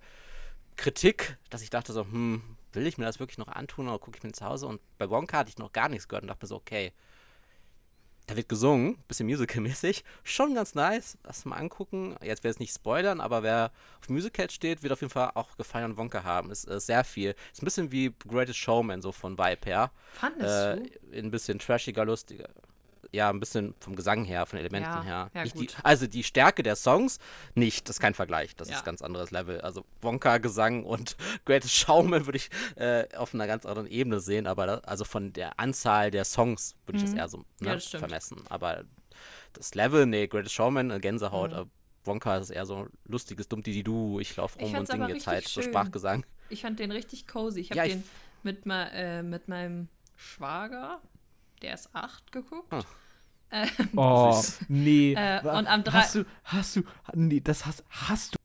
Kritik, 0.75 1.37
dass 1.49 1.61
ich 1.61 1.69
dachte 1.69 1.93
so, 1.93 2.01
hm, 2.01 2.41
will 2.73 2.85
ich 2.85 2.97
mir 2.97 3.05
das 3.05 3.19
wirklich 3.19 3.37
noch 3.37 3.47
antun 3.47 3.87
oder 3.87 3.99
gucke 3.99 4.17
ich 4.17 4.23
mir 4.23 4.33
zu 4.33 4.43
Hause? 4.45 4.67
Und 4.67 4.81
bei 4.97 5.09
Wonka 5.09 5.37
hatte 5.37 5.49
ich 5.49 5.57
noch 5.57 5.71
gar 5.71 5.87
nichts 5.87 6.09
gehört 6.09 6.23
und 6.23 6.27
dachte 6.27 6.43
mir 6.43 6.49
so, 6.49 6.57
okay, 6.57 6.91
da 8.27 8.35
wird 8.35 8.49
gesungen, 8.49 8.97
bisschen 9.07 9.27
musical-mäßig. 9.27 10.03
Schon 10.23 10.55
ganz 10.55 10.73
nice. 10.75 11.17
Lass 11.23 11.45
mal 11.45 11.57
angucken. 11.57 12.15
Jetzt 12.21 12.43
werde 12.43 12.49
ich 12.49 12.55
es 12.55 12.59
nicht 12.59 12.73
spoilern, 12.73 13.21
aber 13.21 13.43
wer 13.43 13.71
auf 14.01 14.09
Musical 14.09 14.49
steht, 14.49 14.81
wird 14.83 14.93
auf 14.93 15.01
jeden 15.01 15.11
Fall 15.11 15.31
auch 15.35 15.55
Gefallen 15.57 15.85
an 15.85 15.97
Wonka 15.97 16.23
haben. 16.23 16.49
Ist 16.51 16.67
äh, 16.67 16.79
sehr 16.79 17.03
viel. 17.03 17.35
Ist 17.53 17.61
ein 17.61 17.65
bisschen 17.65 17.91
wie 17.91 18.13
Greatest 18.27 18.57
Showman, 18.59 19.01
so 19.01 19.11
von 19.11 19.37
Vibe 19.37 19.65
her. 19.65 19.91
Fandest 20.13 20.43
Äh, 20.55 20.77
du? 21.11 21.19
ein 21.19 21.31
bisschen 21.31 21.59
trashiger, 21.59 22.03
lustiger. 22.05 22.49
Ja 23.11 23.29
ein 23.29 23.39
bisschen 23.39 23.73
vom 23.79 23.95
Gesang 23.95 24.23
her, 24.25 24.45
von 24.45 24.59
Elementen 24.59 24.89
Ja, 24.91 25.03
her. 25.03 25.31
ja, 25.33 25.43
die, 25.43 25.67
also 25.83 26.07
die 26.07 26.23
Stärke 26.23 26.63
der 26.63 26.75
Songs 26.75 27.19
nicht, 27.53 27.87
das 27.89 27.97
ist 27.97 27.99
kein 27.99 28.13
Vergleich, 28.13 28.55
das 28.55 28.69
Ja. 28.69 28.75
ist 28.75 28.81
ein 28.81 28.85
ganz 28.85 29.01
anderes 29.01 29.31
Level. 29.31 29.61
Also 29.61 29.85
Wonka 30.01 30.37
Gesang 30.37 30.83
und 30.83 31.15
Greatest 31.45 31.75
Showman 31.75 32.25
würde 32.25 32.37
ich 32.37 32.49
äh, 32.75 33.07
auf 33.15 33.33
einer 33.33 33.47
ganz 33.47 33.65
anderen 33.65 33.87
Ebene 33.89 34.19
sehen, 34.19 34.47
aber 34.47 34.65
da, 34.67 34.77
also 34.79 35.03
von 35.05 35.33
der 35.33 35.59
Anzahl 35.59 36.11
der 36.11 36.25
Songs 36.25 36.75
würde 36.85 36.97
ich 36.97 37.03
das 37.03 37.13
eher 37.13 37.27
so 37.29 37.37
Mhm. 37.37 37.43
Ne, 37.61 37.73
das 37.75 37.87
vermessen. 37.87 38.41
Aber 38.49 38.83
das 39.53 39.73
Level, 39.75 40.05
nee, 40.05 40.27
Greatest 40.27 40.53
Showman, 40.55 40.91
äh, 40.91 40.99
Gänsehaut, 40.99 41.51
Mhm. 41.51 41.57
äh, 41.57 41.65
Wonka 42.03 42.37
ist 42.37 42.49
eher 42.51 42.65
so 42.65 42.87
lustiges 43.05 43.47
Dumm-Didi-Du, 43.47 44.19
ich 44.19 44.35
laufe 44.35 44.59
Ich 44.59 44.65
rum 44.65 44.73
fand's 44.73 44.91
und 44.91 44.97
singe 44.99 45.11
jetzt 45.13 45.25
halt 45.25 45.37
richtig 45.39 45.53
so 45.53 45.61
schön. 45.61 45.71
Sprachgesang. 45.71 46.25
Ich 46.49 46.61
fand 46.61 46.79
den 46.79 46.91
richtig 46.91 47.27
cozy. 47.27 47.61
Ich 47.61 47.71
habe 47.71 47.87
ich- 47.87 47.93
den 47.93 48.03
mit, 48.43 48.65
ma 48.67 48.83
äh, 48.89 49.23
mit 49.23 49.47
meinem 49.47 49.87
Schwager, 50.15 51.01
der 51.61 51.73
ist 51.73 51.89
acht, 51.93 52.31
geguckt. 52.31 52.71
Ah. 52.73 52.83
Äh, 53.51 53.67
Oh, 53.95 54.43
nee. 54.67 55.13
Äh, 55.13 55.39
und 55.41 55.67
am 55.67 55.83
drei- 55.83 55.99
Hast 56.01 56.15
du, 56.15 56.25
hast 56.43 56.75
du, 56.75 56.83
nee, 57.13 57.39
das 57.41 57.65
hast, 57.65 57.83
hast 57.89 58.33
du 58.35 58.39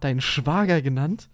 deinen 0.00 0.20
Schwager 0.20 0.82
genannt? 0.82 1.28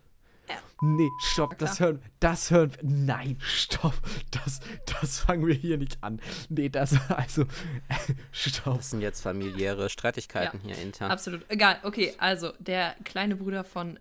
Ja. 0.48 0.54
Nee, 0.82 1.08
stopp, 1.32 1.56
das 1.58 1.80
hören, 1.80 2.02
das 2.20 2.50
hören, 2.50 2.72
nein, 2.82 3.36
stopp, 3.40 3.94
das, 4.30 4.60
das 5.00 5.20
fangen 5.20 5.46
wir 5.46 5.54
hier 5.54 5.78
nicht 5.78 6.02
an. 6.04 6.20
Nee, 6.50 6.68
das, 6.68 6.94
also, 7.10 7.46
stopp. 8.32 8.76
Das 8.76 8.90
sind 8.90 9.00
jetzt 9.00 9.22
familiäre 9.22 9.88
Streitigkeiten 9.88 10.60
hier 10.60 10.76
intern. 10.78 11.10
Absolut. 11.10 11.44
Egal. 11.48 11.78
Okay, 11.82 12.14
also 12.18 12.52
der 12.58 12.94
kleine 13.04 13.36
Bruder 13.36 13.64
von 13.64 13.98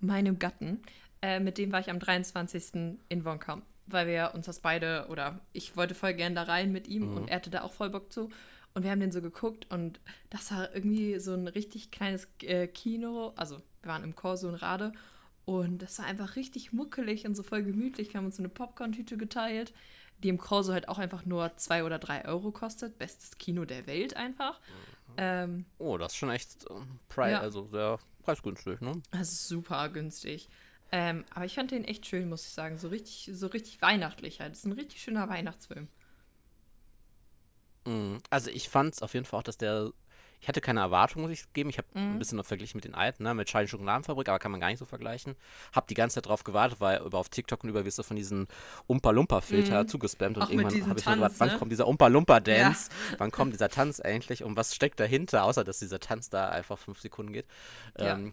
meinem 0.00 0.38
Gatten, 0.38 0.82
äh, 1.22 1.40
mit 1.40 1.58
dem 1.58 1.72
war 1.72 1.80
ich 1.80 1.90
am 1.90 1.98
23. 1.98 2.98
in 3.08 3.24
Wonka, 3.24 3.60
weil 3.92 4.06
wir 4.06 4.32
uns 4.34 4.46
das 4.46 4.60
beide, 4.60 5.06
oder 5.08 5.40
ich 5.52 5.76
wollte 5.76 5.94
voll 5.94 6.14
gern 6.14 6.34
da 6.34 6.44
rein 6.44 6.72
mit 6.72 6.88
ihm 6.88 7.16
und 7.16 7.28
er 7.28 7.36
hatte 7.36 7.50
da 7.50 7.62
auch 7.62 7.72
voll 7.72 7.90
Bock 7.90 8.12
zu. 8.12 8.28
Und 8.74 8.82
wir 8.84 8.90
haben 8.90 9.00
den 9.00 9.10
so 9.12 9.20
geguckt 9.22 9.66
und 9.70 9.98
das 10.30 10.50
war 10.52 10.72
irgendwie 10.74 11.18
so 11.18 11.32
ein 11.34 11.48
richtig 11.48 11.90
kleines 11.90 12.28
äh, 12.42 12.66
Kino. 12.68 13.32
Also 13.34 13.56
wir 13.82 13.90
waren 13.90 14.04
im 14.04 14.14
Corso 14.14 14.48
in 14.48 14.54
Rade 14.54 14.92
und 15.46 15.78
das 15.82 15.98
war 15.98 16.06
einfach 16.06 16.36
richtig 16.36 16.72
muckelig 16.72 17.26
und 17.26 17.34
so 17.34 17.42
voll 17.42 17.62
gemütlich. 17.62 18.12
Wir 18.12 18.18
haben 18.18 18.26
uns 18.26 18.36
so 18.36 18.42
eine 18.42 18.50
Popcorn-Tüte 18.50 19.16
geteilt, 19.16 19.72
die 20.22 20.28
im 20.28 20.38
Corso 20.38 20.72
halt 20.72 20.88
auch 20.88 20.98
einfach 20.98 21.24
nur 21.24 21.56
zwei 21.56 21.82
oder 21.82 21.98
drei 21.98 22.24
Euro 22.26 22.52
kostet. 22.52 22.98
Bestes 22.98 23.38
Kino 23.38 23.64
der 23.64 23.86
Welt 23.86 24.16
einfach. 24.16 24.60
Ähm, 25.16 25.64
Oh, 25.78 25.96
das 25.96 26.12
ist 26.12 26.18
schon 26.18 26.30
echt 26.30 26.66
äh, 26.70 27.30
Ja. 27.32 27.40
also 27.40 27.64
sehr 27.66 27.98
preisgünstig, 28.22 28.80
ne? 28.80 29.00
Das 29.10 29.32
ist 29.32 29.48
super 29.48 29.88
günstig. 29.88 30.48
Ähm, 30.90 31.24
aber 31.34 31.44
ich 31.44 31.54
fand 31.54 31.70
den 31.70 31.84
echt 31.84 32.06
schön, 32.06 32.28
muss 32.28 32.46
ich 32.46 32.52
sagen. 32.52 32.78
So 32.78 32.88
richtig, 32.88 33.30
so 33.34 33.46
richtig 33.48 33.82
weihnachtlich 33.82 34.40
halt. 34.40 34.52
Das 34.52 34.60
ist 34.60 34.64
ein 34.66 34.72
richtig 34.72 35.00
schöner 35.02 35.28
Weihnachtsfilm. 35.28 35.88
Mhm. 37.86 38.18
Also 38.30 38.50
ich 38.50 38.68
fand 38.68 38.94
es 38.94 39.02
auf 39.02 39.14
jeden 39.14 39.24
Fall 39.26 39.40
auch, 39.40 39.44
dass 39.44 39.56
der. 39.58 39.90
Ich 40.40 40.46
hatte 40.46 40.60
keine 40.60 40.78
Erwartung, 40.78 41.22
muss 41.22 41.32
ich 41.32 41.52
geben. 41.52 41.68
Ich 41.68 41.78
habe 41.78 41.88
Mhm. 41.94 42.12
ein 42.14 42.18
bisschen 42.20 42.36
noch 42.36 42.46
verglichen 42.46 42.78
mit 42.78 42.84
den 42.84 42.94
alten, 42.94 43.24
ne? 43.24 43.34
mit 43.34 43.48
Charlie 43.48 43.66
Schokoladenfabrik, 43.66 44.28
aber 44.28 44.38
kann 44.38 44.52
man 44.52 44.60
gar 44.60 44.68
nicht 44.68 44.78
so 44.78 44.84
vergleichen. 44.84 45.34
Hab 45.74 45.88
die 45.88 45.94
ganze 45.94 46.14
Zeit 46.14 46.26
drauf 46.26 46.44
gewartet, 46.44 46.80
weil 46.80 47.00
über 47.02 47.18
auf 47.18 47.28
TikTok 47.28 47.64
und 47.64 47.70
über 47.70 47.84
wirst 47.84 47.98
du 47.98 48.04
von 48.04 48.16
diesen 48.16 48.46
Umpa-Lumpa-Filter 48.86 49.88
zugespammt 49.88 50.36
und 50.36 50.42
Mhm. 50.42 50.46
Auch 50.46 50.50
irgendwann 50.50 50.74
diesem 50.74 50.90
habe 50.90 51.00
ich 51.00 51.06
mir 51.06 51.16
gedacht, 51.16 51.34
wann 51.38 51.48
ne? 51.48 51.58
kommt 51.58 51.72
dieser 51.72 51.88
Umpa-Lumpa-Dance? 51.88 52.88
Wann 53.18 53.32
kommt 53.32 53.52
dieser 53.52 53.68
Tanz 53.68 53.98
eigentlich? 53.98 54.44
Und 54.44 54.56
was 54.56 54.76
steckt 54.76 55.00
dahinter, 55.00 55.42
außer 55.42 55.64
dass 55.64 55.80
dieser 55.80 55.98
Tanz 55.98 56.30
da 56.30 56.50
einfach 56.50 56.78
fünf 56.78 57.00
Sekunden 57.00 57.32
geht? 57.32 57.46
Ja. 57.98 58.14
Ähm, 58.14 58.32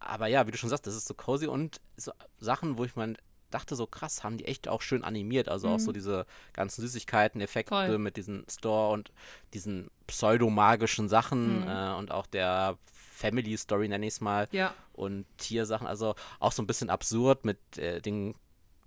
aber 0.00 0.26
ja, 0.26 0.46
wie 0.46 0.50
du 0.50 0.58
schon 0.58 0.70
sagst, 0.70 0.86
das 0.86 0.94
ist 0.94 1.06
so 1.08 1.14
cozy 1.14 1.46
und 1.46 1.80
so 1.96 2.12
Sachen, 2.38 2.76
wo 2.78 2.84
ich 2.84 2.96
mal 2.96 3.14
dachte, 3.50 3.76
so 3.76 3.86
krass, 3.86 4.24
haben 4.24 4.36
die 4.36 4.46
echt 4.46 4.66
auch 4.66 4.82
schön 4.82 5.04
animiert. 5.04 5.48
Also 5.48 5.68
auch 5.68 5.78
so 5.78 5.92
diese 5.92 6.26
ganzen 6.54 6.80
Süßigkeiten, 6.82 7.40
Effekte 7.40 7.72
Mhm. 7.74 7.86
Voll. 7.86 7.98
mit 7.98 8.16
diesem 8.16 8.44
Store 8.50 8.92
und 8.92 9.12
diesen 9.52 9.90
pseudomagischen 10.08 11.08
Sachen 11.08 11.60
Mhm. 11.60 11.68
äh, 11.68 11.92
und 11.94 12.10
auch 12.10 12.26
der 12.26 12.76
Family 12.92 13.56
Story, 13.56 13.88
nenne 13.88 14.06
ich 14.06 14.14
es 14.14 14.20
mal, 14.20 14.48
Ja, 14.50 14.74
und 14.92 15.24
Tiersachen. 15.38 15.86
Also 15.86 16.16
auch 16.40 16.50
so 16.52 16.62
ein 16.62 16.66
bisschen 16.66 16.90
absurd 16.90 17.44
mit 17.44 17.58
äh, 17.78 18.00
den, 18.00 18.34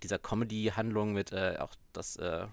dieser 0.04 0.20
Comedy-Handlung 0.20 1.14
mit 1.14 1.32
äh, 1.32 1.56
auch 1.60 1.72
das 1.94 2.18
äh, 2.18 2.46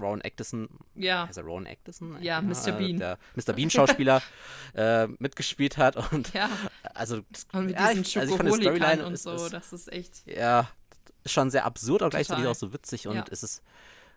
Rowan 0.00 0.20
Atkinson, 0.24 0.68
ja. 0.94 1.26
heißt 1.28 1.38
er 1.38 1.44
Rowan 1.44 1.66
Atkinson? 1.66 2.22
Ja, 2.22 2.40
Mr. 2.40 2.72
Bean. 2.72 2.98
Der 2.98 3.18
Mr. 3.36 3.52
Bean-Schauspieler 3.52 4.22
äh, 4.74 5.06
mitgespielt 5.18 5.76
hat 5.76 6.12
und 6.12 6.32
Ja. 6.34 6.48
also, 6.94 7.20
das- 7.30 7.46
Und 7.52 7.66
mit 7.66 7.74
ja, 7.76 7.88
diesen 7.88 8.02
ich, 8.02 8.18
also 8.18 8.32
ich 8.32 8.36
fand 8.38 8.48
die 8.50 8.62
Storyline 8.62 9.06
und 9.06 9.16
so. 9.18 9.34
ist, 9.34 9.52
das 9.52 9.72
ist 9.72 9.92
echt. 9.92 10.26
ja, 10.26 10.68
ist 11.24 11.32
schon 11.32 11.50
sehr 11.50 11.64
absurd, 11.64 12.02
aber 12.02 12.10
gleichzeitig 12.10 12.46
auch 12.46 12.54
so 12.54 12.72
witzig 12.72 13.06
und 13.06 13.16
Ja. 13.16 13.24
es 13.30 13.42
ist 13.42 13.62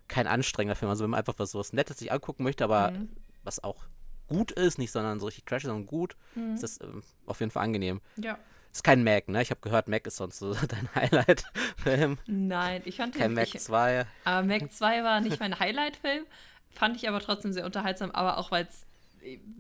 kein 0.08 0.28
anstrengender 0.28 0.76
Film. 0.76 0.90
Also 0.90 1.04
wenn 1.04 1.12
man 1.12 1.20
einfach 1.20 1.36
was 1.38 1.52
sowas 1.52 1.74
Nettes 1.74 1.98
sich 2.00 2.12
angucken 2.12 2.44
möchte, 2.44 2.64
aber 2.64 2.92
Mhm. 2.92 3.10
was 3.44 3.64
auch 3.64 3.84
gut 4.28 4.52
ist, 4.52 4.78
nicht 4.80 4.92
sondern 4.92 5.20
so 5.20 5.26
richtig 5.28 5.46
trash, 5.46 5.64
sondern 5.64 5.86
gut, 5.86 6.16
Mhm. 6.36 6.56
ist 6.56 6.64
das 6.64 6.80
ähm, 6.82 7.04
auf 7.28 7.40
jeden 7.42 7.52
Fall 7.52 7.64
angenehm. 7.64 8.02
Ja. 8.18 8.38
Ist 8.76 8.84
kein 8.84 9.06
Mac, 9.06 9.30
ne? 9.30 9.42
Ich 9.42 9.52
habe 9.52 9.62
gehört, 9.62 9.88
Mac 9.88 10.06
ist 10.06 10.18
sonst 10.18 10.38
so 10.40 10.54
dein 10.68 10.90
Highlight-Film. 10.94 12.18
Nein, 12.28 12.82
ich 12.84 12.98
fand 12.98 13.16
Kein 13.16 13.30
den. 13.30 13.36
Mac 13.36 13.56
Ich, 13.56 13.62
2. 13.62 14.06
aber 14.26 14.46
Mac 14.46 14.70
2 14.70 15.02
war 15.02 15.22
nicht 15.22 15.40
mein 15.40 15.58
Highlight-Film. 15.58 16.26
Fand 16.72 16.98
ich 16.98 17.08
aber 17.08 17.22
trotzdem 17.22 17.54
sehr 17.54 17.64
unterhaltsam, 17.64 18.12
aber 18.12 18.38
auch 18.38 18.52
weil 18.52 18.66
es 18.68 18.86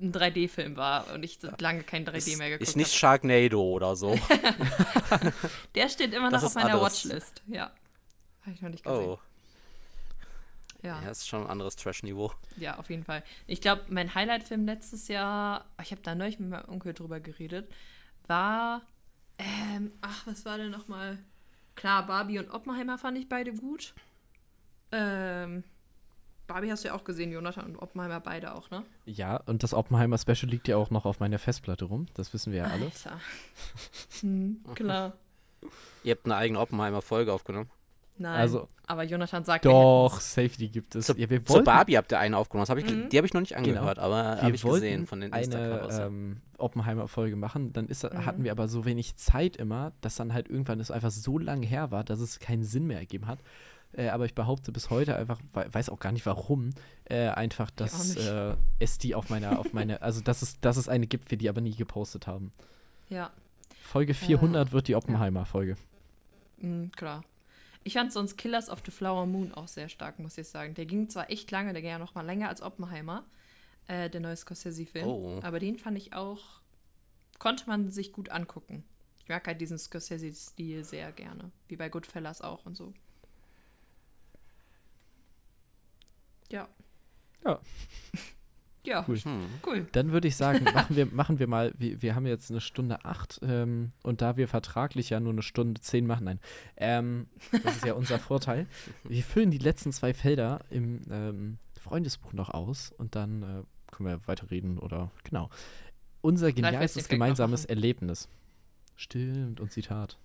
ein 0.01 0.11
3D-Film 0.11 0.75
war 0.75 1.13
und 1.13 1.23
ich 1.23 1.39
lange 1.59 1.83
kein 1.83 2.05
3D 2.05 2.15
Ist, 2.17 2.37
mehr 2.37 2.49
geguckt 2.49 2.67
ist 2.67 2.75
nicht 2.75 2.87
habe. 2.89 2.97
Sharknado 2.97 3.61
oder 3.63 3.95
so. 3.95 4.19
Der 5.75 5.87
steht 5.87 6.13
immer 6.13 6.29
noch 6.29 6.43
auf 6.43 6.53
meiner 6.55 6.73
anderes. 6.73 7.05
Watchlist. 7.05 7.41
Ja. 7.47 7.71
Habe 8.41 8.51
ich 8.53 8.61
noch 8.61 8.69
nicht 8.69 8.83
gesehen. 8.83 8.99
Oh, 9.11 9.19
Ja. 10.83 11.01
ja, 11.01 11.09
ist 11.09 11.25
schon 11.25 11.43
ein 11.45 11.49
anderes 11.49 11.77
Trash-Niveau. 11.77 12.33
Ja, 12.57 12.77
auf 12.79 12.89
jeden 12.89 13.05
Fall. 13.05 13.23
Ich 13.47 13.61
glaube, 13.61 13.83
mein 13.87 14.13
Highlight-Film 14.13 14.65
letztes 14.65 15.07
Jahr, 15.07 15.63
ich 15.81 15.91
habe 15.91 16.01
da 16.01 16.15
neulich 16.15 16.37
mit 16.37 16.49
meinem 16.49 16.67
Onkel 16.67 16.93
drüber 16.93 17.21
geredet, 17.21 17.71
war, 18.27 18.81
ähm, 19.37 19.91
ach, 20.01 20.27
was 20.27 20.45
war 20.45 20.57
denn 20.57 20.71
nochmal? 20.71 21.17
Klar, 21.75 22.05
Barbie 22.05 22.39
und 22.39 22.49
Oppenheimer 22.51 22.97
fand 22.97 23.17
ich 23.17 23.27
beide 23.27 23.53
gut. 23.53 23.93
Ähm, 24.91 25.63
Barbie 26.47 26.71
hast 26.71 26.83
du 26.83 26.89
ja 26.89 26.93
auch 26.93 27.03
gesehen, 27.03 27.31
Jonathan 27.31 27.65
und 27.65 27.77
Oppenheimer 27.77 28.19
beide 28.19 28.53
auch, 28.53 28.69
ne? 28.69 28.83
Ja, 29.05 29.37
und 29.37 29.63
das 29.63 29.73
Oppenheimer 29.73 30.17
Special 30.17 30.49
liegt 30.49 30.67
ja 30.67 30.77
auch 30.77 30.91
noch 30.91 31.05
auf 31.05 31.19
meiner 31.19 31.39
Festplatte 31.39 31.85
rum. 31.85 32.07
Das 32.13 32.33
wissen 32.33 32.53
wir 32.53 32.59
ja 32.59 32.65
alle. 32.65 32.85
Alter. 32.85 33.19
hm, 34.21 34.63
klar. 34.75 35.13
Ihr 36.03 36.13
habt 36.13 36.25
eine 36.25 36.35
eigene 36.35 36.59
Oppenheimer-Folge 36.59 37.33
aufgenommen. 37.33 37.69
Nein. 38.17 38.39
Also- 38.39 38.67
aber 38.87 39.03
Jonathan 39.03 39.43
sagt, 39.43 39.65
Doch, 39.65 40.19
Safety 40.21 40.69
gibt 40.69 40.95
es. 40.95 41.07
Zu, 41.07 41.17
ja, 41.17 41.29
wir 41.29 41.43
zu 41.43 41.53
wollten, 41.53 41.65
Barbie 41.65 41.97
habt 41.97 42.11
ihr 42.13 42.19
eine 42.19 42.37
aufgenommen. 42.37 42.63
Das 42.63 42.69
hab 42.69 42.77
ich, 42.77 42.85
Mhm. 42.85 43.09
Die 43.09 43.17
habe 43.17 43.25
ich 43.27 43.33
noch 43.33 43.41
nicht 43.41 43.55
Genau. 43.55 43.67
angehört, 43.79 43.99
aber 43.99 44.35
wir 44.37 44.41
habe 44.43 44.55
ich 44.55 44.61
gesehen 44.63 45.05
von 45.07 45.19
den 45.21 45.33
eine 45.33 45.43
Insta-Covers. 45.43 45.97
ja. 45.97 46.05
ähm, 46.07 46.37
Oppenheimer-Folge 46.57 47.35
machen. 47.35 47.73
Dann 47.73 47.87
ist, 47.87 48.03
Mhm. 48.03 48.25
hatten 48.25 48.43
wir 48.43 48.51
aber 48.51 48.67
so 48.67 48.85
wenig 48.85 49.17
Zeit 49.17 49.57
immer, 49.57 49.91
dass 50.01 50.15
dann 50.15 50.33
halt 50.33 50.47
irgendwann 50.49 50.79
es 50.79 50.91
einfach 50.91 51.11
so 51.11 51.37
lange 51.37 51.65
her 51.65 51.91
war, 51.91 52.03
dass 52.03 52.19
es 52.19 52.39
keinen 52.39 52.63
Sinn 52.63 52.85
mehr 52.87 52.99
ergeben 52.99 53.27
hat. 53.27 53.39
Äh, 53.91 54.09
aber 54.09 54.25
ich 54.25 54.33
behaupte 54.35 54.71
bis 54.71 54.89
heute 54.89 55.15
einfach, 55.15 55.39
we 55.53 55.65
weiß 55.71 55.89
auch 55.89 55.99
gar 55.99 56.11
nicht 56.11 56.25
warum, 56.25 56.71
äh, 57.05 57.27
einfach, 57.29 57.71
dass 57.71 58.15
äh, 58.17 58.53
es 58.79 58.97
die 58.97 59.15
auf 59.15 59.29
meiner, 59.29 59.57
auf 59.59 59.73
meine, 59.73 60.01
also 60.01 60.21
dass 60.21 60.41
es, 60.41 60.59
dass 60.61 60.77
es 60.77 60.87
eine 60.89 61.07
gibt, 61.07 61.31
wir 61.31 61.37
die 61.37 61.49
aber 61.49 61.61
nie 61.61 61.75
gepostet 61.75 62.27
haben. 62.27 62.51
Ja, 63.09 63.31
Folge 63.81 64.13
400 64.13 64.71
wird 64.73 64.87
die 64.89 64.95
Oppenheimer-Folge. 64.95 65.75
Mhm, 66.57 66.91
klar. 66.91 67.23
Ich 67.85 67.93
fand 67.93 68.11
sonst 68.11 68.35
Killers 68.37 68.71
of 68.71 68.81
the 68.83 68.89
Flower 68.89 69.27
Moon 69.27 69.53
auch 69.53 69.67
sehr 69.67 69.89
stark, 69.89 70.17
muss 70.17 70.39
ich 70.39 70.47
sagen. 70.47 70.73
Der 70.73 70.87
ging 70.87 71.07
zwar 71.07 71.29
echt 71.29 71.51
lange, 71.51 71.71
der 71.71 71.83
ging 71.83 71.91
ja 71.91 71.99
noch 71.99 72.15
mal 72.15 72.25
länger 72.25 72.49
als 72.49 72.63
Oppenheimer, 72.63 73.23
äh, 73.87 74.09
der 74.09 74.21
neue 74.21 74.35
Scorsese-Film. 74.35 75.07
Oh. 75.07 75.39
Aber 75.43 75.59
den 75.59 75.77
fand 75.77 75.95
ich 75.95 76.13
auch, 76.13 76.61
konnte 77.37 77.67
man 77.67 77.91
sich 77.91 78.11
gut 78.11 78.29
angucken. 78.29 78.83
Ich 79.19 79.29
mag 79.29 79.45
halt 79.45 79.61
diesen 79.61 79.77
Scorsese-Stil 79.77 80.83
sehr 80.83 81.11
gerne. 81.11 81.51
Wie 81.67 81.75
bei 81.75 81.89
Goodfellas 81.89 82.41
auch 82.41 82.65
und 82.65 82.75
so. 82.75 82.91
Ja. 86.49 86.67
Ja. 87.43 87.61
Ja, 88.85 89.05
Cool. 89.07 89.17
Hm. 89.17 89.45
cool. 89.65 89.87
Dann 89.91 90.11
würde 90.11 90.27
ich 90.27 90.35
sagen, 90.35 90.63
machen 90.73 90.95
wir, 90.95 91.05
machen 91.07 91.39
wir 91.39 91.47
mal, 91.47 91.73
wir, 91.77 92.01
wir 92.01 92.15
haben 92.15 92.25
jetzt 92.25 92.51
eine 92.51 92.61
Stunde 92.61 93.03
acht 93.03 93.39
ähm, 93.43 93.91
und 94.03 94.21
da 94.21 94.37
wir 94.37 94.47
vertraglich 94.47 95.09
ja 95.09 95.19
nur 95.19 95.33
eine 95.33 95.41
Stunde 95.41 95.81
zehn 95.81 96.05
machen, 96.05 96.25
nein, 96.25 96.39
ähm, 96.77 97.27
das 97.63 97.77
ist 97.77 97.85
ja 97.85 97.93
unser 97.93 98.19
Vorteil. 98.19 98.67
Wir 99.03 99.23
füllen 99.23 99.51
die 99.51 99.57
letzten 99.57 99.91
zwei 99.91 100.13
Felder 100.13 100.61
im 100.69 101.01
ähm, 101.09 101.57
Freundesbuch 101.79 102.33
noch 102.33 102.49
aus 102.49 102.91
und 102.97 103.15
dann 103.15 103.43
äh, 103.43 103.63
können 103.91 104.09
wir 104.09 104.27
weiterreden 104.27 104.77
oder 104.77 105.11
genau. 105.23 105.49
Unser 106.21 106.51
genialstes 106.51 107.07
gemeinsames. 107.07 107.65
Erlebnis. 107.65 108.27
Stimmt 108.95 109.59
und 109.59 109.71
Zitat. 109.71 110.17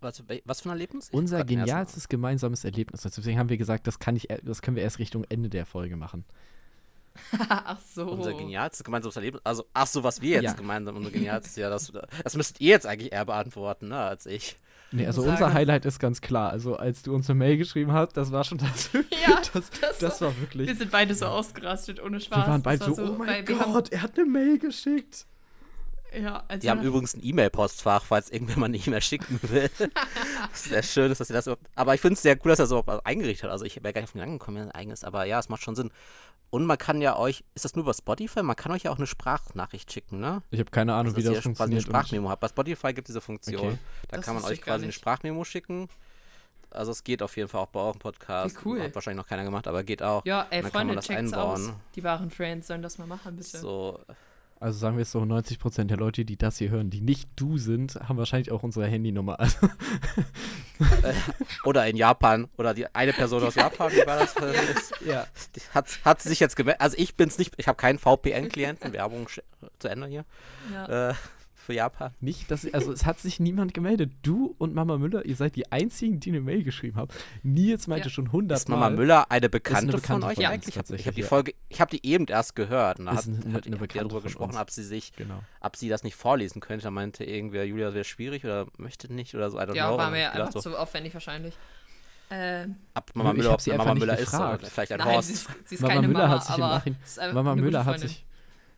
Was, 0.00 0.22
was 0.44 0.60
für 0.60 0.68
ein 0.68 0.72
Erlebnis? 0.72 1.08
Ich 1.08 1.14
Unser 1.14 1.44
genialstes 1.44 2.08
gemeinsames 2.08 2.64
Erlebnis. 2.64 3.02
Deswegen 3.02 3.38
haben 3.38 3.48
wir 3.48 3.56
gesagt, 3.56 3.86
das 3.86 3.98
kann 3.98 4.16
ich, 4.16 4.28
das 4.42 4.62
können 4.62 4.76
wir 4.76 4.82
erst 4.82 4.98
Richtung 4.98 5.24
Ende 5.28 5.48
der 5.48 5.66
Folge 5.66 5.96
machen. 5.96 6.24
Ach 7.48 7.78
so. 7.94 8.06
Unser 8.10 8.32
genialstes 8.34 8.84
gemeinsames 8.84 9.16
Erlebnis. 9.16 9.40
Also, 9.44 9.64
ach 9.72 9.86
so, 9.86 10.02
was 10.02 10.20
wir 10.20 10.30
jetzt 10.36 10.42
Ja. 10.44 10.52
gemeinsam, 10.54 10.96
unser 10.96 11.10
genialstes, 11.10 11.56
ja, 11.56 11.70
das, 11.70 11.92
das 12.22 12.36
müsstet 12.36 12.60
ihr 12.60 12.70
jetzt 12.70 12.86
eigentlich 12.86 13.12
eher 13.12 13.24
beantworten, 13.24 13.88
ne, 13.88 13.98
als 13.98 14.26
ich. 14.26 14.56
Nee, 14.92 15.06
also 15.06 15.22
unser 15.22 15.52
Highlight 15.52 15.84
ist 15.86 15.98
ganz 15.98 16.20
klar. 16.20 16.50
Also 16.50 16.76
als 16.76 17.02
du 17.02 17.14
uns 17.14 17.28
eine 17.28 17.36
Mail 17.38 17.56
geschrieben 17.56 17.92
hast, 17.92 18.12
das 18.16 18.30
war 18.30 18.44
schon 18.44 18.58
das, 18.58 18.90
Ja, 19.26 19.40
Das, 19.52 19.70
Das 19.80 19.98
das 19.98 20.20
war 20.20 20.38
wirklich. 20.40 20.68
Wir 20.68 20.76
sind 20.76 20.90
beide 20.92 21.14
so 21.14 21.26
ausgerastet, 21.26 22.00
ohne 22.00 22.20
Spaß. 22.20 22.38
Wir 22.38 22.46
waren 22.46 22.62
Das 22.62 22.78
beide 22.78 22.86
war 22.86 22.94
so, 23.06 23.12
oh 23.12 23.16
mein 23.18 23.46
wir 23.48 23.58
haben- 23.58 23.72
Gott, 23.72 23.90
er 23.92 24.02
hat 24.02 24.16
eine 24.16 24.26
Mail 24.26 24.58
geschickt. 24.58 25.26
Ja, 26.16 26.44
also 26.46 26.60
Die 26.60 26.70
haben 26.70 26.80
übrigens 26.82 27.14
ein 27.16 27.24
E-Mail-Postfach, 27.24 28.04
falls 28.04 28.30
irgendwer 28.30 28.56
mal 28.56 28.66
eine 28.66 28.76
E-Mail 28.76 29.02
schicken 29.02 29.40
will. 29.42 29.68
Sehr 30.52 30.84
schön 30.84 31.10
ist, 31.10 31.18
dass 31.20 31.26
sie 31.26 31.34
das 31.34 31.48
überhaupt. 31.48 31.66
Aber 31.74 31.92
ich 31.96 32.00
finde 32.00 32.14
es 32.14 32.22
sehr 32.22 32.36
cool, 32.44 32.50
dass 32.50 32.60
er 32.60 32.66
so 32.66 32.84
eingerichtet 33.02 33.44
hat. 33.44 33.50
Also 33.50 33.64
ich 33.64 33.82
wäre 33.82 33.92
gar 33.92 34.00
nicht 34.00 34.10
auf 34.10 34.12
den 34.12 34.18
Gedanken 34.20 34.38
gekommen, 34.38 34.58
ein 34.58 34.70
eigenes. 34.70 35.02
Aber 35.02 35.24
ja, 35.24 35.40
es 35.40 35.48
macht 35.48 35.62
schon 35.64 35.74
Sinn. 35.74 35.90
Und 36.50 36.66
man 36.66 36.78
kann 36.78 37.00
ja 37.00 37.16
euch, 37.16 37.42
ist 37.54 37.64
das 37.64 37.74
nur 37.74 37.82
über 37.84 37.94
Spotify? 37.94 38.42
Man 38.44 38.54
kann 38.54 38.70
euch 38.70 38.84
ja 38.84 38.92
auch 38.92 38.98
eine 38.98 39.08
Sprachnachricht 39.08 39.92
schicken, 39.92 40.20
ne? 40.20 40.40
Ich 40.50 40.60
habe 40.60 40.70
keine 40.70 40.92
Ahnung, 40.94 41.06
Also, 41.12 41.16
wie 41.16 41.22
dass 41.24 41.34
das 41.34 41.44
ihr 41.46 41.52
quasi 41.52 41.72
eine 41.72 41.80
funktioniert. 41.80 41.82
Sprachmemo 42.04 42.30
habt. 42.30 42.40
Bei 42.40 42.48
Spotify 42.48 42.94
gibt 42.94 43.08
es 43.08 43.12
diese 43.12 43.20
Funktion. 43.20 43.56
Okay. 43.60 43.78
Da 44.08 44.16
Das 44.18 44.26
kann 44.26 44.34
man 44.36 44.44
euch 44.44 44.60
quasi 44.62 44.84
eine. 44.84 44.92
Sprachmemo 44.92 45.42
schicken. 45.44 45.88
Also 46.70 46.90
es 46.92 47.02
geht 47.04 47.22
auf 47.22 47.36
jeden 47.36 47.48
Fall 47.48 47.60
auch 47.60 47.68
bei 47.68 47.80
eurem 47.80 47.98
Podcast. 47.98 48.56
Wie 48.56 48.68
cool. 48.68 48.82
Hat 48.82 48.94
wahrscheinlich 48.94 49.22
noch 49.22 49.28
keiner 49.28 49.44
gemacht, 49.44 49.66
aber 49.68 49.82
geht 49.84 50.02
auch. 50.02 50.24
Ja, 50.24 50.46
ey, 50.50 50.62
Freunde, 50.62 50.86
man 50.86 50.96
das 50.96 51.06
checkt's 51.06 51.32
aus. 51.32 51.60
einbauen. 51.60 51.76
Die 51.94 52.02
wahren 52.04 52.30
Friends 52.30 52.66
sollen 52.68 52.82
das 52.82 52.98
mal 52.98 53.06
machen, 53.06 53.36
bitte. 53.36 53.58
So, 53.58 54.00
Also 54.64 54.78
sagen 54.78 54.96
wir 54.96 55.02
es 55.02 55.12
so, 55.12 55.20
90% 55.20 55.84
der 55.84 55.98
Leute, 55.98 56.24
die 56.24 56.38
das 56.38 56.56
hier 56.56 56.70
hören, 56.70 56.88
die 56.88 57.02
nicht 57.02 57.28
du 57.36 57.58
sind, 57.58 57.96
haben 57.96 58.16
wahrscheinlich 58.16 58.50
auch 58.50 58.62
unsere 58.62 58.86
Handynummer. 58.86 59.38
Also, 59.38 59.68
oder 61.64 61.86
in 61.86 61.96
Japan. 61.96 62.48
Oder 62.56 62.72
die 62.72 62.86
eine 62.94 63.12
Person 63.12 63.42
aus 63.42 63.56
Japan, 63.56 63.92
wie 63.92 64.06
war 64.06 64.16
das? 64.18 64.34
ja. 65.06 65.26
Die 65.54 65.60
Hat, 65.74 65.86
hat 66.02 66.22
sie 66.22 66.30
sich 66.30 66.40
jetzt 66.40 66.56
gemeldet. 66.56 66.80
Also 66.80 66.96
ich 66.98 67.14
bin's 67.14 67.36
nicht, 67.36 67.52
ich 67.58 67.68
habe 67.68 67.76
keinen 67.76 67.98
VPN-Klienten, 67.98 68.94
Werbung 68.94 69.28
zu 69.78 69.88
Ende 69.88 70.06
hier, 70.06 70.24
Ja. 70.72 71.10
äh, 71.10 71.14
für 71.64 71.72
Japan. 71.74 72.12
Nicht, 72.20 72.50
dass 72.50 72.64
also 72.72 72.92
es 72.92 73.04
hat 73.04 73.18
sich 73.18 73.40
niemand 73.40 73.74
gemeldet. 73.74 74.12
Du 74.22 74.54
und 74.58 74.74
Mama 74.74 74.98
Müller, 74.98 75.24
ihr 75.24 75.34
seid 75.36 75.56
die 75.56 75.72
einzigen, 75.72 76.20
die 76.20 76.30
eine 76.30 76.40
Mail 76.40 76.62
geschrieben 76.62 76.96
haben. 76.96 77.10
Nils 77.42 77.86
meinte 77.86 78.08
Ja. 78.08 78.12
schon 78.12 78.30
100 78.32 78.58
Ist 78.58 78.68
Mama. 78.68 78.90
Müller 78.90 79.30
eine 79.30 79.48
Bekannte, 79.48 79.92
Bekannte 79.92 80.06
von 80.06 80.22
euch 80.30 80.34
von 80.36 80.44
uns 80.44 80.52
eigentlich? 80.52 80.76
Ich 80.76 80.78
habe 80.78 80.96
hab 81.04 81.14
die 81.14 81.20
ja. 81.22 81.26
Folge, 81.26 81.54
ich 81.68 81.80
habe 81.80 81.90
die 81.96 82.06
eben 82.06 82.26
erst 82.26 82.54
gehört. 82.54 82.98
Und 83.00 83.06
da 83.06 83.12
Ist 83.12 83.26
hat, 83.28 83.44
eine- 83.44 83.54
hat, 83.54 83.66
eine 83.66 83.76
Bekannte 83.76 84.08
darüber 84.08 84.22
gesprochen, 84.22 84.56
ob 84.56 84.70
sie 84.70 84.84
sich, 84.84 85.12
Genau. 85.16 85.40
ob 85.60 85.76
sie 85.76 85.88
das 85.88 86.02
nicht 86.04 86.14
vorlesen 86.16 86.60
könnte. 86.60 86.84
Da 86.84 86.90
meinte 86.90 87.24
irgendwer, 87.24 87.64
Julia, 87.66 87.86
das 87.86 87.94
wäre 87.94 88.04
schwierig 88.04 88.44
oder 88.44 88.66
möchte 88.76 89.12
nicht 89.12 89.34
oder 89.34 89.50
so. 89.50 89.58
I 89.58 89.62
don't 89.62 89.74
Ja, 89.74 89.88
know. 89.88 89.98
war 89.98 90.10
mir 90.10 90.32
einfach 90.32 90.52
so, 90.52 90.60
zu 90.60 90.76
aufwendig 90.78 91.14
wahrscheinlich. 91.14 91.54
Ähm, 92.30 92.76
ab 92.94 93.10
Mama 93.14 93.32
Müller, 93.34 93.52
ob 93.52 93.60
sie 93.60 93.70
Mama 93.72 93.94
Müller 93.94 94.18
ist 94.18 94.30
gefragt. 94.30 94.66
vielleicht 94.66 94.92
ein 94.92 94.98
nein, 94.98 95.08
Horst. 95.14 95.28
sie 95.28 95.34
ist, 95.34 95.48
sie 95.66 95.74
ist 95.74 95.80
Mama 95.82 95.94
keine 95.94 96.08
Müller 96.08 96.20
Mama, 96.20 96.34
hat 96.34 96.44
sich 96.44 96.54
aber 97.22 97.32
Mama 97.34 97.52
eine 97.52 97.60
Müller 97.62 97.84
hat 97.84 98.00
sich. 98.00 98.24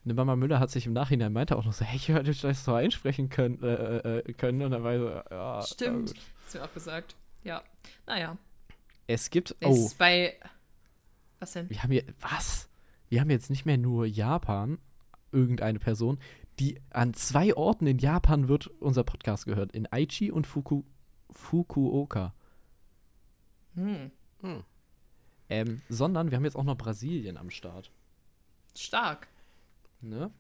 Eine 0.06 0.14
Mama 0.14 0.36
Müller 0.36 0.60
hat 0.60 0.70
sich 0.70 0.86
im 0.86 0.92
Nachhinein 0.92 1.32
meinte 1.32 1.56
auch 1.56 1.64
noch 1.64 1.72
so, 1.72 1.84
hey, 1.84 1.96
ich 1.96 2.06
hätte 2.08 2.32
das 2.32 2.64
so 2.64 2.72
einsprechen 2.74 3.28
können, 3.28 3.60
äh, 3.60 4.18
äh, 4.20 4.32
können. 4.34 4.62
Und 4.62 4.70
dann 4.70 4.84
war 4.84 4.94
ich 4.94 5.00
so, 5.00 5.08
ja. 5.34 5.62
Stimmt. 5.62 6.14
gut. 6.14 6.20
Hast 6.44 6.54
du 6.54 6.58
mir 6.58 6.64
auch 6.64 6.72
gesagt. 6.74 7.16
Ja. 7.42 7.62
Naja. 8.06 8.38
Es 9.08 9.30
gibt. 9.30 9.56
Es 9.58 9.66
Oh, 9.66 9.72
ist 9.86 9.98
bei. 9.98 10.34
Was 11.40 11.52
denn? 11.54 11.68
wir 11.68 11.82
haben 11.82 11.90
hier. 11.90 12.04
Was? 12.20 12.68
Wir 13.08 13.20
haben 13.20 13.30
jetzt 13.30 13.50
nicht 13.50 13.66
mehr 13.66 13.78
nur 13.78 14.06
Japan, 14.06 14.78
irgendeine 15.32 15.80
Person, 15.80 16.18
die 16.60 16.80
an 16.90 17.12
zwei 17.12 17.56
Orten 17.56 17.88
in 17.88 17.98
Japan 17.98 18.46
wird 18.46 18.68
unser 18.68 19.02
Podcast 19.02 19.44
gehört. 19.44 19.72
In 19.72 19.88
Aichi 19.92 20.30
und 20.30 20.46
Fuku, 20.46 20.84
Fukuoka. 21.32 22.32
Hm. 23.74 24.12
Hm. 24.40 24.62
Ähm, 25.48 25.82
sondern 25.88 26.30
wir 26.30 26.36
haben 26.36 26.44
jetzt 26.44 26.56
auch 26.56 26.64
noch 26.64 26.78
Brasilien 26.78 27.36
am 27.36 27.50
Start. 27.50 27.90
Stark. 28.76 29.26
Ne? 30.00 30.30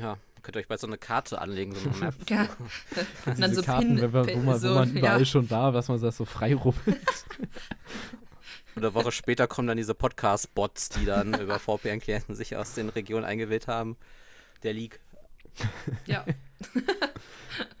Ja, 0.00 0.18
könnt 0.42 0.56
ihr 0.56 0.60
euch 0.60 0.68
bei 0.68 0.76
so 0.76 0.86
eine 0.86 0.98
Karte 0.98 1.40
anlegen, 1.40 1.74
so 1.74 1.88
eine 1.88 1.98
Map. 1.98 2.14
Ja. 2.28 2.48
Und 3.26 3.40
dann 3.40 3.54
so 3.54 3.62
Karten, 3.62 3.96
Pin, 3.96 4.02
wenn 4.02 4.10
man, 4.10 4.28
wo, 4.28 4.38
man, 4.38 4.58
so, 4.58 4.70
wo 4.70 4.74
man 4.74 4.90
überall 4.90 5.18
ja. 5.20 5.24
schon 5.24 5.50
war, 5.50 5.72
dass 5.72 5.88
man 5.88 6.00
das 6.00 6.16
so 6.16 6.24
frei 6.24 6.54
rubbelt. 6.54 7.24
Und 8.74 8.76
eine 8.84 8.94
Woche 8.94 9.12
später 9.12 9.46
kommen 9.46 9.68
dann 9.68 9.76
diese 9.76 9.94
Podcast-Bots, 9.94 10.90
die 10.90 11.04
dann 11.04 11.38
über 11.40 11.58
VPN-Klienten 11.58 12.34
sich 12.34 12.56
aus 12.56 12.74
den 12.74 12.88
Regionen 12.88 13.24
eingewählt 13.24 13.68
haben. 13.68 13.96
Der 14.62 14.74
Leak. 14.74 15.00
Ja. 16.06 16.24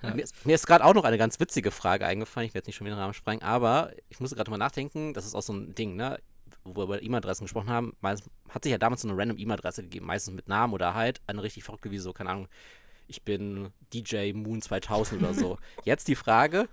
Mir 0.02 0.22
ist, 0.22 0.34
ist 0.44 0.66
gerade 0.66 0.84
auch 0.84 0.94
noch 0.94 1.04
eine 1.04 1.18
ganz 1.18 1.38
witzige 1.38 1.70
Frage 1.70 2.06
eingefallen. 2.06 2.46
Ich 2.46 2.54
werde 2.54 2.62
jetzt 2.62 2.66
nicht 2.66 2.76
schon 2.76 2.86
wieder 2.86 2.96
den 2.96 3.02
Rahmen 3.02 3.14
sprengen, 3.14 3.42
aber 3.42 3.92
ich 4.08 4.20
musste 4.20 4.36
gerade 4.36 4.50
mal 4.50 4.56
nachdenken. 4.56 5.14
Das 5.14 5.26
ist 5.26 5.34
auch 5.34 5.42
so 5.42 5.52
ein 5.52 5.74
Ding, 5.74 5.94
ne? 5.96 6.18
Wo 6.64 6.76
wir 6.76 6.84
über 6.84 7.02
E-Mail-Adressen 7.02 7.44
gesprochen 7.44 7.70
haben. 7.70 7.96
Meist, 8.00 8.30
hat 8.48 8.64
sich 8.64 8.72
ja 8.72 8.78
damals 8.78 9.02
so 9.02 9.08
eine 9.08 9.16
random 9.16 9.38
E-Mail-Adresse 9.38 9.82
gegeben, 9.82 10.06
meistens 10.06 10.34
mit 10.34 10.48
Namen 10.48 10.74
oder 10.74 10.94
halt 10.94 11.20
eine 11.26 11.42
richtig 11.42 11.64
verrückte, 11.64 11.90
wie 11.90 11.98
so, 11.98 12.12
keine 12.12 12.30
Ahnung, 12.30 12.48
ich 13.06 13.22
bin 13.22 13.72
DJ 13.92 14.32
Moon 14.32 14.62
2000 14.62 15.22
oder 15.22 15.34
so. 15.34 15.58
Jetzt 15.84 16.08
die 16.08 16.14
Frage, 16.14 16.68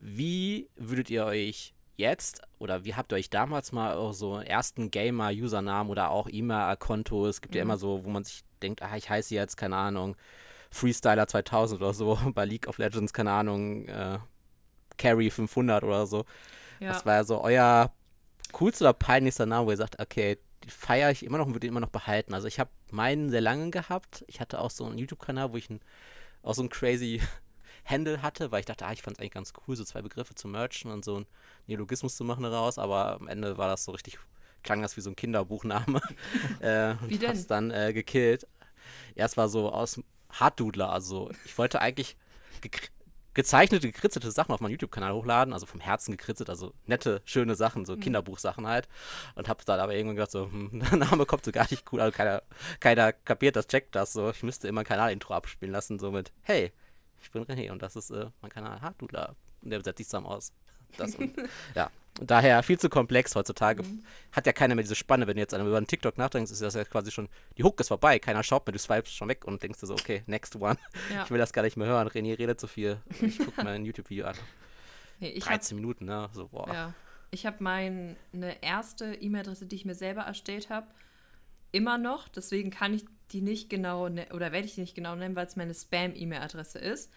wie 0.00 0.68
würdet 0.76 1.10
ihr 1.10 1.24
euch 1.24 1.74
jetzt 1.96 2.42
oder 2.58 2.84
wie 2.84 2.94
habt 2.94 3.12
ihr 3.12 3.16
euch 3.16 3.28
damals 3.28 3.72
mal 3.72 3.94
auch 3.96 4.12
so 4.12 4.34
einen 4.34 4.46
ersten 4.46 4.90
Gamer-Usernamen 4.90 5.90
oder 5.90 6.10
auch 6.10 6.28
E-Mail-Konto? 6.30 7.26
Es 7.26 7.40
gibt 7.40 7.54
ja 7.54 7.62
immer 7.62 7.76
so, 7.76 8.04
wo 8.04 8.10
man 8.10 8.24
sich 8.24 8.44
denkt, 8.62 8.82
ah, 8.82 8.96
ich 8.96 9.10
heiße 9.10 9.34
jetzt, 9.34 9.56
keine 9.56 9.76
Ahnung, 9.76 10.16
Freestyler 10.70 11.26
2000 11.26 11.80
oder 11.80 11.92
so, 11.92 12.18
bei 12.34 12.44
League 12.44 12.68
of 12.68 12.78
Legends, 12.78 13.12
keine 13.12 13.32
Ahnung, 13.32 13.86
äh, 13.86 14.18
Carry 14.96 15.30
500 15.30 15.82
oder 15.84 16.06
so. 16.06 16.24
ja. 16.80 16.88
Das 16.88 17.04
war 17.04 17.14
ja 17.14 17.24
so 17.24 17.42
euer 17.42 17.92
coolster 18.52 18.86
oder 18.86 18.92
peinlichster 18.92 19.46
Name, 19.46 19.66
wo 19.66 19.70
ihr 19.70 19.76
sagt, 19.76 20.00
okay, 20.00 20.38
die 20.64 20.70
feiere 20.70 21.10
ich 21.10 21.24
immer 21.24 21.38
noch 21.38 21.46
und 21.46 21.52
würde 21.52 21.60
den 21.60 21.70
immer 21.70 21.80
noch 21.80 21.90
behalten. 21.90 22.34
Also 22.34 22.46
ich 22.46 22.58
habe 22.60 22.70
meinen 22.90 23.30
sehr 23.30 23.40
lange 23.40 23.70
gehabt. 23.70 24.24
Ich 24.28 24.40
hatte 24.40 24.60
auch 24.60 24.70
so 24.70 24.84
einen 24.84 24.98
YouTube-Kanal, 24.98 25.52
wo 25.52 25.56
ich 25.56 25.70
ein, 25.70 25.80
auch 26.42 26.54
so 26.54 26.62
einen 26.62 26.68
crazy 26.68 27.20
Handle 27.84 28.22
hatte, 28.22 28.50
weil 28.50 28.60
ich 28.60 28.66
dachte, 28.66 28.86
ah, 28.86 28.92
ich 28.92 29.02
fand 29.02 29.16
es 29.16 29.20
eigentlich 29.20 29.32
ganz 29.32 29.52
cool, 29.66 29.76
so 29.76 29.84
zwei 29.84 30.02
Begriffe 30.02 30.34
zu 30.34 30.48
merchen 30.48 30.90
und 30.90 31.04
so 31.04 31.16
einen 31.16 31.26
Neologismus 31.66 32.16
zu 32.16 32.24
machen 32.24 32.42
daraus, 32.42 32.78
aber 32.78 33.14
am 33.14 33.28
Ende 33.28 33.56
war 33.56 33.68
das 33.68 33.84
so 33.84 33.92
richtig, 33.92 34.18
klang 34.62 34.82
das 34.82 34.96
wie 34.96 35.00
so 35.00 35.10
ein 35.10 35.16
Kinderbuchname. 35.16 36.00
äh, 36.60 36.90
und 37.00 37.08
Wie 37.08 37.18
denn? 37.18 37.30
hab's 37.30 37.46
dann 37.46 37.70
äh, 37.70 37.92
gekillt. 37.94 38.46
Erst 39.14 39.36
war 39.36 39.48
so 39.48 39.70
aus 39.72 40.00
Harddoodler, 40.30 40.90
also 40.90 41.30
ich 41.46 41.56
wollte 41.56 41.80
eigentlich 41.80 42.16
gezeichnete, 43.38 43.86
gekritzelte 43.92 44.32
Sachen 44.32 44.52
auf 44.52 44.58
meinen 44.58 44.72
YouTube-Kanal 44.72 45.12
hochladen, 45.12 45.54
also 45.54 45.64
vom 45.64 45.78
Herzen 45.78 46.10
gekritzelt, 46.10 46.50
also 46.50 46.74
nette, 46.86 47.22
schöne 47.24 47.54
Sachen, 47.54 47.84
so 47.84 47.96
Kinderbuchsachen 47.96 48.66
halt. 48.66 48.88
Und 49.36 49.48
hab 49.48 49.64
dann 49.64 49.78
aber 49.78 49.94
irgendwann 49.94 50.16
gedacht, 50.16 50.32
so, 50.32 50.46
hm, 50.46 50.80
der 50.90 50.98
Name 50.98 51.24
kommt 51.24 51.44
so 51.44 51.52
gar 51.52 51.68
nicht 51.70 51.84
cool, 51.92 52.00
also 52.00 52.10
keiner, 52.10 52.42
keiner 52.80 53.12
kapiert 53.12 53.54
das, 53.54 53.68
checkt 53.68 53.94
das 53.94 54.12
so. 54.12 54.30
Ich 54.30 54.42
müsste 54.42 54.66
immer 54.66 54.80
ein 54.80 54.86
Kanal-Intro 54.86 55.34
abspielen 55.34 55.70
lassen, 55.70 56.00
so 56.00 56.10
mit, 56.10 56.32
hey, 56.42 56.72
ich 57.22 57.30
bin 57.30 57.44
René 57.44 57.70
und 57.70 57.80
das 57.80 57.94
ist 57.94 58.10
äh, 58.10 58.26
mein 58.42 58.50
Kanal 58.50 58.80
Harddoodler. 58.80 59.36
Und 59.62 59.70
der 59.70 59.84
setzt 59.84 59.98
sich 59.98 60.08
zusammen 60.08 60.26
aus. 60.26 60.52
Das 60.96 61.14
und, 61.14 61.34
ja. 61.74 61.90
Daher 62.20 62.64
viel 62.64 62.78
zu 62.80 62.88
komplex 62.88 63.36
heutzutage. 63.36 63.84
Hat 64.32 64.44
ja 64.44 64.52
keiner 64.52 64.74
mehr 64.74 64.82
diese 64.82 64.96
Spanne. 64.96 65.28
Wenn 65.28 65.36
du 65.36 65.40
jetzt 65.40 65.52
über 65.52 65.76
einen 65.76 65.86
TikTok 65.86 66.18
nachdenkst, 66.18 66.50
ist 66.50 66.60
das 66.62 66.74
ja 66.74 66.84
quasi 66.84 67.12
schon, 67.12 67.28
die 67.56 67.62
Hook 67.62 67.78
ist 67.78 67.88
vorbei. 67.88 68.18
Keiner 68.18 68.42
schaut 68.42 68.66
mehr, 68.66 68.72
du 68.72 68.78
swipest 68.80 69.14
schon 69.14 69.28
weg 69.28 69.44
und 69.44 69.62
denkst 69.62 69.78
dir 69.78 69.86
so, 69.86 69.94
okay, 69.94 70.24
next 70.26 70.56
one. 70.56 70.76
Ja. 71.14 71.22
Ich 71.24 71.30
will 71.30 71.38
das 71.38 71.52
gar 71.52 71.62
nicht 71.62 71.76
mehr 71.76 71.86
hören. 71.86 72.08
René 72.08 72.36
redet 72.36 72.58
zu 72.58 72.66
viel. 72.66 73.00
Ich 73.20 73.38
gucke 73.38 73.62
mir 73.62 73.70
ein 73.70 73.84
YouTube-Video 73.84 74.26
an. 74.26 74.34
Nee, 75.20 75.30
ich 75.30 75.44
hab, 75.46 75.54
13 75.54 75.76
Minuten, 75.76 76.04
ne? 76.04 76.28
So, 76.32 76.46
boah. 76.46 76.72
ja. 76.72 76.94
Ich 77.32 77.44
habe 77.44 77.56
meine 77.60 78.16
erste 78.60 79.14
E-Mail-Adresse, 79.14 79.66
die 79.66 79.74
ich 79.74 79.84
mir 79.84 79.96
selber 79.96 80.22
erstellt 80.22 80.70
habe, 80.70 80.86
immer 81.72 81.98
noch. 81.98 82.28
Deswegen 82.28 82.70
kann 82.70 82.94
ich 82.94 83.04
die 83.32 83.42
nicht 83.42 83.68
genau 83.68 84.08
ne 84.08 84.28
oder 84.32 84.52
werde 84.52 84.66
ich 84.66 84.76
die 84.76 84.80
nicht 84.80 84.94
genau 84.94 85.16
nennen, 85.16 85.34
weil 85.34 85.46
es 85.46 85.56
meine 85.56 85.74
Spam-E-Mail-Adresse 85.74 86.78
ist. 86.78 87.12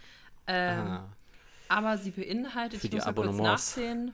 Ähm, 0.48 0.80
Ah. 0.80 1.10
Aber 1.72 1.98
sie 1.98 2.12
beinhaltet, 2.12 2.82
Für 2.82 2.88
ich 2.88 2.94
muss 2.94 3.06
mal 3.06 3.14
kurz 3.14 3.38
nachsehen, 3.38 4.14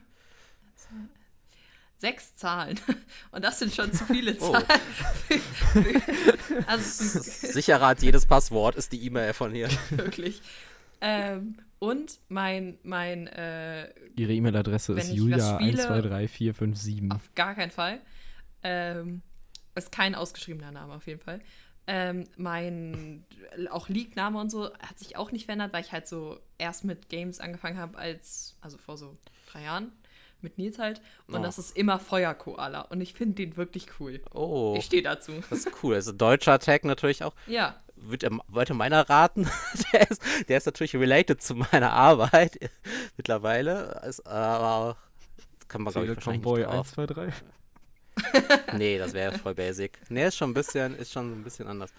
sechs 1.96 2.36
Zahlen. 2.36 2.78
Und 3.32 3.44
das 3.44 3.58
sind 3.58 3.74
schon 3.74 3.92
zu 3.92 4.04
viele 4.04 4.36
Oh. 4.40 4.52
Zahlen. 4.52 4.64
also 6.66 6.82
es 6.84 7.00
ist 7.16 7.52
Sicherer 7.52 7.86
als 7.88 8.02
jedes 8.02 8.26
Passwort 8.26 8.76
ist 8.76 8.92
die 8.92 9.04
E-Mail 9.04 9.32
von 9.32 9.52
hier. 9.52 9.68
wirklich. 9.90 10.40
Ähm, 11.00 11.58
und 11.80 12.18
mein, 12.28 12.78
mein 12.82 13.26
äh, 13.28 13.88
Ihre 14.16 14.32
E-Mail-Adresse 14.32 14.92
ist 14.94 15.10
ich 15.10 15.20
was 15.30 15.54
spiele- 15.54 16.16
julia123457. 16.16 17.12
auf 17.14 17.34
gar 17.34 17.54
keinen 17.54 17.70
Fall. 17.70 18.00
Ähm, 18.62 19.22
ist 19.74 19.92
kein 19.92 20.14
ausgeschriebener 20.14 20.70
Name 20.72 20.94
auf 20.94 21.06
jeden 21.06 21.20
Fall. 21.20 21.40
Ähm, 21.90 22.28
mein 22.36 23.24
auch 23.70 23.88
League-Name 23.88 24.38
und 24.38 24.50
so 24.50 24.66
hat 24.78 24.98
sich 24.98 25.16
auch 25.16 25.32
nicht 25.32 25.46
verändert, 25.46 25.72
weil 25.72 25.80
ich 25.82 25.90
halt 25.92 26.06
so 26.06 26.38
erst 26.58 26.84
mit 26.84 27.08
Games 27.08 27.40
angefangen 27.40 27.78
habe 27.78 27.96
als, 27.96 28.56
also 28.60 28.76
vor 28.76 28.98
so 28.98 29.16
drei 29.50 29.62
Jahren, 29.62 29.90
mit 30.42 30.58
Nils 30.58 30.78
halt. 30.78 31.00
Und 31.26 31.36
Oh. 31.40 31.42
das 31.42 31.58
ist 31.58 31.76
immer 31.76 31.98
Feuerkoala. 31.98 32.82
Und 32.82 33.00
ich 33.00 33.14
finde 33.14 33.36
den 33.36 33.56
wirklich 33.56 33.86
cool. 33.98 34.20
Oh, 34.34 34.74
Ich 34.78 34.84
stehe 34.84 35.02
dazu. 35.02 35.32
das 35.48 35.60
ist 35.60 35.82
cool. 35.82 35.94
Also 35.94 36.12
deutscher 36.12 36.58
Tag 36.58 36.84
natürlich 36.84 37.24
auch. 37.24 37.34
Ja, 37.46 37.80
Wird 37.96 38.22
er, 38.22 38.30
wollte 38.48 38.74
meiner 38.74 39.08
raten. 39.08 39.48
der, 39.92 40.10
ist, 40.10 40.22
der 40.48 40.58
ist 40.58 40.66
natürlich 40.66 40.94
related 40.94 41.42
zu 41.42 41.54
meiner 41.54 41.92
Arbeit 41.92 42.70
mittlerweile. 43.16 44.00
Ist, 44.06 44.26
aber 44.26 44.96
kann 45.68 45.82
man, 45.82 45.92
glaube 45.92 46.06
ich, 46.08 46.14
wahrscheinlich 46.16 46.42
Boy 46.42 46.60
nicht 46.60 46.68
drauf. 46.70 46.92
123. 46.98 47.42
Nee, 48.76 48.98
das 48.98 49.12
wäre 49.12 49.38
voll 49.38 49.54
basic. 49.54 49.98
Nee, 50.08 50.26
ist 50.26 50.36
schon 50.36 50.50
ein 50.50 50.54
bisschen, 50.54 50.96
ist 50.96 51.12
schon 51.12 51.32
ein 51.40 51.44
bisschen 51.44 51.66
anders. 51.68 51.90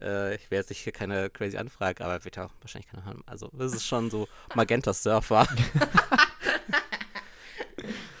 Äh, 0.00 0.34
ich 0.36 0.50
werde 0.50 0.56
jetzt 0.62 0.70
nicht 0.70 0.80
hier 0.80 0.92
keine 0.92 1.30
crazy 1.30 1.56
Anfrage, 1.56 2.04
aber 2.04 2.24
wird 2.24 2.36
ja 2.36 2.48
wahrscheinlich 2.60 2.90
keine 2.90 3.04
haben. 3.04 3.22
Also, 3.26 3.50
das 3.52 3.72
ist 3.72 3.86
schon 3.86 4.10
so 4.10 4.28
Magenta 4.54 4.92
Surfer. 4.92 5.46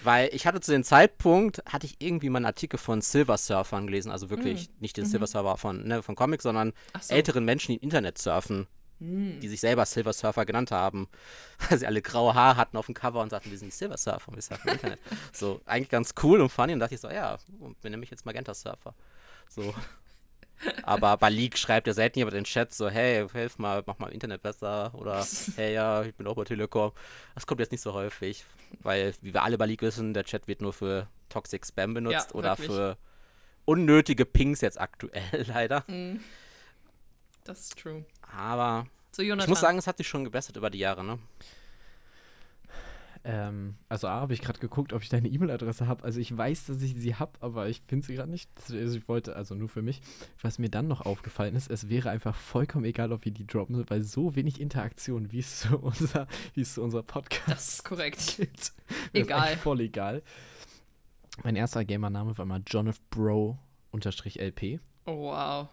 Weil 0.02 0.28
ich 0.32 0.46
hatte 0.46 0.60
zu 0.60 0.70
dem 0.70 0.84
Zeitpunkt, 0.84 1.62
hatte 1.66 1.86
ich 1.86 1.96
irgendwie 1.98 2.28
mal 2.30 2.38
einen 2.38 2.46
Artikel 2.46 2.78
von 2.78 3.00
Silver 3.00 3.36
Surfern 3.36 3.86
gelesen, 3.86 4.12
also 4.12 4.30
wirklich 4.30 4.70
nicht 4.78 4.96
den 4.96 5.04
Silver 5.04 5.26
Surfer 5.26 5.56
von, 5.56 5.84
ne, 5.86 6.02
von 6.02 6.14
Comics, 6.14 6.44
sondern 6.44 6.68
Mhm. 6.68 6.72
So. 7.00 7.14
älteren 7.14 7.44
Menschen, 7.44 7.72
die 7.72 7.78
im 7.78 7.82
Internet 7.82 8.16
surfen, 8.18 8.68
Hm. 8.98 9.40
die 9.40 9.48
sich 9.48 9.60
selber 9.60 9.84
Silver 9.84 10.12
Surfer 10.12 10.46
genannt 10.46 10.70
haben, 10.70 11.08
weil 11.68 11.78
sie 11.78 11.86
alle 11.86 12.00
graue 12.00 12.34
Haare 12.34 12.56
hatten 12.56 12.76
auf 12.76 12.86
dem 12.86 12.94
Cover 12.94 13.20
und 13.20 13.30
sagten, 13.30 13.50
wir 13.50 13.58
sind 13.58 13.72
die 13.72 13.76
Silver 13.76 13.98
Surfer 13.98 14.28
und 14.28 14.36
wir 14.36 14.42
surfen 14.42 14.68
im 14.68 14.74
Internet. 14.74 15.00
So, 15.32 15.60
eigentlich 15.66 15.90
ganz 15.90 16.14
cool 16.22 16.40
und 16.40 16.48
funny 16.48 16.72
und 16.72 16.80
dachte 16.80 16.94
ich 16.94 17.00
so, 17.00 17.10
ja, 17.10 17.38
nennen 17.82 18.00
mich 18.00 18.10
jetzt 18.10 18.24
Magenta 18.24 18.54
Surfer. 18.54 18.94
So. 19.48 19.74
Aber 20.82 21.16
bei 21.18 21.28
League 21.28 21.58
schreibt 21.58 21.86
ja 21.86 21.92
selten 21.92 22.18
jemand 22.18 22.34
in 22.34 22.44
den 22.44 22.46
Chat 22.46 22.72
so, 22.72 22.88
hey, 22.88 23.28
hilf 23.28 23.58
mal, 23.58 23.82
mach 23.86 23.98
mal 23.98 24.08
im 24.08 24.14
Internet 24.14 24.42
besser 24.42 24.94
oder 24.94 25.26
hey, 25.56 25.74
ja, 25.74 26.02
ich 26.02 26.14
bin 26.14 26.26
auch 26.26 26.34
bei 26.34 26.44
Telekom. 26.44 26.92
Das 27.34 27.46
kommt 27.46 27.60
jetzt 27.60 27.72
nicht 27.72 27.82
so 27.82 27.92
häufig, 27.92 28.44
weil, 28.80 29.14
wie 29.20 29.34
wir 29.34 29.42
alle 29.42 29.58
bei 29.58 29.66
League 29.66 29.82
wissen, 29.82 30.14
der 30.14 30.24
Chat 30.24 30.48
wird 30.48 30.62
nur 30.62 30.72
für 30.72 31.08
Toxic 31.28 31.66
Spam 31.66 31.94
benutzt 31.94 32.30
Ja, 32.30 32.34
oder 32.34 32.56
für 32.56 32.96
unnötige 33.64 34.24
Pings 34.24 34.60
jetzt 34.62 34.80
aktuell 34.80 35.44
leider. 35.46 35.84
Hm. 35.86 36.20
Das 37.44 37.60
ist 37.60 37.78
true. 37.78 38.04
Aber 38.34 38.86
So, 39.12 39.22
ich 39.22 39.48
muss 39.48 39.60
sagen, 39.60 39.78
es 39.78 39.86
hat 39.86 39.98
sich 39.98 40.08
schon 40.08 40.24
gebessert 40.24 40.56
über 40.56 40.70
die 40.70 40.78
Jahre, 40.78 41.04
ne? 41.04 41.18
Ähm, 43.28 43.74
also 43.88 44.06
A, 44.06 44.20
habe 44.20 44.34
ich 44.34 44.40
gerade 44.40 44.60
geguckt, 44.60 44.92
ob 44.92 45.02
ich 45.02 45.08
deine 45.08 45.26
E-Mail-Adresse 45.26 45.88
habe. 45.88 46.04
Also 46.04 46.20
ich 46.20 46.36
weiß, 46.36 46.66
dass 46.66 46.80
ich 46.80 46.94
sie 46.94 47.16
habe, 47.16 47.32
aber 47.40 47.68
ich 47.68 47.82
finde 47.88 48.06
sie 48.06 48.14
gerade 48.14 48.30
nicht. 48.30 48.48
Also 48.70 48.96
ich 48.96 49.08
wollte, 49.08 49.34
also 49.34 49.56
nur 49.56 49.68
für 49.68 49.82
mich. 49.82 50.00
Was 50.42 50.60
mir 50.60 50.68
dann 50.68 50.86
noch 50.86 51.04
aufgefallen 51.04 51.56
ist, 51.56 51.68
es 51.68 51.88
wäre 51.88 52.10
einfach 52.10 52.36
vollkommen 52.36 52.84
egal, 52.84 53.10
ob 53.10 53.24
wir 53.24 53.32
die 53.32 53.44
droppen, 53.44 53.84
weil 53.90 54.02
so 54.02 54.36
wenig 54.36 54.60
Interaktion, 54.60 55.32
wie 55.32 55.40
es 55.40 55.58
zu 55.60 55.76
unser, 55.76 56.28
wie 56.54 56.60
es 56.60 56.74
zu 56.74 56.82
unser 56.84 57.02
Podcast 57.02 57.48
das 57.48 57.68
ist 57.68 57.84
korrekt. 57.84 58.36
gibt. 58.36 58.72
Egal. 59.12 59.40
eigentlich 59.40 59.58
Voll 59.58 59.80
egal. 59.80 60.22
Mein 61.42 61.56
erster 61.56 61.84
Gamername 61.84 62.38
war 62.38 62.44
mal 62.44 62.62
Jonathan 62.64 63.04
Bro 63.10 63.58
unterstrich 63.90 64.40
LP. 64.40 64.78
Oh, 65.04 65.32
wow. 65.32 65.68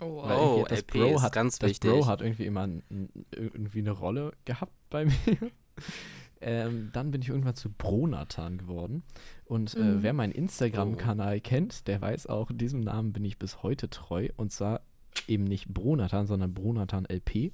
Oh, 0.00 0.22
Weil 0.22 0.36
wow. 0.38 0.58
Oh, 0.60 0.66
das 0.68 0.78
LP 0.80 0.98
Bro 0.98 1.16
ist 1.16 1.22
hat, 1.22 1.32
ganz 1.32 1.58
das 1.58 1.70
wichtig. 1.70 1.90
Bro 1.90 2.06
hat 2.06 2.20
irgendwie 2.22 2.46
immer 2.46 2.64
n- 2.64 2.82
n- 2.90 3.10
irgendwie 3.32 3.80
eine 3.80 3.90
Rolle 3.92 4.32
gehabt 4.44 4.72
bei 4.90 5.04
mir. 5.06 5.14
ähm, 6.40 6.90
dann 6.92 7.10
bin 7.10 7.20
ich 7.22 7.28
irgendwann 7.28 7.54
zu 7.54 7.70
Bronathan 7.70 8.58
geworden. 8.58 9.02
Und 9.44 9.74
äh, 9.74 9.78
Mhm. 9.80 10.02
wer 10.02 10.12
meinen 10.14 10.32
Instagram-Kanal 10.32 11.40
kennt, 11.40 11.86
der 11.86 12.00
weiß 12.00 12.26
auch, 12.28 12.50
diesem 12.52 12.80
Namen 12.80 13.12
bin 13.12 13.24
ich 13.24 13.38
bis 13.38 13.62
heute 13.62 13.90
treu. 13.90 14.28
Und 14.36 14.50
zwar 14.52 14.80
eben 15.28 15.44
nicht 15.44 15.68
Bronathan, 15.68 16.26
sondern 16.26 16.54
Bronathan 16.54 17.04
LP. 17.04 17.52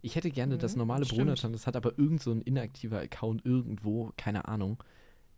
Ich 0.00 0.14
hätte 0.14 0.30
gerne 0.30 0.58
das 0.58 0.74
Mhm, 0.74 0.78
normale 0.78 1.04
stimmt. 1.04 1.22
Bronathan, 1.22 1.52
das 1.52 1.66
hat 1.66 1.74
aber 1.74 1.98
irgend 1.98 2.22
so 2.22 2.30
ein 2.30 2.40
inaktiver 2.42 3.00
Account 3.00 3.44
irgendwo, 3.44 4.12
keine 4.16 4.46
Ahnung. 4.46 4.80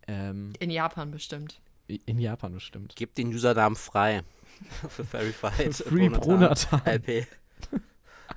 Ähm, 0.07 0.53
In 0.59 0.69
Japan 0.69 1.09
bestimmt. 1.09 1.61
in 1.87 2.19
Japan 2.19 2.53
bestimmt. 2.53 2.93
Gib 2.95 3.15
den 3.15 3.29
Usernamen 3.29 3.75
frei. 3.75 4.21
Für 4.89 5.03
Verified. 5.03 5.73
Free 5.75 6.09
Bronathan. 6.09 6.81
LP. 6.85 7.27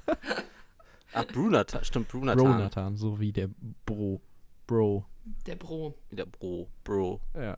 Ach, 1.13 1.27
Brunathan. 1.27 1.85
Stimmt, 1.85 2.09
Brunathan. 2.09 2.45
Bronathan, 2.45 2.97
so 2.97 3.21
wie 3.21 3.33
der 3.33 3.49
Bro. 3.87 4.21
Bro. 4.67 5.05
Der 5.47 5.57
Bro. 5.57 5.95
Wieder 6.11 6.27
Bro. 6.27 6.69
Bro. 6.83 7.21
Ja, 7.35 7.57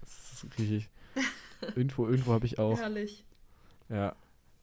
das 0.00 0.42
ist 0.44 0.58
richtig. 0.58 0.88
irgendwo, 1.76 2.06
irgendwo 2.06 2.32
habe 2.32 2.46
ich 2.46 2.58
auch. 2.58 2.78
Herrlich. 2.78 3.24
Ja. 3.88 4.14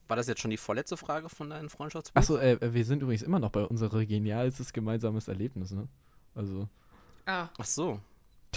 War 0.08 0.16
das 0.16 0.28
jetzt 0.28 0.42
schon 0.42 0.52
die 0.52 0.58
vorletzte 0.58 0.98
Frage 0.98 1.30
von 1.30 1.50
deinem 1.50 1.70
Freundschaftsbuch? 1.70 2.20
Achso, 2.20 2.38
äh, 2.38 2.60
wir 2.74 2.86
sind 2.86 3.02
übrigens 3.02 3.24
immer 3.24 3.40
noch 3.40 3.50
bei 3.50 3.64
unserer 3.64 4.06
genialstes 4.06 4.72
gemeinsames 4.72 5.28
Erlebnis, 5.28 5.72
ne? 5.72 5.88
Also, 6.36 6.70
Ah, 7.26 7.50
Ach 7.58 7.66
so. 7.66 8.00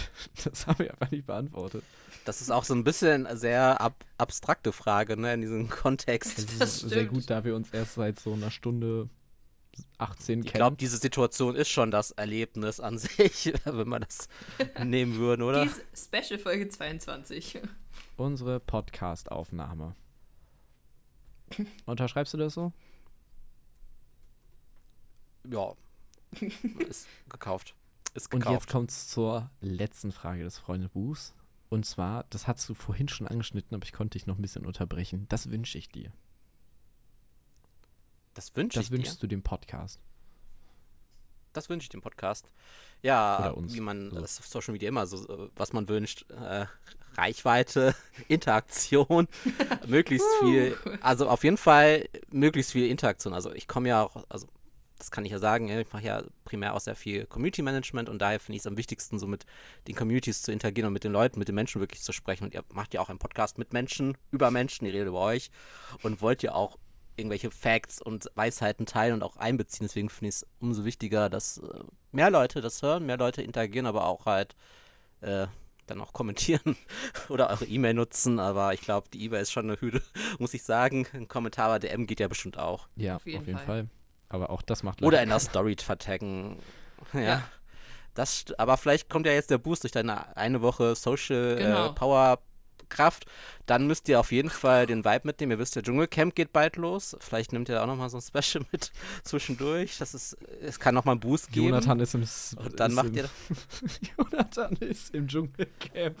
das 0.43 0.67
haben 0.67 0.79
wir 0.79 0.91
einfach 0.91 1.11
nicht 1.11 1.25
beantwortet. 1.25 1.83
Das 2.25 2.41
ist 2.41 2.51
auch 2.51 2.63
so 2.63 2.73
ein 2.75 2.83
bisschen 2.83 3.25
eine 3.25 3.37
sehr 3.37 3.79
ab 3.81 4.03
abstrakte 4.17 4.71
Frage, 4.71 5.17
ne, 5.17 5.33
in 5.33 5.41
diesem 5.41 5.69
Kontext. 5.69 6.37
Das, 6.37 6.57
Das 6.59 6.83
ist 6.83 6.89
sehr 6.89 7.05
gut, 7.05 7.29
da 7.29 7.43
wir 7.43 7.55
uns 7.55 7.71
erst 7.71 7.95
seit 7.95 8.19
so 8.19 8.33
einer 8.33 8.51
Stunde 8.51 9.09
18 9.97 10.39
Ich 10.39 10.45
kennen. 10.47 10.59
glaube, 10.59 10.77
diese 10.77 10.97
Situation 10.97 11.55
ist 11.55 11.69
schon 11.69 11.89
das 11.91 12.11
Erlebnis 12.11 12.79
an 12.79 12.97
sich, 12.97 13.53
wenn 13.63 13.87
wir 13.87 13.99
das 14.01 14.27
nehmen 14.83 15.15
würden, 15.15 15.41
oder? 15.43 15.65
dies 15.65 15.81
Special 16.05 16.39
Folge 16.39 16.67
22. 16.67 17.59
Unsere 18.17 18.59
Podcast-Aufnahme. 18.59 19.95
Unterschreibst 21.85 22.33
du 22.33 22.37
das 22.37 22.53
so? 22.53 22.73
Ja. 25.49 25.73
Ist 26.87 27.07
gekauft. 27.29 27.73
Ist 28.13 28.33
Und 28.33 28.45
jetzt 28.49 28.67
kommt 28.67 28.91
es 28.91 29.07
zur 29.07 29.49
letzten 29.61 30.11
Frage 30.11 30.43
des 30.43 30.57
Freundebuchs. 30.57 31.33
Und 31.69 31.85
zwar, 31.85 32.25
das 32.31 32.47
hast 32.47 32.67
du 32.67 32.73
vorhin 32.73 33.07
schon 33.07 33.27
angeschnitten, 33.27 33.75
aber 33.75 33.85
ich 33.85 33.93
konnte 33.93 34.17
dich 34.17 34.25
noch 34.25 34.37
ein 34.37 34.41
bisschen 34.41 34.65
unterbrechen. 34.65 35.27
Das 35.29 35.51
wünsche 35.51 35.77
ich 35.77 35.89
dir. 35.89 36.11
Das 38.33 38.55
wünsche 38.55 38.79
ich 38.79 38.85
Das 38.85 38.89
dir. 38.89 38.97
wünschst 38.97 39.21
du 39.21 39.27
dem 39.27 39.43
Podcast. 39.43 39.99
Das 41.53 41.69
wünsche 41.69 41.85
ich 41.85 41.89
dem 41.89 42.01
Podcast. 42.01 42.51
Ja, 43.01 43.49
uns, 43.49 43.73
wie 43.73 43.79
man 43.81 44.11
so. 44.11 44.19
das 44.19 44.39
auf 44.39 44.47
Social 44.47 44.71
Media 44.71 44.87
immer 44.89 45.07
so, 45.07 45.27
äh, 45.27 45.49
was 45.55 45.73
man 45.73 45.87
wünscht. 45.89 46.29
Äh, 46.31 46.65
Reichweite, 47.15 47.95
Interaktion, 48.27 49.27
möglichst 49.87 50.27
viel. 50.41 50.77
Also 51.01 51.27
auf 51.27 51.43
jeden 51.43 51.57
Fall 51.57 52.07
möglichst 52.29 52.71
viel 52.71 52.87
Interaktion. 52.87 53.33
Also 53.33 53.51
ich 53.53 53.67
komme 53.67 53.89
ja 53.89 54.03
auch, 54.03 54.23
also 54.29 54.47
das 54.99 55.11
kann 55.11 55.25
ich 55.25 55.31
ja 55.31 55.39
sagen, 55.39 55.67
ja, 55.67 55.79
ich 55.79 55.91
mache 55.91 56.03
ja 56.03 56.23
primär 56.45 56.75
auch 56.75 56.79
sehr 56.79 56.95
viel 56.95 57.25
Community 57.25 57.61
Management 57.61 58.09
und 58.09 58.19
daher 58.19 58.39
finde 58.39 58.57
ich 58.57 58.61
es 58.61 58.67
am 58.67 58.77
wichtigsten, 58.77 59.17
so 59.17 59.27
mit 59.27 59.45
den 59.87 59.95
Communities 59.95 60.41
zu 60.41 60.51
interagieren 60.51 60.87
und 60.87 60.93
mit 60.93 61.03
den 61.03 61.11
Leuten, 61.11 61.39
mit 61.39 61.47
den 61.47 61.55
Menschen 61.55 61.81
wirklich 61.81 62.01
zu 62.01 62.11
sprechen. 62.11 62.43
Und 62.43 62.53
ihr 62.53 62.63
macht 62.73 62.93
ja 62.93 63.01
auch 63.01 63.09
einen 63.09 63.19
Podcast 63.19 63.57
mit 63.57 63.73
Menschen, 63.73 64.17
über 64.31 64.51
Menschen, 64.51 64.85
ihr 64.85 64.93
redet 64.93 65.07
über 65.07 65.21
euch 65.21 65.49
und 66.03 66.21
wollt 66.21 66.43
ja 66.43 66.53
auch 66.53 66.77
irgendwelche 67.15 67.51
Facts 67.51 68.01
und 68.01 68.29
Weisheiten 68.35 68.85
teilen 68.85 69.13
und 69.13 69.23
auch 69.23 69.37
einbeziehen. 69.37 69.85
Deswegen 69.85 70.09
finde 70.09 70.29
ich 70.29 70.35
es 70.35 70.47
umso 70.59 70.85
wichtiger, 70.85 71.29
dass 71.29 71.57
äh, 71.57 71.83
mehr 72.11 72.29
Leute 72.29 72.61
das 72.61 72.81
hören, 72.81 73.05
mehr 73.05 73.17
Leute 73.17 73.41
interagieren, 73.41 73.85
aber 73.85 74.05
auch 74.05 74.25
halt 74.25 74.55
äh, 75.21 75.47
dann 75.85 76.01
auch 76.01 76.13
kommentieren 76.13 76.77
oder 77.29 77.49
eure 77.49 77.65
E-Mail 77.65 77.93
nutzen. 77.93 78.39
Aber 78.39 78.73
ich 78.73 78.81
glaube, 78.81 79.09
die 79.13 79.23
E-Mail 79.23 79.41
ist 79.41 79.51
schon 79.51 79.69
eine 79.69 79.79
Hürde, 79.79 80.01
muss 80.39 80.53
ich 80.53 80.63
sagen. 80.63 81.07
Ein 81.13 81.27
Kommentar 81.27 81.69
bei 81.69 81.79
DM 81.79 82.07
geht 82.07 82.19
ja 82.19 82.27
bestimmt 82.27 82.57
auch. 82.57 82.87
Ja, 82.95 83.17
Auf 83.17 83.25
jeden 83.25 83.43
Fall. 83.43 83.65
Fall. 83.65 83.89
Aber 84.29 84.49
auch 84.49 84.61
das 84.61 84.83
macht 84.83 85.01
Oder 85.01 85.17
leider 85.17 85.23
in 85.23 85.29
der 85.29 85.39
Story 85.39 85.75
vertaggen. 85.79 86.59
Ja. 87.13 87.19
Ja. 87.21 87.43
Das, 88.13 88.45
aber 88.57 88.75
vielleicht 88.75 89.09
kommt 89.09 89.25
ja 89.25 89.31
jetzt 89.31 89.49
der 89.49 89.57
Boost 89.57 89.83
durch 89.83 89.93
deine 89.93 90.35
eine 90.35 90.61
Woche 90.61 90.95
Social 90.95 91.55
Genau. 91.55 91.87
äh, 91.87 91.93
Power 91.93 92.39
Kraft. 92.89 93.25
Dann 93.65 93.87
müsst 93.87 94.09
ihr 94.09 94.19
auf 94.19 94.31
jeden 94.31 94.49
Fall 94.49 94.85
den 94.85 95.05
Vibe 95.05 95.21
mitnehmen. 95.23 95.53
Ihr 95.53 95.59
wisst, 95.59 95.75
der 95.75 95.83
Dschungelcamp 95.83 96.35
geht 96.35 96.51
bald 96.51 96.75
los. 96.75 97.15
Vielleicht 97.19 97.53
nimmt 97.53 97.69
ihr 97.69 97.75
da 97.75 97.83
auch 97.83 97.87
nochmal 97.87 98.09
so 98.09 98.17
ein 98.17 98.21
Special 98.21 98.65
mit 98.71 98.91
zwischendurch. 99.23 99.97
Das 99.99 100.13
ist, 100.13 100.33
es 100.61 100.79
kann 100.79 100.93
nochmal 100.95 101.13
einen 101.13 101.21
Boost 101.21 101.51
geben. 101.51 101.67
Jonathan 101.67 101.99
ist 101.99 102.15
im. 102.15 102.25
Und 102.57 102.79
dann 102.79 102.91
ist 102.91 102.95
macht 102.95 103.07
im, 103.07 103.15
ihr. 103.15 103.29
Jonathan 104.17 104.75
ist 104.77 105.13
im 105.15 105.27
Dschungelcamp. 105.27 106.17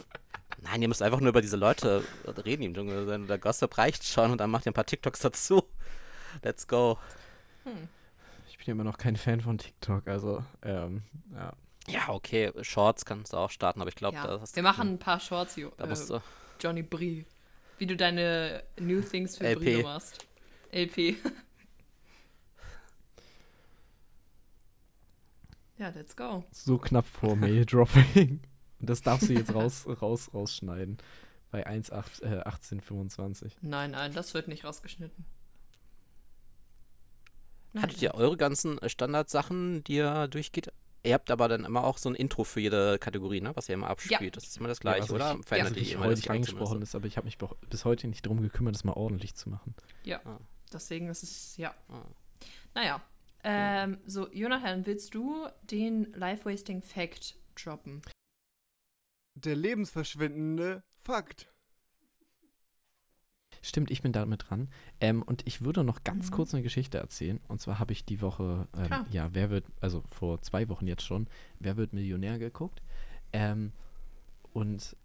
Nein, 0.61 0.81
ihr 0.81 0.87
müsst 0.87 1.01
einfach 1.01 1.19
nur 1.19 1.29
über 1.29 1.41
diese 1.41 1.57
Leute 1.57 2.03
reden 2.45 2.61
die 2.61 2.67
im 2.67 2.73
Dschungel. 2.73 3.25
Der 3.27 3.37
Gossip 3.37 3.77
reicht 3.77 4.05
schon 4.05 4.31
und 4.31 4.39
dann 4.39 4.49
macht 4.49 4.65
ihr 4.65 4.71
ein 4.71 4.73
paar 4.75 4.85
TikToks 4.85 5.19
dazu. 5.19 5.63
Let's 6.43 6.67
go. 6.67 6.97
Ich 7.65 7.71
bin 8.65 8.71
immer 8.73 8.83
noch 8.83 8.97
kein 8.97 9.15
Fan 9.15 9.41
von 9.41 9.57
TikTok, 9.57 10.07
also, 10.07 10.43
ähm, 10.63 11.03
ja. 11.33 11.53
Ja, 11.87 12.09
okay, 12.09 12.51
Shorts 12.61 13.03
kannst 13.05 13.33
du 13.33 13.37
auch 13.37 13.49
starten, 13.49 13.81
aber 13.81 13.89
ich 13.89 13.95
glaube, 13.95 14.15
Ja. 14.17 14.27
da 14.27 14.39
hast 14.41 14.55
Wir 14.55 14.61
machen 14.63 14.89
ein 14.93 14.99
paar 14.99 15.19
Shorts, 15.19 15.55
Jo- 15.55 15.71
Da 15.77 15.87
musst 15.87 16.09
äh, 16.11 16.13
du. 16.15 16.21
Johnny 16.61 16.83
Brie. 16.83 17.25
Wie 17.79 17.87
du 17.87 17.95
deine 17.95 18.63
New 18.79 19.01
Things 19.01 19.37
für 19.37 19.45
LP. 19.47 19.59
Brie 19.59 19.83
machst. 19.83 20.25
LP. 20.71 21.15
ja, 25.77 25.89
let's 25.89 26.15
go. 26.15 26.43
So 26.51 26.77
knapp 26.77 27.05
vor 27.07 27.35
Mail-Dropping. 27.35 28.41
Und 28.79 28.89
das 28.89 29.01
darfst 29.01 29.29
du 29.29 29.33
jetzt 29.33 29.53
raus, 29.53 29.85
raus, 30.01 30.29
rausschneiden. 30.33 30.97
Bei 31.51 31.65
1,8, 31.67 32.21
äh, 32.23 32.43
1825. 32.43 33.57
Nein, 33.61 33.91
nein, 33.91 34.13
das 34.13 34.33
wird 34.33 34.47
nicht 34.47 34.63
rausgeschnitten. 34.65 35.25
Nein, 37.73 37.83
Hattet 37.83 38.01
ihr 38.01 38.15
eure 38.15 38.37
ganzen 38.37 38.77
äh, 38.79 38.89
Standardsachen, 38.89 39.83
die 39.83 39.95
ihr 39.95 40.27
durchgeht? 40.27 40.71
Ihr 41.03 41.13
habt 41.13 41.31
aber 41.31 41.47
dann 41.47 41.63
immer 41.63 41.83
auch 41.85 41.97
so 41.97 42.09
ein 42.09 42.15
Intro 42.15 42.43
für 42.43 42.59
jede 42.59 42.99
Kategorie, 42.99 43.39
ne? 43.39 43.51
Was 43.55 43.69
ihr 43.69 43.75
immer 43.75 43.87
abspielt. 43.87 44.35
Das 44.35 44.43
ist 44.45 44.57
immer 44.57 44.67
das 44.67 44.81
gleiche, 44.81 45.03
also 45.03 45.15
oder? 45.15 45.37
Ich, 45.39 45.45
Verändert 45.45 45.73
also 45.73 45.79
ihr 45.79 45.81
ich 45.81 45.93
immer 45.93 46.09
das 46.09 46.27
angesprochen 46.27 46.81
ist, 46.81 46.95
aber 46.95 47.07
ich 47.07 47.15
habe 47.15 47.25
mich 47.25 47.37
bis 47.37 47.85
heute 47.85 48.07
nicht 48.07 48.25
darum 48.25 48.41
gekümmert, 48.41 48.75
das 48.75 48.83
mal 48.83 48.93
ordentlich 48.93 49.35
zu 49.35 49.49
machen. 49.49 49.75
Deswegen 50.73 51.07
ist 51.07 51.23
es, 51.23 51.57
ja. 51.57 51.73
Ah. 51.87 52.03
Naja. 52.75 53.01
Ähm, 53.43 53.99
so, 54.05 54.29
Jonathan, 54.31 54.85
willst 54.85 55.15
du 55.15 55.47
den 55.63 56.11
Life-Wasting-Fact 56.13 57.37
droppen? 57.55 58.01
Der 59.35 59.55
lebensverschwendende 59.55 60.83
Fakt. 60.97 61.47
Stimmt, 63.61 63.91
ich 63.91 64.01
bin 64.01 64.11
damit 64.11 64.49
dran. 64.49 64.69
Ähm, 65.01 65.21
und 65.21 65.45
ich 65.45 65.61
würde 65.61 65.83
noch 65.83 66.03
ganz 66.03 66.29
Mhm. 66.29 66.35
kurz 66.35 66.53
eine 66.53 66.63
Geschichte 66.63 66.97
erzählen. 66.97 67.39
Und 67.47 67.59
zwar 67.59 67.79
habe 67.79 67.91
ich 67.91 68.05
die 68.05 68.21
Woche, 68.21 68.67
ähm, 68.77 69.05
ja, 69.11 69.29
wer 69.33 69.49
wird, 69.49 69.65
also 69.81 70.03
vor 70.09 70.41
zwei 70.41 70.69
Wochen 70.69 70.87
jetzt 70.87 71.03
schon, 71.03 71.27
wer 71.59 71.77
wird 71.77 71.93
Millionär 71.93 72.39
geguckt. 72.39 72.81
Ähm, 73.33 73.73
und 74.53 74.95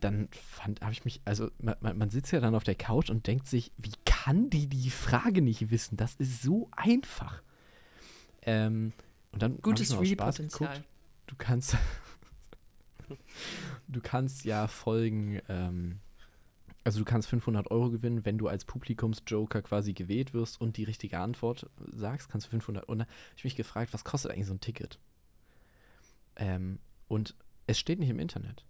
dann 0.00 0.28
fand, 0.30 0.80
habe 0.80 0.92
ich 0.92 1.04
mich, 1.04 1.20
also 1.24 1.50
man, 1.58 1.76
man, 1.80 2.10
sitzt 2.10 2.32
ja 2.32 2.40
dann 2.40 2.54
auf 2.54 2.64
der 2.64 2.76
Couch 2.76 3.10
und 3.10 3.26
denkt 3.26 3.46
sich, 3.46 3.72
wie 3.76 3.92
kann 4.04 4.48
die 4.48 4.68
die 4.68 4.90
Frage 4.90 5.42
nicht 5.42 5.70
wissen? 5.70 5.96
Das 5.96 6.14
ist 6.14 6.42
so 6.42 6.68
einfach. 6.72 7.42
Ähm, 8.42 8.92
und 9.32 9.42
dann 9.42 9.60
Gutes 9.60 9.92
Spaß 9.92 10.38
geguckt, 10.38 10.82
Du 11.26 11.34
kannst, 11.36 11.76
du 13.88 14.00
kannst 14.00 14.44
ja 14.44 14.66
folgen, 14.66 15.40
ähm, 15.48 16.00
also 16.88 17.00
du 17.00 17.04
kannst 17.04 17.28
500 17.28 17.70
Euro 17.70 17.90
gewinnen, 17.90 18.24
wenn 18.24 18.38
du 18.38 18.48
als 18.48 18.64
Publikumsjoker 18.64 19.60
quasi 19.60 19.92
gewählt 19.92 20.32
wirst 20.32 20.58
und 20.58 20.78
die 20.78 20.84
richtige 20.84 21.18
Antwort 21.18 21.68
sagst, 21.92 22.30
kannst 22.30 22.46
du 22.46 22.50
500. 22.52 22.88
Und 22.88 23.00
dann 23.00 23.06
habe 23.06 23.14
ich 23.36 23.44
mich 23.44 23.56
gefragt, 23.56 23.92
was 23.92 24.04
kostet 24.04 24.30
eigentlich 24.30 24.46
so 24.46 24.54
ein 24.54 24.60
Ticket? 24.60 24.98
Ähm, 26.36 26.78
und 27.06 27.34
es 27.66 27.78
steht 27.78 27.98
nicht 27.98 28.08
im 28.08 28.18
Internet. 28.18 28.64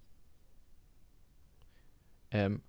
Ähm, 2.33 2.61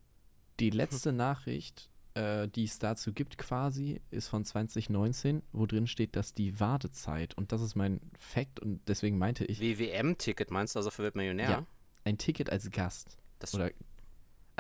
die 0.60 0.70
letzte 0.70 1.14
Nachricht, 1.14 1.90
äh, 2.14 2.48
die 2.48 2.66
es 2.66 2.78
dazu 2.78 3.12
gibt 3.12 3.40
quasi, 3.40 4.02
ist 4.12 4.28
von 4.28 4.46
2019, 4.46 5.42
wo 5.52 5.66
drin 5.66 5.88
steht, 5.88 6.16
dass 6.16 6.36
die 6.36 6.60
Wartezeit, 6.60 7.36
und 7.36 7.52
das 7.52 7.64
ist 7.64 7.74
mein 7.74 8.02
Fact, 8.20 8.60
und 8.60 8.88
deswegen 8.88 9.18
meinte 9.18 9.46
ich, 9.46 9.60
WWM-Ticket 9.60 10.52
meinst 10.52 10.76
du 10.76 10.80
also 10.80 10.92
für 10.92 11.02
Weltmillionär? 11.02 11.50
Ja. 11.50 11.66
ein 12.04 12.20
Ticket 12.20 12.52
als 12.52 12.70
Gast 12.70 13.18
Das 13.40 13.56
oder 13.56 13.72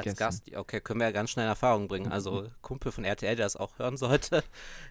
als. 0.07 0.17
Gast, 0.17 0.55
okay, 0.55 0.79
können 0.81 0.99
wir 0.99 1.07
ja 1.07 1.11
ganz 1.11 1.29
schnell 1.31 1.45
in 1.45 1.49
Erfahrung 1.49 1.87
bringen. 1.87 2.11
Also 2.11 2.47
Kumpel 2.61 2.91
von 2.91 3.03
RTL, 3.03 3.35
der 3.35 3.45
das 3.45 3.55
auch 3.55 3.77
hören 3.79 3.97
sollte, 3.97 4.43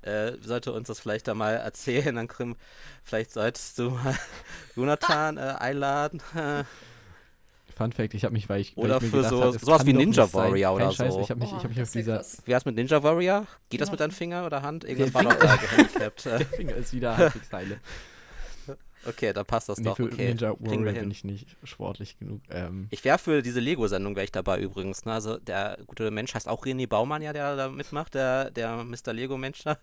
äh, 0.03 0.33
sollte 0.43 0.73
uns 0.73 0.89
das 0.89 1.01
vielleicht 1.01 1.29
da 1.29 1.35
mal 1.35 1.55
erzählen. 1.55 2.15
Dann 2.15 2.29
können, 2.29 2.57
vielleicht 3.05 3.33
solltest 3.33 3.79
du 3.79 3.91
mal 3.91 4.15
Jonathan 4.77 5.37
äh, 5.37 5.41
einladen. 5.59 6.21
Fun 7.77 7.93
Fact, 7.93 8.13
ich 8.15 8.25
habe 8.25 8.33
mich, 8.33 8.49
weil 8.49 8.61
ich 8.61 8.77
weil 8.77 8.87
Oder 8.87 8.97
ich 8.97 9.03
mir 9.03 9.09
für 9.23 9.29
so- 9.29 9.41
hab, 9.45 9.55
es 9.55 9.61
sowas 9.61 9.79
kann 9.79 9.87
wie 9.87 9.93
Ninja 9.93 10.25
nicht 10.25 10.33
sein. 10.33 10.51
Warrior 10.51 10.73
oder 10.75 10.91
Scheiß, 10.91 11.15
so. 11.15 11.21
Ich 11.21 11.31
habe 11.31 11.39
mich, 11.39 11.51
ich 11.51 11.55
Oh, 11.55 11.63
hab 11.63 11.69
mich 11.69 11.79
das 11.79 11.89
auf 11.89 11.93
dieser 11.93 12.17
krass. 12.17 12.43
wie 12.45 12.51
wär's 12.51 12.65
mit 12.65 12.75
Ninja 12.75 13.03
Warrior? 13.05 13.47
Geht 13.71 13.81
das 13.81 13.89
Ja. 13.89 13.93
mit 13.93 14.01
deinem 14.01 14.11
Finger 14.11 14.45
oder 14.47 14.63
Hand? 14.63 14.83
Der 14.83 14.91
Irgendwas 14.91 15.15
war 15.15 15.23
doch 15.23 15.39
da 15.39 15.55
gehandicapt. 15.57 16.27
Äh, 16.27 16.45
Finger 16.45 16.75
ist 16.75 16.93
wieder 16.93 17.17
heile. 17.53 17.79
Okay, 19.07 19.33
dann 19.33 19.47
passt 19.47 19.69
das 19.69 19.79
Nee, 19.79 19.85
doch. 19.85 19.97
für 19.97 20.05
Okay, 20.05 20.29
Ninja 20.29 20.55
Warrior 20.59 20.93
bin 20.93 21.11
ich 21.11 21.25
nicht 21.25 21.57
sportlich 21.65 22.19
genug. 22.19 22.43
Ähm, 22.51 22.89
Ich 22.91 23.05
wäre 23.05 23.19
für 23.19 23.43
diese 23.43 23.61
Lego-Sendung 23.61 24.16
wäre 24.16 24.25
ich 24.25 24.33
dabei 24.33 24.59
übrigens. 24.61 25.05
Ne? 25.05 25.12
Also 25.12 25.39
der 25.39 25.79
gute 25.87 26.11
Mensch 26.11 26.35
heißt 26.35 26.49
auch 26.49 26.65
René 26.66 26.89
Baumann, 26.89 27.23
ja, 27.23 27.33
der 27.33 27.57
da 27.57 27.69
mitmacht, 27.69 28.15
der, 28.15 28.51
der 28.51 28.85
Mr. 28.85 29.12
Lego-Mensch 29.12 29.62
da. 29.65 29.79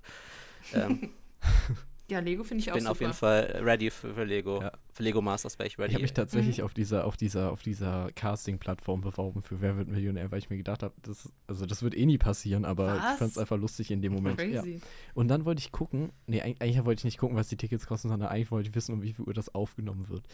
Ähm, 0.73 1.11
Ja, 2.09 2.19
Lego 2.19 2.43
finde 2.43 2.61
ich 2.61 2.69
auch 2.69 2.75
bin 2.75 2.83
super. 2.83 2.91
auf 2.91 3.01
jeden 3.01 3.13
Fall 3.13 3.61
ready 3.63 3.89
für, 3.89 4.13
für 4.13 4.23
Lego. 4.25 4.61
Ja. 4.61 4.71
Für 4.93 5.01
Lego 5.01 5.21
Masters 5.23 5.57
wäre 5.57 5.67
ich 5.67 5.79
ready. 5.79 5.89
ich 5.89 5.93
habe 5.95 6.01
mich 6.03 6.13
tatsächlich 6.13 6.59
Mhm. 6.59 6.63
auf 6.65 6.73
dieser, 6.75 7.05
auf 7.05 7.17
dieser, 7.17 7.51
auf 7.51 7.63
dieser 7.63 8.11
Casting-Plattform 8.13 9.01
beworben 9.01 9.41
für 9.41 9.59
Wer 9.59 9.75
wird 9.77 9.87
Millionär, 9.87 10.29
weil 10.31 10.37
ich 10.37 10.49
mir 10.51 10.57
gedacht 10.57 10.83
habe, 10.83 10.93
das, 11.01 11.31
also 11.47 11.65
das 11.65 11.81
wird 11.81 11.95
eh 11.97 12.05
nie 12.05 12.19
passieren, 12.19 12.63
aber 12.63 12.97
ich 12.97 13.01
Was? 13.03 13.17
fand 13.17 13.31
es 13.31 13.37
einfach 13.39 13.57
lustig 13.57 13.89
in 13.89 14.01
dem 14.03 14.13
Moment. 14.13 14.39
Ja. 14.39 14.61
Crazy. 14.61 14.81
Und 15.15 15.29
dann 15.29 15.45
wollte 15.45 15.59
ich 15.61 15.71
gucken, 15.71 16.11
nee, 16.27 16.41
eig- 16.43 16.61
eigentlich 16.61 16.85
wollte 16.85 16.99
ich 16.99 17.05
nicht 17.05 17.17
gucken, 17.17 17.35
was 17.37 17.47
die 17.47 17.57
Tickets 17.57 17.87
kosten, 17.87 18.09
sondern 18.09 18.29
eigentlich 18.29 18.51
wollte 18.51 18.69
ich 18.69 18.75
wissen, 18.75 18.93
um 18.93 19.01
wie 19.01 19.13
viel 19.13 19.25
Uhr 19.25 19.33
das 19.33 19.53
aufgenommen 19.55 20.07
wird. 20.07 20.27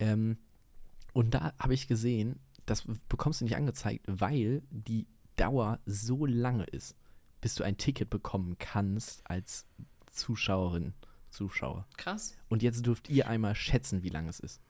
Ähm, 0.00 0.38
und 1.12 1.34
da 1.34 1.52
habe 1.58 1.74
ich 1.74 1.86
gesehen, 1.86 2.40
das 2.66 2.82
bekommst 3.08 3.40
du 3.40 3.44
nicht 3.44 3.56
angezeigt, 3.56 4.04
weil 4.08 4.62
die 4.70 5.06
Dauer 5.36 5.78
so 5.86 6.26
lange 6.26 6.64
ist, 6.64 6.96
bis 7.40 7.54
du 7.54 7.62
ein 7.62 7.76
Ticket 7.76 8.10
bekommen 8.10 8.56
kannst 8.58 9.22
als 9.24 9.66
Zuschauerin, 10.10 10.92
Zuschauer. 11.32 11.86
Krass. 11.96 12.36
Und 12.48 12.62
jetzt 12.62 12.86
dürft 12.86 13.08
ihr 13.08 13.26
einmal 13.26 13.54
schätzen, 13.54 14.02
wie 14.02 14.08
lange 14.10 14.30
es 14.30 14.38
ist. 14.40 14.60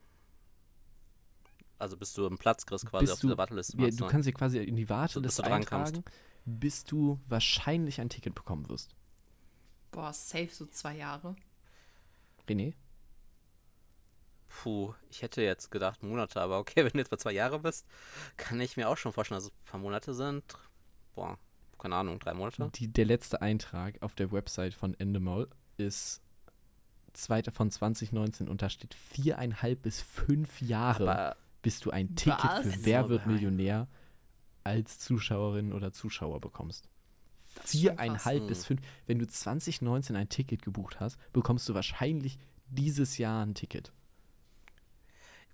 also 1.77 1.97
bis 1.97 2.13
du 2.13 2.25
einen 2.25 2.37
Platz 2.37 2.65
kriegst 2.65 2.85
quasi 2.85 3.03
Bis 3.05 3.11
auf 3.13 3.19
du- 3.19 3.27
dieser 3.27 3.37
Warteliste. 3.37 3.77
Ja, 3.77 3.83
machst 3.87 3.99
du 3.99 4.07
kannst 4.07 4.27
dir 4.27 4.33
quasi 4.33 4.57
in 4.59 4.75
die 4.77 4.87
Warteliste 4.89 5.41
drankommst. 5.41 5.95
eintragen, 5.95 6.03
bis 6.45 6.83
du 6.85 7.19
wahrscheinlich 7.27 7.99
ein 8.01 8.09
Ticket 8.09 8.33
bekommen 8.35 8.67
wirst. 8.69 8.95
Boah, 9.91 10.11
safe 10.13 10.49
so 10.49 10.65
zwei 10.65 10.95
Jahre. 10.97 11.35
René? 12.47 12.73
Puh, 14.47 14.93
ich 15.09 15.21
hätte 15.21 15.41
jetzt 15.41 15.71
gedacht 15.71 16.03
Monate, 16.03 16.39
aber 16.41 16.59
okay, 16.59 16.75
wenn 16.85 16.91
du 16.93 16.99
jetzt 16.99 17.09
bei 17.09 17.17
zwei 17.17 17.31
Jahre 17.33 17.59
bist, 17.59 17.85
kann 18.37 18.59
ich 18.61 18.77
mir 18.77 18.87
auch 18.89 18.97
schon 18.97 19.11
vorstellen, 19.13 19.37
dass 19.37 19.45
es 19.45 19.51
ein 19.51 19.65
paar 19.65 19.79
Monate 19.79 20.13
sind. 20.13 20.43
Boah, 21.15 21.37
keine 21.77 21.95
Ahnung, 21.95 22.19
drei 22.19 22.33
Monate. 22.33 22.69
Die, 22.75 22.87
der 22.87 23.05
letzte 23.05 23.41
Eintrag 23.41 24.01
auf 24.01 24.15
der 24.15 24.31
Website 24.31 24.73
von 24.73 24.93
Endemol 24.99 25.49
ist 25.77 26.21
zweiter 27.13 27.51
von 27.51 27.71
2019 27.71 28.47
und 28.49 28.61
da 28.61 28.69
steht 28.69 28.93
viereinhalb 28.93 29.81
bis 29.81 30.01
fünf 30.01 30.61
Jahre, 30.61 31.09
Aber 31.09 31.35
bis 31.61 31.79
du 31.79 31.91
ein 31.91 32.15
Ticket 32.15 32.43
Was? 32.43 32.65
für 32.65 32.85
Wer 32.85 33.09
wird. 33.09 33.25
Millionär 33.27 33.87
als 34.63 34.99
Zuschauerin 34.99 35.73
oder 35.73 35.91
Zuschauer 35.91 36.39
bekommst. 36.41 36.89
Viereinhalb 37.63 38.47
bis 38.47 38.65
fünf. 38.65 38.81
Wenn 39.05 39.19
du 39.19 39.27
2019 39.27 40.15
ein 40.15 40.29
Ticket 40.29 40.61
gebucht 40.63 40.99
hast, 40.99 41.17
bekommst 41.33 41.69
du 41.69 41.73
wahrscheinlich 41.73 42.39
dieses 42.67 43.17
Jahr 43.17 43.45
ein 43.45 43.53
Ticket. 43.53 43.91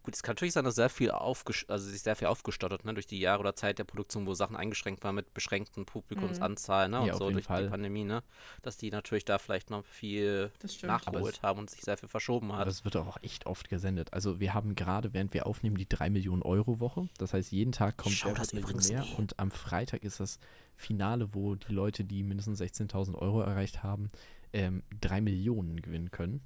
Gut, 0.03 0.15
es 0.15 0.23
kann 0.23 0.34
natürlich 0.34 0.53
sein, 0.53 0.63
dass 0.65 0.76
sehr 0.76 0.89
viel 0.89 1.11
aufgesch 1.11 1.65
also 1.67 1.89
sich 1.89 2.01
sehr 2.01 2.15
viel 2.15 2.27
aufgestottert, 2.27 2.85
ne, 2.85 2.93
durch 2.93 3.07
die 3.07 3.19
Jahre 3.19 3.39
oder 3.41 3.55
Zeit 3.55 3.80
der 3.80 3.84
Produktion, 3.84 4.26
wo 4.26 4.34
Sachen 4.34 4.55
eingeschränkt 4.55 5.03
waren 5.03 5.15
mit 5.15 5.34
beschränkten 5.34 5.85
Publikumsanzahlen, 5.85 6.91
ne, 6.91 7.01
und 7.01 7.07
Ja, 7.07 7.13
auf 7.13 7.19
so 7.19 7.26
jeden 7.26 7.35
durch 7.35 7.45
Fall. 7.45 7.63
die 7.63 7.69
Pandemie, 7.69 8.03
ne, 8.03 8.23
dass 8.61 8.77
die 8.77 8.89
natürlich 8.91 9.26
da 9.26 9.38
vielleicht 9.38 9.69
noch 9.69 9.85
viel 9.85 10.51
Das 10.59 10.81
nachgeholt 10.81 11.41
haben 11.41 11.59
und 11.59 11.69
sich 11.69 11.81
sehr 11.81 11.97
viel 11.97 12.09
verschoben 12.09 12.51
Aber 12.51 12.61
hat. 12.61 12.67
es 12.67 12.84
wird 12.85 12.95
auch 12.97 13.17
echt 13.21 13.45
oft 13.45 13.69
gesendet. 13.69 14.13
Also 14.13 14.39
wir 14.39 14.53
haben 14.53 14.76
gerade, 14.76 15.13
während 15.13 15.34
wir 15.34 15.45
aufnehmen, 15.47 15.77
die 15.77 15.88
3 15.88 16.09
Millionen 16.09 16.41
Euro 16.41 16.80
Woche. 16.80 17.07
Das 17.17 17.34
heißt, 17.34 17.51
jeden 17.51 17.71
Tag 17.71 17.97
kommt 17.97 18.15
schau 18.15 18.34
das 18.34 18.53
übrigens 18.53 18.88
Millionär 18.88 19.09
nie. 19.11 19.17
und 19.17 19.39
am 19.39 19.51
Freitag 19.51 20.03
ist 20.03 20.19
das 20.19 20.39
Finale, 20.76 21.34
wo 21.34 21.55
die 21.55 21.73
Leute, 21.73 22.03
die 22.05 22.23
mindestens 22.23 22.61
16.000 22.61 23.15
Euro 23.15 23.41
erreicht 23.41 23.84
haben, 23.84 24.09
ähm, 24.53 24.84
3 25.01 25.21
Millionen 25.21 25.81
gewinnen 25.81 26.09
können. 26.11 26.41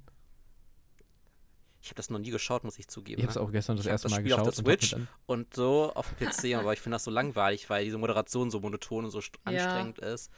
Ich 1.84 1.90
habe 1.90 1.96
das 1.96 2.08
noch 2.08 2.18
nie 2.18 2.30
geschaut, 2.30 2.64
muss 2.64 2.78
ich 2.78 2.88
zugeben. 2.88 3.20
Ich 3.20 3.24
habe 3.26 3.30
es 3.30 3.36
ne? 3.36 3.42
auch 3.42 3.52
gestern 3.52 3.76
das 3.76 3.84
Ich 3.84 3.92
erste 3.92 4.06
das 4.06 4.12
Mal 4.12 4.20
Spiel 4.20 4.32
auf 4.32 4.42
geschaut. 4.42 4.56
der 4.56 4.64
und 4.64 4.72
hab 4.72 4.80
mir 4.80 4.86
Switch 4.88 4.90
dann, 4.92 5.08
und 5.26 5.54
so 5.54 5.92
auf 5.94 6.08
dem 6.08 6.16
PC, 6.28 6.54
aber 6.58 6.72
ich 6.72 6.80
finde 6.80 6.94
das 6.94 7.04
so 7.04 7.10
langweilig, 7.10 7.68
weil 7.68 7.84
diese 7.84 7.98
Moderation 7.98 8.50
so 8.50 8.58
monoton 8.60 9.04
und 9.04 9.10
so 9.10 9.18
st- 9.18 9.34
Ja. 9.44 9.50
anstrengend 9.52 9.98
ist. 9.98 10.30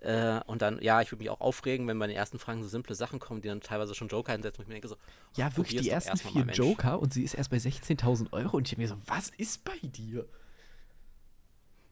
Äh, 0.00 0.40
und 0.46 0.62
dann, 0.62 0.80
ja, 0.80 1.02
ich 1.02 1.12
würde 1.12 1.22
mich 1.22 1.28
auch 1.28 1.42
aufregen, 1.42 1.86
wenn 1.86 1.98
bei 1.98 2.06
den 2.06 2.16
ersten 2.16 2.38
Fragen 2.38 2.62
so 2.62 2.68
simple 2.70 2.94
Sachen 2.94 3.18
kommen, 3.18 3.42
die 3.42 3.48
dann 3.48 3.60
teilweise 3.60 3.94
schon 3.94 4.08
Joker 4.08 4.32
hinsetzen, 4.32 4.58
wo 4.58 4.62
ich 4.62 4.68
mir 4.68 4.74
denke 4.74 4.88
so, 4.88 4.96
ja, 5.36 5.54
wirklich 5.54 5.82
die 5.82 5.90
ersten 5.90 6.12
erst 6.12 6.24
mal 6.24 6.30
vier 6.30 6.44
mal. 6.46 6.54
Joker 6.54 6.98
und 6.98 7.12
sie 7.12 7.24
ist 7.24 7.34
erst 7.34 7.50
bei 7.50 7.58
16.000 7.58 8.32
Euro 8.32 8.56
und 8.56 8.66
ich 8.66 8.70
denke 8.74 8.82
mir 8.82 8.88
so, 8.88 8.96
was 9.06 9.28
ist 9.36 9.64
bei 9.64 9.76
dir? 9.82 10.26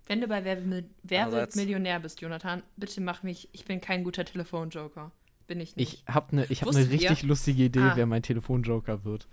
Wenn 0.07 0.23
du 0.23 0.29
bei 0.29 0.43
Wer, 0.45 0.63
Wer 1.03 1.33
wird 1.33 1.57
Millionär 1.57 2.01
bist, 2.01 2.23
Jonathan, 2.23 2.63
bitte 2.77 3.03
mach 3.03 3.23
mich, 3.23 3.51
ich 3.53 3.67
bin 3.67 3.83
kein 3.83 4.05
guter 4.05 4.25
Telefonjoker. 4.25 5.13
Bin 5.49 5.59
ich 5.61 5.75
nicht. 5.75 6.05
Ich 6.05 6.05
habe 6.15 6.31
eine 6.33 6.45
ich 6.47 6.61
hab 6.63 6.69
ne 6.69 6.75
Wusstet 6.77 6.93
richtig 6.93 7.23
ihr? 7.25 7.29
lustige 7.29 7.65
Idee, 7.65 7.81
Ah. 7.81 7.97
wer 7.97 8.07
mein 8.07 8.23
Telefonjoker 8.23 9.03
wird. 9.05 9.27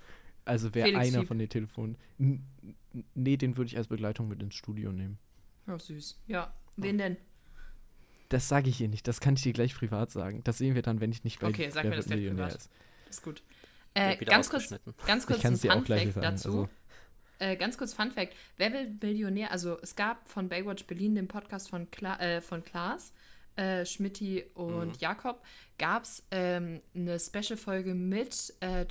Also 0.46 0.74
wer 0.74 0.86
Felix 0.86 1.08
einer 1.08 1.20
Hieb. 1.20 1.28
von 1.28 1.38
den 1.38 1.50
Telefonen. 1.50 1.98
Nee, 3.14 3.38
den 3.38 3.58
würde 3.58 3.68
ich 3.68 3.78
als 3.78 3.88
Begleitung 3.88 4.28
mit 4.28 4.42
ins 4.42 4.56
Studio 4.56 4.92
nehmen. 4.92 5.18
Oh, 5.68 5.78
süß. 5.78 6.20
Ja. 6.28 6.54
Wen 6.78 6.98
denn? 6.98 7.18
Das 8.30 8.48
sage 8.50 8.70
ich 8.70 8.82
ihr 8.82 8.88
nicht, 8.88 9.08
das 9.08 9.20
kann 9.20 9.36
ich 9.36 9.44
dir 9.44 9.54
gleich 9.54 9.76
privat 9.76 10.10
sagen. 10.12 10.42
Das 10.44 10.58
sehen 10.58 10.74
wir 10.76 10.82
dann, 10.82 11.00
wenn 11.00 11.12
ich 11.12 11.24
nicht 11.24 11.40
bei 11.40 11.48
Okay, 11.50 11.70
sag 11.70 11.86
mir 11.86 11.96
das 11.96 12.06
gleich 12.08 12.18
Millionär 12.20 12.46
privat. 12.48 12.62
ist. 12.62 12.72
Ist 13.10 13.24
gut. 13.24 13.44
Äh, 13.94 14.18
ganz 14.26 14.50
kurz, 14.50 14.74
ganz 15.06 15.26
kurz 15.28 15.46
ein 15.46 15.54
es 15.54 15.62
dir 15.62 15.72
auch 15.72 15.76
Fun 15.78 15.84
gleich 15.86 16.04
Fact 16.04 16.14
sagen. 16.16 16.26
dazu. 16.26 16.50
Also, 16.50 16.70
Äh, 17.40 17.56
ganz 17.58 17.78
kurz 17.78 17.94
Fun 17.94 18.12
Fact. 18.12 18.34
Wer 18.58 18.72
will 18.74 18.98
Millionär? 19.02 19.52
Also 19.52 19.78
es 19.82 19.96
gab 19.96 20.28
von 20.30 20.48
Baywatch 20.50 20.86
Berlin, 20.86 21.16
dem 21.16 21.28
Podcast 21.28 21.70
von, 21.70 21.90
Kla 21.92 22.18
äh, 22.20 22.40
von 22.42 22.64
Klaas, 22.64 23.14
äh, 23.56 23.86
Schmidti 23.86 24.44
und 24.53 24.88
Mhm. 24.88 24.94
Jakob, 24.99 25.41
gab 25.77 26.03
es 26.03 26.23
ähm, 26.32 26.82
eine 26.94 27.19
Special-Folge 27.19 27.94
mit, 27.95 28.53
äh, 28.60 28.86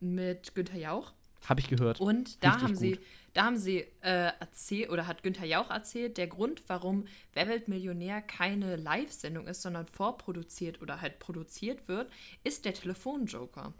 mit 0.00 0.54
Günther 0.54 0.78
Jauch. 0.78 1.12
habe 1.48 1.60
ich 1.60 1.68
gehört. 1.68 2.00
Und 2.00 2.42
da 2.42 2.50
Richtig 2.50 2.64
haben 2.68 2.76
sie, 2.76 2.90
gut. 2.92 3.00
da 3.34 3.44
haben 3.44 3.56
sie 3.56 3.78
äh, 4.02 4.32
erzählt, 4.40 4.90
oder 4.90 5.06
hat 5.06 5.22
Günther 5.22 5.46
Jauch 5.46 5.70
erzählt, 5.70 6.16
der 6.18 6.26
Grund, 6.26 6.62
warum 6.66 7.06
Wer 7.32 7.46
wird 7.48 7.68
Millionär 7.68 8.20
keine 8.22 8.76
Live-Sendung 8.76 9.46
ist, 9.46 9.62
sondern 9.62 9.86
vorproduziert 9.86 10.82
oder 10.82 11.00
halt 11.00 11.18
produziert 11.20 11.86
wird, 11.88 12.10
ist 12.44 12.64
der 12.64 12.74
Telefonjoker. 12.74 13.72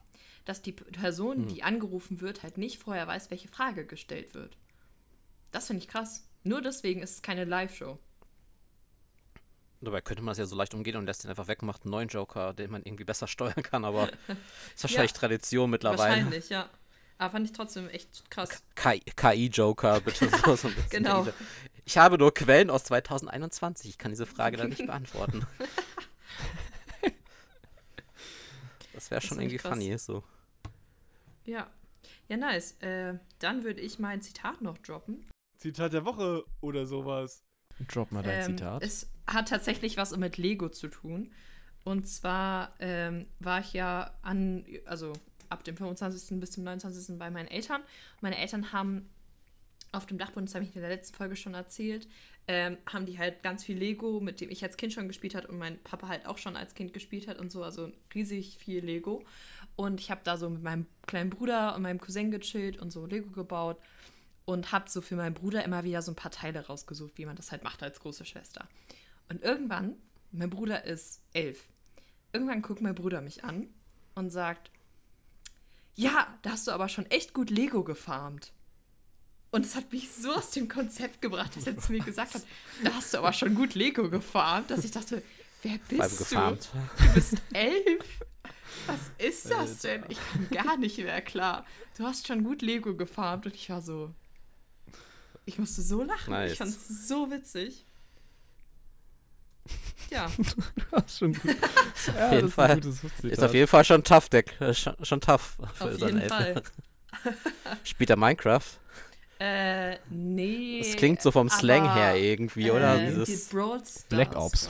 Dass 0.44 0.62
die 0.62 0.72
Person, 0.72 1.38
Hm. 1.42 1.48
die 1.48 1.62
angerufen 1.62 2.20
wird, 2.20 2.42
halt 2.42 2.56
nicht 2.58 2.78
vorher 2.78 3.06
weiß, 3.06 3.30
welche 3.30 3.48
Frage 3.48 3.84
gestellt 3.86 4.34
wird. 4.34 4.56
Das 5.50 5.66
finde 5.66 5.82
ich 5.82 5.88
krass. 5.88 6.26
Nur 6.44 6.62
deswegen 6.62 7.02
ist 7.02 7.14
es 7.16 7.22
keine 7.22 7.44
Live-Show. 7.44 7.98
Dabei 9.80 10.00
könnte 10.00 10.22
man 10.22 10.32
es 10.32 10.38
ja 10.38 10.46
so 10.46 10.56
leicht 10.56 10.74
umgehen 10.74 10.96
und 10.96 11.06
lässt 11.06 11.22
den 11.22 11.30
einfach 11.30 11.46
weg, 11.46 11.62
macht 11.62 11.84
einen 11.84 11.92
neuen 11.92 12.08
Joker, 12.08 12.52
den 12.52 12.70
man 12.70 12.82
irgendwie 12.82 13.04
besser 13.04 13.28
steuern 13.28 13.62
kann, 13.62 13.84
aber 13.84 14.08
ist 14.74 14.82
wahrscheinlich 14.82 15.12
Tradition 15.12 15.70
mittlerweile. 15.70 16.16
Wahrscheinlich, 16.16 16.48
ja. 16.48 16.68
Aber 17.18 17.32
fand 17.32 17.46
ich 17.46 17.52
trotzdem 17.52 17.88
echt 17.88 18.30
krass. 18.30 18.62
KI-Joker, 18.74 20.00
bitte 20.00 20.28
so, 20.28 20.56
so 20.56 20.68
ein 20.68 20.74
bisschen. 20.74 20.82
Genau. 20.90 21.26
Ich 21.84 21.96
habe 21.96 22.18
nur 22.18 22.34
Quellen 22.34 22.70
aus 22.70 22.84
2021. 22.84 23.90
Ich 23.90 23.98
kann 23.98 24.10
diese 24.12 24.26
Frage 24.26 24.56
da 24.56 24.64
nicht 24.64 24.78
beantworten. 24.86 25.46
Das 28.92 29.10
wäre 29.10 29.20
schon 29.20 29.40
irgendwie 29.40 29.56
krass. 29.58 29.72
funny, 29.72 29.96
so. 29.98 30.22
Ja. 31.44 31.68
Ja, 32.28 32.36
nice. 32.36 32.72
Äh, 32.80 33.14
dann 33.38 33.64
würde 33.64 33.80
ich 33.80 33.98
mein 33.98 34.20
Zitat 34.22 34.60
noch 34.60 34.76
droppen. 34.78 35.24
Zitat 35.56 35.92
der 35.92 36.04
Woche 36.04 36.44
oder 36.60 36.84
sowas. 36.86 37.42
Drop 37.88 38.12
mal 38.12 38.22
dein 38.22 38.40
Ähm, 38.50 38.56
Zitat. 38.58 38.82
Es 38.82 39.08
hat 39.28 39.48
tatsächlich 39.48 39.96
was 39.96 40.16
mit 40.16 40.36
Lego 40.38 40.68
zu 40.68 40.88
tun. 40.88 41.30
Und 41.84 42.06
zwar 42.06 42.74
ähm, 42.80 43.26
war 43.40 43.60
ich 43.60 43.72
ja 43.72 44.12
an, 44.22 44.64
also 44.84 45.12
ab 45.48 45.64
dem 45.64 45.76
25. 45.76 46.40
bis 46.40 46.50
zum 46.50 46.64
29. 46.64 47.18
bei 47.18 47.30
meinen 47.30 47.48
Eltern. 47.48 47.82
Meine 48.20 48.38
Eltern 48.38 48.72
haben 48.72 49.08
auf 49.92 50.06
dem 50.06 50.18
Dachboden, 50.18 50.46
das 50.46 50.54
habe 50.54 50.64
ich 50.64 50.74
in 50.74 50.82
der 50.82 50.90
letzten 50.90 51.16
Folge 51.16 51.34
schon 51.34 51.54
erzählt, 51.54 52.06
ähm, 52.46 52.76
haben 52.86 53.06
die 53.06 53.18
halt 53.18 53.42
ganz 53.42 53.64
viel 53.64 53.78
Lego, 53.78 54.20
mit 54.20 54.40
dem 54.40 54.50
ich 54.50 54.62
als 54.62 54.76
Kind 54.76 54.92
schon 54.92 55.08
gespielt 55.08 55.34
habe 55.34 55.48
und 55.48 55.58
mein 55.58 55.78
Papa 55.82 56.08
halt 56.08 56.26
auch 56.26 56.36
schon 56.36 56.56
als 56.56 56.74
Kind 56.74 56.92
gespielt 56.92 57.26
hat 57.26 57.38
und 57.38 57.50
so, 57.50 57.62
also 57.62 57.90
riesig 58.14 58.58
viel 58.58 58.84
Lego. 58.84 59.24
Und 59.76 60.00
ich 60.00 60.10
habe 60.10 60.20
da 60.24 60.36
so 60.36 60.50
mit 60.50 60.62
meinem 60.62 60.86
kleinen 61.06 61.30
Bruder 61.30 61.74
und 61.74 61.82
meinem 61.82 62.00
Cousin 62.00 62.30
gechillt 62.30 62.78
und 62.78 62.90
so 62.90 63.06
Lego 63.06 63.30
gebaut 63.30 63.78
und 64.44 64.72
habe 64.72 64.90
so 64.90 65.00
für 65.00 65.16
meinen 65.16 65.34
Bruder 65.34 65.64
immer 65.64 65.84
wieder 65.84 66.02
so 66.02 66.12
ein 66.12 66.16
paar 66.16 66.30
Teile 66.30 66.66
rausgesucht, 66.66 67.16
wie 67.16 67.26
man 67.26 67.36
das 67.36 67.52
halt 67.52 67.64
macht 67.64 67.82
als 67.82 68.00
große 68.00 68.24
Schwester. 68.24 68.68
Und 69.28 69.42
irgendwann, 69.42 69.96
mein 70.32 70.50
Bruder 70.50 70.84
ist 70.84 71.20
elf, 71.32 71.68
irgendwann 72.32 72.62
guckt 72.62 72.80
mein 72.80 72.94
Bruder 72.94 73.20
mich 73.20 73.44
an 73.44 73.68
und 74.14 74.30
sagt, 74.30 74.70
ja, 75.94 76.38
da 76.42 76.50
hast 76.50 76.66
du 76.66 76.70
aber 76.70 76.88
schon 76.88 77.06
echt 77.06 77.34
gut 77.34 77.50
Lego 77.50 77.82
gefarmt. 77.82 78.52
Und 79.50 79.64
es 79.64 79.74
hat 79.74 79.92
mich 79.92 80.10
so 80.10 80.32
aus 80.32 80.50
dem 80.50 80.68
Konzept 80.68 81.22
gebracht, 81.22 81.56
dass 81.56 81.66
er 81.66 81.78
zu 81.78 81.92
mir 81.92 82.04
gesagt 82.04 82.34
hat, 82.34 82.42
da 82.84 82.92
hast 82.94 83.14
du 83.14 83.18
aber 83.18 83.32
schon 83.32 83.54
gut 83.54 83.74
Lego 83.74 84.10
gefarmt, 84.10 84.70
dass 84.70 84.84
ich 84.84 84.90
dachte, 84.90 85.22
wer 85.62 85.78
bist 85.88 86.12
du? 86.12 86.18
gefarmt. 86.18 86.68
Du 86.98 87.14
bist 87.14 87.34
elf. 87.52 88.20
Was 88.86 89.00
ist 89.18 89.50
das 89.50 89.78
denn? 89.80 90.04
Ich 90.08 90.18
kam 90.30 90.48
gar 90.50 90.76
nicht 90.76 90.98
mehr 90.98 91.20
klar. 91.22 91.64
Du 91.96 92.04
hast 92.04 92.26
schon 92.26 92.44
gut 92.44 92.62
Lego 92.62 92.94
gefarmt 92.94 93.46
und 93.46 93.54
ich 93.54 93.70
war 93.70 93.80
so. 93.80 94.14
Ich 95.46 95.58
musste 95.58 95.80
so 95.80 96.02
lachen. 96.02 96.30
Nice. 96.30 96.52
Ich 96.52 96.58
fand 96.58 96.70
es 96.70 97.08
so 97.08 97.30
witzig. 97.30 97.86
Ja, 100.10 100.30
Das 100.90 101.04
ist 101.06 101.18
schon 101.18 101.34
gut. 101.34 101.44
ja, 102.16 102.32
jeden 102.32 102.46
das 102.46 102.54
Fall. 102.54 102.78
Ist. 102.78 103.24
Ist 103.24 103.42
auf 103.42 103.54
jeden 103.54 103.66
Fall 103.68 103.84
schon 103.84 104.02
tough, 104.04 104.28
Deck. 104.28 104.58
Äh, 104.60 104.72
Schon, 104.74 104.94
schon 105.02 105.20
tough. 105.20 105.56
für 105.74 105.84
auf 105.84 105.94
seine 105.98 106.06
jeden 106.06 106.20
Eltern. 106.20 106.62
Fall. 107.22 107.34
Spielt 107.84 108.10
er 108.10 108.16
Minecraft? 108.16 108.62
Äh, 109.40 109.98
nee. 110.10 110.80
Das 110.82 110.96
klingt 110.96 111.22
so 111.22 111.30
vom 111.30 111.48
Slang 111.48 111.82
aber, 111.86 111.94
her 112.00 112.16
irgendwie, 112.16 112.70
oder? 112.72 112.96
Äh, 113.00 113.10
die 113.10 113.14
Dieses 113.24 113.48
Brawl 113.50 113.78
Stars, 113.80 114.04
Black 114.08 114.34
Ops. 114.36 114.68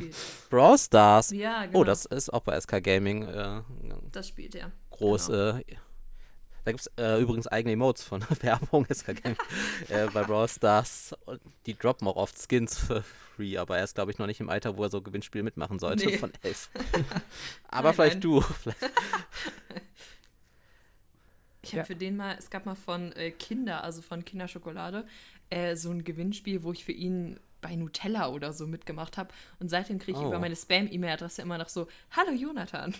ich. 0.00 0.16
Brawl 0.50 0.76
Stars. 0.76 1.30
Ja, 1.30 1.66
genau. 1.66 1.78
Oh, 1.80 1.84
das 1.84 2.04
ist 2.06 2.32
auch 2.32 2.40
bei 2.40 2.58
SK 2.60 2.82
Gaming 2.82 3.28
äh, 3.28 3.60
Das 4.10 4.26
spielt 4.28 4.54
er. 4.56 4.72
groß. 4.90 5.26
Genau. 5.28 5.58
Äh, 5.58 5.64
da 6.68 6.72
gibt 6.72 6.80
es 6.82 6.90
äh, 6.98 7.18
übrigens 7.18 7.46
eigene 7.46 7.72
Emotes 7.72 8.04
von 8.04 8.22
Werbung 8.42 8.86
SK 8.92 9.22
Gaming 9.22 9.38
äh, 9.88 10.06
bei 10.12 10.22
Brawl 10.22 10.48
Stars. 10.48 11.14
Und 11.24 11.40
die 11.64 11.74
droppen 11.74 12.06
auch 12.06 12.16
oft 12.16 12.36
Skins 12.38 12.78
für 12.78 13.02
free, 13.02 13.56
aber 13.56 13.78
er 13.78 13.84
ist, 13.84 13.94
glaube 13.94 14.10
ich, 14.10 14.18
noch 14.18 14.26
nicht 14.26 14.40
im 14.40 14.50
Alter, 14.50 14.76
wo 14.76 14.82
er 14.82 14.90
so 14.90 15.00
Gewinnspiele 15.00 15.42
mitmachen 15.44 15.78
sollte 15.78 16.04
Nee. 16.04 16.18
von 16.18 16.30
elf. 16.42 16.68
aber 17.68 17.88
Nein, 17.88 17.94
vielleicht 17.94 18.14
nein. 18.16 18.20
du. 18.20 18.40
Vielleicht. 18.42 18.78
Ich 21.62 21.70
habe 21.70 21.78
Ja. 21.78 21.84
für 21.84 21.96
den 21.96 22.16
mal, 22.16 22.36
es 22.38 22.50
gab 22.50 22.66
mal 22.66 22.74
von 22.74 23.12
äh, 23.12 23.30
Kinder, 23.30 23.82
also 23.82 24.02
von 24.02 24.24
Kinderschokolade, 24.24 25.06
äh, 25.48 25.74
so 25.74 25.90
ein 25.90 26.04
Gewinnspiel, 26.04 26.62
wo 26.64 26.72
ich 26.72 26.84
für 26.84 26.92
ihn 26.92 27.40
bei 27.62 27.74
Nutella 27.76 28.28
oder 28.28 28.52
so 28.52 28.66
mitgemacht 28.66 29.16
habe. 29.16 29.30
Und 29.58 29.68
seitdem 29.70 29.98
kriege 29.98 30.18
ich 30.18 30.24
Oh. 30.24 30.28
über 30.28 30.38
meine 30.38 30.54
Spam-E-Mail-Adresse 30.54 31.40
immer 31.40 31.56
noch 31.56 31.70
so, 31.70 31.88
hallo 32.10 32.32
Jonathan. 32.32 32.94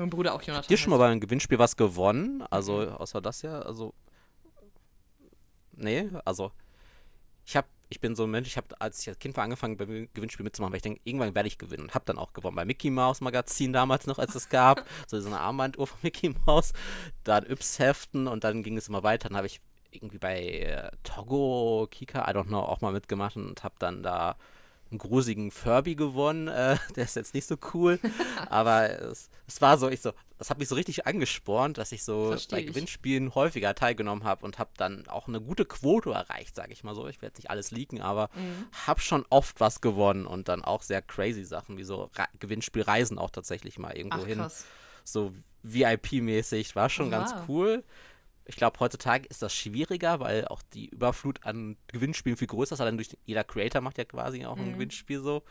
Mein 0.00 0.10
Bruder 0.10 0.34
auch 0.34 0.42
Jonathan. 0.42 0.62
Habt 0.62 0.70
ihr 0.70 0.76
schon 0.76 0.90
mal 0.90 0.98
bei 0.98 1.08
einem 1.08 1.20
Gewinnspiel 1.20 1.58
was 1.58 1.76
gewonnen? 1.76 2.42
Also, 2.50 2.88
außer 2.88 3.20
das 3.20 3.42
ja, 3.42 3.60
also. 3.60 3.94
Nee, 5.72 6.08
also. 6.24 6.52
Ich 7.46 7.56
hab, 7.56 7.66
ich 7.90 8.00
bin 8.00 8.16
so 8.16 8.24
ein 8.24 8.30
Mensch, 8.30 8.48
ich 8.48 8.56
habe, 8.56 8.68
als 8.80 9.02
ich 9.02 9.08
als 9.08 9.18
Kind 9.18 9.36
war, 9.36 9.44
angefangen, 9.44 9.76
beim 9.76 10.08
Gewinnspiel 10.14 10.44
mitzumachen, 10.44 10.72
weil 10.72 10.78
ich 10.78 10.82
denke, 10.82 11.00
irgendwann 11.04 11.34
werde 11.34 11.46
ich 11.46 11.58
gewinnen. 11.58 11.90
Hab 11.92 12.06
dann 12.06 12.16
auch 12.16 12.32
gewonnen. 12.32 12.56
Bei 12.56 12.64
Mickey 12.64 12.90
Mouse 12.90 13.20
Magazin 13.20 13.72
damals 13.72 14.06
noch, 14.06 14.18
als 14.18 14.34
es 14.34 14.48
gab. 14.48 14.86
so 15.06 15.20
so 15.20 15.28
eine 15.28 15.40
Armbanduhr 15.40 15.86
von 15.86 15.98
Mickey 16.02 16.34
Mouse. 16.46 16.72
Dann 17.22 17.44
Yps-Heften 17.44 18.26
und 18.26 18.44
dann 18.44 18.62
ging 18.62 18.76
es 18.78 18.88
immer 18.88 19.02
weiter. 19.02 19.28
Dann 19.28 19.36
habe 19.36 19.46
ich 19.46 19.60
irgendwie 19.90 20.18
bei 20.18 20.40
äh, 20.40 20.90
Togo, 21.02 21.86
Kika, 21.90 22.28
I 22.28 22.34
don't 22.34 22.46
know, 22.46 22.60
auch 22.60 22.80
mal 22.80 22.92
mitgemacht 22.92 23.36
und 23.36 23.62
habe 23.62 23.74
dann 23.78 24.02
da 24.02 24.36
einen 24.94 24.98
grusigen 25.10 25.50
Furby 25.50 25.94
gewonnen. 25.96 26.48
Äh, 26.48 26.76
der 26.96 27.04
ist 27.04 27.16
jetzt 27.16 27.34
nicht 27.34 27.46
so 27.46 27.56
cool. 27.74 27.98
aber 28.48 28.90
es, 29.00 29.28
es 29.46 29.60
war 29.60 29.76
so, 29.78 29.88
ich 29.88 30.00
so, 30.00 30.12
das 30.38 30.50
hat 30.50 30.58
mich 30.58 30.68
so 30.68 30.74
richtig 30.74 31.06
angespornt, 31.06 31.78
dass 31.78 31.92
ich 31.92 32.02
so 32.04 32.28
Versteh 32.28 32.56
bei 32.56 32.60
ich. 32.60 32.66
Gewinnspielen 32.68 33.34
häufiger 33.34 33.74
teilgenommen 33.74 34.24
habe 34.24 34.44
und 34.44 34.58
habe 34.58 34.70
dann 34.76 35.06
auch 35.08 35.26
eine 35.28 35.40
gute 35.40 35.64
Quote 35.64 36.10
erreicht, 36.12 36.54
sage 36.54 36.72
ich 36.72 36.84
mal 36.84 36.94
so. 36.94 37.06
Ich 37.08 37.20
werde 37.22 37.36
nicht 37.36 37.50
alles 37.50 37.70
leaken, 37.70 38.00
aber 38.00 38.30
Mhm. 38.34 38.66
habe 38.86 39.00
schon 39.00 39.24
oft 39.30 39.60
was 39.60 39.80
gewonnen 39.80 40.26
und 40.26 40.48
dann 40.48 40.62
auch 40.62 40.82
sehr 40.82 41.02
crazy 41.02 41.44
Sachen, 41.44 41.76
wie 41.76 41.84
so 41.84 42.10
Ra 42.16 42.26
Gewinnspielreisen 42.38 43.18
auch 43.18 43.30
tatsächlich 43.30 43.78
mal 43.78 43.96
irgendwo 43.96 44.22
Ach, 44.22 44.26
hin. 44.26 44.46
So 45.04 45.32
VIP-mäßig, 45.62 46.74
war 46.76 46.88
schon 46.88 47.08
Oh, 47.08 47.10
ganz 47.10 47.32
wow. 47.32 47.48
cool. 47.48 47.84
Ich 48.46 48.56
glaube, 48.56 48.78
heutzutage 48.80 49.26
ist 49.26 49.40
das 49.42 49.54
schwieriger, 49.54 50.20
weil 50.20 50.46
auch 50.48 50.60
die 50.74 50.88
Überflut 50.88 51.44
an 51.44 51.76
Gewinnspielen 51.88 52.36
viel 52.36 52.46
größer 52.48 52.74
ist. 52.74 52.80
Allein 52.80 52.96
durch 52.98 53.16
jeder 53.24 53.42
Creator 53.44 53.80
macht 53.80 53.96
ja 53.98 54.04
quasi 54.04 54.44
auch 54.44 54.56
ein 54.58 54.68
Mhm. 54.68 54.72
Gewinnspiel 54.74 55.20
so. 55.20 55.42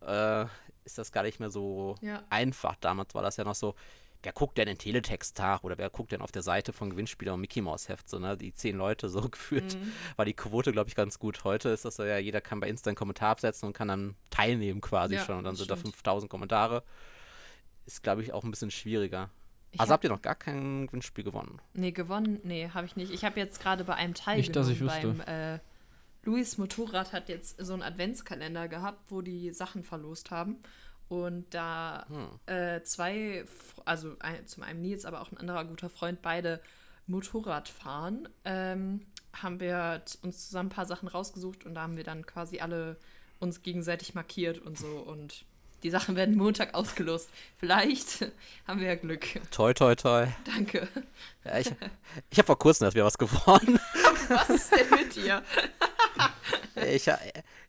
Äh, 0.00 0.46
ist 0.84 0.98
das 0.98 1.12
gar 1.12 1.22
nicht 1.22 1.40
mehr 1.40 1.50
so 1.50 1.94
Ja. 2.00 2.22
einfach. 2.30 2.76
Damals 2.80 3.14
war 3.14 3.22
das 3.22 3.36
ja 3.36 3.44
noch 3.44 3.54
so, 3.54 3.74
wer 4.22 4.32
guckt 4.32 4.58
denn 4.58 4.66
den 4.66 4.78
Teletext-Tag 4.78 5.62
oder 5.62 5.78
wer 5.78 5.88
guckt 5.88 6.10
denn 6.12 6.20
auf 6.20 6.32
der 6.32 6.42
Seite 6.42 6.72
von 6.72 6.90
Gewinnspieler 6.90 7.34
und 7.34 7.40
Mickey 7.40 7.60
Mouse 7.60 7.88
Heft, 7.88 8.08
so, 8.08 8.18
ne? 8.18 8.36
Die 8.36 8.52
zehn 8.52 8.76
Leute 8.76 9.08
so 9.08 9.20
gefühlt. 9.30 9.78
Mhm. 9.78 9.92
War 10.16 10.24
die 10.24 10.34
Quote, 10.34 10.72
glaube 10.72 10.88
ich, 10.88 10.96
ganz 10.96 11.18
gut. 11.20 11.44
Heute 11.44 11.68
ist 11.68 11.84
das 11.84 11.96
so, 11.96 12.04
ja, 12.04 12.18
jeder 12.18 12.40
kann 12.40 12.58
bei 12.60 12.68
Insta 12.68 12.90
einen 12.90 12.96
Kommentar 12.96 13.30
absetzen 13.30 13.68
und 13.68 13.72
kann 13.72 13.86
dann 13.88 14.16
teilnehmen 14.30 14.80
quasi 14.80 15.14
Ja, 15.14 15.24
schon. 15.24 15.38
Und 15.38 15.44
dann 15.44 15.54
sind 15.54 15.70
da 15.70 15.76
stimmt. 15.76 15.94
5000 15.94 16.28
Kommentare. 16.30 16.82
Ist, 17.86 18.02
glaube 18.02 18.22
ich, 18.22 18.32
auch 18.32 18.42
ein 18.42 18.50
bisschen 18.50 18.72
schwieriger. 18.72 19.30
Ich 19.76 19.80
also 19.80 19.92
hab- 19.92 19.98
habt 19.98 20.04
ihr 20.04 20.10
noch 20.10 20.22
gar 20.22 20.34
kein 20.34 20.86
Gewinnspiel 20.86 21.22
gewonnen? 21.24 21.60
Nee, 21.74 21.92
gewonnen, 21.92 22.40
nee, 22.44 22.68
habe 22.72 22.86
ich 22.86 22.96
nicht. 22.96 23.12
Ich 23.12 23.24
habe 23.24 23.38
jetzt 23.38 23.60
gerade 23.60 23.84
bei 23.84 23.94
einem 23.94 24.14
teilgenommen. 24.14 24.40
Nicht, 24.40 24.56
dass 24.56 24.68
ich 24.68 24.80
wüsste. 24.80 25.08
Beim, 25.08 25.20
äh, 25.54 25.58
Luis 26.24 26.58
Motorrad 26.58 27.12
hat 27.12 27.28
jetzt 27.28 27.64
so 27.64 27.72
einen 27.72 27.82
Adventskalender 27.82 28.68
gehabt, 28.68 29.10
wo 29.10 29.20
die 29.20 29.50
Sachen 29.52 29.84
verlost 29.84 30.30
haben. 30.30 30.56
Und 31.08 31.54
da 31.54 32.04
Hm. 32.08 32.28
äh, 32.52 32.82
zwei, 32.82 33.44
also 33.84 34.16
ein, 34.18 34.46
zum 34.48 34.62
einen 34.64 34.82
Nils, 34.82 35.04
aber 35.04 35.20
auch 35.20 35.30
ein 35.30 35.36
anderer 35.38 35.64
guter 35.64 35.88
Freund, 35.88 36.20
beide 36.22 36.60
Motorrad 37.06 37.68
fahren, 37.68 38.28
ähm, 38.44 39.02
haben 39.32 39.60
wir 39.60 40.02
uns 40.22 40.46
zusammen 40.48 40.68
ein 40.70 40.74
paar 40.74 40.86
Sachen 40.86 41.06
rausgesucht 41.08 41.64
und 41.66 41.74
da 41.74 41.82
haben 41.82 41.96
wir 41.96 42.02
dann 42.04 42.26
quasi 42.26 42.58
alle 42.60 42.96
uns 43.38 43.62
gegenseitig 43.62 44.14
markiert 44.14 44.58
und 44.58 44.78
so. 44.78 44.86
Und 44.88 45.44
die 45.86 45.90
Sachen 45.90 46.16
werden 46.16 46.36
Montag 46.36 46.74
ausgelost. 46.74 47.30
Vielleicht 47.58 48.26
haben 48.66 48.80
wir 48.80 48.88
ja 48.88 48.94
Glück. 48.96 49.24
Toi, 49.52 49.72
toi, 49.72 49.94
toi. 49.94 50.26
Danke. 50.44 50.88
Ja, 51.44 51.58
ich 51.60 51.70
ich 52.28 52.38
habe 52.38 52.46
vor 52.46 52.58
kurzem 52.58 52.86
erst 52.86 52.96
wieder 52.96 53.04
was 53.04 53.16
gewonnen. 53.18 53.78
Was 54.28 54.50
ist 54.50 54.72
denn 54.72 54.90
mit 54.90 55.14
dir? 55.14 55.44
ich, 56.92 57.08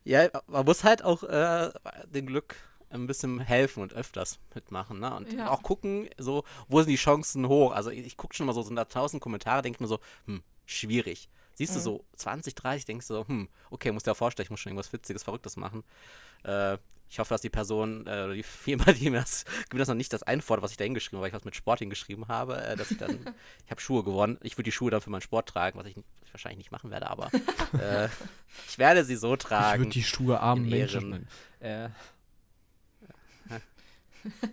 ja, 0.03 0.27
man 0.48 0.65
muss 0.65 0.84
halt 0.84 1.03
auch 1.03 1.22
äh, 1.22 1.69
dem 2.07 2.26
Glück 2.26 2.56
ein 2.89 3.06
bisschen 3.06 3.39
helfen 3.39 3.84
und 3.84 3.94
öfters 3.94 4.39
mitmachen, 4.56 4.99
ne? 4.99 5.14
Und 5.14 5.31
Ja. 5.34 5.49
auch 5.52 5.61
gucken, 5.61 6.10
so, 6.18 6.44
wo 6.68 6.80
sind 6.81 6.89
die 6.89 6.95
Chancen 6.95 7.48
hoch? 7.48 7.73
Also 7.73 7.91
ich, 7.91 8.03
ich 8.03 8.18
gucke 8.18 8.34
schon 8.34 8.48
mal 8.48 8.53
so, 8.53 8.64
sind 8.64 8.76
da 8.77 8.81
1000 8.84 9.22
Kommentare, 9.22 9.61
denke 9.61 9.84
mir 9.84 9.88
so, 9.88 9.99
hm, 10.26 10.41
schwierig. 10.65 11.30
Siehst 11.53 11.76
du 11.76 11.80
so 11.80 12.06
20, 12.15 12.56
30, 12.56 12.85
denkst 12.85 13.07
du 13.07 13.14
so, 13.14 13.27
hm, 13.27 13.49
okay, 13.69 13.91
muss 13.91 14.02
dir 14.02 14.14
auch 14.14 14.18
vorstellen, 14.18 14.45
ich 14.45 14.49
muss 14.49 14.60
schon 14.60 14.72
irgendwas 14.72 14.91
Witziges, 14.94 15.22
Verrücktes 15.23 15.57
machen. 15.57 15.84
Äh, 16.44 16.80
ich 17.10 17.20
hoffe, 17.20 17.34
dass 17.34 17.42
die 17.42 17.50
Person, 17.50 18.06
äh, 18.08 18.24
oder 18.24 18.34
die 18.34 18.44
Firma, 18.44 18.86
die 18.94 19.10
mir 19.10 19.20
das 19.22 19.46
gewinnt, 19.70 19.82
das 19.82 19.88
noch 19.88 19.96
nicht 19.96 20.12
das 20.14 20.24
einfordert, 20.24 20.64
was 20.64 20.72
ich 20.72 20.78
da 20.78 20.84
hingeschrieben 20.84 21.18
habe, 21.18 21.24
weil 21.24 21.30
ich 21.30 21.36
was 21.36 21.46
mit 21.46 21.56
Sport 21.56 21.80
hingeschrieben 21.80 22.28
habe, 22.28 22.62
äh, 22.62 22.76
dass 22.76 22.92
ich 22.92 22.98
dann, 22.98 23.20
ich 23.66 23.72
habe 23.72 23.82
Schuhe 23.82 24.04
gewonnen. 24.04 24.38
Ich 24.42 24.54
würde 24.58 24.64
die 24.64 24.72
Schuhe 24.72 24.92
dann 24.92 25.02
für 25.02 25.10
meinen 25.10 25.22
Sport 25.22 25.50
tragen, 25.50 25.80
was 25.80 25.88
ich, 25.88 25.98
ich 25.98 26.34
wahrscheinlich 26.34 26.58
nicht 26.58 26.72
machen 26.72 26.92
werde, 26.92 27.10
aber 27.10 27.32
äh, 27.80 28.10
ich 28.68 28.78
werde 28.78 29.04
sie 29.04 29.16
so 29.16 29.34
Ich 29.34 29.40
tragen. 29.40 29.84
würde 29.84 29.92
die 29.92 30.04
Schuhe 30.04 30.40
armen 30.40 30.68
Menschen. 30.70 31.28
Äh, 31.60 31.90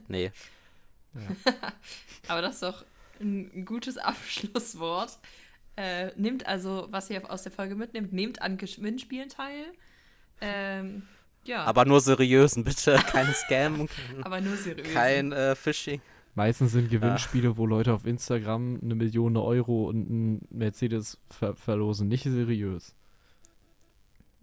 nee. 0.08 0.30
Aber 2.28 2.42
das 2.42 2.54
ist 2.54 2.62
doch 2.62 2.84
ein 3.20 3.64
gutes 3.64 3.98
Abschlusswort. 3.98 5.18
Äh, 5.76 6.12
nehmt 6.16 6.46
also, 6.46 6.86
was 6.90 7.10
ihr 7.10 7.28
aus 7.30 7.42
der 7.42 7.52
Folge 7.52 7.74
mitnehmt, 7.74 8.12
nehmt 8.12 8.40
an 8.42 8.58
Gewinnspielen 8.58 9.28
teil. 9.28 9.64
Ähm, 10.40 11.02
ja, 11.44 11.64
Aber 11.64 11.84
nur 11.84 12.00
seriösen, 12.00 12.64
bitte. 12.64 12.94
Kein 13.06 13.32
Scam, 13.34 13.88
aber 14.22 14.40
nur 14.40 14.56
seriös. 14.56 14.92
kein 14.92 15.32
äh, 15.32 15.54
Phishing. 15.54 16.00
meistens 16.34 16.72
sind 16.72 16.90
Gewinnspiele, 16.90 17.56
wo 17.56 17.66
Leute 17.66 17.92
auf 17.92 18.06
Instagram 18.06 18.80
eine 18.82 18.94
Million 18.94 19.36
Euro 19.36 19.88
und 19.88 20.08
einen 20.08 20.48
Mercedes 20.50 21.18
ver 21.30 21.54
verlosen, 21.54 22.08
nicht 22.08 22.24
seriös. 22.24 22.94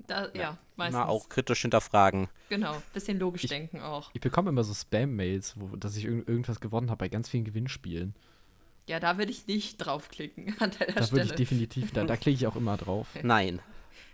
Da, 0.08 0.30
ja, 0.34 0.58
meistens. 0.76 0.98
Mal 1.00 1.06
auch 1.06 1.30
kritisch 1.30 1.62
hinterfragen. 1.62 2.28
Genau, 2.50 2.76
bisschen 2.94 3.20
logisch 3.20 3.44
Ich- 3.44 3.50
denken 3.50 3.82
auch. 3.82 4.10
Ich 4.14 4.22
bekomme 4.22 4.50
immer 4.50 4.64
so 4.64 4.74
Spam-Mails, 4.74 5.56
dass 5.78 5.96
ich 5.96 6.06
irg 6.06 6.28
irgendwas 6.28 6.60
gewonnen 6.60 6.90
habe 6.90 7.00
bei 7.00 7.10
ganz 7.10 7.30
vielen 7.30 7.44
Gewinnspielen. 7.46 8.16
Ja, 8.88 9.00
da 9.00 9.18
würde 9.20 9.32
ich 9.32 9.46
nicht 9.48 9.78
draufklicken 9.78 10.56
an 10.60 10.72
der 10.80 10.88
Da 10.88 10.96
würde 10.96 11.06
Stelle. 11.06 11.24
ich 11.26 11.32
definitiv, 11.34 11.92
da, 11.92 12.04
da 12.04 12.18
klicke 12.18 12.36
ich 12.36 12.48
auch 12.48 12.56
immer 12.56 12.78
drauf. 12.78 13.08
Nein. 13.24 13.60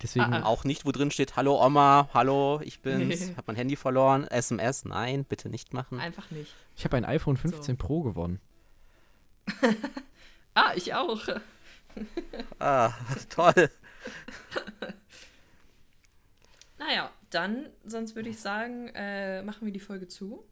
Deswegen, 0.01 0.33
Ah, 0.33 0.39
ah. 0.41 0.45
Auch 0.45 0.63
nicht, 0.63 0.85
wo 0.85 0.91
drin 0.91 1.11
steht, 1.11 1.35
hallo 1.35 1.63
Oma, 1.63 2.09
hallo, 2.13 2.59
ich 2.63 2.79
bin's, 2.81 3.35
hab 3.37 3.47
mein 3.47 3.55
Handy 3.55 3.75
verloren, 3.75 4.27
SMS, 4.27 4.85
nein, 4.85 5.25
bitte 5.25 5.49
nicht 5.49 5.73
machen. 5.73 5.99
Einfach 5.99 6.29
nicht. 6.31 6.53
ich 6.75 6.85
habe 6.85 6.97
ein 6.97 7.05
iPhone 7.05 7.37
15 7.37 7.77
Pro 7.77 8.01
gewonnen. 8.03 8.39
Ah, 10.53 10.73
ich 10.75 10.93
auch. 10.95 11.21
Ah, 12.59 12.93
toll. 13.29 13.69
Naja, 16.79 17.09
dann, 17.29 17.67
sonst 17.85 18.15
würde 18.15 18.29
ich 18.29 18.39
sagen, 18.39 18.89
äh, 18.93 19.41
machen 19.41 19.65
wir 19.65 19.73
die 19.73 19.79
Folge 19.79 20.07
zu. 20.07 20.43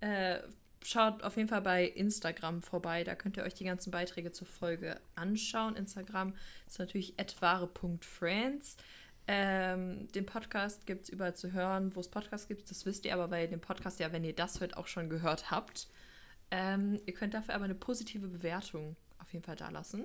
Äh, 0.00 0.38
schaut 0.86 1.22
auf 1.22 1.36
jeden 1.36 1.48
Fall 1.48 1.62
bei 1.62 1.86
Instagram 1.86 2.62
vorbei. 2.62 3.04
Da 3.04 3.14
könnt 3.14 3.36
ihr 3.36 3.44
euch 3.44 3.54
die 3.54 3.64
ganzen 3.64 3.90
Beiträge 3.90 4.32
zur 4.32 4.46
Folge 4.46 5.00
anschauen. 5.14 5.76
Instagram 5.76 6.34
ist 6.66 6.78
natürlich 6.78 7.18
etware.friends. 7.18 8.76
Ähm, 9.26 10.08
den 10.12 10.26
Podcast 10.26 10.86
gibt 10.86 11.04
es 11.04 11.08
überall 11.08 11.34
zu 11.34 11.52
hören, 11.52 11.96
wo 11.96 12.00
es 12.00 12.08
Podcasts 12.08 12.46
gibt. 12.46 12.70
Das 12.70 12.84
wisst 12.84 13.06
ihr 13.06 13.14
aber 13.14 13.28
bei 13.28 13.46
dem 13.46 13.60
Podcast 13.60 13.98
ja, 13.98 14.12
wenn 14.12 14.24
ihr 14.24 14.34
das 14.34 14.60
heute 14.60 14.76
auch 14.76 14.86
schon 14.86 15.08
gehört 15.08 15.50
habt. 15.50 15.88
Ähm, 16.50 17.00
ihr 17.06 17.14
könnt 17.14 17.32
dafür 17.32 17.54
aber 17.54 17.64
eine 17.64 17.74
positive 17.74 18.28
Bewertung 18.28 18.96
auf 19.18 19.32
jeden 19.32 19.44
Fall 19.44 19.56
da 19.56 19.70
lassen. 19.70 20.04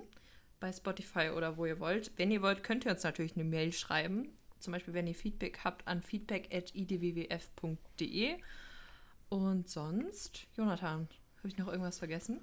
Bei 0.61 0.71
Spotify 0.71 1.31
oder 1.35 1.57
wo 1.57 1.65
ihr 1.65 1.79
wollt. 1.79 2.11
Wenn 2.15 2.31
ihr 2.31 2.41
wollt, 2.41 2.63
könnt 2.63 2.85
ihr 2.85 2.91
uns 2.91 3.03
natürlich 3.03 3.35
eine 3.35 3.43
Mail 3.43 3.73
schreiben. 3.73 4.29
Zum 4.59 4.73
Beispiel, 4.73 4.93
wenn 4.93 5.07
ihr 5.07 5.15
Feedback 5.15 5.59
habt, 5.63 5.87
an 5.87 6.01
feedback.idwwf.de. 6.01 8.35
Und 9.29 9.69
sonst, 9.69 10.47
Jonathan, 10.55 11.07
habe 11.37 11.47
ich 11.47 11.57
noch 11.57 11.67
irgendwas 11.67 11.99
vergessen? 11.99 12.39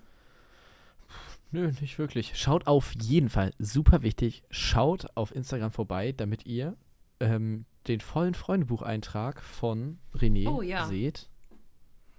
Nö, 1.50 1.70
nicht 1.80 1.98
wirklich. 1.98 2.36
Schaut 2.38 2.66
auf 2.66 2.92
jeden 3.00 3.28
Fall, 3.28 3.52
super 3.58 4.02
wichtig, 4.02 4.42
schaut 4.50 5.06
auf 5.16 5.34
Instagram 5.34 5.70
vorbei, 5.70 6.12
damit 6.12 6.46
ihr 6.46 6.76
ähm, 7.20 7.64
den 7.86 8.00
vollen 8.00 8.34
Freundebucheintrag 8.34 9.42
von 9.42 9.98
René 10.14 10.48
Oh, 10.48 10.62
ja. 10.62 10.86
seht. 10.86 11.28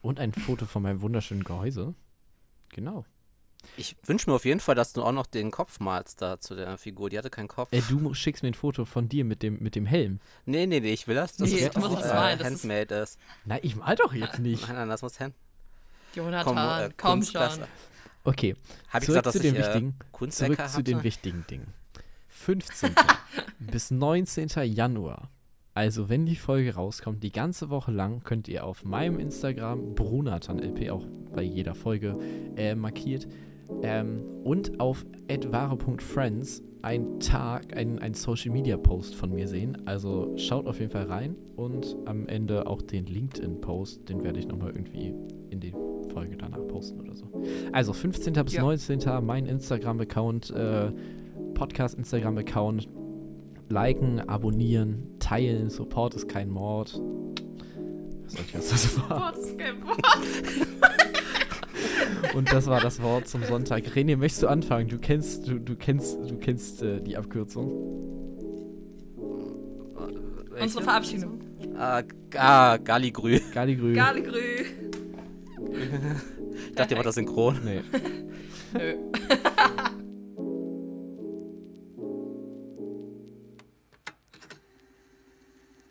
Und 0.02 0.20
ein 0.20 0.32
Foto 0.34 0.66
von 0.66 0.84
meinem 0.84 1.02
wunderschönen 1.02 1.44
Gehäuse. 1.44 1.94
Genau. 2.70 3.06
Ich 3.76 3.96
wünsche 4.06 4.30
mir 4.30 4.36
auf 4.36 4.46
jeden 4.46 4.60
Fall, 4.60 4.76
dass 4.76 4.94
du 4.94 5.04
auch 5.04 5.12
noch 5.12 5.26
den 5.28 5.52
Kopf 5.52 5.80
malst 5.80 6.22
da 6.22 6.40
zu 6.40 6.56
der 6.56 6.78
Figur. 6.78 7.10
Die 7.10 7.18
hatte 7.18 7.30
keinen 7.30 7.48
Kopf. 7.48 7.72
Äh, 7.74 7.82
du 7.90 8.14
schickst 8.14 8.42
mir 8.44 8.50
ein 8.50 8.54
Foto 8.54 8.86
von 8.86 9.10
dir 9.10 9.26
mit 9.26 9.44
dem, 9.44 9.60
mit 9.60 9.76
dem 9.76 9.86
Helm. 9.86 10.20
Nee, 10.46 10.66
nee, 10.66 10.80
nee, 10.80 10.94
ich 10.94 11.08
will 11.08 11.16
das, 11.16 11.36
dass 11.36 11.50
Nee, 11.50 11.66
das 11.66 11.74
du 11.74 11.80
musst 11.82 11.92
auch, 11.96 12.02
das 12.02 12.12
äh, 12.12 12.14
malen, 12.16 12.40
das 12.40 12.48
ist- 12.48 12.64
handmade 12.64 12.96
ist. 12.96 13.20
Nein, 13.46 13.60
ich 13.64 13.76
mal 13.76 13.96
doch 13.96 14.14
jetzt 14.14 14.40
nicht. 14.40 14.68
Nein, 14.68 14.76
nein, 14.78 14.90
das 14.90 15.02
muss 15.02 15.20
hand. 15.20 15.36
Jonathan, 16.16 16.90
äh, 16.90 16.90
komm 16.98 17.22
schon. 17.24 17.42
Okay, 18.24 18.56
Hab 18.90 19.02
ich 19.02 19.08
zurück 19.08 19.24
gesagt, 19.24 19.26
dass 19.28 19.34
zu 19.34 19.40
den 19.40 19.56
ich 19.56 19.62
äh, 19.62 19.66
wichtigen, 19.66 19.96
zurück 20.32 20.70
zu 20.70 20.84
den 20.84 21.04
wichtigen 21.04 21.46
Dingen. 21.50 21.74
15. 22.28 22.94
bis 23.60 23.92
19. 23.92 24.50
Januar. 24.66 25.30
Also, 25.74 26.10
wenn 26.10 26.26
die 26.26 26.36
Folge 26.36 26.74
rauskommt, 26.74 27.22
die 27.24 27.32
ganze 27.32 27.70
Woche 27.70 27.92
lang 27.92 28.24
könnt 28.24 28.48
ihr 28.48 28.66
auf 28.66 28.84
meinem 28.84 29.20
Instagram 29.20 29.94
BrunathanLP 29.94 30.90
auch 30.90 31.06
bei 31.34 31.44
jeder 31.44 31.76
Folge 31.76 32.18
äh, 32.56 32.74
markiert 32.74 33.28
ähm, 33.82 34.24
und 34.44 34.80
auf 34.80 35.06
@ware.friends 35.28 36.64
ein 36.82 37.20
Tag, 37.20 37.76
ein, 37.76 38.00
ein 38.00 38.14
Social 38.14 38.52
Media 38.52 38.78
Post 38.78 39.16
von 39.16 39.34
mir 39.34 39.48
sehen. 39.48 39.78
Also 39.86 40.34
schaut 40.38 40.68
auf 40.68 40.80
jeden 40.80 40.92
Fall 40.92 41.06
rein 41.06 41.36
und 41.56 41.98
am 42.06 42.28
Ende 42.28 42.68
auch 42.68 42.82
den 42.82 43.06
LinkedIn 43.06 43.60
Post, 43.62 44.08
den 44.10 44.24
werde 44.24 44.40
ich 44.40 44.48
nochmal 44.48 44.70
irgendwie 44.70 45.14
in 45.50 45.60
die 45.60 45.74
Folge 46.14 46.38
danach 46.38 46.66
posten 46.68 47.02
oder 47.02 47.16
so. 47.16 47.30
Also 47.72 47.94
15. 47.94 48.34
bis 48.34 48.54
Ja. 48.54 48.62
19. 48.62 49.00
mein 49.22 49.46
Instagram-Account, 49.46 50.52
äh, 50.52 50.92
Podcast-Instagram-Account. 51.54 52.88
Liken, 53.70 54.22
abonnieren, 54.22 55.04
teilen, 55.20 55.70
Support 55.70 56.16
ist 56.16 56.30
kein 56.30 56.50
Mord. 56.50 57.02
Was 58.24 58.34
soll 58.34 58.42
ich 58.48 58.56
was 58.56 58.70
das 58.70 59.10
war? 59.10 59.34
Das 59.34 59.44
ist 59.46 59.60
kein 59.60 59.84
Wort. 59.84 60.00
Und 62.34 62.52
das 62.52 62.68
war 62.68 62.82
das 62.82 63.02
Wort 63.02 63.28
zum 63.28 63.44
Sonntag. 63.44 63.84
René, 63.96 64.18
möchtest 64.18 64.44
du 64.44 64.48
anfangen? 64.48 64.88
Du 64.88 64.98
kennst, 64.98 65.48
du, 65.48 65.60
du 65.60 65.76
kennst, 65.76 66.18
du 66.30 66.38
kennst 66.38 66.82
äh, 66.84 67.02
die 67.02 67.18
Abkürzung. 67.18 67.72
Welche? 70.50 70.64
Unsere 70.64 70.84
Verabschiedung. 70.84 71.40
Ah, 71.78 72.02
ah 72.36 72.78
Galligrü. 72.78 73.40
Galligrü. 73.54 73.94
Galegrü. 73.94 74.66
Ich 76.70 76.76
dachte, 76.76 76.94
ihr 76.94 76.98
war 76.98 77.04
das 77.04 77.16
synchron. 77.16 77.60
Nee. 77.64 77.82
Nö. 78.74 78.96